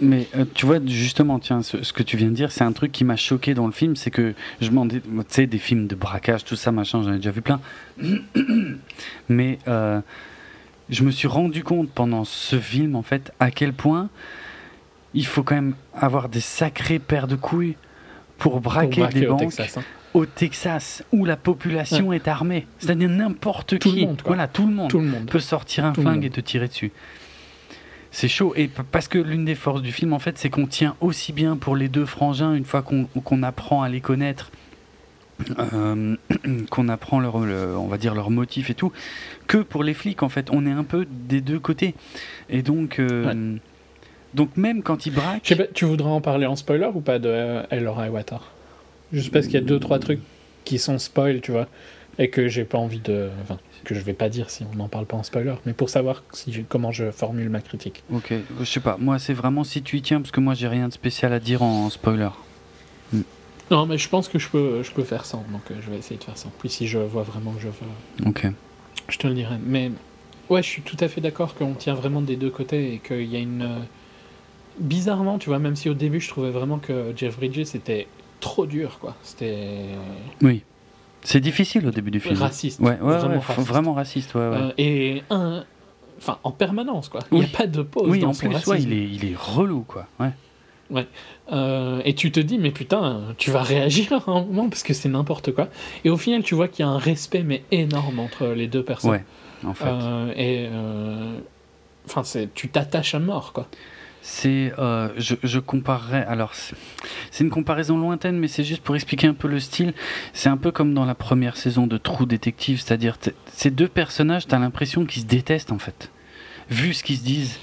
[0.00, 2.72] Mais euh, tu vois, justement, tiens, ce, ce que tu viens de dire, c'est un
[2.72, 5.58] truc qui m'a choqué dans le film, c'est que je m'en dis, tu sais, des
[5.58, 7.60] films de braquage, tout ça, machin, j'en ai déjà vu plein.
[9.28, 10.00] Mais euh,
[10.90, 14.08] je me suis rendu compte pendant ce film, en fait, à quel point
[15.14, 17.76] il faut quand même avoir des sacrées paires de couilles
[18.38, 19.78] pour Pour braquer braquer des banques Texas.
[19.78, 19.82] hein.
[20.14, 22.66] au Texas, où la population est armée.
[22.78, 24.06] C'est-à-dire n'importe qui.
[24.06, 24.22] monde.
[24.24, 25.26] Voilà, tout le monde Tout le monde.
[25.30, 26.92] peut sortir un Tout flingue et te tirer dessus.
[28.10, 28.52] C'est chaud.
[28.56, 31.56] Et parce que l'une des forces du film, en fait, c'est qu'on tient aussi bien
[31.56, 34.50] pour les deux frangins, une fois qu'on apprend à les connaître,
[35.58, 36.16] euh,
[36.70, 38.92] qu'on apprend leur, le- on va dire leur motif et tout,
[39.46, 40.48] que pour les flics, en fait.
[40.50, 41.94] On est un peu des deux côtés.
[42.48, 43.56] Et donc, euh,
[44.34, 45.54] donc même quand ils braquent.
[45.56, 48.40] Pas, tu voudrais en parler en spoiler ou pas de euh, Elora et Water
[49.12, 50.20] Juste parce qu'il y a deux, trois trucs
[50.64, 51.66] qui sont spoil, tu vois,
[52.18, 53.28] et que j'ai pas envie de.
[53.42, 55.88] Enfin, que je vais pas dire si on n'en parle pas en spoiler, mais pour
[55.90, 58.02] savoir si comment je formule ma critique.
[58.12, 58.96] Ok, je sais pas.
[58.98, 61.40] Moi, c'est vraiment si tu y tiens, parce que moi, j'ai rien de spécial à
[61.40, 62.28] dire en spoiler.
[63.70, 65.98] Non, mais je pense que je peux, je peux faire ça, donc euh, je vais
[65.98, 66.48] essayer de faire ça.
[66.58, 68.46] Puis si je vois vraiment que je veux, Ok.
[69.10, 69.56] je te le dirai.
[69.62, 69.90] Mais
[70.48, 73.24] ouais, je suis tout à fait d'accord qu'on tient vraiment des deux côtés et qu'il
[73.24, 73.62] y a une.
[73.62, 73.78] euh,
[74.80, 78.06] Bizarrement, tu vois, même si au début je trouvais vraiment que Jeff Bridges était
[78.40, 79.16] trop dur, quoi.
[79.22, 79.86] C'était
[80.40, 80.62] Oui.
[81.22, 82.36] C'est difficile au début du film.
[82.36, 82.80] raciste.
[82.80, 83.68] Ouais, ouais, ouais, vraiment raciste.
[83.68, 84.56] vraiment raciste, ouais, ouais.
[84.56, 85.64] Euh, et un.
[86.18, 87.20] Enfin, en permanence, quoi.
[87.30, 89.24] Il n'y a pas de pause oui, dans en son plus, ouais, il est, il
[89.24, 90.06] est relou, quoi.
[90.18, 91.06] Ouais.
[91.52, 94.94] Euh, et tu te dis, mais putain, tu vas réagir à un moment parce que
[94.94, 95.68] c'est n'importe quoi.
[96.04, 98.82] Et au final, tu vois qu'il y a un respect, mais énorme entre les deux
[98.82, 99.10] personnes.
[99.12, 99.24] Ouais,
[99.64, 99.86] en fait.
[99.86, 100.68] Euh, et.
[102.06, 102.22] Enfin,
[102.54, 103.68] tu t'attaches à mort, quoi.
[104.20, 106.24] C'est, euh, je, je comparerais.
[106.26, 109.94] Alors, c'est une comparaison lointaine, mais c'est juste pour expliquer un peu le style.
[110.32, 113.16] C'est un peu comme dans la première saison de True Detective, c'est-à-dire
[113.46, 116.10] ces deux personnages, t'as l'impression qu'ils se détestent en fait,
[116.68, 117.58] vu ce qu'ils se disent.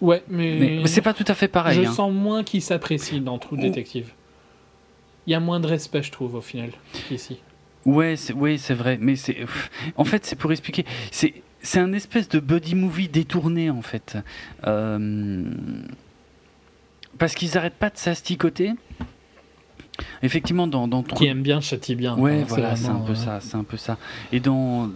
[0.00, 0.82] Ouais, mais.
[0.86, 1.82] C'est pas tout à fait pareil.
[1.82, 1.92] je hein.
[1.92, 4.12] sens moins qu'ils s'apprécient dans True Ou- Detective.
[5.26, 6.70] Il y a moins de respect, je trouve, au final,
[7.08, 7.38] qu'ici.
[7.84, 9.46] Ouais, c'est ouais, c'est vrai, mais c'est
[9.96, 10.84] en fait c'est pour expliquer.
[11.12, 11.34] C'est
[11.66, 14.16] c'est un espèce de buddy movie détourné en fait,
[14.66, 15.44] Euh,
[17.18, 18.72] parce qu'ils arrêtent pas de s'asticoter.
[20.22, 22.18] Effectivement, dans dans Qui aime bien, châtie bien.
[22.18, 22.56] Ouais, quoi.
[22.58, 23.96] voilà, c'est un peu euh, ça, c'est un peu ça.
[24.30, 24.90] Et dans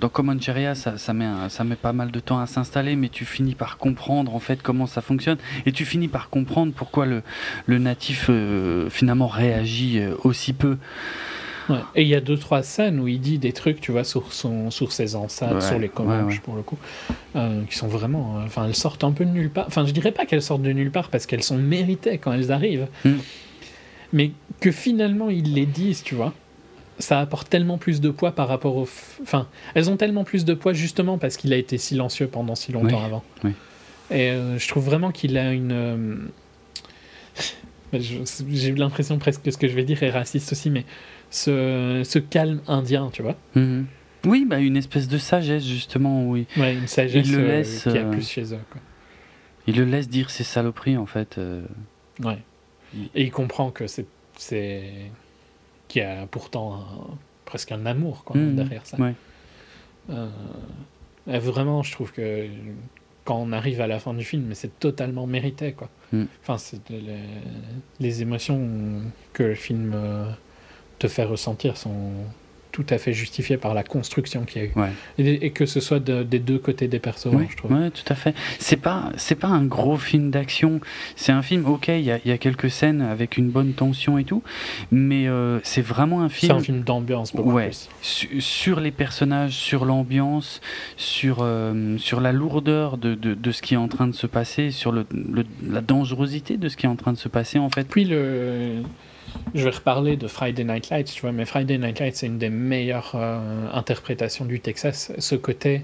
[0.00, 2.94] dans Common Area, ça, ça met un- ça met pas mal de temps à s'installer,
[2.94, 6.72] mais tu finis par comprendre en fait comment ça fonctionne, et tu finis par comprendre
[6.72, 7.22] pourquoi le
[7.66, 10.78] le natif euh, finalement réagit aussi peu.
[11.68, 11.76] Ouais.
[11.94, 14.32] Et il y a deux trois scènes où il dit des trucs, tu vois, sur
[14.32, 16.38] son, sur ses enceintes, Ouais, sur les ouais.
[16.42, 16.78] pour le coup,
[17.36, 19.66] euh, qui sont vraiment, euh, enfin, elles sortent un peu de nulle part.
[19.68, 22.50] Enfin, je dirais pas qu'elles sortent de nulle part parce qu'elles sont méritées quand elles
[22.52, 23.10] arrivent, Mm.
[24.12, 24.30] mais
[24.60, 26.32] que finalement ils les disent, tu vois.
[27.00, 28.84] Ça apporte tellement plus de poids par rapport au.
[28.84, 32.56] f- Enfin, elles ont tellement plus de poids justement parce qu'il a été silencieux pendant
[32.56, 33.22] si longtemps Oui, avant.
[33.44, 33.52] oui.
[34.10, 35.70] Et euh, je trouve vraiment qu'il a une.
[35.72, 36.16] euh,
[37.92, 40.84] J'ai l'impression presque que ce que je vais dire est raciste aussi, mais
[41.30, 43.36] ce, ce calme indien, tu vois.
[43.54, 43.86] Mhm.
[44.26, 46.46] Oui, bah une espèce de sagesse justement, oui.
[46.56, 48.60] Ouais, une sagesse Il le euh, laisse, qu'il y a euh, plus chez eux.
[48.70, 48.80] Quoi.
[49.66, 51.38] Il le laisse dire ses saloperies en fait.
[51.38, 51.62] euh.
[52.22, 52.38] Ouais.
[53.14, 54.06] Et il comprend que c'est.
[54.36, 54.90] c'est...
[55.88, 57.14] qu'il y a pourtant un-
[57.44, 58.98] presque un amour quoi, Mhm, derrière ça.
[58.98, 59.14] ouais.
[60.10, 60.28] Euh,
[61.26, 62.46] vraiment, je trouve que
[63.24, 65.72] quand on arrive à la fin du film, c'est totalement mérité.
[65.72, 65.90] Quoi.
[66.12, 66.24] Mm.
[66.42, 67.00] Enfin, c'est les,
[68.00, 69.02] les émotions
[69.34, 70.30] que le film euh,
[70.98, 72.10] te fait ressentir sont
[72.70, 74.72] tout à fait justifiées par la construction qu'il y a eu.
[74.76, 74.90] Ouais.
[75.18, 77.72] Et, et que ce soit de- des deux côtés des personnages, Ouais, je trouve.
[77.72, 78.34] ouais, tout à fait.
[78.60, 80.80] C'est pas, c'est pas un gros film d'action.
[81.16, 84.16] C'est un film, ok, il y a, y a quelques scènes avec une bonne tension
[84.18, 84.42] et tout,
[84.92, 87.70] mais euh, c'est vraiment un C'est film, un film d'ambiance beaucoup Ouais.
[87.70, 87.88] plus.
[88.38, 90.60] sur les personnages, sur l'ambiance,
[90.98, 94.26] sur, euh, sur la lourdeur de, de, de ce qui est en train de se
[94.28, 97.58] passer, sur le, le- la dangerosité de ce qui est en train de se passer
[97.58, 97.88] en fait.
[97.88, 98.82] Puis le.
[99.54, 102.38] Je vais reparler de Friday Night Lights, tu vois, mais Friday Night Lights, c'est une
[102.38, 105.12] des meilleures euh, interprétations du Texas.
[105.18, 105.82] Ce côté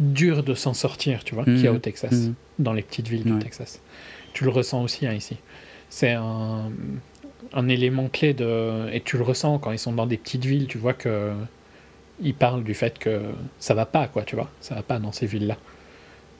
[0.00, 1.76] dur de s'en sortir, tu vois, qu'il y a Mhm.
[1.76, 2.34] au Texas, Mhm.
[2.58, 3.38] dans les petites villes du.
[3.38, 3.80] Texas.
[4.32, 5.36] Tu le ressens aussi hein, ici.
[5.90, 6.70] C'est un,
[7.52, 8.88] un élément clé de.
[8.92, 11.32] Et tu le ressens quand ils sont dans des petites villes, tu vois que.
[12.20, 13.22] Ils parlent du fait que
[13.60, 14.50] ça va pas, quoi, tu vois.
[14.60, 15.56] Ça va pas dans ces villes-là.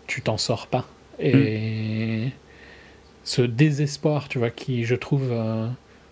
[0.08, 0.86] Tu t'en sors pas.
[1.20, 2.30] Et.
[3.24, 5.28] Ce désespoir, tu vois, qui, je trouve.
[5.32, 5.68] euh,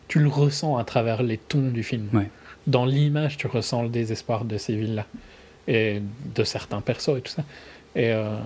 [0.08, 2.08] tu le ressens à travers les tons du film.
[2.12, 2.28] Ouais.
[2.66, 5.06] Dans l'image, tu ressens le désespoir de ces villes-là.
[5.68, 6.00] Et
[6.34, 7.44] de certains persos et tout ça.
[7.94, 8.10] Et.
[8.12, 8.36] euh,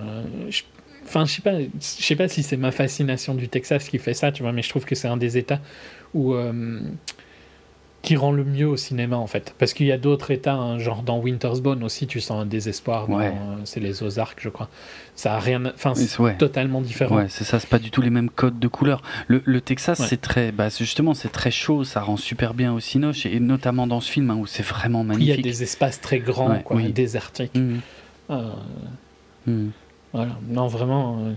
[0.49, 0.63] je-
[1.03, 4.13] Enfin, je sais pas, je sais pas si c'est ma fascination du Texas qui fait
[4.13, 5.59] ça, tu vois, mais je trouve que c'est un des États
[6.13, 6.79] où euh,
[8.01, 9.53] qui rend le mieux au cinéma en fait.
[9.59, 12.45] Parce qu'il y a d'autres états, hein, genre dans Winter's Bone aussi, tu sens un
[12.47, 13.07] désespoir.
[13.09, 13.27] Ouais.
[13.27, 13.31] euh,
[13.63, 14.69] c'est les Ozarks, je crois.
[15.15, 15.61] Ça a rien.
[15.75, 16.35] Enfin, c'est ouais.
[16.37, 17.17] totalement différent.
[17.17, 19.03] Ouais, c'est ça, c'est pas du tout les mêmes codes de couleurs.
[19.27, 20.07] Le, le Texas, Ouais.
[20.09, 23.85] c'est très, bah, justement, c'est très chaud, ça rend super bien au cinoche, et notamment
[23.85, 25.43] dans ce film hein, où c'est vraiment Il y a magnifique.
[25.43, 26.91] des espaces très grands, quoi, oui.
[26.91, 27.53] désertiques.
[27.55, 27.81] Mhm.
[28.31, 28.49] Euh,
[29.45, 29.71] Mhm.
[30.13, 30.37] voilà.
[30.47, 31.33] Non, vraiment, euh,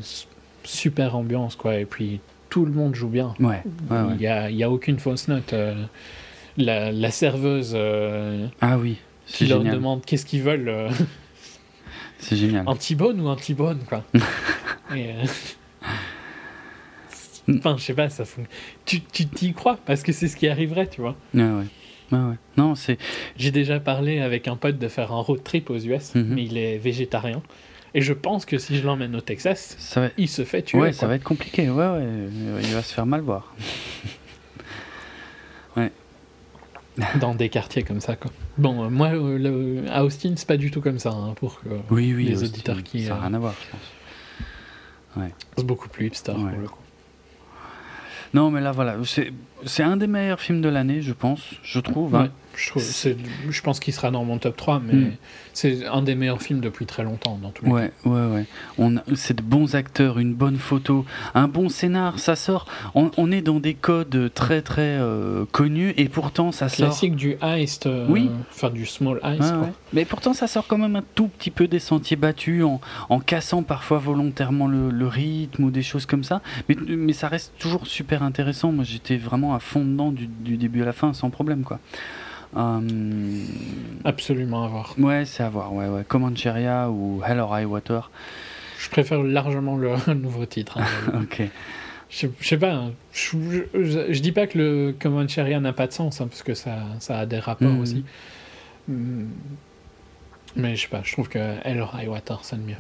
[0.63, 1.77] super ambiance, quoi.
[1.77, 3.35] Et puis, tout le monde joue bien.
[3.41, 3.63] Ouais.
[3.91, 5.53] Il n'y a, il y a aucune fausse note.
[6.57, 9.75] La, la serveuse euh, Ah oui, qui c'est leur génial.
[9.77, 10.91] demande qu'est-ce qu'ils veulent, euh,
[12.19, 12.63] C'est génial.
[12.67, 14.05] anti-bonne ou anti-bonne, quoi.
[14.93, 15.25] Euh,
[17.59, 18.45] Enfin, je sais pas, ça fon-
[18.87, 21.15] tu tu t'y crois parce que c'est ce qui arriverait, tu vois.
[21.35, 21.65] Ouais, ouais.
[22.13, 22.35] Ouais, ouais.
[22.57, 22.97] Non, c'est.
[23.37, 26.35] J'ai déjà parlé avec un pote de faire un road trip aux US, Mhm.
[26.35, 27.43] mais il est végétarien.
[27.95, 30.09] Et je pense que si je l'emmène au Texas, va...
[30.17, 30.79] il se fait tuer.
[30.79, 30.99] Ouais, quoi.
[30.99, 31.69] ça va être compliqué.
[31.69, 31.99] Ouais, ouais.
[32.03, 33.55] euh, Il va se faire mal voir.
[37.21, 38.17] dans des quartiers comme ça.
[38.17, 38.31] Quoi.
[38.59, 41.11] Bon, euh, moi, euh, le- à Austin, c'est pas du tout comme ça.
[41.11, 42.25] hein, pour que Oui, oui.
[42.27, 45.31] Les Austin, auditeurs qui, Ça n'a euh, rien à voir, je pense.
[45.57, 46.51] c'est beaucoup plus hipster Ouais.
[46.53, 46.79] pour le coup.
[48.33, 48.97] Non, mais là, voilà.
[49.05, 49.33] C'est
[49.67, 51.41] c'est un des meilleurs films de l'année, je pense.
[51.63, 52.15] Je trouve.
[52.17, 52.23] hein.
[52.25, 53.17] Ouais, je, trouve, c'est-
[53.51, 55.13] je pense qu'il sera dans mon top 3, mais Mm.
[55.53, 58.45] c'est un des meilleurs films depuis très longtemps, dans tous les Ouais, ouais, ouais.
[58.79, 61.05] On a- c'est de bons acteurs, une bonne photo,
[61.35, 62.19] un bon scénar.
[62.19, 62.67] Ça sort.
[62.95, 66.75] On, on est dans des codes très, très euh, connus et pourtant ça cas.
[66.77, 66.87] sort.
[66.89, 68.31] Classique du heist, euh, Oui.
[68.51, 69.41] enfin du small heist.
[69.43, 69.59] Ouais, quoi.
[69.61, 69.73] ouais.
[69.93, 73.19] Mais pourtant, ça sort quand même un tout petit peu des sentiers battus, en, en
[73.21, 76.41] cassant parfois volontairement le, le rythme ou des choses comme ça.
[76.69, 78.71] Mais, mais ça reste toujours super intéressant.
[78.73, 81.79] Moi, j'étais vraiment à fond dedans du, du début à la fin, sans problème, quoi.
[82.57, 82.81] Euh,
[84.05, 84.95] Absolument à voir.
[84.99, 85.73] Ouais, c'est à voir.
[85.73, 86.05] Ouais, ouais.
[86.07, 88.11] Comancheria ou Hell or High Water.
[88.79, 90.79] Je préfère largement le nouveau titre.
[90.79, 90.85] hein.
[91.23, 91.43] ok.
[92.11, 93.37] je, je sais pas, hein, je,
[93.75, 96.77] je- je dis pas que le Comancheria n'a pas de sens, hein, parce que ça,
[97.01, 97.81] ça a des rapports Mhm.
[97.81, 98.05] aussi.
[98.89, 99.25] Mm.
[100.57, 102.77] Mais je sais pas, je trouve que Hell or High Water sonne mieux.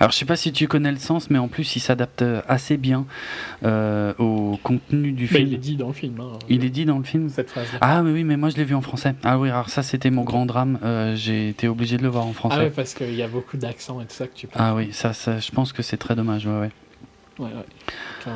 [0.00, 2.40] Alors, je sais pas si tu connais le sens, mais en plus, il s'adapte euh,
[2.48, 3.04] assez bien
[3.62, 5.48] euh, au contenu du Bah, film.
[5.48, 6.18] il est dit dans le film.
[6.20, 7.78] hein, Il est dit dans le film cette phrase-là.
[7.82, 9.14] Ah, mais oui, mais moi, je l'ai vu en français.
[9.22, 10.78] Ah oui, alors ça, c'était mon grand drame.
[10.82, 12.56] Euh, J'ai été obligé de le voir en français.
[12.58, 14.64] Ah ouais, parce qu'il y a beaucoup d'accents et tout ça que tu parles.
[14.66, 16.46] Ah oui, ça, ça, je pense que c'est très dommage.
[16.46, 16.70] Ouais, ouais.
[17.38, 18.32] Ouais, ouais.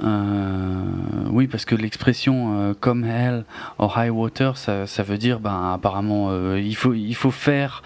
[0.00, 0.82] Euh,
[1.30, 3.44] oui, parce que l'expression euh, comme hell
[3.78, 7.82] or high water, ça, ça veut dire, ben, apparemment, euh, il faut, il faut faire,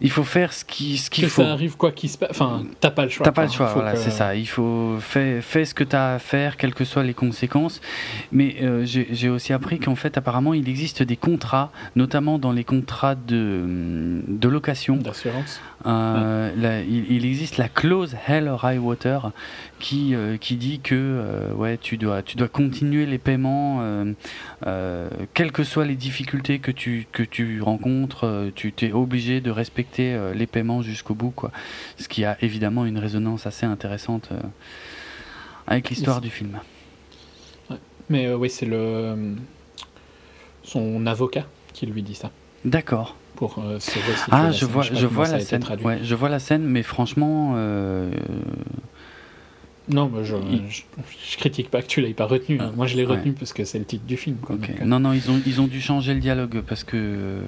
[0.00, 1.42] il faut faire ce qui, ce qu'il faut.
[1.42, 2.30] ça arrive quoi qu'il se passe.
[2.32, 3.24] Enfin, t'as pas le choix.
[3.24, 4.34] T'as pas le choix, voilà, que- c'est ça.
[4.34, 7.80] Il faut fais, fais ce que tu as à faire, quelles que soient les conséquences.
[8.32, 13.14] Mais j'ai aussi appris qu'en fait, apparemment, il existe des contrats, notamment dans les contrats
[13.14, 14.96] de, de location.
[14.96, 15.60] D'assurance.
[15.84, 19.30] Euh, la- il, il existe la clause Hell or High Water
[19.82, 25.10] qui, euh, qui dit que euh, ouais, tu, dois, tu dois continuer les paiements, euh,
[25.34, 30.18] quelles que soient les difficultés que tu, que tu rencontres, tu es obligé de respecter
[30.34, 31.30] les paiements jusqu'au bout.
[31.30, 31.50] Quoi.
[31.98, 34.30] Ce qui a évidemment une résonance assez intéressante
[35.66, 36.58] avec l'histoire du film.
[38.08, 39.34] Mais euh, oui, c'est le
[40.62, 42.30] son avocat qui lui dit ça.
[42.64, 43.16] D'accord.
[43.36, 43.98] Pour euh, se
[44.30, 45.64] Ah, je vois, je vois la scène.
[45.82, 48.10] Ouais, je vois la scène, mais franchement, euh,
[49.92, 50.82] Non, je, Il- je,
[51.32, 52.58] je critique pas que tu l'aies pas retenu.
[52.60, 53.16] Ah, Moi, je l'ai ouais.
[53.16, 54.36] retenu parce que c'est le titre du film.
[54.36, 54.54] Quoi.
[54.56, 54.60] Ok.
[54.68, 57.40] Donc, euh, Non, non, ils ont, ils ont dû changer le dialogue parce que,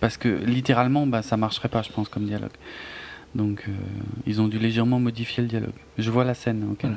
[0.00, 2.50] parce que littéralement, bah, ça marcherait pas, je pense, comme dialogue.
[3.34, 3.72] Donc, euh,
[4.26, 5.70] ils ont dû légèrement modifier le dialogue.
[5.98, 6.78] Je vois la scène, ok.
[6.82, 6.96] Voilà.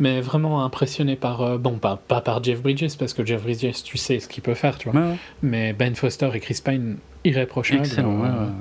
[0.00, 1.42] Mais vraiment impressionné par.
[1.42, 4.42] euh, bon, pas, pas par Jeff Bridges, parce que Jeff Bridges, tu sais ce qu'il
[4.44, 5.00] peut faire, tu vois.
[5.00, 5.16] Ouais, ouais.
[5.42, 7.80] Mais Ben Foster et Chris Pine, irréprochables.
[7.80, 8.52] Excellent, euh, ouais, ouais.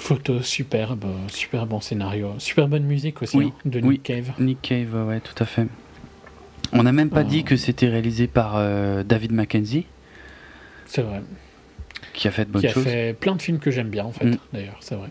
[0.00, 3.88] Photo superbe, super bon scénario, super bonne musique aussi Oui, hein, de oui.
[3.88, 4.30] Nick Cave.
[4.38, 5.66] Nick Cave, ouais, tout à fait.
[6.72, 7.28] On n'a même pas Oh.
[7.28, 9.86] dit que c'était réalisé par euh, David Mackenzie,
[10.86, 11.20] C'est vrai.
[12.14, 12.84] qui a fait de bonnes qui a choses.
[12.84, 14.38] fait plein de films que j'aime bien en fait, Mm.
[14.52, 15.08] d'ailleurs, c'est vrai.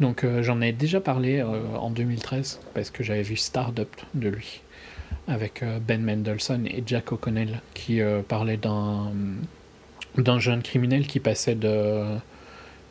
[0.00, 4.28] Donc euh, j'en ai déjà parlé euh, en 2013 parce que j'avais vu Stardust de
[4.28, 4.60] lui
[5.28, 8.00] avec Ben Mendelsohn et Jack O'Connell qui
[8.62, 9.12] d'un
[10.18, 12.04] d'un jeune criminel qui passait de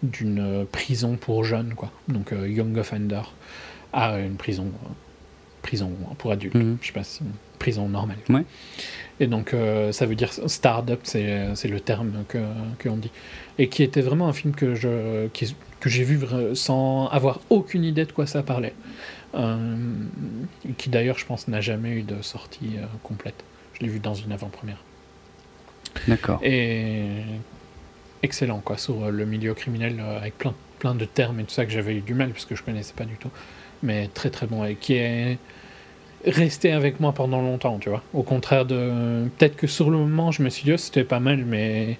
[0.03, 3.21] d'une euh, prison pour jeunes quoi, donc euh, young offender
[3.93, 4.87] à une prison euh,
[5.61, 6.77] prison pour adultes, Mhm.
[6.81, 7.21] je sais pas si
[7.57, 8.17] prison normale.
[8.29, 8.43] Ouais.
[9.21, 12.39] Et donc euh, ça veut dire start-up, c'est le terme que
[12.81, 13.11] qu'on dit
[13.57, 16.19] et qui était vraiment un film que je qui- que j'ai vu
[16.55, 18.73] sans avoir aucune idée de quoi ça parlait.
[19.35, 19.77] Euh,
[20.77, 23.43] qui d'ailleurs, je pense, n'a jamais eu de sortie euh, complète.
[23.73, 24.77] Je l'ai vu dans une avant-première.
[26.07, 26.39] D'accord.
[26.43, 27.21] Et
[28.23, 31.53] excellent, quoi, sur euh, le milieu criminel, euh, avec plein, plein de termes et tout
[31.53, 33.29] ça que j'avais eu du mal parce que je connaissais pas du tout.
[33.83, 35.37] Mais très très bon et qui est
[36.25, 38.01] resté avec moi pendant longtemps, tu vois.
[38.13, 39.27] Au contraire de.
[39.37, 41.97] Peut-être que sur le moment, je me suis dit, oh, c'était pas mal, mais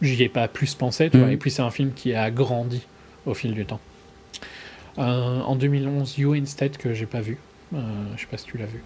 [0.00, 1.26] j'y ai pas plus pensé, tu vois.
[1.26, 1.32] Mhm.
[1.32, 2.82] Et puis, c'est un film qui a grandi
[3.26, 3.80] au fil du temps.
[4.98, 7.38] Euh, en 2011, You Instead, que j'ai pas vu.
[7.74, 7.78] Euh,
[8.16, 8.82] je sais pas si tu l'as vu.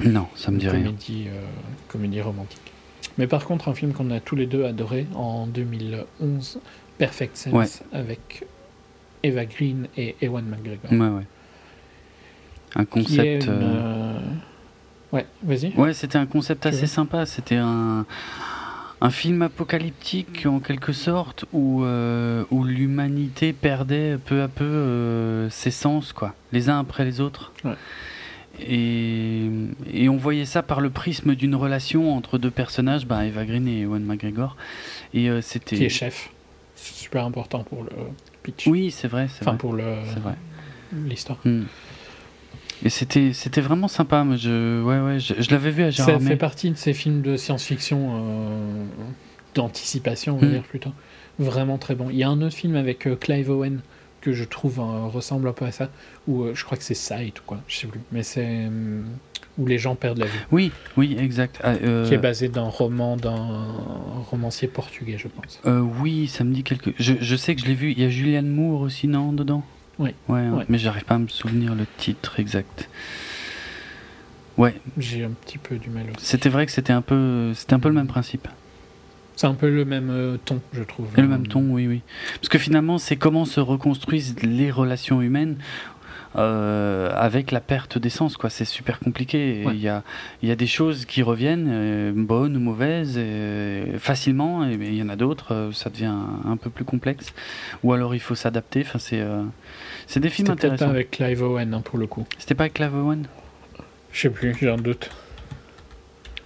[0.00, 0.82] Non, ça me dit rien.
[0.82, 1.42] comédie, euh,
[1.88, 2.71] comédie romantique.
[3.18, 6.58] Mais par contre, un film qu'on a tous les deux adoré en 2011,
[6.98, 7.66] Perfect Sense, Ouais.
[7.92, 8.44] avec
[9.22, 10.90] Eva Green et Ewan McGregor.
[10.92, 11.26] Ouais, ouais.
[12.74, 13.44] Un concept.
[13.44, 14.18] une, euh, euh,
[15.12, 15.74] Ouais, vas-y.
[15.76, 17.26] Ouais, c'était un concept assez sympa.
[17.26, 18.06] C'était un,
[19.02, 25.50] un film apocalyptique en quelque sorte où, euh, où l'humanité perdait peu à peu euh,
[25.50, 27.52] ses sens, quoi, les uns après les autres.
[27.62, 27.74] Ouais.
[28.68, 29.48] Et,
[29.92, 33.66] et on voyait ça par le prisme d'une relation entre deux personnages, bah, Eva Green
[33.68, 34.56] et Ewan McGregor.
[35.14, 35.76] Et euh, c'était.
[35.76, 36.30] Qui est chef.
[36.74, 37.90] C'est super important pour le
[38.42, 38.66] pitch.
[38.66, 39.58] Oui, c'est vrai, c'est Enfin, vrai.
[39.58, 39.96] pour le-
[41.06, 41.38] l'histoire.
[41.44, 41.62] Hmm.
[42.84, 44.24] Et c'était c'était vraiment sympa.
[44.24, 46.36] mais Je, ouais, ouais, je, je l'avais vu à Ça Gérard fait May.
[46.36, 48.84] partie de ces films de science-fiction euh,
[49.54, 50.50] d'anticipation, on va Mm.
[50.50, 50.90] dire plutôt.
[51.38, 52.08] Vraiment très bon.
[52.10, 53.80] Il y a un autre film avec euh, Clive Owen
[54.22, 55.90] que je trouve euh, ressemble un peu à ça,
[56.26, 58.00] où euh, je crois que c'est Sight ou quoi, je sais plus.
[58.12, 59.02] Mais c'est euh,
[59.58, 61.60] où les gens perdent la vie, Oui, oui, exact.
[61.62, 63.66] Ah, euh, qui est basé d'un roman d'un
[64.30, 65.60] romancier portugais, je pense.
[66.00, 66.90] Oui, ça me dit quelque.
[66.98, 67.90] Je, je sais que je l'ai vu.
[67.92, 69.62] Il y a Julianne Moore aussi, non, dedans?
[69.98, 70.10] Oui.
[70.28, 70.64] Ouais, hein, Ouais.
[70.70, 72.88] mais j'arrive pas à me souvenir le titre exact.
[74.58, 76.26] Ouais, J'ai un petit peu du mal aussi.
[76.26, 78.46] c'était vrai que c'était un peu, c'était un peu le même principe.
[79.36, 81.08] C'est un peu le même euh, ton, je trouve.
[81.16, 82.00] Le même ton, oui, oui.
[82.34, 85.56] Parce que finalement, c'est comment se reconstruisent les relations humaines.
[86.36, 89.64] euh, avec la perte d'essence, quoi, c'est super compliqué.
[89.66, 89.74] Ouais.
[89.74, 90.02] Il y, a,
[90.42, 93.20] il y a des choses qui reviennent, euh, bonnes ou mauvaises,
[93.98, 96.12] facilement, et il y en a d'autres, euh, ça devient
[96.44, 97.32] un peu plus complexe.
[97.82, 98.80] Ou alors il faut s'adapter.
[98.82, 99.22] Enfin, c'est,
[100.06, 100.94] c'est des films C'était peut-être pas intéressants.
[100.94, 102.26] avec Clive Owen, hein, pour le coup.
[102.38, 103.26] C'était pas avec Clive Owen?
[104.12, 105.10] Je sais plus, j'ai un doute.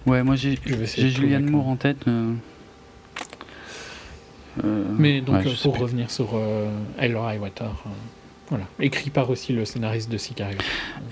[0.05, 2.05] Ouais, moi j'ai, j'ai Julianne Moore en tête.
[4.63, 6.69] Euh, Mais donc, ouais, euh, pour revenir sur euh,
[7.15, 7.71] or High Water,
[8.49, 8.65] voilà.
[8.79, 10.57] Écrit par aussi le scénariste de Sicario.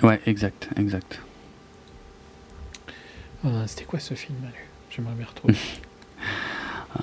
[0.03, 1.19] Ouais, exact, exact.
[3.67, 4.37] C'était quoi ce film,
[4.89, 5.55] J'aimerais bien retrouver.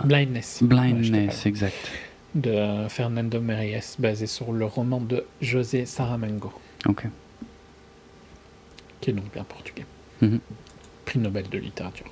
[0.04, 0.58] Blindness.
[0.60, 1.90] Je Blindness, exact.
[2.34, 6.52] de Fernando Méries, basé sur le roman de José Saramago,
[6.88, 7.04] Ok.
[9.00, 9.84] qui est donc bien portugais.
[10.20, 10.40] Mhm.
[11.04, 12.06] Prix Nobel de littérature.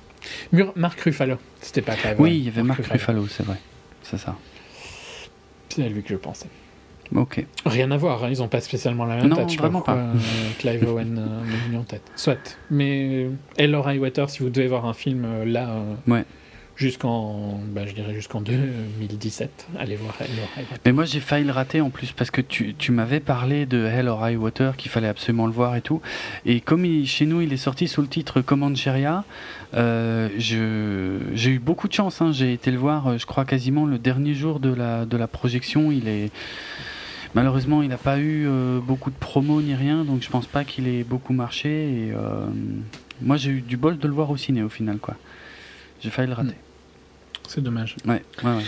[0.53, 3.57] Mur- Marc Ruffalo, c'était pas Clive Oui, il y avait Marc Ruffalo, c'est vrai.
[4.11, 4.35] C'est ça.
[5.69, 6.47] C'est à lui que je pensais.
[7.15, 7.45] Ok.
[7.65, 9.49] Rien à voir, hein, ils ont pas spécialement la même Non, tête.
[9.49, 9.95] je vraiment pas.
[9.95, 10.13] euh,
[10.59, 11.17] Clive Owen
[11.73, 12.03] euh, en tête.
[12.15, 12.57] Soit.
[12.69, 15.69] Mais euh, Hell or High Water, si vous devez voir un film euh, là,
[16.07, 16.23] Ouais.
[16.81, 20.77] Jusqu'en, bah, je dirais jusqu'en 2017, allez voir Hell or High Water.
[20.85, 23.85] Mais moi j'ai failli le rater en plus parce que tu, tu m'avais parlé de
[23.85, 26.01] Hell or High Water, qu'il fallait absolument le voir et tout.
[26.45, 29.23] Et comme il- chez nous il est sorti sous le titre Comancheria,
[29.75, 32.21] euh, j'ai eu beaucoup de chance.
[32.21, 32.31] hein.
[32.33, 35.27] J'ai été le voir, euh, je crois, quasiment le dernier jour de la, de la
[35.27, 35.91] projection.
[35.91, 36.31] Il est.
[37.35, 40.65] Malheureusement, il n'a pas eu euh, beaucoup de promos ni rien, donc je pense pas
[40.65, 41.69] qu'il ait beaucoup marché.
[41.69, 42.45] Et euh,
[43.21, 45.15] moi, j'ai eu du bol de le voir au ciné au final, quoi.
[46.01, 46.55] J'ai failli le rater.
[47.47, 47.95] C'est dommage.
[48.05, 48.63] Ouais, ouais, ouais.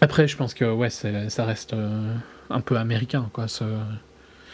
[0.00, 2.14] Après, je pense que ouais, ça reste euh,
[2.50, 3.48] un peu américain, quoi.
[3.48, 3.64] ce-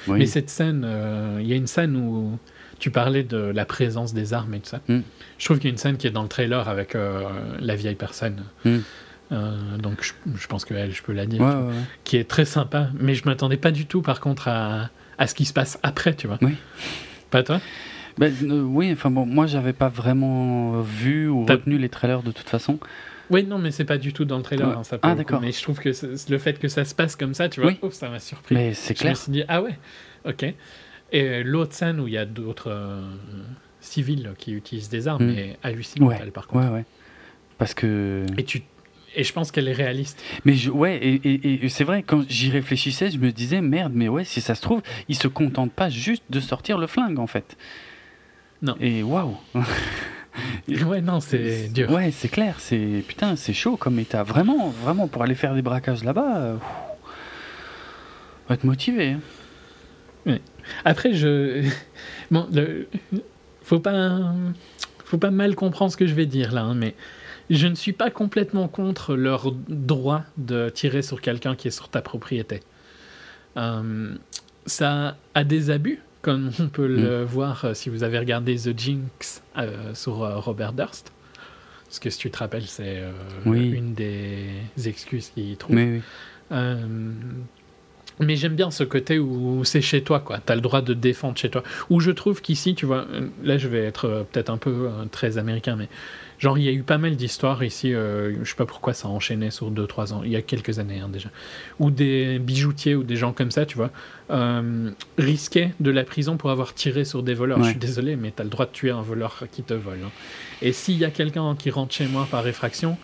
[0.07, 0.21] Oui.
[0.21, 2.39] Mais cette scène, euh, il y a une scène où
[2.79, 4.81] tu parlais de la présence des armes et tout ça.
[4.89, 5.01] Mm.
[5.39, 7.23] Je trouve qu'il y a une scène qui est dans le trailer avec euh,
[7.59, 8.43] la vieille personne.
[8.65, 8.79] Mm.
[9.33, 11.41] Euh, donc je, je pense que elle, je peux la dire.
[11.41, 11.83] Ouais, tu vois, ouais, ouais.
[12.05, 15.35] Qui est très sympa, mais je m'attendais pas du tout, par contre, à, à ce
[15.35, 16.39] qui se passe après, tu vois.
[16.43, 16.55] Oui.
[17.31, 17.61] Pas toi?
[18.21, 22.23] Ben, euh, oui, enfin bon, moi j'avais pas vraiment vu ou T'as- retenu les trailers
[22.23, 22.79] de toute façon.
[23.31, 24.69] Oui, non, mais c'est pas du tout dans le trailer.
[24.69, 24.75] Ouais.
[24.77, 25.17] hein, ça, Ah, coup.
[25.19, 25.41] d'accord.
[25.41, 25.89] Mais je trouve que
[26.31, 27.79] le fait que ça se passe comme ça, tu vois, Oui.
[27.83, 28.55] oh, ça m'a surpris.
[28.55, 29.17] Mais c'est Je me clair.
[29.17, 29.79] suis dit, ah ouais,
[30.27, 30.53] ok.
[31.13, 33.01] Et l'autre scène où il y a d'autres euh,
[33.81, 35.39] civils qui utilisent des armes Mm.
[35.39, 36.67] est hallucinante, Ouais, elle, par contre.
[36.67, 36.85] ouais, ouais.
[37.59, 38.27] Parce que.
[38.37, 38.63] Et, tu...
[39.15, 40.23] et je pense qu'elle est réaliste.
[40.45, 43.93] Mais je- ouais, et, et- et c'est vrai, quand j'y réfléchissais, je me disais, merde,
[43.95, 47.19] mais ouais, si ça se trouve, ils se contentent pas juste de sortir le flingue
[47.19, 47.57] en fait.
[48.63, 48.77] Non.
[48.81, 49.37] Et waouh!
[50.87, 51.91] Ouais, non, c'est dur.
[51.91, 53.03] Ouais, c'est clair, c'est.
[53.07, 54.23] Putain, c'est chaud comme état.
[54.23, 56.37] Vraiment, vraiment, pour aller faire des braquages là-bas.
[56.39, 56.57] euh,
[58.49, 59.17] être motivé.
[60.27, 60.39] hein.
[60.85, 61.69] Après, je.
[62.31, 62.87] Bon, le...
[63.63, 64.33] faut pas.
[65.05, 66.95] Faut pas mal comprendre ce que je vais dire là, hein, mais
[67.51, 71.89] je ne suis pas complètement contre leur droit de tirer sur quelqu'un qui est sur
[71.89, 72.61] ta propriété.
[73.57, 74.15] Euh,
[74.67, 78.79] ça a des abus, comme on peut le voir euh, si vous avez regardé The
[78.79, 81.13] Jinx euh, sur euh, Robert Durst.
[81.87, 83.03] Parce que si tu te rappelles, c'est
[83.47, 83.71] Oui.
[83.71, 84.49] une des
[84.87, 85.75] excuses qu'il trouve.
[85.75, 86.01] Mais
[86.51, 86.57] oui.
[88.21, 90.39] Mais j'aime bien ce côté où c'est chez toi, quoi.
[90.45, 91.63] T'as le droit de défendre chez toi.
[91.89, 93.07] Où je trouve qu'ici, tu vois,
[93.43, 95.89] là je vais être peut-être un peu très américain, mais
[96.41, 99.07] genre il y a eu pas mal d'histoires ici, euh, je sais pas pourquoi ça
[99.07, 101.29] a enchaîné sur 2-3 ans, il y a quelques années hein, déjà,
[101.79, 103.91] où des bijoutiers ou des gens comme ça, tu vois,
[104.31, 107.59] euh, risquaient de la prison pour avoir tiré sur des voleurs.
[107.59, 107.65] Ouais.
[107.65, 109.99] Je suis désolé, mais t'as le droit de tuer un voleur qui te vole.
[110.05, 110.11] hein.
[110.63, 112.97] Et s'il y a quelqu'un qui rentre chez moi par effraction,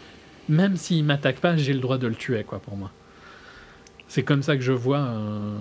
[0.49, 2.91] même s'il m'attaque pas, j'ai le droit de le tuer, quoi, pour moi.
[4.09, 4.99] C'est comme ça que je vois.
[5.01, 5.55] euh,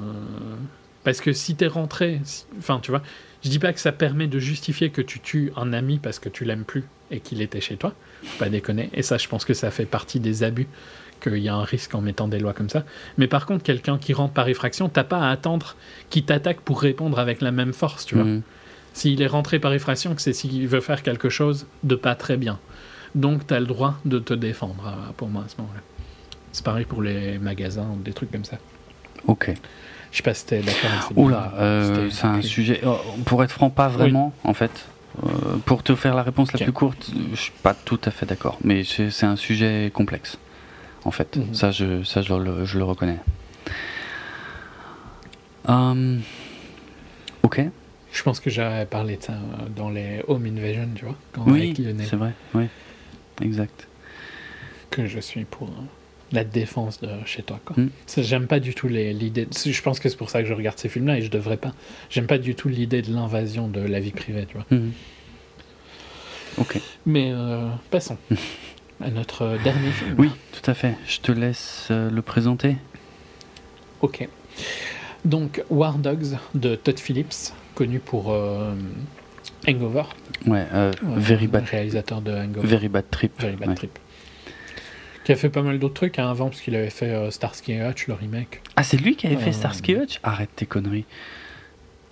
[1.03, 3.01] Parce que si t'es rentré, si- enfin, tu vois,
[3.43, 6.29] je dis pas que ça permet de justifier que tu tues un ami parce que
[6.29, 7.93] tu l'aimes plus et qu'il était chez toi.
[8.23, 8.89] Faut Pas déconner.
[8.93, 10.67] Et ça, je pense que ça fait partie des abus,
[11.21, 12.83] qu'il y a un risque en mettant des lois comme ça.
[13.17, 15.75] Mais par contre, quelqu'un qui rentre par effraction, t'as pas à attendre
[16.09, 18.23] qu'il t'attaque pour répondre avec la même force, tu vois.
[18.25, 18.41] Mhm.
[18.93, 22.59] S'il est rentré par effraction, c'est s'il veut faire quelque chose de pas très bien.
[23.13, 25.81] Donc, tu as le droit de te défendre, euh, pour moi, à ce moment-là.
[26.51, 28.57] C'est pareil pour les magasins ou des trucs comme ça.
[29.27, 29.53] Ok.
[30.11, 32.79] Je sais pas si t'es d'accord Oula, euh, c'est un sujet.
[32.85, 34.85] oh, Pour être franc, pas vraiment, en fait.
[35.23, 38.25] Euh, pour te faire la réponse la plus courte, je suis pas tout à fait
[38.25, 38.57] d'accord.
[38.63, 40.37] Mais c'est un sujet complexe,
[41.05, 41.37] en fait.
[41.37, 41.53] Mhm.
[41.53, 43.19] Ça, je, ça je, le, je le reconnais.
[45.67, 46.21] Hum,
[47.43, 47.61] ok.
[48.11, 51.43] Je pense que j'avais parlé de ça euh, dans les Home Invasion, tu vois, quand
[51.47, 51.73] Oui,
[52.07, 52.33] c'est vrai.
[52.53, 52.65] Oui.
[53.41, 53.87] Exact.
[54.89, 55.81] que je suis pour euh,
[56.31, 57.59] la défense de chez toi.
[57.63, 57.75] quoi.
[57.77, 57.89] Mm.
[58.17, 59.47] J'aime pas du tout l'idée.
[59.65, 61.73] Je pense que c'est pour ça que je regarde ces films-là et je devrais pas.
[62.09, 64.65] J'aime pas du tout l'idée de l'invasion de la vie privée, tu vois.
[64.71, 64.91] Mhm.
[66.57, 66.79] Ok.
[67.05, 68.17] Mais euh, passons
[69.01, 70.15] à notre dernier film.
[70.17, 70.95] Oui, tout à fait.
[71.07, 72.77] Je te laisse euh, le présenter.
[74.01, 74.27] Ok.
[75.25, 78.73] Donc, War Dogs de Todd Phillips, connu pour euh,
[79.67, 80.03] Hangover,
[80.47, 80.65] Ouais.
[81.03, 81.65] very bad.
[81.65, 83.31] réalisateur de Hangover, Very bad trip.
[83.39, 83.75] Very Bad Ouais.
[83.75, 83.99] Trip.
[85.25, 87.73] Qui a fait pas mal d'autres trucs hein, avant, parce qu'il avait fait euh, Starsky
[87.73, 88.61] et Hutch, le remake.
[88.77, 90.19] Ah, c'est lui qui avait fait Euh, Starsky Hutch?
[90.23, 91.05] Arrête tes conneries.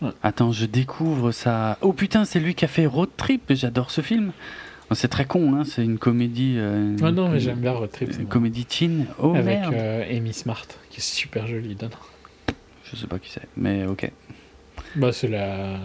[0.01, 0.09] Ouais.
[0.23, 1.77] Attends, je découvre ça.
[1.81, 3.43] Oh putain, c'est lui qui a fait Road Trip.
[3.51, 4.31] J'adore ce film.
[4.89, 5.63] Oh, C'est très con, hein.
[5.63, 6.55] C'est une comédie.
[6.57, 8.09] euh, Ah non, mais une- j'aime bien Road Trip.
[8.11, 9.05] c'est Une comédie teen.
[9.19, 9.73] Oh Avec merde.
[9.75, 11.89] euh, Amy Smart, qui est super jolie dedans.
[12.91, 14.11] Je sais pas qui c'est, mais ok.
[14.95, 15.77] Bah, c'est la.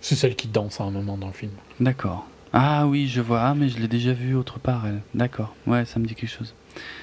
[0.00, 1.52] C'est celle qui danse à un moment dans le film.
[1.80, 2.26] D'accord.
[2.52, 3.42] Ah oui, je vois.
[3.42, 5.00] Ah, mais je l'ai déjà vu autre part, elle.
[5.14, 5.54] D'accord.
[5.66, 6.54] Ouais, ça me dit quelque chose.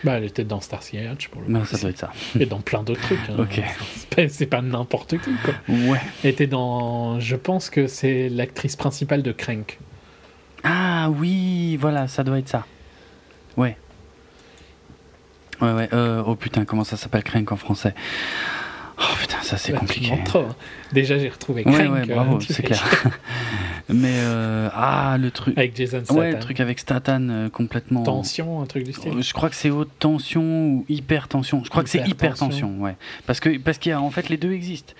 [0.04, 1.66] Bah, elle était dans Starsky et Hutch pour le Mais coup.
[1.66, 2.12] ça doit être ça.
[2.40, 3.20] Et dans plein d'autres trucs.
[3.30, 3.36] hein.
[3.38, 3.62] Ok.
[4.30, 5.54] C'est pas, n'importe qui, quoi.
[5.68, 6.00] Ouais.
[6.24, 7.20] Elle était dans.
[7.20, 9.80] Je pense que c'est l'actrice principale de Crank.
[10.64, 12.66] Ah oui, voilà, ça doit être ça.
[13.58, 13.78] Ouais.
[15.62, 15.90] Ouais, ouais.
[15.94, 17.94] euh, oh putain, comment ça s'appelle Crank en français?
[18.98, 20.18] Oh putain, ça c'est tu compliqué.
[20.24, 20.56] trop, hein.
[20.94, 21.94] Déjà, j'ai retrouvé Ouais, Crank.
[21.94, 22.82] ouais, euh, bravo, tu c'est clair.
[23.88, 25.56] Mais euh, ah, le truc.
[25.58, 26.18] Avec Jason Statham.
[26.18, 28.02] Ouais, le truc avec Statan euh, complètement.
[28.02, 29.14] Tension, un truc du style.
[29.18, 31.64] Euh, Je crois que c'est haute tension ou hyper tension.
[31.64, 32.68] Je crois que c'est hyper Hypertension.
[32.70, 32.96] tension, ouais.
[33.28, 34.94] Parce que parce qu'il y a en fait les deux existent,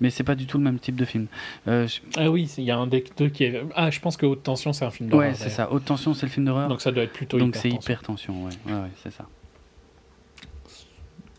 [0.00, 1.26] mais c'est pas du tout le même type de film.
[1.66, 3.60] Euh, je- Ah oui, il y a un des deux qui est.
[3.74, 5.30] Ah, je pense que Haute Tension, c'est un film d'horreur.
[5.30, 5.72] ouais, c'est ça.
[5.72, 6.68] Haute tension, c'est le film d'horreur.
[6.68, 8.52] Donc ça doit être plutôt Donc c'est hyper tension, ouais.
[8.66, 9.26] Ouais, ouais, c'est ça.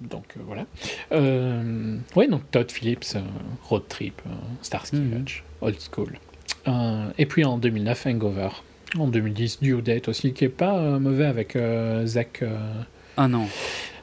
[0.02, 0.66] Donc euh, voilà.
[1.12, 3.22] Euh, ouais, donc Todd Phillips, euh,
[3.64, 4.22] Road Trip,
[4.62, 5.22] Starsky Mhm.
[5.22, 6.18] Hutch, Old School.
[6.68, 8.50] Euh, et puis en 2009, Hangover.
[8.98, 12.44] En 2010, Due Date aussi, qui est pas euh, mauvais avec euh, Zach
[13.18, 13.46] Ah non.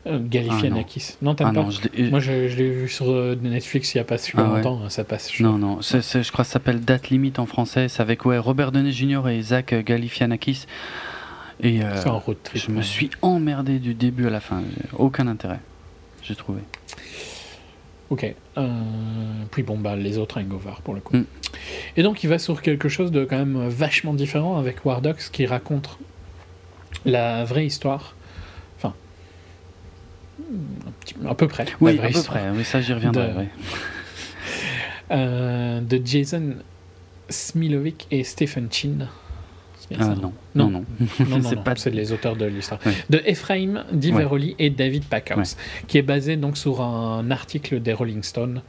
[0.08, 1.16] Galifianakis.
[1.20, 3.06] non, t'aimes Ah pas non, je Moi, je, je l'ai vu sur
[3.42, 4.56] Netflix il y a pas super Ah ouais.
[4.62, 4.80] longtemps.
[4.84, 5.32] hein, Ça passe.
[5.32, 5.98] je- Non, non, je
[6.30, 7.88] crois que ça s'appelle Date Limite en français.
[7.88, 9.28] C'est avec ouais, Robert Downey Jr.
[9.28, 10.66] et Zach Galifianakis.
[11.60, 12.62] Et euh, un road trip.
[12.62, 14.62] je me suis emmerdé du début à la fin.
[14.96, 15.58] Aucun intérêt,
[16.22, 16.60] j'ai trouvé.
[18.10, 18.24] Ok.
[18.56, 18.68] Euh,
[19.50, 21.16] puis bon, bah, les autres Hangover pour le coup.
[21.16, 21.24] Mm.
[21.96, 25.16] Et donc, il va sur quelque chose de quand même vachement différent avec War Dogs
[25.32, 25.98] qui raconte
[27.04, 28.14] la vraie histoire.
[28.78, 28.94] Enfin,
[30.40, 31.64] un petit- à peu près.
[31.64, 32.50] la Oui, vraie à peu près.
[32.54, 33.28] Oui, ça, j'y reviendrai.
[33.32, 33.48] de- ouais.
[35.10, 36.54] euh, de Jason
[37.28, 39.08] Smilovic et Stephen Chin.
[39.98, 40.32] Ah non, Non.
[40.54, 40.84] non, non.
[41.38, 42.80] Non, C'est les auteurs de l'histoire.
[42.84, 42.92] Ouais.
[43.10, 45.84] De Ephraim Diveroli et David Packhouse, Ouais.
[45.86, 48.62] qui est basé donc sur un article des Rolling Stones,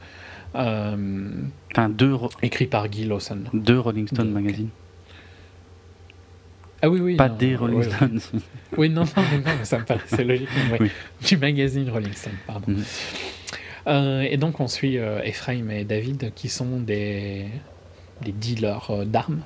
[0.54, 1.30] euh,
[1.72, 3.40] Enfin, deux, écrit par Guy Lawson.
[3.52, 4.68] deux Rolling Stone Magazine.
[6.80, 7.16] Ah oui, oui.
[7.16, 7.92] Pas non, des Rolling ouais, ouais.
[7.92, 8.20] Stones.
[8.76, 10.48] Oui, non, non, mais non, mais ça me paraissait logique.
[10.72, 10.78] ouais.
[10.80, 10.90] Oui.
[11.26, 12.70] Du magazine Rolling Stone, pardon.
[12.70, 12.84] Mhm.
[13.88, 17.46] Euh, et donc, on suit euh, Ephraim et David, qui sont des,
[18.22, 19.40] des dealers euh, d'armes.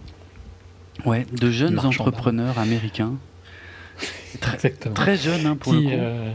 [1.04, 3.14] Ouais, de jeunes entrepreneurs américains.
[4.40, 4.94] Très, Exactement.
[4.94, 5.96] très jeunes hein, pour qui, le coup.
[5.98, 6.32] euh,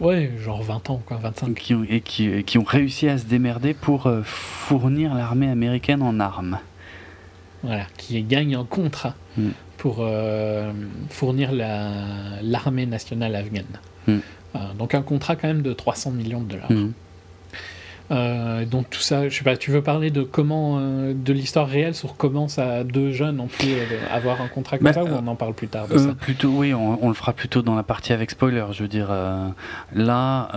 [0.00, 1.54] ouais, genre 20 ans, quoi, 25.
[1.54, 5.48] Qui ont, et, qui, et qui ont réussi à se démerder pour euh, fournir l'armée
[5.48, 6.58] américaine en armes.
[7.62, 9.48] Voilà, qui gagnent un contrat Mm.
[9.76, 10.72] pour euh,
[11.10, 13.64] fournir la- l'armée nationale afghane.
[14.08, 14.12] Mm.
[14.56, 16.70] Euh, donc un contrat quand même de 300 millions de dollars.
[16.72, 16.92] Mhm.
[18.10, 21.68] Euh, donc tout ça, je sais pas, tu veux parler de comment, euh, de l'histoire
[21.68, 25.08] réelle sur comment ça deux jeunes ont pu euh, avoir un contrat comme ça ou
[25.08, 26.14] on en parle plus tard de ça?
[26.14, 28.64] plutôt, oui, on, on le fera plutôt dans la partie avec spoiler.
[28.72, 29.10] Je veux dire,
[29.94, 30.48] là,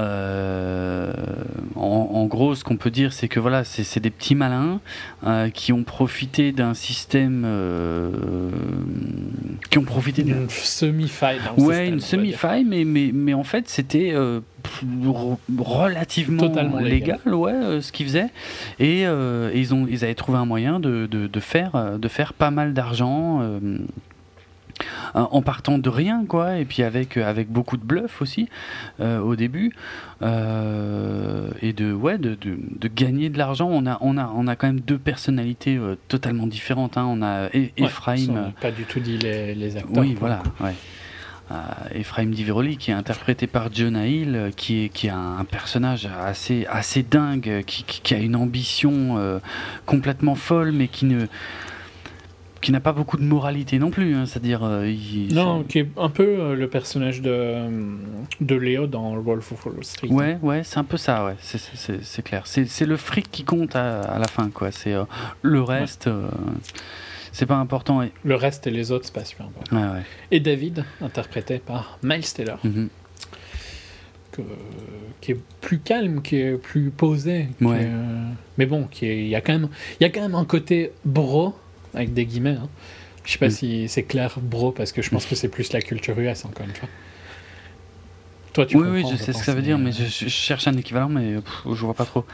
[1.75, 4.79] en, en gros, ce qu'on peut dire, c'est que voilà, c'est des petits malins
[5.53, 7.45] qui ont profité d'un système,
[9.69, 11.39] qui ont profité d'un Une semi-faille.
[11.57, 14.13] Ouais, système, une semi-faille, mais, mais, mais en fait, c'était
[15.57, 17.19] relativement Totalement légal.
[17.23, 18.29] légal, ouais, euh, ce qu'ils faisaient.
[18.79, 21.97] Et, euh, et ils, ont, ils avaient trouvé un moyen de, de, de faire, euh,
[21.97, 23.39] de faire pas mal d'argent.
[23.41, 23.59] euh,
[25.13, 28.49] en partant de rien quoi et puis avec avec beaucoup de bluff aussi
[28.99, 29.71] euh, au début
[30.23, 34.47] euh, et de ouais de, de, de gagner de l'argent on a on a on
[34.47, 37.05] a quand même deux personnalités euh, totalement différentes hein.
[37.07, 39.91] on a E- Ouais, Ephraim pas du tout dit les, les acteurs.
[40.03, 40.41] oui, voilà.
[40.59, 40.73] Ouais.
[41.53, 45.43] Euh, Ephraim Diveroli, qui est interprété par Jonah Hill, euh, qui est, qui a un
[45.45, 49.39] personnage assez, assez dingue, euh, qui, qui- qui a une ambition euh,
[49.85, 51.27] complètement folle, mais qui ne
[52.61, 54.15] qui n'a pas beaucoup de moralité non plus.
[54.15, 54.25] hein.
[54.25, 57.57] C'est-à-dire, euh, il- Non, qui est un peu euh, le personnage de,
[58.39, 60.07] de Léo dans Wolf of Wall Street.
[60.09, 61.35] Ouais, ouais, c'est un peu ça, ouais.
[61.41, 62.43] C'est- clair.
[62.47, 64.71] C'est le fric qui compte à, à la fin, quoi.
[64.71, 64.95] C'est
[65.41, 66.09] le reste,
[67.33, 68.01] c'est pas important.
[68.01, 68.11] Et...
[68.23, 69.75] Le reste et les autres, c'est pas super important.
[69.95, 70.01] Ouais.
[70.31, 72.87] Et David, interprété par Miles Taylor, Mhm.
[74.31, 74.41] que-
[75.21, 77.47] qui est plus calme, qui est plus posé.
[77.61, 77.81] Ouais.
[77.81, 79.69] est, euh, mais bon, il y, a quand même-
[80.01, 81.53] y a quand même un côté bro,
[81.93, 82.57] avec des guillemets.
[82.61, 82.69] hein.
[83.25, 83.51] Je sais pas Mm.
[83.51, 86.65] si c'est clair bro, parce que je pense que c'est plus la culture US, encore
[86.65, 86.89] une fois.
[88.53, 90.27] Toi, tu oui, oui, je sais ce que ça veut dire, euh, mais je, je
[90.29, 92.25] cherche un équivalent, mais pff, je vois pas trop.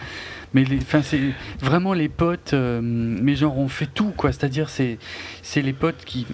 [0.53, 1.21] Mais enfin, c'est
[1.61, 4.31] vraiment les potes, euh, mais genre on fait tout, quoi.
[4.33, 4.97] C'est-à-dire, c'est
[5.41, 6.27] c'est les potes qui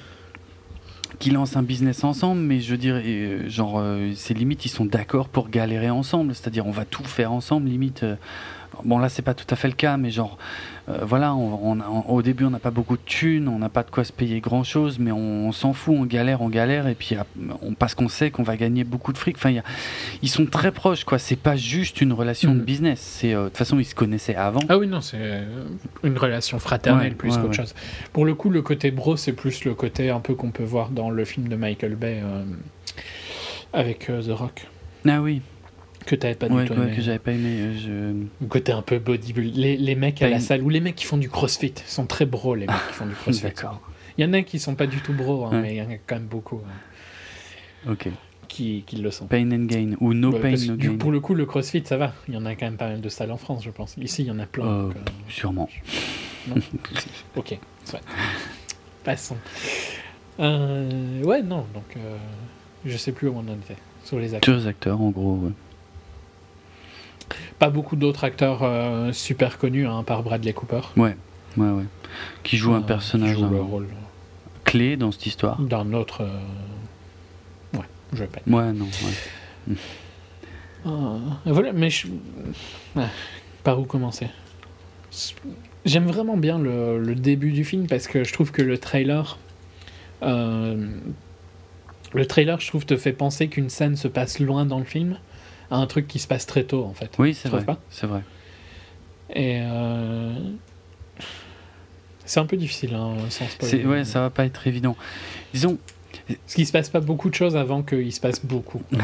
[1.20, 4.70] qui lancent un business ensemble, mais je veux dire, euh, genre, euh, c'est limite, ils
[4.70, 6.36] sont d'accord pour galérer ensemble.
[6.36, 8.04] C'est-à-dire, on va tout faire ensemble, limite.
[8.04, 8.16] euh,
[8.84, 10.38] Bon, là, c'est pas tout à fait le cas, mais genre,
[10.90, 13.70] euh, voilà, on, on- on- au début, on n'a pas beaucoup de thunes, on n'a
[13.70, 16.95] pas de quoi se payer grand-chose, mais on, s'en fout, on galère, on galère, et
[16.95, 17.16] puis
[17.62, 19.38] on, parce qu'on sait qu'on va gagner beaucoup de fric.
[19.38, 19.64] Enfin, il y a-
[20.22, 21.18] ils sont très proches, quoi.
[21.20, 22.66] C'est pas juste une relation de Mhm.
[22.66, 23.00] business.
[23.00, 24.60] C'est euh, de toute façon, ils se connaissaient avant.
[24.70, 25.64] Ah oui, non, c'est euh,
[26.04, 27.54] une relation fraternelle Ouais, plus ouais, qu'autre ouais.
[27.56, 27.74] chose.
[28.14, 30.90] Pour le coup, le côté bro, c'est plus le côté un peu qu'on peut voir
[30.90, 32.44] dans le film de Michael Bay euh,
[33.74, 34.68] avec The Rock,
[35.08, 35.42] Ah oui,
[36.06, 37.50] que t'avais pas ouais, ouais, que j'avais pas aimé.
[37.59, 38.48] euh, je...
[38.48, 39.56] Côté un peu bodybuild.
[39.56, 42.25] Les, les mecs à la salle, ou les mecs qui font du crossfit, sont très
[42.25, 43.43] bro, les mecs qui font du crossfit.
[43.43, 43.82] D'accord.
[44.17, 45.61] Il y en a qui sont pas du tout bro, hein, Ouais.
[45.61, 48.08] mais il y en a quand même beaucoup hein, Ok.
[48.48, 49.25] qui, qui le sont.
[49.27, 50.98] Pain and gain ou no pain no du- gain.
[50.98, 52.14] pour le coup, le crossfit, ça va.
[52.30, 53.95] Il y en a quand même pas mal de salles en France, je pense.
[53.98, 54.66] Ici, il y en a plein.
[54.66, 55.69] Euh, donc, euh, Sûrement.
[57.35, 58.01] Ok, soit.
[59.03, 59.38] Passons.
[60.40, 61.98] Euh, ouais, non, donc
[62.85, 63.75] je sais plus où on en était.
[64.03, 64.56] Sur les acteurs.
[64.56, 65.38] Deux acteurs, en gros.
[65.38, 65.51] ouais.
[67.60, 70.82] Pas beaucoup d'autres acteurs euh, super connus, hein, par Bradley Cooper.
[70.98, 71.16] Ouais,
[71.58, 71.84] ouais, ouais.
[72.44, 73.88] Qui joue Euh, un personnage qui joue le rôle
[74.64, 75.60] clé dans cette histoire.
[75.62, 76.22] d'un autre.
[76.22, 78.40] euh, Ouais, je vais pas.
[78.48, 78.86] Ouais, non.
[78.86, 79.76] ouais.
[80.88, 82.06] Euh, voilà, mais je...
[82.95, 83.08] Ah,
[83.64, 84.28] par où commencer?
[85.84, 89.40] J'aime vraiment bien le, le début du film parce que je trouve que le trailer.
[90.22, 90.88] euh,
[92.14, 95.18] le trailer, je trouve, te fait penser qu'une scène se passe loin dans le film
[95.72, 97.11] à un truc qui se passe très tôt, en fait.
[97.19, 97.66] Oui, c'est vrai.
[97.90, 98.22] C'est vrai.
[99.34, 99.60] Et.
[99.61, 100.34] euh,
[102.26, 103.85] C'est un peu difficile, hein, sans spoiler.
[103.85, 104.95] Ouais, ça va pas être évident.
[105.53, 105.77] Disons,
[106.27, 108.82] Parce qu'il se passe pas beaucoup de choses avant qu'il se passe beaucoup.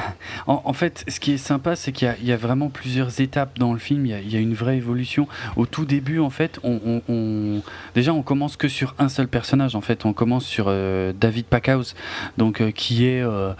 [0.47, 2.69] En, en fait, ce qui est sympa, c'est qu'il y a- il y, a vraiment
[2.69, 4.05] plusieurs étapes dans le film.
[4.05, 5.27] Il y a, il y a une vraie évolution.
[5.55, 7.61] Au tout début, en fait, on, on- on-
[7.95, 9.75] déjà, on commence que sur un seul personnage.
[9.75, 11.95] En fait, on commence sur euh, David Packhouse,
[12.37, 13.53] donc euh, qui est euh,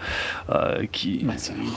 [0.50, 1.24] euh, qui,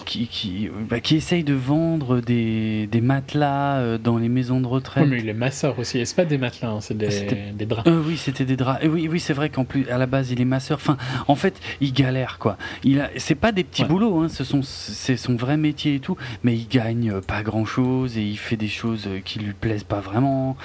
[0.05, 5.03] qui, qui, bah, qui essaye de vendre des, des matelas dans les maisons de retraite.
[5.05, 5.99] Oui, mais il est masseur aussi.
[5.99, 7.89] Et c'est pas des matelas, hein, c'est des, C'était- des draps.
[7.89, 8.83] Oui, c'était des draps.
[8.83, 10.77] Et oui, oui, c'est vrai qu'en plus, à la base, il est masseur.
[10.77, 10.97] Enfin,
[11.27, 12.57] en fait, il galère, quoi.
[12.83, 13.87] Il a, c'est pas des petits Ouais.
[13.89, 14.29] boulots, hein.
[14.29, 16.17] Ce sont, c'est son vrai métier et tout.
[16.43, 19.53] Mais il gagne euh, pas grand chose et il fait des choses euh, qui lui
[19.53, 20.57] plaisent pas vraiment.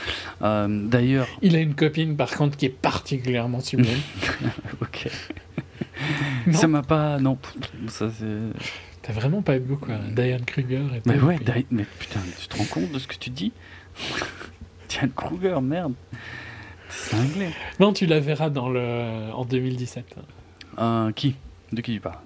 [0.43, 3.99] Euh, D'ailleurs, Il a une copine, par contre, qui est particulièrement sublime.
[4.83, 5.09] ok.
[6.47, 6.53] Non.
[6.59, 7.39] Ça m'a pas, non.
[7.89, 8.27] Ça c'est.
[9.03, 9.97] T'as vraiment pas eu de goût, quoi.
[10.15, 13.17] Diane Kruger et Mais ouais, Di- mais putain, tu te rends compte de ce que
[13.17, 13.53] tu dis?
[14.89, 15.95] Diane Kruger, merde.
[16.89, 17.51] Cinglé.
[17.79, 19.31] Non, tu la verras dans le...
[19.33, 20.17] en 2017.
[20.79, 21.37] Euh, qui
[21.73, 22.19] De qui tu parles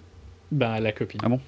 [0.52, 1.20] Bah, la copine.
[1.24, 1.40] Ah bon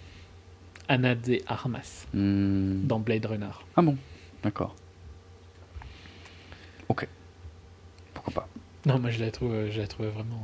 [0.88, 2.86] Anna de Armas, Hmm.
[2.86, 3.50] dans Blade Runner.
[3.76, 3.96] Ah bon,
[4.42, 4.74] d'accord.
[6.88, 7.08] Ok.
[8.14, 8.48] Pourquoi pas
[8.86, 10.40] Non, moi, je la trouve, je la trouve vraiment...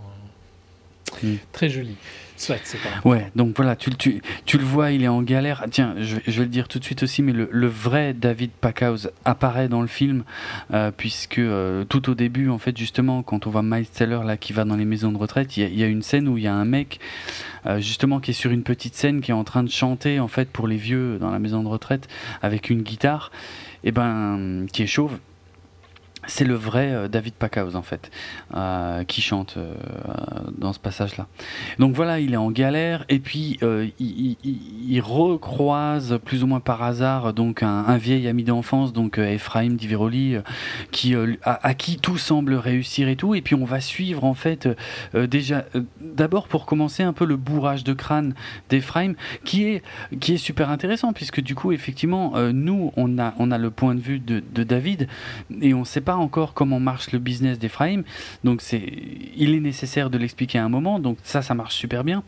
[1.23, 1.35] Mm.
[1.53, 1.97] Très joli.
[2.37, 3.09] Soit, c'est pas.
[3.09, 5.61] Ouais, donc voilà, tu, tu, tu le vois, il est en galère.
[5.65, 7.67] Ah, Tiens, je, vais- je vais le dire tout de suite aussi, mais le, le
[7.69, 10.25] vrai David Packhouse apparaît dans le film,
[10.73, 14.37] euh, puisque euh, tout au début, en fait, justement, quand on voit Miles Teller là,
[14.37, 16.27] qui va dans les maisons de retraite, il y a, il y a une scène
[16.27, 16.99] où il y a un mec,
[17.67, 20.27] euh, justement, qui est sur une petite scène, qui est en train de chanter, en
[20.29, 22.09] fait, pour les vieux dans la maison de retraite,
[22.41, 23.31] avec une guitare,
[23.85, 25.19] et ben, qui est chauve.
[26.29, 28.11] C'est le vrai euh, David Packhouse en fait
[28.55, 29.75] euh, qui chante euh,
[30.57, 31.27] dans ce passage-là.
[31.81, 33.59] Donc voilà, il est en galère et puis
[33.99, 40.37] il, recroise plus ou moins par hasard donc un, vieil ami d'enfance, donc Ephraim Diveroli,
[40.93, 43.35] qui à, qui tout semble réussir et tout.
[43.35, 44.69] Et puis on va suivre en fait
[45.15, 45.65] déjà
[46.01, 48.35] d'abord pour commencer un peu le bourrage de crâne
[48.69, 49.83] d'Ephraim, qui est
[50.21, 53.95] qui est super intéressant puisque du coup effectivement nous on a on a le point
[53.95, 55.09] de vue de, David
[55.61, 58.03] et on sait pas encore comment marche le business d'Ephraim.
[58.45, 58.83] Donc c'est,
[59.37, 60.99] il est nécessaire de l'expliquer à un moment.
[60.99, 62.23] Donc ça, ça marche super bien.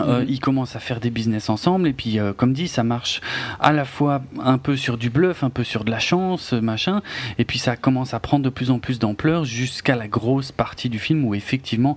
[0.00, 0.26] Euh, Mhm.
[0.28, 3.20] Ils commencent à faire des business ensemble et puis euh, comme dit ça marche
[3.60, 6.60] à la fois un peu sur du bluff un peu sur de la chance euh,
[6.60, 7.02] machin
[7.38, 10.88] et puis ça commence à prendre de plus en plus d'ampleur jusqu'à la grosse partie
[10.88, 11.96] du film où effectivement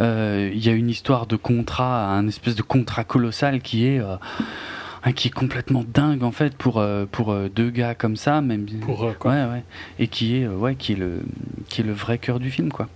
[0.00, 4.00] euh, il y a une histoire de contrat un espèce de contrat colossal qui est
[5.04, 8.16] euh, hein, qui est complètement dingue en fait pour euh, pour euh, deux gars comme
[8.16, 9.32] ça même Pour eux, quoi.
[9.32, 9.64] Ouais, ouais.
[9.98, 11.20] Et qui est, euh, ouais, qui est le,
[11.68, 12.88] qui est le vrai cœur du film, quoi.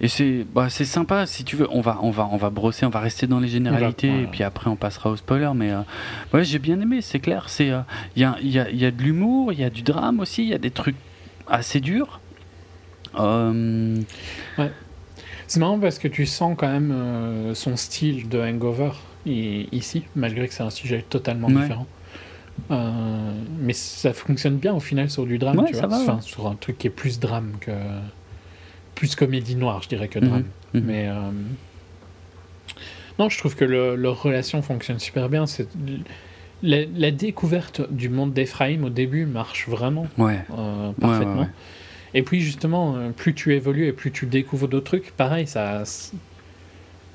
[0.00, 1.68] Et c'est, bah, c'est sympa, si tu veux.
[1.70, 4.24] On va, on va, on va brosser, on va rester dans les généralités, voilà.
[4.24, 5.50] et puis après on passera au spoiler.
[5.54, 5.80] Mais euh,
[6.32, 7.48] ouais, j'ai bien aimé, c'est clair.
[7.48, 7.80] C'est, euh,
[8.16, 10.20] il y a, il y a, y a de l'humour, il y a du drame
[10.20, 10.96] aussi, il y a des trucs
[11.46, 12.20] assez durs.
[13.18, 14.00] Euh,
[15.46, 18.90] C'est marrant parce que tu sens quand même euh, son style de Hangover
[19.26, 21.62] ici, malgré que c'est un sujet totalement Ouais.
[21.62, 21.86] différent.
[22.70, 25.86] Euh, mais ça fonctionne bien au final sur du drame, Ouais, tu vois.
[25.88, 26.22] va, Enfin, ouais.
[26.22, 27.72] sur un truc qui est plus drame que.
[28.94, 30.44] Plus comédie noire, je dirais, que Mhm, drame.
[30.74, 30.82] mhm.
[30.84, 31.08] Mais.
[31.08, 31.30] euh,
[33.18, 35.46] Non, je trouve que le- leur relation fonctionne super bien.
[35.46, 35.68] C'est.
[36.62, 41.48] La, la découverte du monde d'Ephraim au début marche vraiment ouais, euh, parfaitement.
[42.14, 45.82] Et puis justement, plus tu évolues et plus tu découvres d'autres trucs, pareil, ça,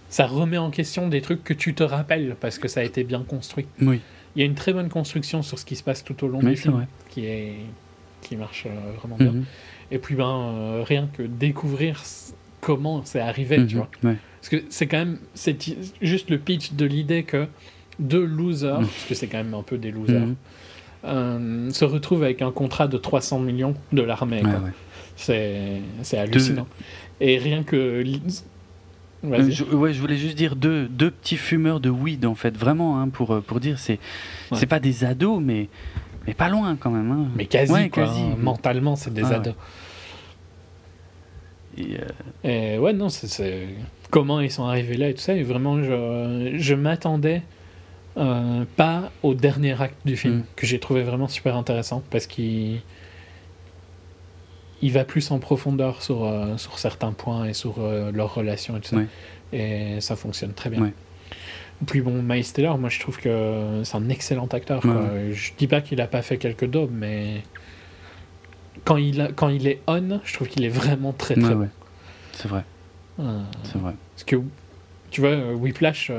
[0.09, 3.03] ça remet en question des trucs que tu te rappelles parce que ça a été
[3.03, 3.65] bien construit.
[3.81, 4.01] oui,
[4.35, 6.39] Il y a une très bonne construction sur ce qui se passe tout au long
[6.41, 7.53] oui, du film qui, est,
[8.21, 9.31] qui marche euh, vraiment bien.
[9.31, 9.45] Mhm,
[9.91, 12.01] Et puis ben, euh, rien que découvrir
[12.61, 13.89] comment c'est arrivé, tu mhm, vois.
[14.11, 14.17] ouais.
[14.41, 15.19] Parce que c'est quand même
[16.01, 17.47] juste le pitch de l'idée que
[17.99, 18.87] deux losers, Mhm.
[18.87, 20.27] parce que c'est quand même un peu des losers,
[21.05, 24.37] euh, se retrouvent avec un contrat de 300 millions de l'armée.
[24.37, 24.59] Ouais, quoi.
[24.59, 24.71] ouais.
[25.15, 26.67] C'est c'est hallucinant.
[27.21, 28.03] Et rien que.
[29.25, 32.55] Euh, je, ouais, je voulais juste dire deux, deux petits fumeurs de weed en fait,
[32.57, 33.99] vraiment, hein, pour, euh, pour dire, c'est
[34.51, 34.57] Ouais.
[34.57, 35.67] c'est pas des ados, mais,
[36.25, 37.11] mais pas loin quand même.
[37.11, 37.27] hein.
[37.35, 38.05] Mais quasi, Ouais, quoi.
[38.05, 38.21] quasi.
[38.21, 38.35] hein.
[38.39, 39.35] Mentalement, c'est des Ah ouais.
[39.35, 39.53] ados.
[41.77, 41.97] Et,
[42.45, 43.67] euh, Et ouais, non, c'est-.
[44.09, 45.33] Comment ils sont arrivés là et tout ça.
[45.35, 47.43] Et vraiment, je, je m'attendais
[48.17, 50.43] euh, pas au dernier acte du film, Mm.
[50.55, 52.79] que j'ai trouvé vraiment super intéressant, parce qu'il.
[54.81, 58.77] Il va plus en profondeur sur, euh, sur certains points et sur euh, leurs relations
[58.77, 58.95] et tout ça.
[58.97, 59.07] Ouais.
[59.51, 60.81] Et ça fonctionne très bien.
[60.81, 60.93] Ouais.
[61.87, 64.83] Puis bon, Miles Teller, moi je trouve que c'est un excellent acteur.
[64.85, 65.09] Ouais, quoi.
[65.31, 67.41] Je dis pas qu'il a pas fait quelques daubes, mais
[68.85, 71.69] quand il, a- quand il est on, je trouve qu'il est vraiment très très bon.
[72.33, 72.63] C'est vrai,
[73.19, 73.93] Euh, c'est vrai.
[74.15, 74.37] parce que,
[75.11, 76.09] tu vois, Whiplash,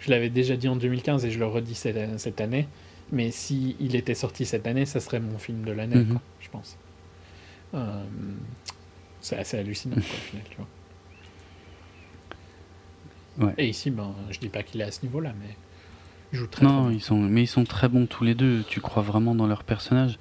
[0.00, 2.66] je l'avais déjà dit en 2015 et je le redis cette, cette année,
[3.12, 6.18] mais si il était sorti cette année, ça serait mon film de l'année, Mhm.
[6.40, 6.76] je pense.
[7.74, 8.02] Euh,
[9.20, 10.66] c'est assez hallucinant, quoi, au final, tu vois.
[13.46, 13.54] Ouais.
[13.58, 15.54] Et ici, ben, je dis pas qu'il est à ce niveau-là, mais
[16.32, 18.62] il joue très, Non, très ils sont, mais ils sont très bons tous les deux.
[18.68, 20.18] Tu crois vraiment dans leur personnage.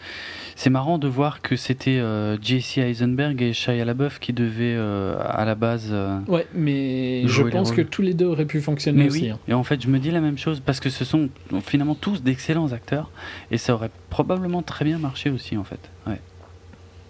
[0.56, 2.82] C'est marrant de voir que c'était euh, J.C.
[2.82, 5.90] Eisenberg et Shia LaBeouf qui devaient euh, à la base.
[5.92, 9.22] euh, Ouais, mais je pense que tous les deux auraient pu fonctionner Mais aussi.
[9.24, 9.30] oui.
[9.32, 9.40] hein.
[9.48, 11.30] Et en fait, je me dis la même chose parce que ce sont
[11.64, 13.12] finalement tous d'excellents acteurs
[13.52, 15.90] et ça aurait probablement très bien marché aussi en fait.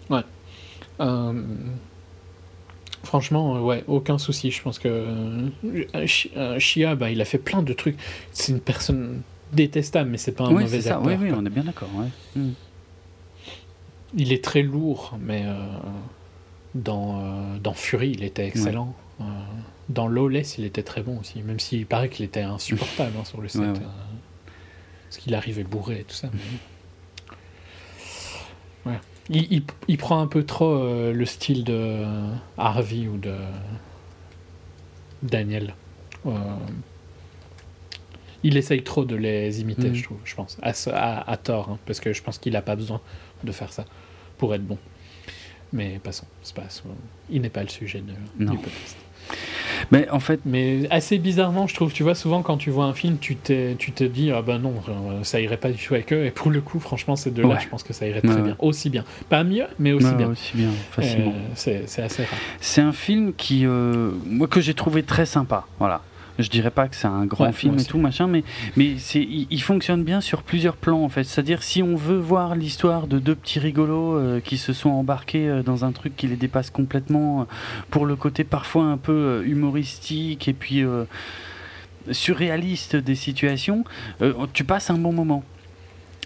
[0.09, 0.21] Ouais.
[1.01, 1.43] Euh,
[3.03, 4.51] franchement, euh, ouais, aucun souci.
[4.51, 5.49] Je pense que euh,
[6.07, 7.97] Shi- Shia, bah, il a fait plein de trucs.
[8.31, 9.21] C'est une personne
[9.53, 11.01] détestable, mais c'est pas un Oui, mauvais acteur.
[11.03, 11.89] Oui, oui, on est bien d'accord.
[11.95, 12.07] Ouais.
[12.35, 12.51] Mm.
[14.17, 15.55] Il est très lourd, mais euh,
[16.75, 18.95] dans, euh, dans Fury, il était excellent.
[19.21, 19.23] Euh,
[19.89, 23.39] dans Lawless, il était très bon aussi, même s'il paraît qu'il était insupportable hein, sur
[23.41, 23.61] le set.
[23.61, 23.73] Ouais,
[25.09, 26.29] parce qu'il arrivait bourré et tout ça.
[26.33, 26.39] mais-
[28.91, 28.99] Ouais.
[29.29, 32.03] Il, il- il prend un peu trop euh, le style de
[32.57, 33.35] Harvey ou de
[35.23, 35.75] Daniel.
[36.25, 36.31] Euh,
[38.43, 39.95] il essaye trop de les imiter, Mhm.
[39.95, 40.57] je trouve, je pense.
[40.61, 43.01] À, ce- à- à tort, hein, parce que je pense qu'il n'a pas besoin
[43.43, 43.85] de faire ça
[44.37, 44.77] pour être bon.
[45.73, 46.63] Mais passons, c'est pas,
[47.29, 48.51] il n'est pas le sujet de, Non.
[48.53, 48.97] du podcast.
[49.91, 52.93] Mais en fait, Mais assez bizarrement, je trouve, tu vois, souvent quand tu vois un
[52.93, 55.93] film, tu, t'es- tu te dis, ah ben non, euh, ça irait pas du tout
[55.95, 56.25] avec eux.
[56.25, 57.59] Et pour le coup, franchement, ces deux-là, Ouais.
[57.59, 58.55] je pense que ça irait très Ouais, bien.
[58.59, 59.03] Aussi bien.
[59.29, 60.27] Pas mieux, mais aussi ouais, bien.
[60.29, 61.31] aussi bien, facilement.
[61.31, 62.39] Euh, c'est c'est assez rare.
[62.61, 65.65] C'est un film qui, euh, moi, que j'ai trouvé très sympa.
[65.79, 66.01] Voilà.
[66.39, 68.43] Je dirais pas que c'est un grand Ouais, film et tout machin, mais
[68.77, 71.23] mais c'est il, il fonctionne bien sur plusieurs plans en fait.
[71.25, 75.47] C'est-à-dire si on veut voir l'histoire de deux petits rigolos euh, qui se sont embarqués
[75.49, 77.43] euh, dans un truc qui les dépasse complètement, euh,
[77.91, 81.03] pour le côté parfois un peu humoristique et puis euh,
[82.11, 83.83] surréaliste des situations,
[84.21, 85.43] euh, tu passes un bon moment.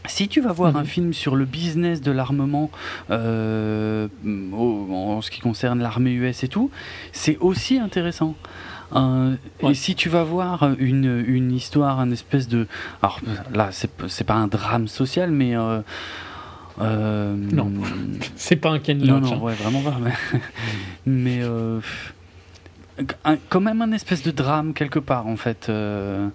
[0.06, 0.80] Si tu vas voir Mhm.
[0.80, 2.70] un film sur le business de l'armement
[3.10, 4.08] euh,
[4.54, 6.70] en ce qui concerne l'armée US et tout,
[7.14, 8.36] c'est aussi intéressant.
[8.96, 9.72] Euh, Ouais.
[9.72, 12.68] Et si tu vas voir une, une histoire, un espèce de...
[13.02, 13.20] Alors
[13.54, 15.56] là, c'est pas un drame social, mais...
[15.56, 15.82] euh,
[16.82, 17.72] euh, Non.
[18.36, 19.30] C'est pas un Ken Non, Loach.
[19.32, 19.40] non, hein.
[19.42, 19.98] ouais, vraiment pas.
[20.02, 20.12] Mais,
[21.06, 21.80] mais, euh,
[23.50, 25.68] quand même un espèce de drame quelque part, en fait.
[25.70, 26.28] euh,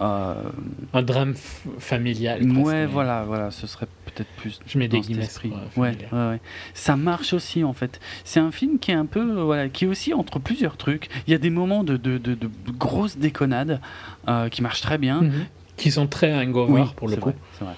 [0.00, 1.34] Un drame
[1.78, 2.42] familial.
[2.50, 3.86] ouais, voilà, voilà, ce serait
[4.16, 5.48] peut-être plus Je mets des guillemets euh,
[5.80, 6.08] ouais, familial.
[6.12, 6.40] ouais, ouais.
[6.74, 8.00] Ça marche aussi en fait.
[8.24, 11.08] C'est un film qui est un peu, euh, voilà, qui est aussi entre plusieurs trucs.
[11.26, 13.80] Il y a des moments de, de, de, de grosses déconnades
[14.28, 15.22] euh, qui marchent très bien.
[15.22, 15.32] Mhm.
[15.76, 17.30] Qui sont très hangover Oui, pour le coup.
[17.30, 17.74] vrai, c'est vrai.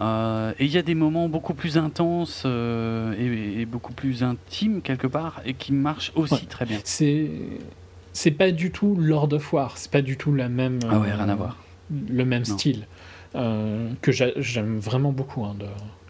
[0.00, 4.22] Euh, et il y a des moments beaucoup plus intenses euh, et, et beaucoup plus
[4.22, 6.40] intimes quelque part et qui marchent aussi Ouais.
[6.48, 6.78] très bien.
[6.84, 7.28] C'est.
[8.12, 10.78] C'est pas du tout Lord of War, c'est pas du tout la même.
[10.90, 11.56] Ah ouais, rien à voir.
[12.08, 12.56] Le même Non.
[12.58, 12.86] style.
[13.34, 15.54] Euh, que j'a- j'aime vraiment beaucoup hein,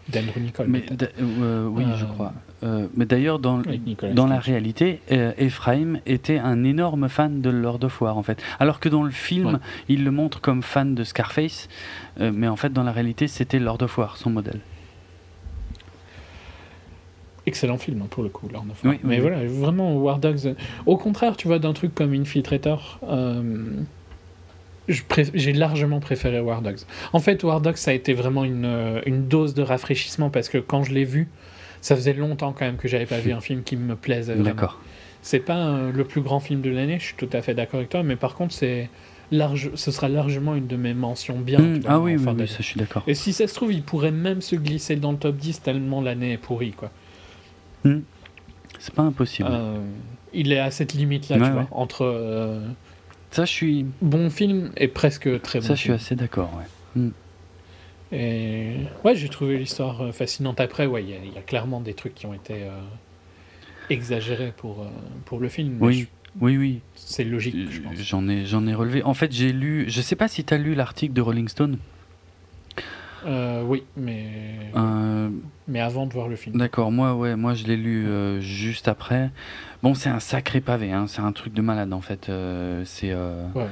[0.09, 0.67] d'Andrew Nicole.
[0.67, 2.33] Mais d'a- euh, oui, je Euh, crois.
[2.61, 3.61] Euh, mais d'ailleurs, dans,
[4.27, 8.41] la réalité, euh, Ephraim était un énorme fan de Lord of War, en fait.
[8.59, 9.59] Alors que dans le film, Ouais.
[9.87, 11.69] il le montre comme fan de Scarface,
[12.19, 14.59] euh, mais en fait, dans la réalité, c'était Lord of War, son modèle.
[17.45, 18.93] Excellent film hein, pour le coup, Lord of War.
[18.93, 20.45] Oui, Mais oui, voilà, vraiment, War Dogs.
[20.45, 20.53] euh,
[20.85, 23.71] Au contraire, tu vois, d'un truc comme Infiltrator, euh,
[25.33, 26.79] j'ai largement préféré War Dogs.
[27.13, 30.49] En fait, War Dogs, ça a été vraiment une, euh, une dose de rafraîchissement parce
[30.49, 31.27] que quand je l'ai vu,
[31.81, 34.49] ça faisait longtemps quand même que j'avais pas vu un film qui me plaisait vraiment.
[34.49, 34.79] D'accord.
[35.21, 37.79] C'est pas euh, le plus grand film de l'année, je suis tout à fait d'accord
[37.79, 38.89] avec toi, mais par contre, c'est
[39.31, 41.59] large, ce sera largement une de mes mentions bien.
[41.59, 43.03] Hmm, ah oui, oui, oui, ça, je suis d'accord.
[43.05, 46.01] Et si ça se trouve, il pourrait même se glisser dans le top 10 tellement
[46.01, 46.89] l'année est pourrie, quoi.
[47.83, 49.49] C'est pas impossible.
[49.51, 49.79] Euh,
[50.33, 52.59] il est à cette limite-là, Ouais, tu vois, entre euh,
[53.31, 56.51] Ça, je suis, bon film et presque très bon ça, je suis assez d'accord,
[56.95, 57.01] ouais.
[58.11, 58.71] Et
[59.05, 60.59] ouais, j'ai trouvé l'histoire euh, fascinante.
[60.59, 62.71] Après, ouais, il y, a- il y a clairement des trucs qui ont été euh,
[63.91, 64.87] exagérés pour, euh,
[65.25, 65.77] pour le film.
[65.79, 66.07] Oui, je-
[66.41, 66.79] oui, oui.
[66.95, 67.95] c'est logique, je pense.
[67.97, 69.03] J'en ai, j'en ai relevé.
[69.03, 69.85] En fait, j'ai lu.
[69.89, 71.77] Je sais pas si tu as lu l'article de Rolling Stone.
[73.25, 74.25] Euh, oui, mais,
[74.75, 75.29] Euh,
[75.67, 76.57] mais avant de voir le film.
[76.57, 79.31] D'accord, moi, ouais, moi, je l'ai lu euh, juste après.
[79.81, 80.91] Bon, c'est un sacré pavé.
[80.91, 82.31] Hein, c'est un truc de malade, en fait.
[82.85, 83.13] c'est.
[83.13, 83.67] Ouais,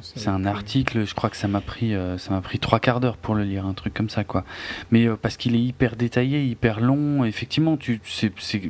[0.00, 3.16] C'est un article, je crois que ça m'a pris, ça m'a pris trois quarts d'heure
[3.16, 4.44] pour le lire, un truc comme ça, quoi.
[4.90, 8.62] Mais parce qu'il est hyper détaillé, hyper long, effectivement, tu, c'est, c'est,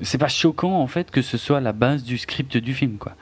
[0.00, 3.14] c'est pas choquant en fait que ce soit la base du script du film, quoi.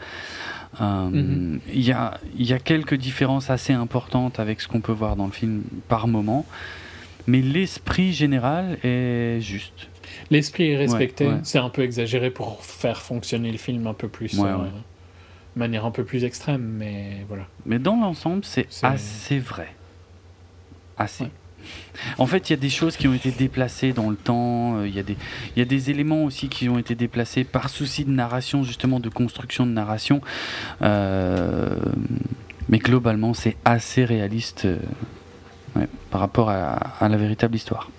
[0.81, 1.61] Euh, Mhm.
[1.73, 5.27] Il y a, y a quelques différences assez importantes avec ce qu'on peut voir dans
[5.27, 6.47] le film par moment,
[7.27, 9.89] mais l'esprit général est juste.
[10.31, 11.27] L'esprit est respecté.
[11.27, 11.41] Ouais, ouais.
[11.43, 14.39] C'est un peu exagéré pour faire fonctionner le film un peu plus.
[14.39, 17.47] Ouais, euh, de manière un peu plus extrême, mais voilà.
[17.67, 19.75] Mais dans l'ensemble, c'est C'est- assez vrai.
[20.97, 21.27] Assez.
[22.19, 24.79] En fait, il y a des choses qui ont été déplacées dans le temps.
[24.79, 25.17] euh, Il y, a des-
[25.55, 29.01] il y a des éléments aussi qui ont été déplacés par souci de narration, justement,
[29.01, 30.21] de construction de narration.
[30.83, 31.77] Euh,
[32.69, 34.77] mais globalement, c'est assez réaliste euh,
[35.77, 37.91] ouais, par rapport à, à la véritable histoire.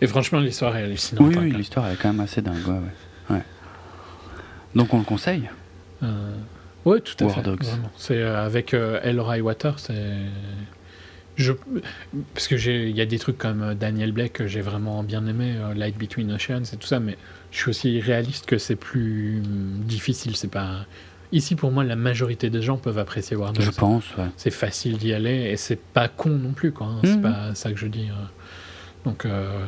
[0.00, 1.26] Et franchement, l'histoire est hallucinante.
[1.26, 2.64] oui, oui, l'histoire est quand même assez dingue.
[2.66, 2.74] Ouais,
[3.30, 3.36] ouais.
[3.36, 3.42] Ouais.
[4.76, 5.48] Donc, on le conseille.
[6.04, 6.32] Euh,
[6.84, 7.42] ouais, tout à War fait.
[7.96, 9.94] C'est euh, avec Elroy Water, c'est.
[11.38, 11.52] Je...
[12.34, 15.02] Parce que j'ai, il y a des trucs comme euh, Daniel Blake que j'ai vraiment
[15.02, 17.16] bien aimé, euh, Light Between Oceans et tout ça, mais
[17.52, 20.36] je suis aussi réaliste que c'est plus hum, difficile.
[20.36, 20.84] C'est pas
[21.32, 23.64] ici pour moi la majorité des gens peuvent apprécier War Dogs.
[23.64, 24.24] Je pense, ouais.
[24.36, 27.00] c'est facile d'y aller et c'est pas con non plus quoi hein.
[27.04, 27.22] c'est Mhm.
[27.22, 28.24] pas ça que je dis euh.
[29.04, 29.64] donc euh,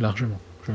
[0.00, 0.72] largement je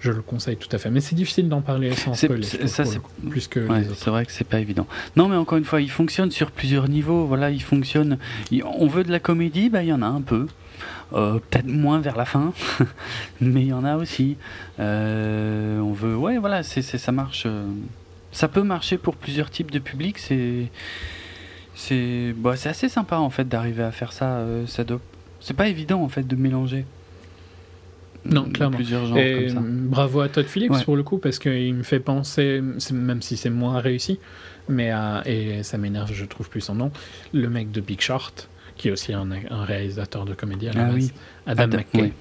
[0.00, 3.00] je le conseille tout à fait mais c'est difficile d'en parler sans spoiler ça, c'est-
[3.28, 4.86] plus que Ouais, c'est vrai que c'est pas évident.
[5.16, 7.26] Non, mais encore une fois, il fonctionne sur plusieurs niveaux.
[7.26, 8.18] Voilà, il fonctionne.
[8.50, 10.46] il- on veut de la comédie, bah il y en a un peu.
[11.12, 12.52] Euh, Peut-être moins vers la fin,
[13.40, 14.36] mais il y en a aussi.
[14.78, 17.44] Euh, on veut, ouais, voilà, c'est ça marche.
[17.46, 17.64] euh,
[18.32, 20.18] ça peut marcher pour plusieurs types de publics.
[20.18, 20.68] C'est
[21.74, 24.26] c'est bah, c'est assez sympa en fait d'arriver à faire ça.
[24.38, 25.00] euh, ça doit-
[25.40, 26.84] C'est pas évident en fait de mélanger.
[28.24, 28.76] Non, clairement.
[28.76, 29.60] plusieurs genres Et comme ça.
[29.64, 30.84] bravo à Todd Phillips Ouais.
[30.84, 32.60] pour le coup, parce qu'il me fait penser,
[32.92, 34.18] même si c'est moins réussi,
[34.68, 36.92] mais à- et ça m'énerve, je trouve plus son nom,
[37.32, 40.82] le mec de Big Short, qui est aussi un, un réalisateur de comédie à la
[40.82, 41.12] Ah base, oui.
[41.46, 42.02] Adam, Adam- McKay.
[42.02, 42.12] oui.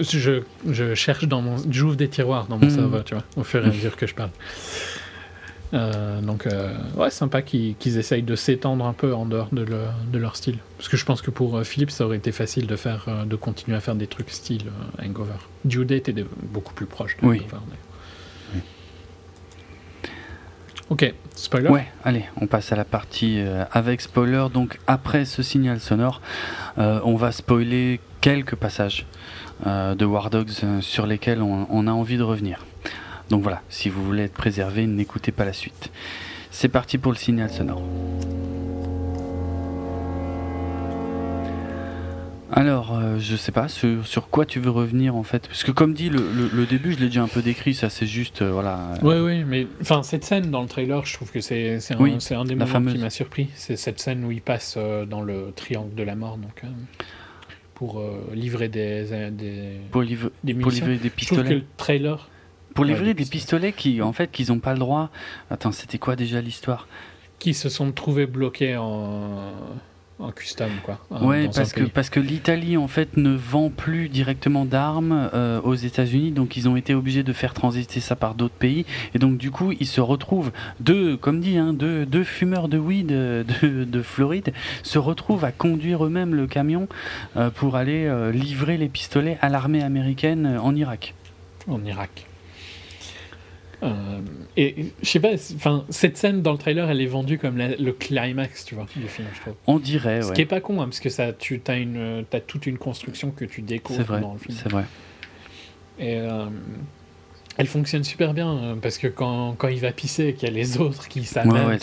[0.00, 1.56] Je, je cherche dans mon.
[1.70, 2.70] J'ouvre des tiroirs dans mon Mhm.
[2.70, 4.30] cerveau, tu vois, au fur et à mesure que je parle.
[5.72, 9.94] Euh, donc, euh, ouais, sympa qu'ils essayent de s'étendre un peu en dehors de, leur-
[10.12, 10.58] de leur style.
[10.76, 13.24] Parce que je pense que pour euh, Philippe, ça aurait été facile de, faire, euh,
[13.24, 14.64] de continuer à faire des trucs style
[15.00, 15.34] euh, Hangover.
[15.64, 17.36] Due Date de- beaucoup plus proche de Oui.
[17.38, 17.62] Hangover.
[17.70, 18.60] mais-
[20.88, 21.68] Ok, spoiler?
[21.68, 23.40] Ouais, allez, on passe à la partie
[23.70, 24.46] avec spoiler.
[24.52, 26.20] Donc après ce signal sonore,
[26.78, 29.06] on va spoiler quelques passages
[29.64, 30.50] de War Dogs
[30.80, 32.64] sur lesquels on, on a envie de revenir.
[33.30, 35.90] Donc voilà, si vous voulez être préservé, n'écoutez pas la suite.
[36.50, 37.82] C'est parti pour le signal sonore.
[42.52, 45.70] Alors, euh, je sais pas sur, sur quoi tu veux revenir en fait, parce que
[45.70, 48.42] comme dit le, le- le début, je l'ai déjà un peu décrit, ça c'est juste
[48.42, 48.94] euh, voilà.
[48.94, 51.94] euh, Oui, oui, mais enfin, cette scène dans le trailer, je trouve que c'est c'est
[51.94, 52.94] un, Oui, un des moments fameuse.
[52.94, 53.46] qui m'a surpris.
[53.54, 56.68] C'est cette scène où il passe euh, dans le triangle de la mort, donc euh,
[57.74, 58.02] pour
[58.34, 61.54] livrer des, des, pour, livrer- des des Je trouve que pistolets.
[61.54, 62.28] le trailer,
[62.74, 65.10] Pour Ouais, livrer des des pistolets qui, en fait, qu'ils n'ont pas le droit.
[65.50, 66.86] Attends, c'était quoi déjà l'histoire?
[67.38, 69.50] Qui se sont trouvés bloqués en,
[70.18, 70.98] en custom, quoi.
[71.10, 75.60] en- Ouais, parce que, parce que l'Italie, en fait, ne vend plus directement d'armes euh,
[75.62, 78.84] aux États-Unis, donc ils ont été obligés de faire transiter ça par d'autres pays.
[79.14, 82.78] Et donc, du coup, ils se retrouvent, deux, comme dit, hein, deux, deux fumeurs de
[82.78, 86.88] weed euh, de, de Floride, se retrouvent à conduire eux-mêmes le camion
[87.36, 91.14] euh, pour aller euh, livrer les pistolets à l'armée américaine en Irak.
[91.68, 92.26] en Irak.
[93.82, 94.20] Euh,
[94.56, 97.76] et je sais pas, enfin, cette scène dans le trailer, elle est vendue comme la-
[97.76, 99.54] le climax, tu vois, du film, je trouve.
[99.66, 100.34] On dirait, Ce ouais.
[100.34, 103.30] qui est pas con, hein, parce que ça, tu as une, as toute une construction
[103.30, 104.56] que tu découvres vrai, dans le film.
[104.62, 104.84] c'est vrai.
[105.98, 106.46] Et euh,
[107.56, 110.54] elle fonctionne super bien euh, parce que quand, quand il va pisser qu'il y a
[110.54, 111.78] les autres qui s'amènent, ouais,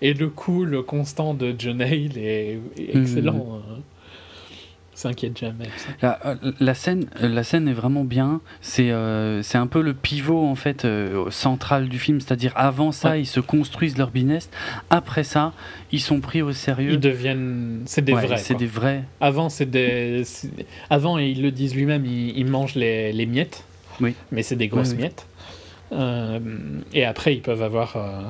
[0.00, 3.02] et le coup, le constant de John Hale est, est Mhm.
[3.02, 3.60] excellent.
[3.68, 3.80] hein.
[5.02, 5.64] S'inquiète jamais.
[6.00, 8.40] La, euh, la scène, la scène est vraiment bien.
[8.60, 12.20] C'est euh, c'est un peu le pivot en fait euh, central du film.
[12.20, 13.22] C'est-à-dire avant ça, Ouais.
[13.22, 14.48] ils se construisent leur business.
[14.90, 15.54] Après ça,
[15.90, 16.92] ils sont pris au sérieux.
[16.92, 17.82] Ils deviennent.
[17.84, 18.38] C'est des Ouais, vrais.
[18.38, 19.02] c'est des vrais.
[19.20, 20.22] Avant, c'est des.
[20.88, 23.64] Avant, et ils le disent lui-même, ils, ils mangent les, les miettes.
[24.00, 24.14] Oui.
[24.30, 25.26] Mais c'est des grosses Oui, miettes.
[25.92, 26.38] Euh,
[26.94, 28.22] et après, ils peuvent avoir euh,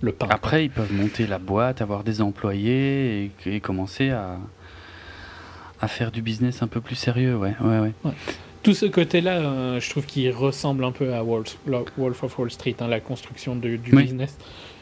[0.00, 0.28] le pain.
[0.30, 4.38] Après, ils peuvent monter la boîte, avoir des employés et, et commencer à,
[5.80, 7.36] à faire du business un peu plus sérieux.
[7.36, 8.12] Ouais, ouais, ouais.
[8.62, 11.56] Tout ce côté-là, euh, je trouve qu'il ressemble un peu à Wolf,
[11.96, 14.04] Wolf of Wall Street, hein, la construction du, du Oui.
[14.04, 14.36] business.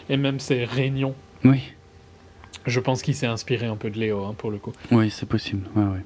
[0.09, 1.15] Et même ses réunions.
[1.45, 1.61] Oui,
[2.67, 4.73] Je pense qu'il s'est inspiré un peu de Léo, hein, pour le coup.
[4.91, 5.67] oui, c'est possible.
[5.77, 6.05] Ouais, ouais.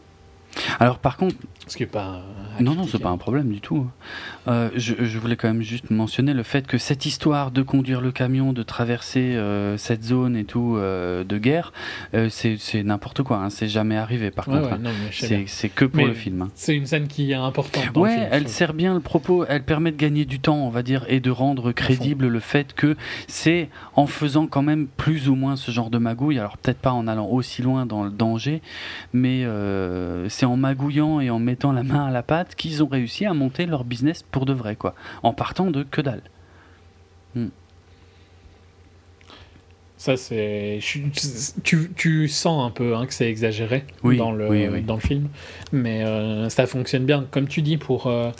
[0.81, 2.23] Alors par contre, Ce qui est pas.
[2.59, 3.87] euh, Non, non, c'est pas un problème du tout.
[4.49, 8.01] Euh, je, je voulais quand même juste mentionner le fait que cette histoire de conduire
[8.01, 11.73] le camion, de traverser euh, cette zone et tout euh, de guerre,
[12.31, 13.39] c'est n'importe quoi.
[13.39, 14.70] hein, c'est jamais arrivé par Ouais, contre.
[14.70, 15.45] ouais, hein.
[15.47, 16.43] c'est que pour Mais le film.
[16.43, 16.49] hein.
[16.55, 18.27] C'est une scène qui est importante dans le Ouais, film.
[18.31, 21.05] je elle sert bien le propos, elle permet de gagner du temps, on va dire,
[21.09, 22.97] et de rendre crédible le fait que
[23.27, 26.93] c'est en faisant quand même plus ou moins ce genre de magouille, alors peut-être pas
[26.93, 28.62] en allant aussi loin dans le danger,
[29.12, 29.45] mais
[30.28, 33.35] c'est en magouillant et en mettant la main à la pâte qu'ils ont réussi à
[33.35, 36.23] monter leur business pour de vrai, quoi, en partant de que dalle.
[39.97, 40.78] Ça, c'est.
[41.65, 44.81] Tu, tu sens un peu hein, que c'est exagéré Oui, dans, le, oui, oui.
[44.83, 45.28] dans le film,
[45.73, 47.27] mais euh, ça fonctionne bien.
[47.33, 48.31] Comme tu dis, pour, euh,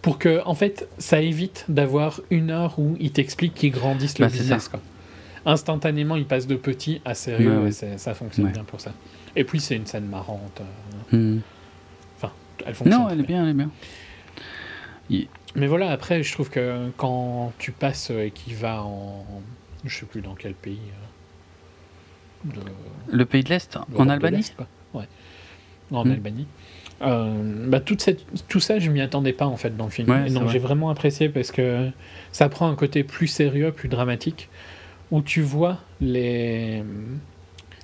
[0.00, 0.40] pour que.
[0.46, 4.68] En fait, ça évite d'avoir une heure où ils t'expliquent qu'ils grandissent le Bah, business.
[4.68, 4.80] Quoi.
[5.44, 7.84] Instantanément, ils passent de petit à sérieux Ouais, ouais.
[7.94, 8.52] et ça fonctionne Ouais.
[8.52, 8.92] bien pour ça.
[9.36, 10.62] Et puis, c'est une scène marrante.
[11.12, 11.40] Euh, Hmm.
[12.66, 13.00] elle fonctionne.
[13.02, 13.70] Non, elle est bien, elle est bien.
[15.56, 19.24] Mais voilà, après, je trouve que quand tu passes et qu'il va en.
[19.84, 20.80] Je sais plus dans quel pays.
[22.46, 24.50] euh, de- Le pays de l'Est, en Albanie.
[24.94, 25.04] Ouais.
[25.92, 26.10] En Hmm.
[26.12, 26.46] Albanie.
[27.02, 30.08] Euh, bah, toute cette, tout ça, je m'y attendais pas en fait dans le film.
[30.08, 30.52] Ouais, Et c'est donc vrai.
[30.52, 31.90] j'ai vraiment apprécié parce que
[32.32, 34.48] ça prend un côté plus sérieux, plus dramatique,
[35.10, 36.82] où tu vois les,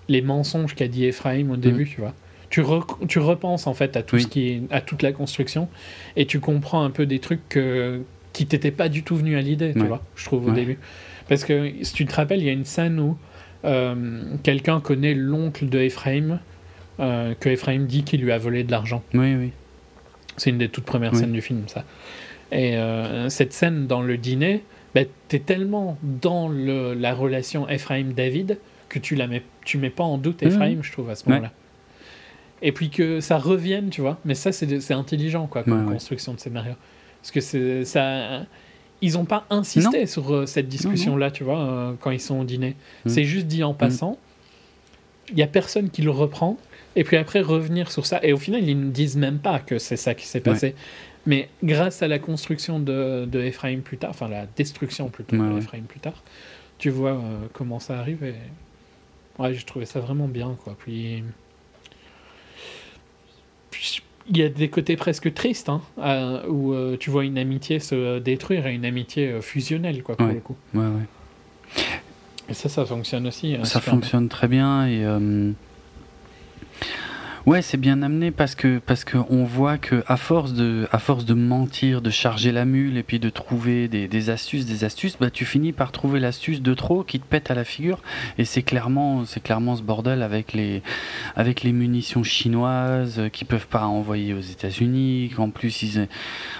[0.09, 2.15] les mensonges qu'a dit Ephraim au début, tu vois.
[2.51, 4.17] Tu, re- tu repenses en fait à tout.
[4.17, 4.23] Oui.
[4.23, 5.69] ce qui est, à toute la construction
[6.17, 9.41] et tu comprends un peu des trucs que, qui t'étaient pas du tout venus à
[9.41, 9.87] l'idée, tu Ouais.
[9.87, 10.55] vois, je trouve au Ouais.
[10.57, 10.79] début.
[11.29, 13.17] Parce que si tu te rappelles, il y a une scène où
[13.65, 16.41] euh, quelqu'un connaît l'oncle de Ephraim,
[16.99, 19.03] euh, que Ephraim dit qu'il lui a volé de l'argent.
[19.15, 19.53] Oui, oui.
[20.37, 21.19] C'est une des toutes premières Oui.
[21.21, 21.85] scènes du film, ça.
[22.53, 24.65] Et euh, cette scène dans le dîner,
[24.95, 30.03] bah, t'es tellement dans le, la relation Ephraim-David que tu la mets, tu mets pas
[30.03, 30.43] en doute.
[30.43, 31.41] Ephraim, je trouve, à ce Ouais.
[32.63, 34.19] Et puis que ça revienne, tu vois.
[34.25, 35.93] Mais ça, c'est intelligent, quoi, comme Ouais, ouais.
[35.95, 36.75] construction de scénario.
[37.21, 38.47] Parce que c'est ça.
[39.03, 42.45] Ils n'ont pas insisté sur euh, cette discussion-là, tu vois, euh, quand ils sont au
[42.45, 42.77] dîner.
[43.05, 43.09] Mm.
[43.09, 44.19] C'est juste dit en passant.
[45.33, 46.59] Il y a personne qui le reprend.
[46.97, 48.21] Et puis après, revenir sur ça.
[48.23, 50.75] Et au final, ils ne disent même pas que c'est ça qui s'est passé.
[51.27, 55.59] Mais grâce à la construction de, de Ephraim plus tard, enfin la destruction plutôt de.
[55.59, 56.23] Ephraim plus tard,
[56.79, 58.25] tu vois euh, comment ça arrive.
[58.25, 58.35] Et...
[59.39, 60.75] Ouais, j'ai trouvé ça vraiment bien, quoi.
[60.79, 61.23] Puis.
[64.29, 65.81] Il y a des côtés presque tristes, hein,
[66.49, 70.27] où euh, tu vois une amitié se détruire et une amitié euh, fusionnelle, quoi, pour
[70.29, 70.35] Ouais.
[70.35, 70.57] le coup.
[70.75, 71.83] Ouais, ouais.
[72.49, 73.55] Et ça, ça fonctionne aussi.
[73.57, 73.91] euh, ça bien.
[73.93, 75.51] fonctionne très bien et euh,
[77.47, 80.99] ouais c'est bien amené parce que parce que on voit que à force de à
[80.99, 84.85] force de mentir de charger la mule et puis de trouver des, des astuces des
[84.85, 88.01] astuces bah tu finis par trouver l'astuce de trop qui te pète à la figure.
[88.39, 90.83] Et c'est clairement c'est clairement ce bordel avec les
[91.37, 96.09] avec les munitions chinoises qui peuvent pas envoyer aux États-Unis qu'en plus ils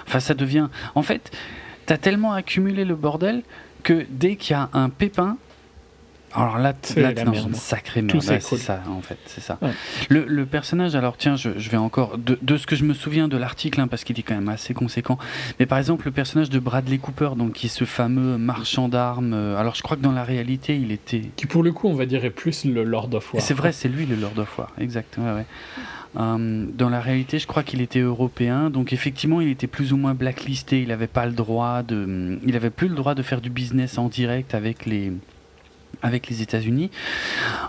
[0.07, 1.31] enfin ça devient en fait
[1.85, 3.43] t'as tellement accumulé le bordel
[3.83, 5.37] que dès qu'il y a un pépin
[6.33, 7.35] alors là, C'est là merde.
[7.49, 8.17] une sacrée merde.
[8.23, 9.57] Ouais, c'est ça, en fait, c'est ça.
[9.61, 9.71] Ouais.
[10.09, 12.93] Le, le personnage, alors tiens, je, je vais encore de, de ce que je me
[12.93, 15.17] souviens de l'article, hein, parce qu'il est quand même assez conséquent.
[15.59, 19.33] Mais par exemple, le personnage de Bradley Cooper, donc qui est ce fameux marchand d'armes.
[19.33, 21.23] euh, alors je crois que dans la réalité, il était.
[21.35, 23.41] Qui, pour le coup, on va dire, est plus le Lord of War.
[23.43, 25.17] C'est vrai, c'est lui le Lord of War, exact.
[25.17, 25.45] Ouais, ouais.
[26.17, 29.97] Euh, dans la réalité, je crois qu'il était européen, donc effectivement, il était plus ou
[29.97, 30.81] moins blacklisté.
[30.81, 33.97] Il n'avait pas le droit de, il avait plus le droit de faire du business
[33.97, 35.13] en direct avec les,
[36.01, 36.89] avec les États-Unis.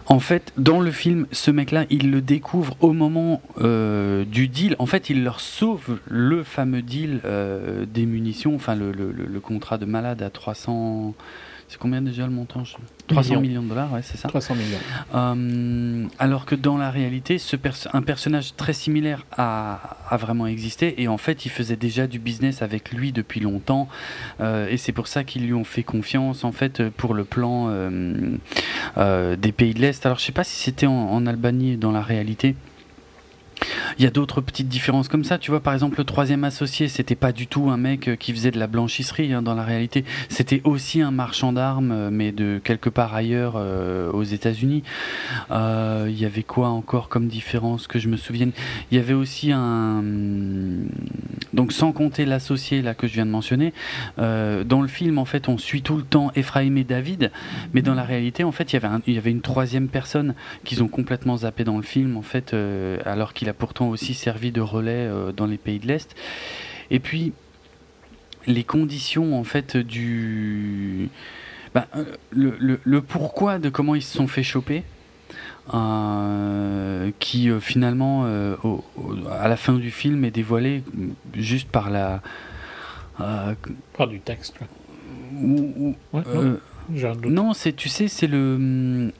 [0.07, 4.77] En fait, dans le film, ce mec-là, il le découvre au moment euh, du deal.
[4.79, 9.77] En fait, il leur sauve le fameux deal euh, des munitions, enfin le, le- contrat
[9.79, 11.15] de malade à 300.
[11.73, 12.75] C'est combien déjà le montant je-
[13.09, 13.41] 300 Millions.
[13.41, 14.29] millions de dollars, ouais, c'est ça.
[14.29, 14.79] 300 millions.
[15.15, 17.57] Euh, alors que dans la réalité, ce
[17.95, 22.19] un personnage très similaire a, a vraiment existé et en fait, il faisait déjà du
[22.19, 23.89] business avec lui depuis longtemps
[24.41, 27.69] euh, et c'est pour ça qu'ils lui ont fait confiance en fait pour le plan
[27.71, 28.37] euh,
[28.99, 30.05] euh, des pays de l'Est.
[30.05, 32.55] Alors, je sais pas si c'était en, en Albanie dans la réalité.
[33.99, 35.39] Il y a d'autres petites différences comme ça.
[35.39, 38.33] Tu vois, par exemple, le troisième associé, c'était pas du tout un mec euh, qui
[38.33, 40.05] faisait de la blanchisserie hein, dans la réalité.
[40.29, 44.83] C'était aussi un marchand d'armes, euh, mais de quelque part ailleurs euh, aux États-Unis.
[45.51, 48.53] Il y avait quoi encore comme différence que je me souvienne?
[48.91, 50.03] Il y avait aussi un.
[51.53, 53.73] Donc, sans compter l'associé là que je viens de mentionner,
[54.17, 57.31] dans le film, en fait, on suit tout le temps Ephraim et David,
[57.73, 60.35] mais dans la réalité, en fait, il y avait, une troisième personne
[60.65, 62.55] qu'ils ont complètement zappé dans le film, en fait,
[63.05, 66.15] alors qu'il a pourtant aussi servi de relais euh, dans les pays de l'Est.
[66.91, 67.33] Et puis,
[68.47, 71.09] les conditions, en fait, du.
[71.75, 74.83] Ben, euh, le, le- le pourquoi de comment ils se sont fait choper,
[75.73, 80.83] euh, qui euh, finalement, euh, au- au- à la fin du film, est dévoilé
[81.35, 82.21] juste par la.
[83.97, 84.67] Par du texte, quoi.
[85.35, 86.23] ou- ou- Ouais,
[87.31, 89.13] non, c'est tu sais, c'est le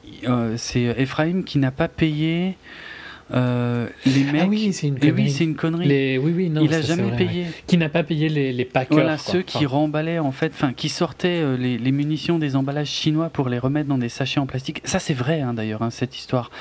[0.57, 2.57] c'est Ephraim qui n'a pas payé
[3.33, 4.41] euh, les mecs.
[4.43, 5.23] Ah oui, c'est une Et connerie.
[5.23, 5.87] oui, c'est une connerie.
[5.87, 6.17] Les...
[6.17, 6.61] Oui, oui, non.
[6.61, 7.41] il a ça, c'est jamais vrai, payé.
[7.43, 7.47] ouais.
[7.65, 8.95] Qui n'a pas payé les, les packers.
[8.97, 9.33] Voilà, quoi.
[9.33, 13.29] ceux qui remballaient en fait, enfin, qui sortaient euh, les, les munitions des emballages chinois
[13.29, 14.81] pour les remettre dans des sachets en plastique.
[14.85, 16.51] Ça, c'est vrai hein, d'ailleurs, hein, cette histoire.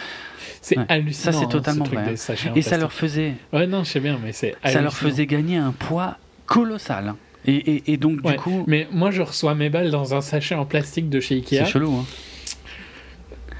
[0.60, 0.84] C'est Ouais.
[0.89, 1.33] hallucinant.
[1.33, 2.15] Ça, c'est hein, totalement ce vrai,
[2.57, 5.57] Et ça leur faisait, Ouais, non, je sais bien, mais c'est ça leur faisait gagner
[5.57, 7.15] un poids colossal.
[7.44, 10.20] Et, et, et donc Ouais, du coup, Mais moi, je reçois mes balles dans un
[10.20, 11.67] sachet en plastique de chez c'est Ikea.
[11.68, 11.92] chelou.
[11.97, 12.05] Hein.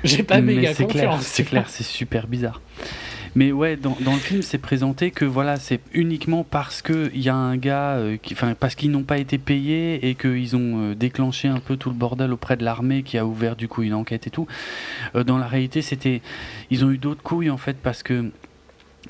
[0.05, 1.23] J'ai pas Mais méga c'est confiance.
[1.23, 2.61] c'est clair, c'est super bizarre.
[3.35, 7.31] Mais ouais, dans, le film, c'est présenté que voilà, c'est uniquement parce que il y
[7.31, 10.91] a un gars, euh, qui, enfin parce qu'ils n'ont pas été payés et qu'ils ont
[10.91, 13.83] euh, déclenché un peu tout le bordel auprès de l'armée qui a ouvert du coup
[13.83, 14.47] une enquête et tout.
[15.15, 16.21] Euh, dans la réalité, c'était,
[16.71, 18.31] ils ont eu d'autres couilles en fait parce que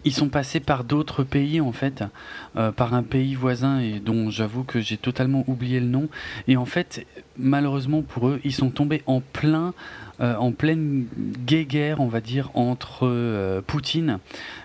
[0.04, 2.02] ils sont passés par d'autres pays en fait,
[2.76, 6.08] par un pays voisin et dont j'avoue que j'ai totalement oublié le nom.
[6.48, 9.74] Et en fait, malheureusement pour eux, ils sont tombés en plein,
[10.20, 11.06] euh, en pleine
[11.46, 14.18] guéguerre, on va dire, entre euh, Poutine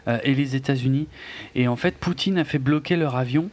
[0.07, 1.07] euh, et les États-Unis.
[1.55, 3.49] Et en fait, Poutine a fait bloquer leur avion.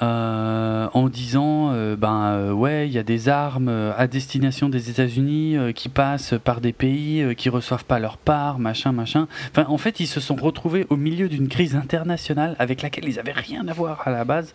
[0.00, 4.88] Euh, en disant euh, ben euh, ouais il y a des armes à destination des
[4.88, 9.28] États-Unis qui passent par des pays qui reçoivent pas leur part machin machin.
[9.50, 13.18] Enfin en fait ils se sont retrouvés au milieu d'une crise internationale avec laquelle ils
[13.18, 14.54] avaient rien à voir à la base.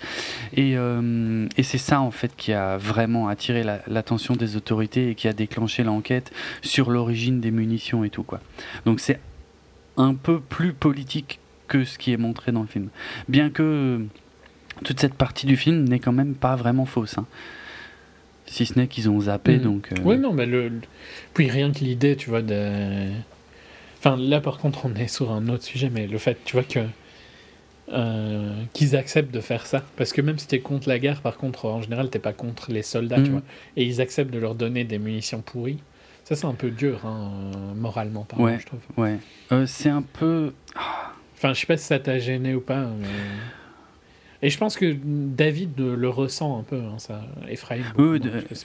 [0.56, 0.76] Et,
[1.62, 5.34] c'est ça en fait qui a vraiment attiré la- l'attention des autorités et qui a
[5.34, 8.40] déclenché l'enquête sur l'origine des munitions et tout quoi.
[8.86, 9.20] Donc c'est
[9.98, 12.88] un peu plus politique que ce qui est montré dans le film.
[13.28, 14.06] Bien que
[14.84, 17.26] toute cette partie du film n'est quand même pas vraiment fausse hein.
[18.46, 19.64] si ce n'est qu'ils ont zappé Mhm.
[19.64, 20.82] donc euh, Oui, non, mais le, le-
[21.34, 23.10] Puis rien que l'idée, tu vois, de.
[24.00, 26.64] Enfin, là, par contre, on est sur un autre sujet, mais le fait, tu vois,
[26.64, 26.80] que.
[27.94, 29.82] euh, qu'ils acceptent de faire ça.
[29.96, 32.72] Parce que même si t'es contre la guerre, par contre, en général, t'es pas contre
[32.72, 33.32] les soldats, tu Mhm.
[33.32, 33.42] vois.
[33.78, 35.80] Et ils acceptent de leur donner des munitions pourries.
[36.26, 37.32] Ça, c'est un peu dur, hein,
[37.76, 38.58] moralement parlant, Ouais.
[38.60, 38.80] je trouve.
[38.98, 39.18] Ouais.
[39.54, 40.52] Euh, c'est un peu.
[41.36, 43.08] Enfin, je sais pas si ça t'a gêné ou pas, mais...
[44.44, 47.22] Et je pense que David le ressent un peu, hein, ça.
[47.50, 47.80] Ephraim.
[47.98, 48.20] Oui,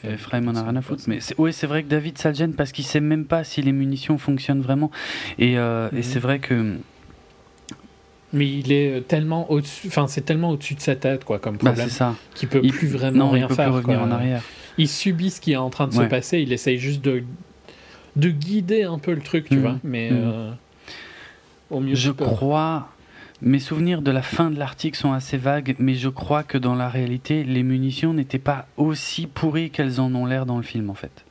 [0.04, 1.04] Ephraim en a rien à foutre.
[1.06, 3.62] Mais c'est, ouais, vrai que David, ça le gêne parce qu'il sait même pas si
[3.62, 4.90] les munitions fonctionnent vraiment.
[5.38, 6.02] Et, euh, et Mhm.
[6.02, 6.76] c'est vrai que.
[8.34, 11.66] Mais il est tellement au-dessus, enfin, c'est tellement au-dessus de sa tête, quoi, comme Bah,
[11.66, 12.14] problème, c'est ça.
[12.34, 13.66] qu'il peut Il- plus vraiment non, rien il peut faire.
[13.68, 14.06] plus revenir quoi.
[14.08, 14.42] en arrière.
[14.78, 17.24] Il subit ce qui est en train de se passer, il essaye juste de,
[18.16, 19.60] de guider un peu le truc, tu Mhm.
[19.62, 20.20] vois, mais Mhm.
[20.24, 20.50] euh,
[21.70, 22.88] au mieux Je crois.
[23.44, 26.76] Mes souvenirs de la fin de l'article sont assez vagues, mais je crois que dans
[26.76, 30.90] la réalité, les munitions n'étaient pas aussi pourries qu'elles en ont l'air dans le film,
[30.90, 31.24] en fait.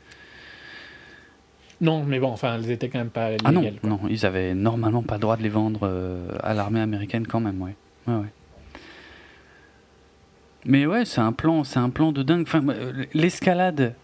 [1.80, 3.90] Non, mais bon, enfin, elles étaient quand même pas Ah non, quoi.
[3.90, 7.40] non, ils avaient normalement pas le droit de les vendre euh, à l'armée américaine quand
[7.40, 7.76] même, ouais.
[8.08, 8.34] ouais, ouais.
[10.66, 12.44] Mais ouais, c'est un plan, c'est un plan de dingue.
[12.44, 13.96] Enfin, euh, l'escalade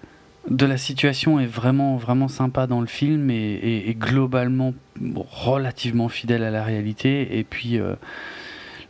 [0.50, 4.74] de la situation est vraiment, vraiment sympa dans le film et, et- et globalement
[5.16, 7.38] relativement fidèle à la réalité.
[7.38, 7.96] Et puis euh,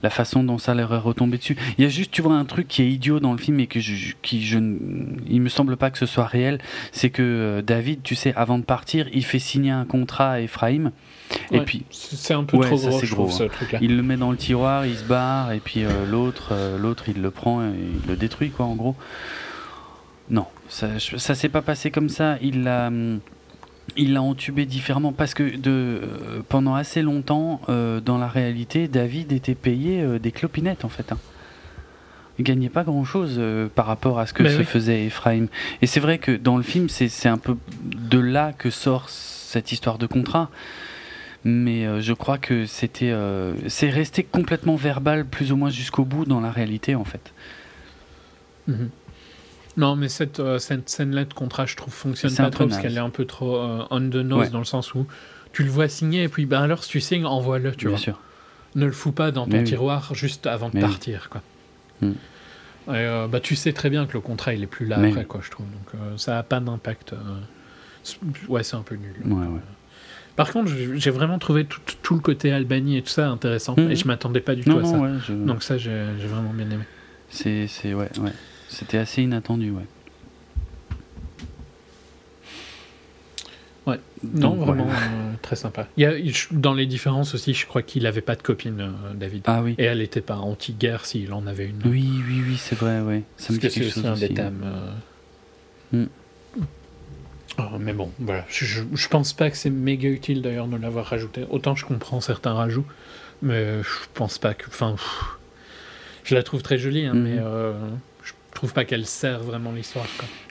[0.03, 1.57] la façon dont ça leur est retombé dessus.
[1.79, 3.65] Il y a juste, tu vois, un truc qui est idiot dans le film et
[3.65, 4.77] que je, qui je, ne-
[5.27, 6.59] il me semble pas que ce soit réel,
[6.91, 10.39] c'est que euh, David, tu sais, avant de partir, il fait signer un contrat à
[10.41, 10.91] Ephraim.
[11.51, 13.79] Et puis c'est un peu Ouais, trop ça, gros, trouve, ce truc-là.
[13.81, 17.05] il le met dans le tiroir, il se barre, et puis euh, l'autre, euh, l'autre,
[17.09, 17.71] il le prend et
[18.03, 18.95] il le détruit, quoi, en gros.
[20.29, 22.37] Non, ça, ça s'est pas passé comme ça.
[22.41, 23.19] Il l'a, hum,
[23.95, 28.87] il l'a entubé différemment parce que de, euh, pendant assez longtemps, euh, dans la réalité,
[28.87, 31.11] David était payé euh, des clopinettes, en fait.
[31.11, 31.17] hein.
[32.39, 33.41] Il gagnait pas grand chose
[33.73, 34.63] par rapport à ce que Mais se oui.
[34.63, 35.47] faisait Ephraim.
[35.81, 39.09] Et c'est vrai que dans le film, c'est c'est un peu de là que sort
[39.09, 40.51] cette histoire de contrat.
[41.43, 43.11] Mais je crois que c'était,
[43.69, 47.33] c'est resté complètement verbal, plus ou moins jusqu'au bout dans la réalité, en fait.
[48.67, 48.89] Mhm.
[49.77, 52.95] Non, mais cette, euh, cette scène-là de contrat, je trouve, fonctionne pas trop parce qu'elle
[52.97, 54.49] est un peu trop euh, on the nose Ouais.
[54.49, 55.05] dans le sens où
[55.53, 57.97] tu le vois signer et puis ben alors si tu signes, envoie-le, tu Bien vois.
[57.99, 58.19] sûr.
[58.75, 59.63] Ne le fous pas dans ton Mais oui.
[59.65, 60.81] tiroir juste avant de oui.
[60.81, 61.41] partir, quoi.
[62.01, 62.07] Mm.
[62.09, 62.13] Et,
[62.89, 65.21] euh, bah, tu sais très bien que le contrat il est plus là Mais après,
[65.21, 65.27] oui.
[65.27, 65.65] quoi, je trouve.
[65.67, 67.13] Donc euh, ça a pas d'impact.
[68.47, 69.15] Ouais, c'est un peu nul.
[69.25, 69.59] Ouais, ouais.
[70.35, 73.75] Par contre, j'ai vraiment trouvé tout, tout le côté Albanie et tout ça intéressant.
[73.77, 73.91] Mhm.
[73.91, 74.97] Et je m'attendais pas du Non, tout à ça.
[74.97, 76.83] non, ouais, je- Donc ça, j'ai vraiment bien aimé.
[77.29, 78.31] c'est, c'est, ouais, ouais.
[78.69, 79.85] C'était assez inattendu, ouais.
[83.85, 83.99] Ouais.
[84.33, 84.91] Non, Donc, vraiment ouais.
[84.91, 85.87] euh, très sympa.
[85.95, 86.13] Il y a,
[86.51, 89.43] dans les différences aussi, je crois qu'il avait pas de copine, euh, David.
[89.45, 89.75] Ah oui.
[89.77, 91.81] Et elle n'était pas anti-guerre s'il en avait une.
[91.85, 93.23] Oui, oui, oui, c'est vrai, ouais.
[93.37, 94.27] Ça me dit c'est quelque chose un aussi.
[94.27, 94.61] des thèmes.
[95.93, 96.03] euh.
[96.03, 96.07] Mm.
[97.59, 98.45] Oh, mais bon, voilà.
[98.49, 101.45] Je, je, je pense pas que c'est méga utile d'ailleurs de l'avoir rajouté.
[101.49, 102.85] Autant je comprends certains rajouts,
[103.41, 104.67] mais je pense pas que.
[104.67, 104.95] Enfin,
[106.25, 107.23] je la trouve très jolie, hein, Mhm.
[107.23, 107.39] mais
[108.57, 110.05] trouve pas qu'elle sert vraiment l'histoire.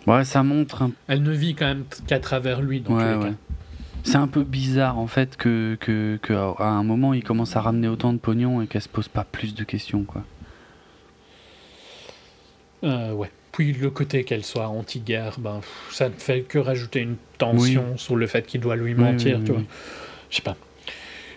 [0.07, 3.33] Ouais, ça montre un Elle ne vit quand même qu'à travers lui dans Ouais, ouais.
[4.05, 7.57] C'est un peu bizarre en fait que, que, que à à un moment il commence
[7.57, 10.23] à ramener autant de pognon et qu'elle se pose pas plus de questions quoi.
[12.85, 13.31] Euh, ouais.
[13.52, 15.60] Puis le côté qu'elle soit anti-guerre, ben,
[15.91, 19.44] ça ne fait que rajouter une tension sur le fait qu'il doit lui mentir, oui,
[19.44, 19.62] tu vois.
[20.31, 20.57] Je sais pas.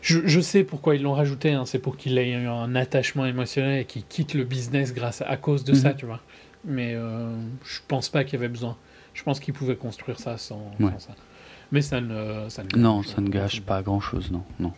[0.01, 3.25] Je, je sais pourquoi ils l'ont rajouté, hein, c'est pour qu'il ait eu un attachement
[3.25, 5.95] émotionnel et qu'il quitte le business grâce à, à cause de ça, Mhm.
[5.95, 6.19] tu vois.
[6.65, 8.75] Mais euh, je pense pas qu'il y avait besoin.
[9.13, 10.91] Je pense qu'il pouvait construire ça sans, Ouais.
[10.93, 11.15] sans ça.
[11.71, 14.73] Mais ça ne, ça ne Non, gâche- ça ne gâche pas grand chose, non, non.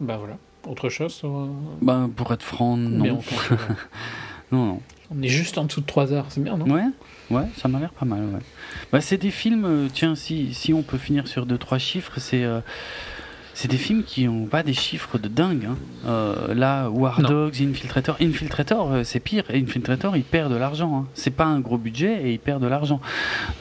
[0.00, 0.38] Bah voilà.
[0.66, 1.48] Autre chose sur, euh,
[1.82, 3.20] Bah pour être franc, non.
[4.52, 4.80] Non, non.
[5.12, 6.66] On est juste en dessous de 3 heures, c'est bien, non?
[6.72, 6.84] Ouais,
[7.30, 8.20] ouais, ça m'a l'air pas mal.
[8.26, 8.40] Ouais.
[8.92, 12.18] Bah, c'est des films, euh, tiens, si, si on peut finir sur deux trois chiffres,
[12.20, 12.60] c'est euh,
[13.54, 15.66] c'est des films qui ont pas des chiffres de dingue.
[15.70, 15.76] hein.
[16.06, 17.28] Euh, là, War Non.
[17.28, 19.44] Dogs, Infiltrator, Infiltrator, euh, c'est pire.
[19.52, 21.00] Infiltrator, il perd de l'argent.
[21.00, 21.08] Hein.
[21.14, 23.00] C'est pas un gros budget et il perd de l'argent.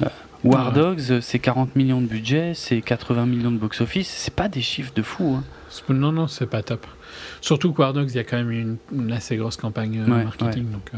[0.01, 0.07] Euh,
[0.43, 0.71] War.
[0.71, 4.07] Dogs, euh, c'est 40 millions de budget, c'est 80 millions de box-office.
[4.07, 5.35] C'est pas des chiffres de fou.
[5.37, 5.43] Hein.
[5.89, 6.87] Non, non, c'est pas top.
[7.41, 10.05] Surtout que War Dogs, il y a quand même une, une assez grosse campagne euh,
[10.11, 10.71] Ouais, marketing.
[10.71, 10.91] Donc,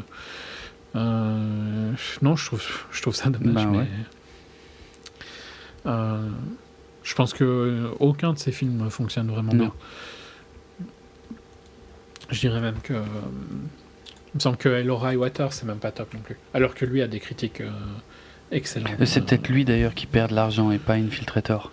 [0.95, 3.53] euh, non, je trouve, je trouve ça dommage.
[3.65, 3.87] Bah mais, ouais.
[5.87, 6.29] euh,
[7.03, 9.65] je pense que euh, aucun de ces films fonctionne vraiment Non.
[9.65, 9.73] bien.
[12.29, 12.93] Je dirais même que.
[12.93, 16.37] il me semble que Elora Water, c'est même pas top non plus.
[16.53, 17.69] Alors que lui a des critiques euh,
[18.51, 18.93] excellentes.
[18.99, 21.71] Euh, C'est peut-être lui d'ailleurs qui perd de l'argent et pas Infiltrator.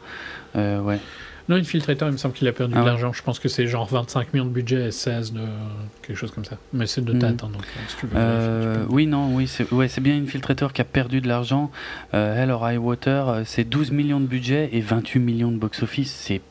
[0.56, 0.98] Euh, ouais.
[1.48, 2.90] Non, Infiltrator, il me semble qu'il a perdu Ah de ouais.
[2.90, 3.12] l'argent.
[3.12, 5.40] Je pense que c'est genre 25 millions de budget et 16 de
[6.02, 6.58] quelque chose comme ça.
[6.74, 7.18] Mais c'est de Mhm.
[7.18, 8.12] date, hein, donc euh, si tu veux.
[8.16, 11.70] Euh, tu oui, non, oui, c'est ouais, bien Infiltrator qui a perdu de l'argent.
[12.14, 15.56] Euh, Hell or High Water, euh, c'est 12 millions de budget et 28 millions de
[15.56, 16.10] box-office.
[16.12, 16.42] C'est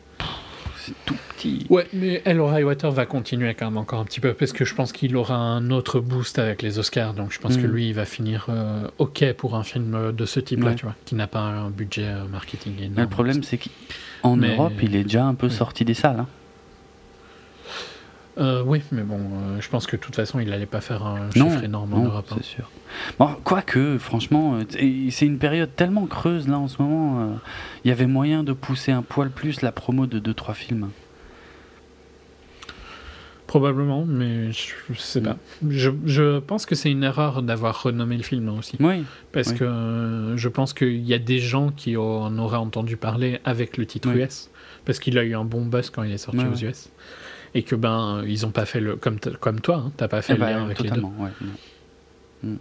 [1.05, 1.65] tout petit.
[1.69, 4.75] Ouais, mais High Water va continuer quand même encore un petit peu parce que je
[4.75, 7.13] pense qu'il aura un autre boost avec les Oscars.
[7.13, 7.71] Donc je pense que Mhm.
[7.71, 10.75] lui, il va finir euh, OK pour un film euh, de ce type-là, Ouais.
[10.75, 12.93] tu vois, qui n'a pas un budget euh, marketing énorme.
[12.97, 16.19] Mais le problème, c'est qu'en Mais- Europe, il est déjà un peu sorti des salles.
[16.21, 16.27] hein.
[18.39, 21.03] Euh, oui, mais bon, euh, je pense que de toute façon, il allait pas faire
[21.03, 22.27] un Non, chiffre énorme en Europe.
[22.31, 22.35] hein.
[22.37, 22.69] c'est sûr.
[23.17, 27.19] Bon, quoique, franchement, c'est une période tellement creuse là en ce moment.
[27.21, 27.33] euh,
[27.83, 30.89] Il y avait moyen de pousser un poil plus la promo de 2-3 films.
[33.47, 35.23] Probablement, mais je, je sais Mm.
[35.23, 35.37] pas.
[35.69, 38.75] Je, je pense que c'est une erreur d'avoir renommé le film aussi.
[38.81, 39.57] Oui, Parce Oui.
[39.59, 43.77] que euh, je pense qu'il y a des gens qui en auraient entendu parler avec
[43.77, 44.21] le titre Oui.
[44.21, 44.49] US,
[44.85, 46.55] parce qu'il a eu un bon buzz quand il est sorti aux.
[46.55, 46.89] US.
[47.55, 48.97] Et que ben, ils ont pas fait le.
[48.97, 50.95] Comme, comme toi, hein, t'as pas fait Eh le ben, lien avec les ouais,
[52.43, 52.57] deux.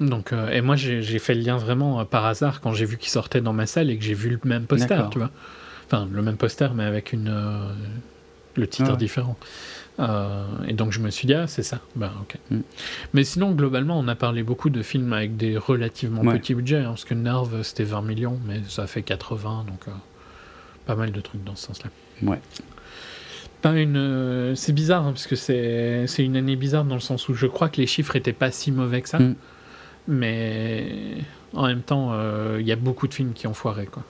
[0.00, 2.96] Donc, euh, et moi, j'ai fait le lien vraiment euh, par hasard quand j'ai vu
[2.98, 5.30] qu'il sortait dans ma salle et que j'ai vu le même poster, tu vois.
[5.86, 7.68] Enfin, le même poster, mais avec une, euh,
[8.56, 8.98] le titre Ah ouais.
[8.98, 9.36] différent.
[9.98, 11.80] Euh, et donc, je me suis dit, ah, c'est ça.
[11.94, 12.36] Ben, ok.
[12.50, 12.60] Mm.
[13.14, 16.38] Mais sinon, globalement, on a parlé beaucoup de films avec des relativement Ouais.
[16.38, 19.92] petits budgets, hein, parce que Nerve, c'était 20 millions, mais ça fait 80, donc euh,
[20.86, 21.90] pas mal de trucs dans ce sens-là.
[22.22, 22.40] Ouais.
[23.62, 27.00] Pas une, euh, c'est bizarre, hein, parce que c'est c'est une année bizarre dans le
[27.00, 29.34] sens où je crois que les chiffres étaient pas si mauvais que ça, Mm.
[30.08, 30.86] mais
[31.54, 32.12] en même temps,
[32.58, 34.02] il y a beaucoup de films qui ont foiré, quoi.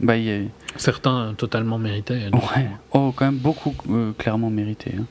[0.00, 0.42] Bah, y a-
[0.76, 2.28] Certains totalement mérités.
[2.30, 2.68] d'autres Ouais.
[2.92, 4.92] Oh, quand même beaucoup euh, clairement mérité.
[4.98, 5.04] hein.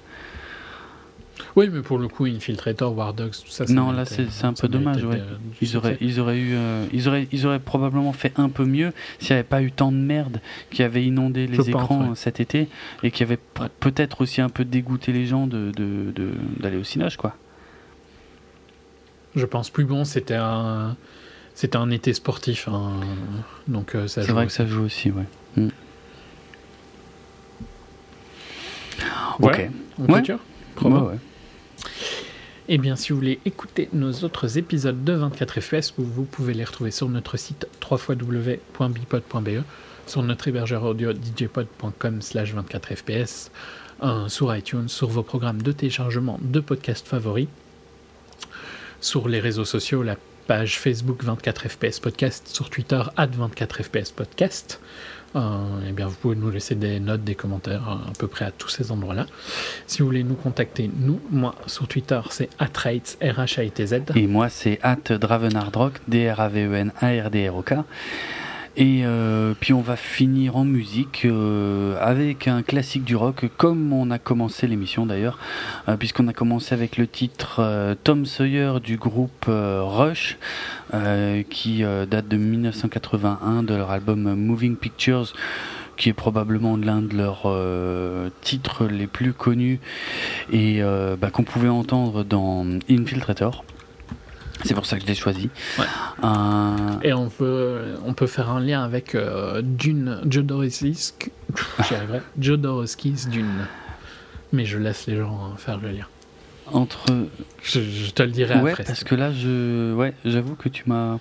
[1.58, 3.64] Oui, mais pour le coup, Infiltrator, War Dogs, tout ça.
[3.70, 5.16] Non, là, c'est- un ça peu dommage, ouais.
[5.18, 5.24] de-
[5.62, 8.92] Ils auraient, ils auraient eu, euh, ils auraient, ils auraient probablement fait un peu mieux
[9.20, 12.02] s'il n'y avait pas eu tant de merde qui avait inondé les Je pense, écrans
[12.04, 12.10] ouais.
[12.12, 12.68] euh, cet été
[13.04, 13.68] et qui avait Ouais.
[13.80, 17.36] peut-être aussi un peu dégoûté les gens de de- de- d'aller au cinoche, quoi.
[19.36, 20.96] Je pense plus bon, c'était un,
[21.56, 22.92] c'était un été sportif, hein,
[23.68, 25.24] donc euh, ça C'est vrai que ça joue aussi, ouais.
[25.56, 25.70] Mm.
[29.40, 29.70] Ok.
[29.98, 30.22] On Ouais.
[30.82, 31.18] Ouais, ouais.
[32.68, 36.66] Eh bien, si vous voulez écouter nos autres épisodes de 24 FPS, vous, pouvez les
[36.66, 39.64] retrouver sur notre site www.bipod.be,
[40.08, 43.52] sur notre hébergeur audio djpod.com slash 24 FPS,
[44.04, 47.48] euh, sur iTunes, sur vos programmes de téléchargement de podcasts favoris,
[49.00, 50.18] sur les réseaux sociaux, la
[50.48, 54.80] page Facebook 24 FPS Podcast, sur Twitter, at 24 FPS Podcast.
[55.36, 55.40] Euh,
[55.88, 58.52] eh bien, vous pouvez nous laisser des notes, des commentaires euh, à peu près à
[58.52, 59.26] tous ces endroits-là.
[59.86, 64.04] Si vous voulez nous contacter, nous, moi, sur Twitter, c'est atrates, R-H-A-I-T-Z.
[64.16, 64.98] Et moi, c'est at
[66.08, 67.74] D-R-A-V-E-N-A-R-D-R-O-K.
[68.78, 73.94] Et euh, puis on va finir en musique euh, avec un classique du rock, comme
[73.94, 75.40] on a commencé l'émission d'ailleurs,
[75.88, 80.38] euh, puisqu'on a commencé avec le titre euh, Tom Sawyer du groupe euh, Rush,
[81.50, 85.34] qui date de 1981 de leur album Moving Pictures
[85.98, 87.52] qui est probablement l'un de leurs
[88.40, 89.82] titres les plus connus
[90.54, 90.82] et
[91.20, 93.66] bah, qu'on pouvait entendre dans Infiltrator.
[94.66, 95.50] C'est pour ça que je l'ai choisi.
[95.80, 95.86] Ouais.
[96.24, 101.14] Euh, Et on peut, on peut faire un lien avec euh, Dune, Jodorowsky's,
[101.88, 103.68] j'y arriverai, Jodorowsky's Dune.
[104.52, 106.08] Mais je laisse les gens euh, faire le lien.
[106.72, 107.06] entre
[107.64, 108.84] Je, je te le dirai ouais après.
[108.84, 111.18] parce que là je ouais j'avoue que tu m'as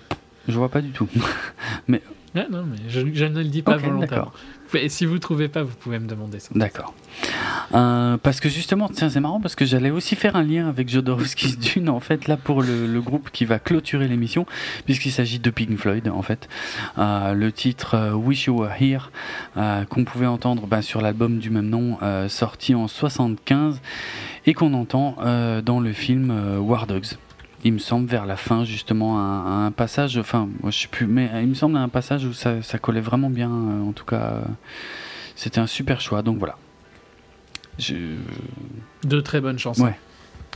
[0.47, 1.07] je vois pas du tout
[2.35, 4.31] Ah, non, mais je, je ne le dis pas Ok, volontairement.
[4.73, 6.49] Et si vous trouvez pas, vous pouvez me demander ça.
[6.55, 6.93] d'accord
[7.73, 10.87] Euh, parce que justement tiens c'est marrant parce que j'allais aussi faire un lien avec
[10.89, 14.45] Jodorowsky's Dune en fait là pour le, le groupe qui va clôturer l'émission
[14.85, 16.47] puisqu'il s'agit de Pink Floyd en fait
[16.97, 19.09] Euh, le titre euh, Wish You Were Here
[19.89, 21.97] qu'on pouvait entendre bah, sur l'album du même nom
[22.27, 23.79] sorti en 75
[24.45, 25.15] et qu'on entend
[25.63, 27.17] dans le film War Dogs
[27.65, 31.07] il me semble vers la fin justement un, un passage enfin moi, je sais plus
[31.07, 34.05] mais il me semble un passage où ça, ça collait vraiment bien euh, en tout
[34.05, 34.41] cas euh,
[35.35, 36.57] c'était un super choix donc voilà
[37.77, 37.95] je...
[39.03, 39.83] De très bonnes chansons.
[39.83, 39.99] Ouais.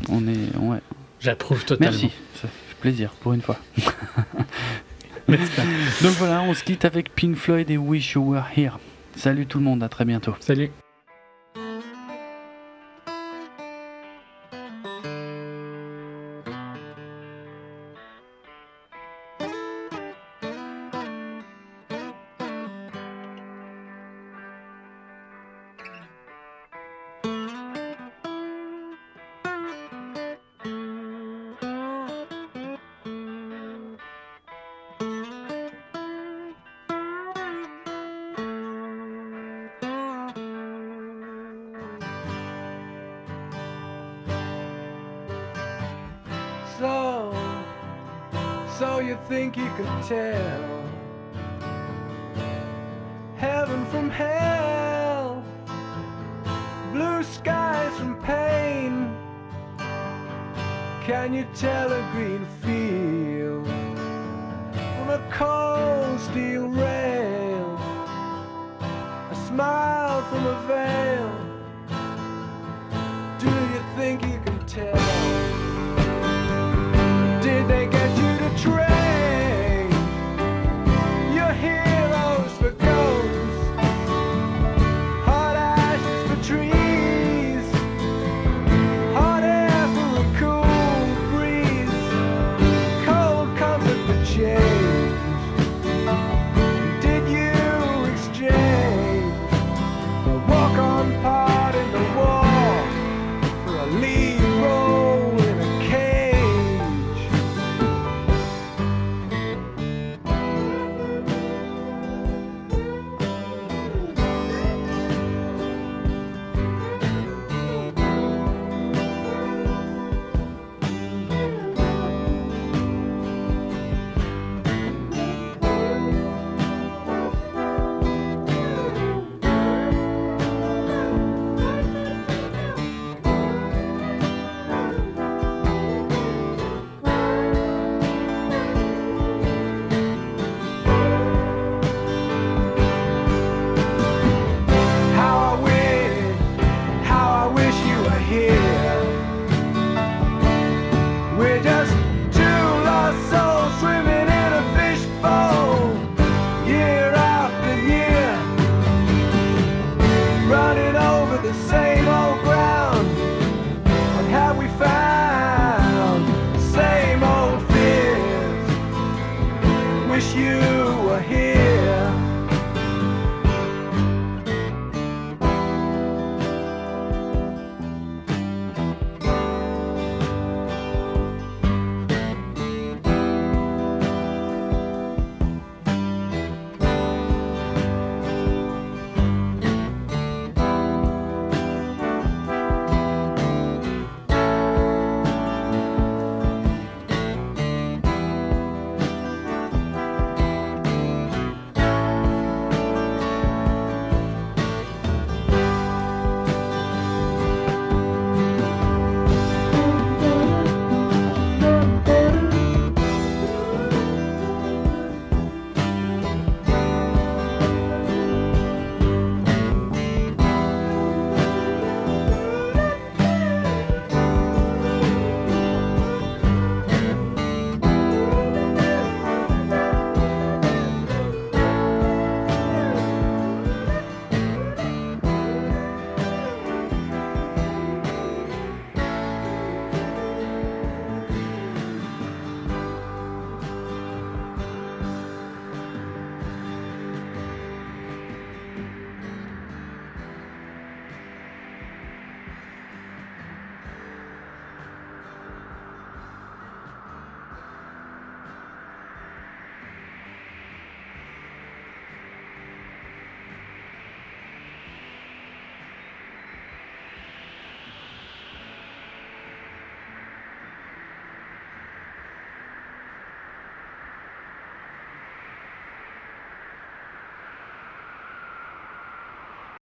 [0.07, 0.79] on est ouais
[1.19, 1.91] J'approuve totalement.
[1.91, 3.57] merci ça fait plaisir pour une fois
[5.27, 8.77] donc voilà on se quitte avec Pink Floyd et Wish You Were Here
[9.15, 10.69] salut tout le monde à très bientôt Salut.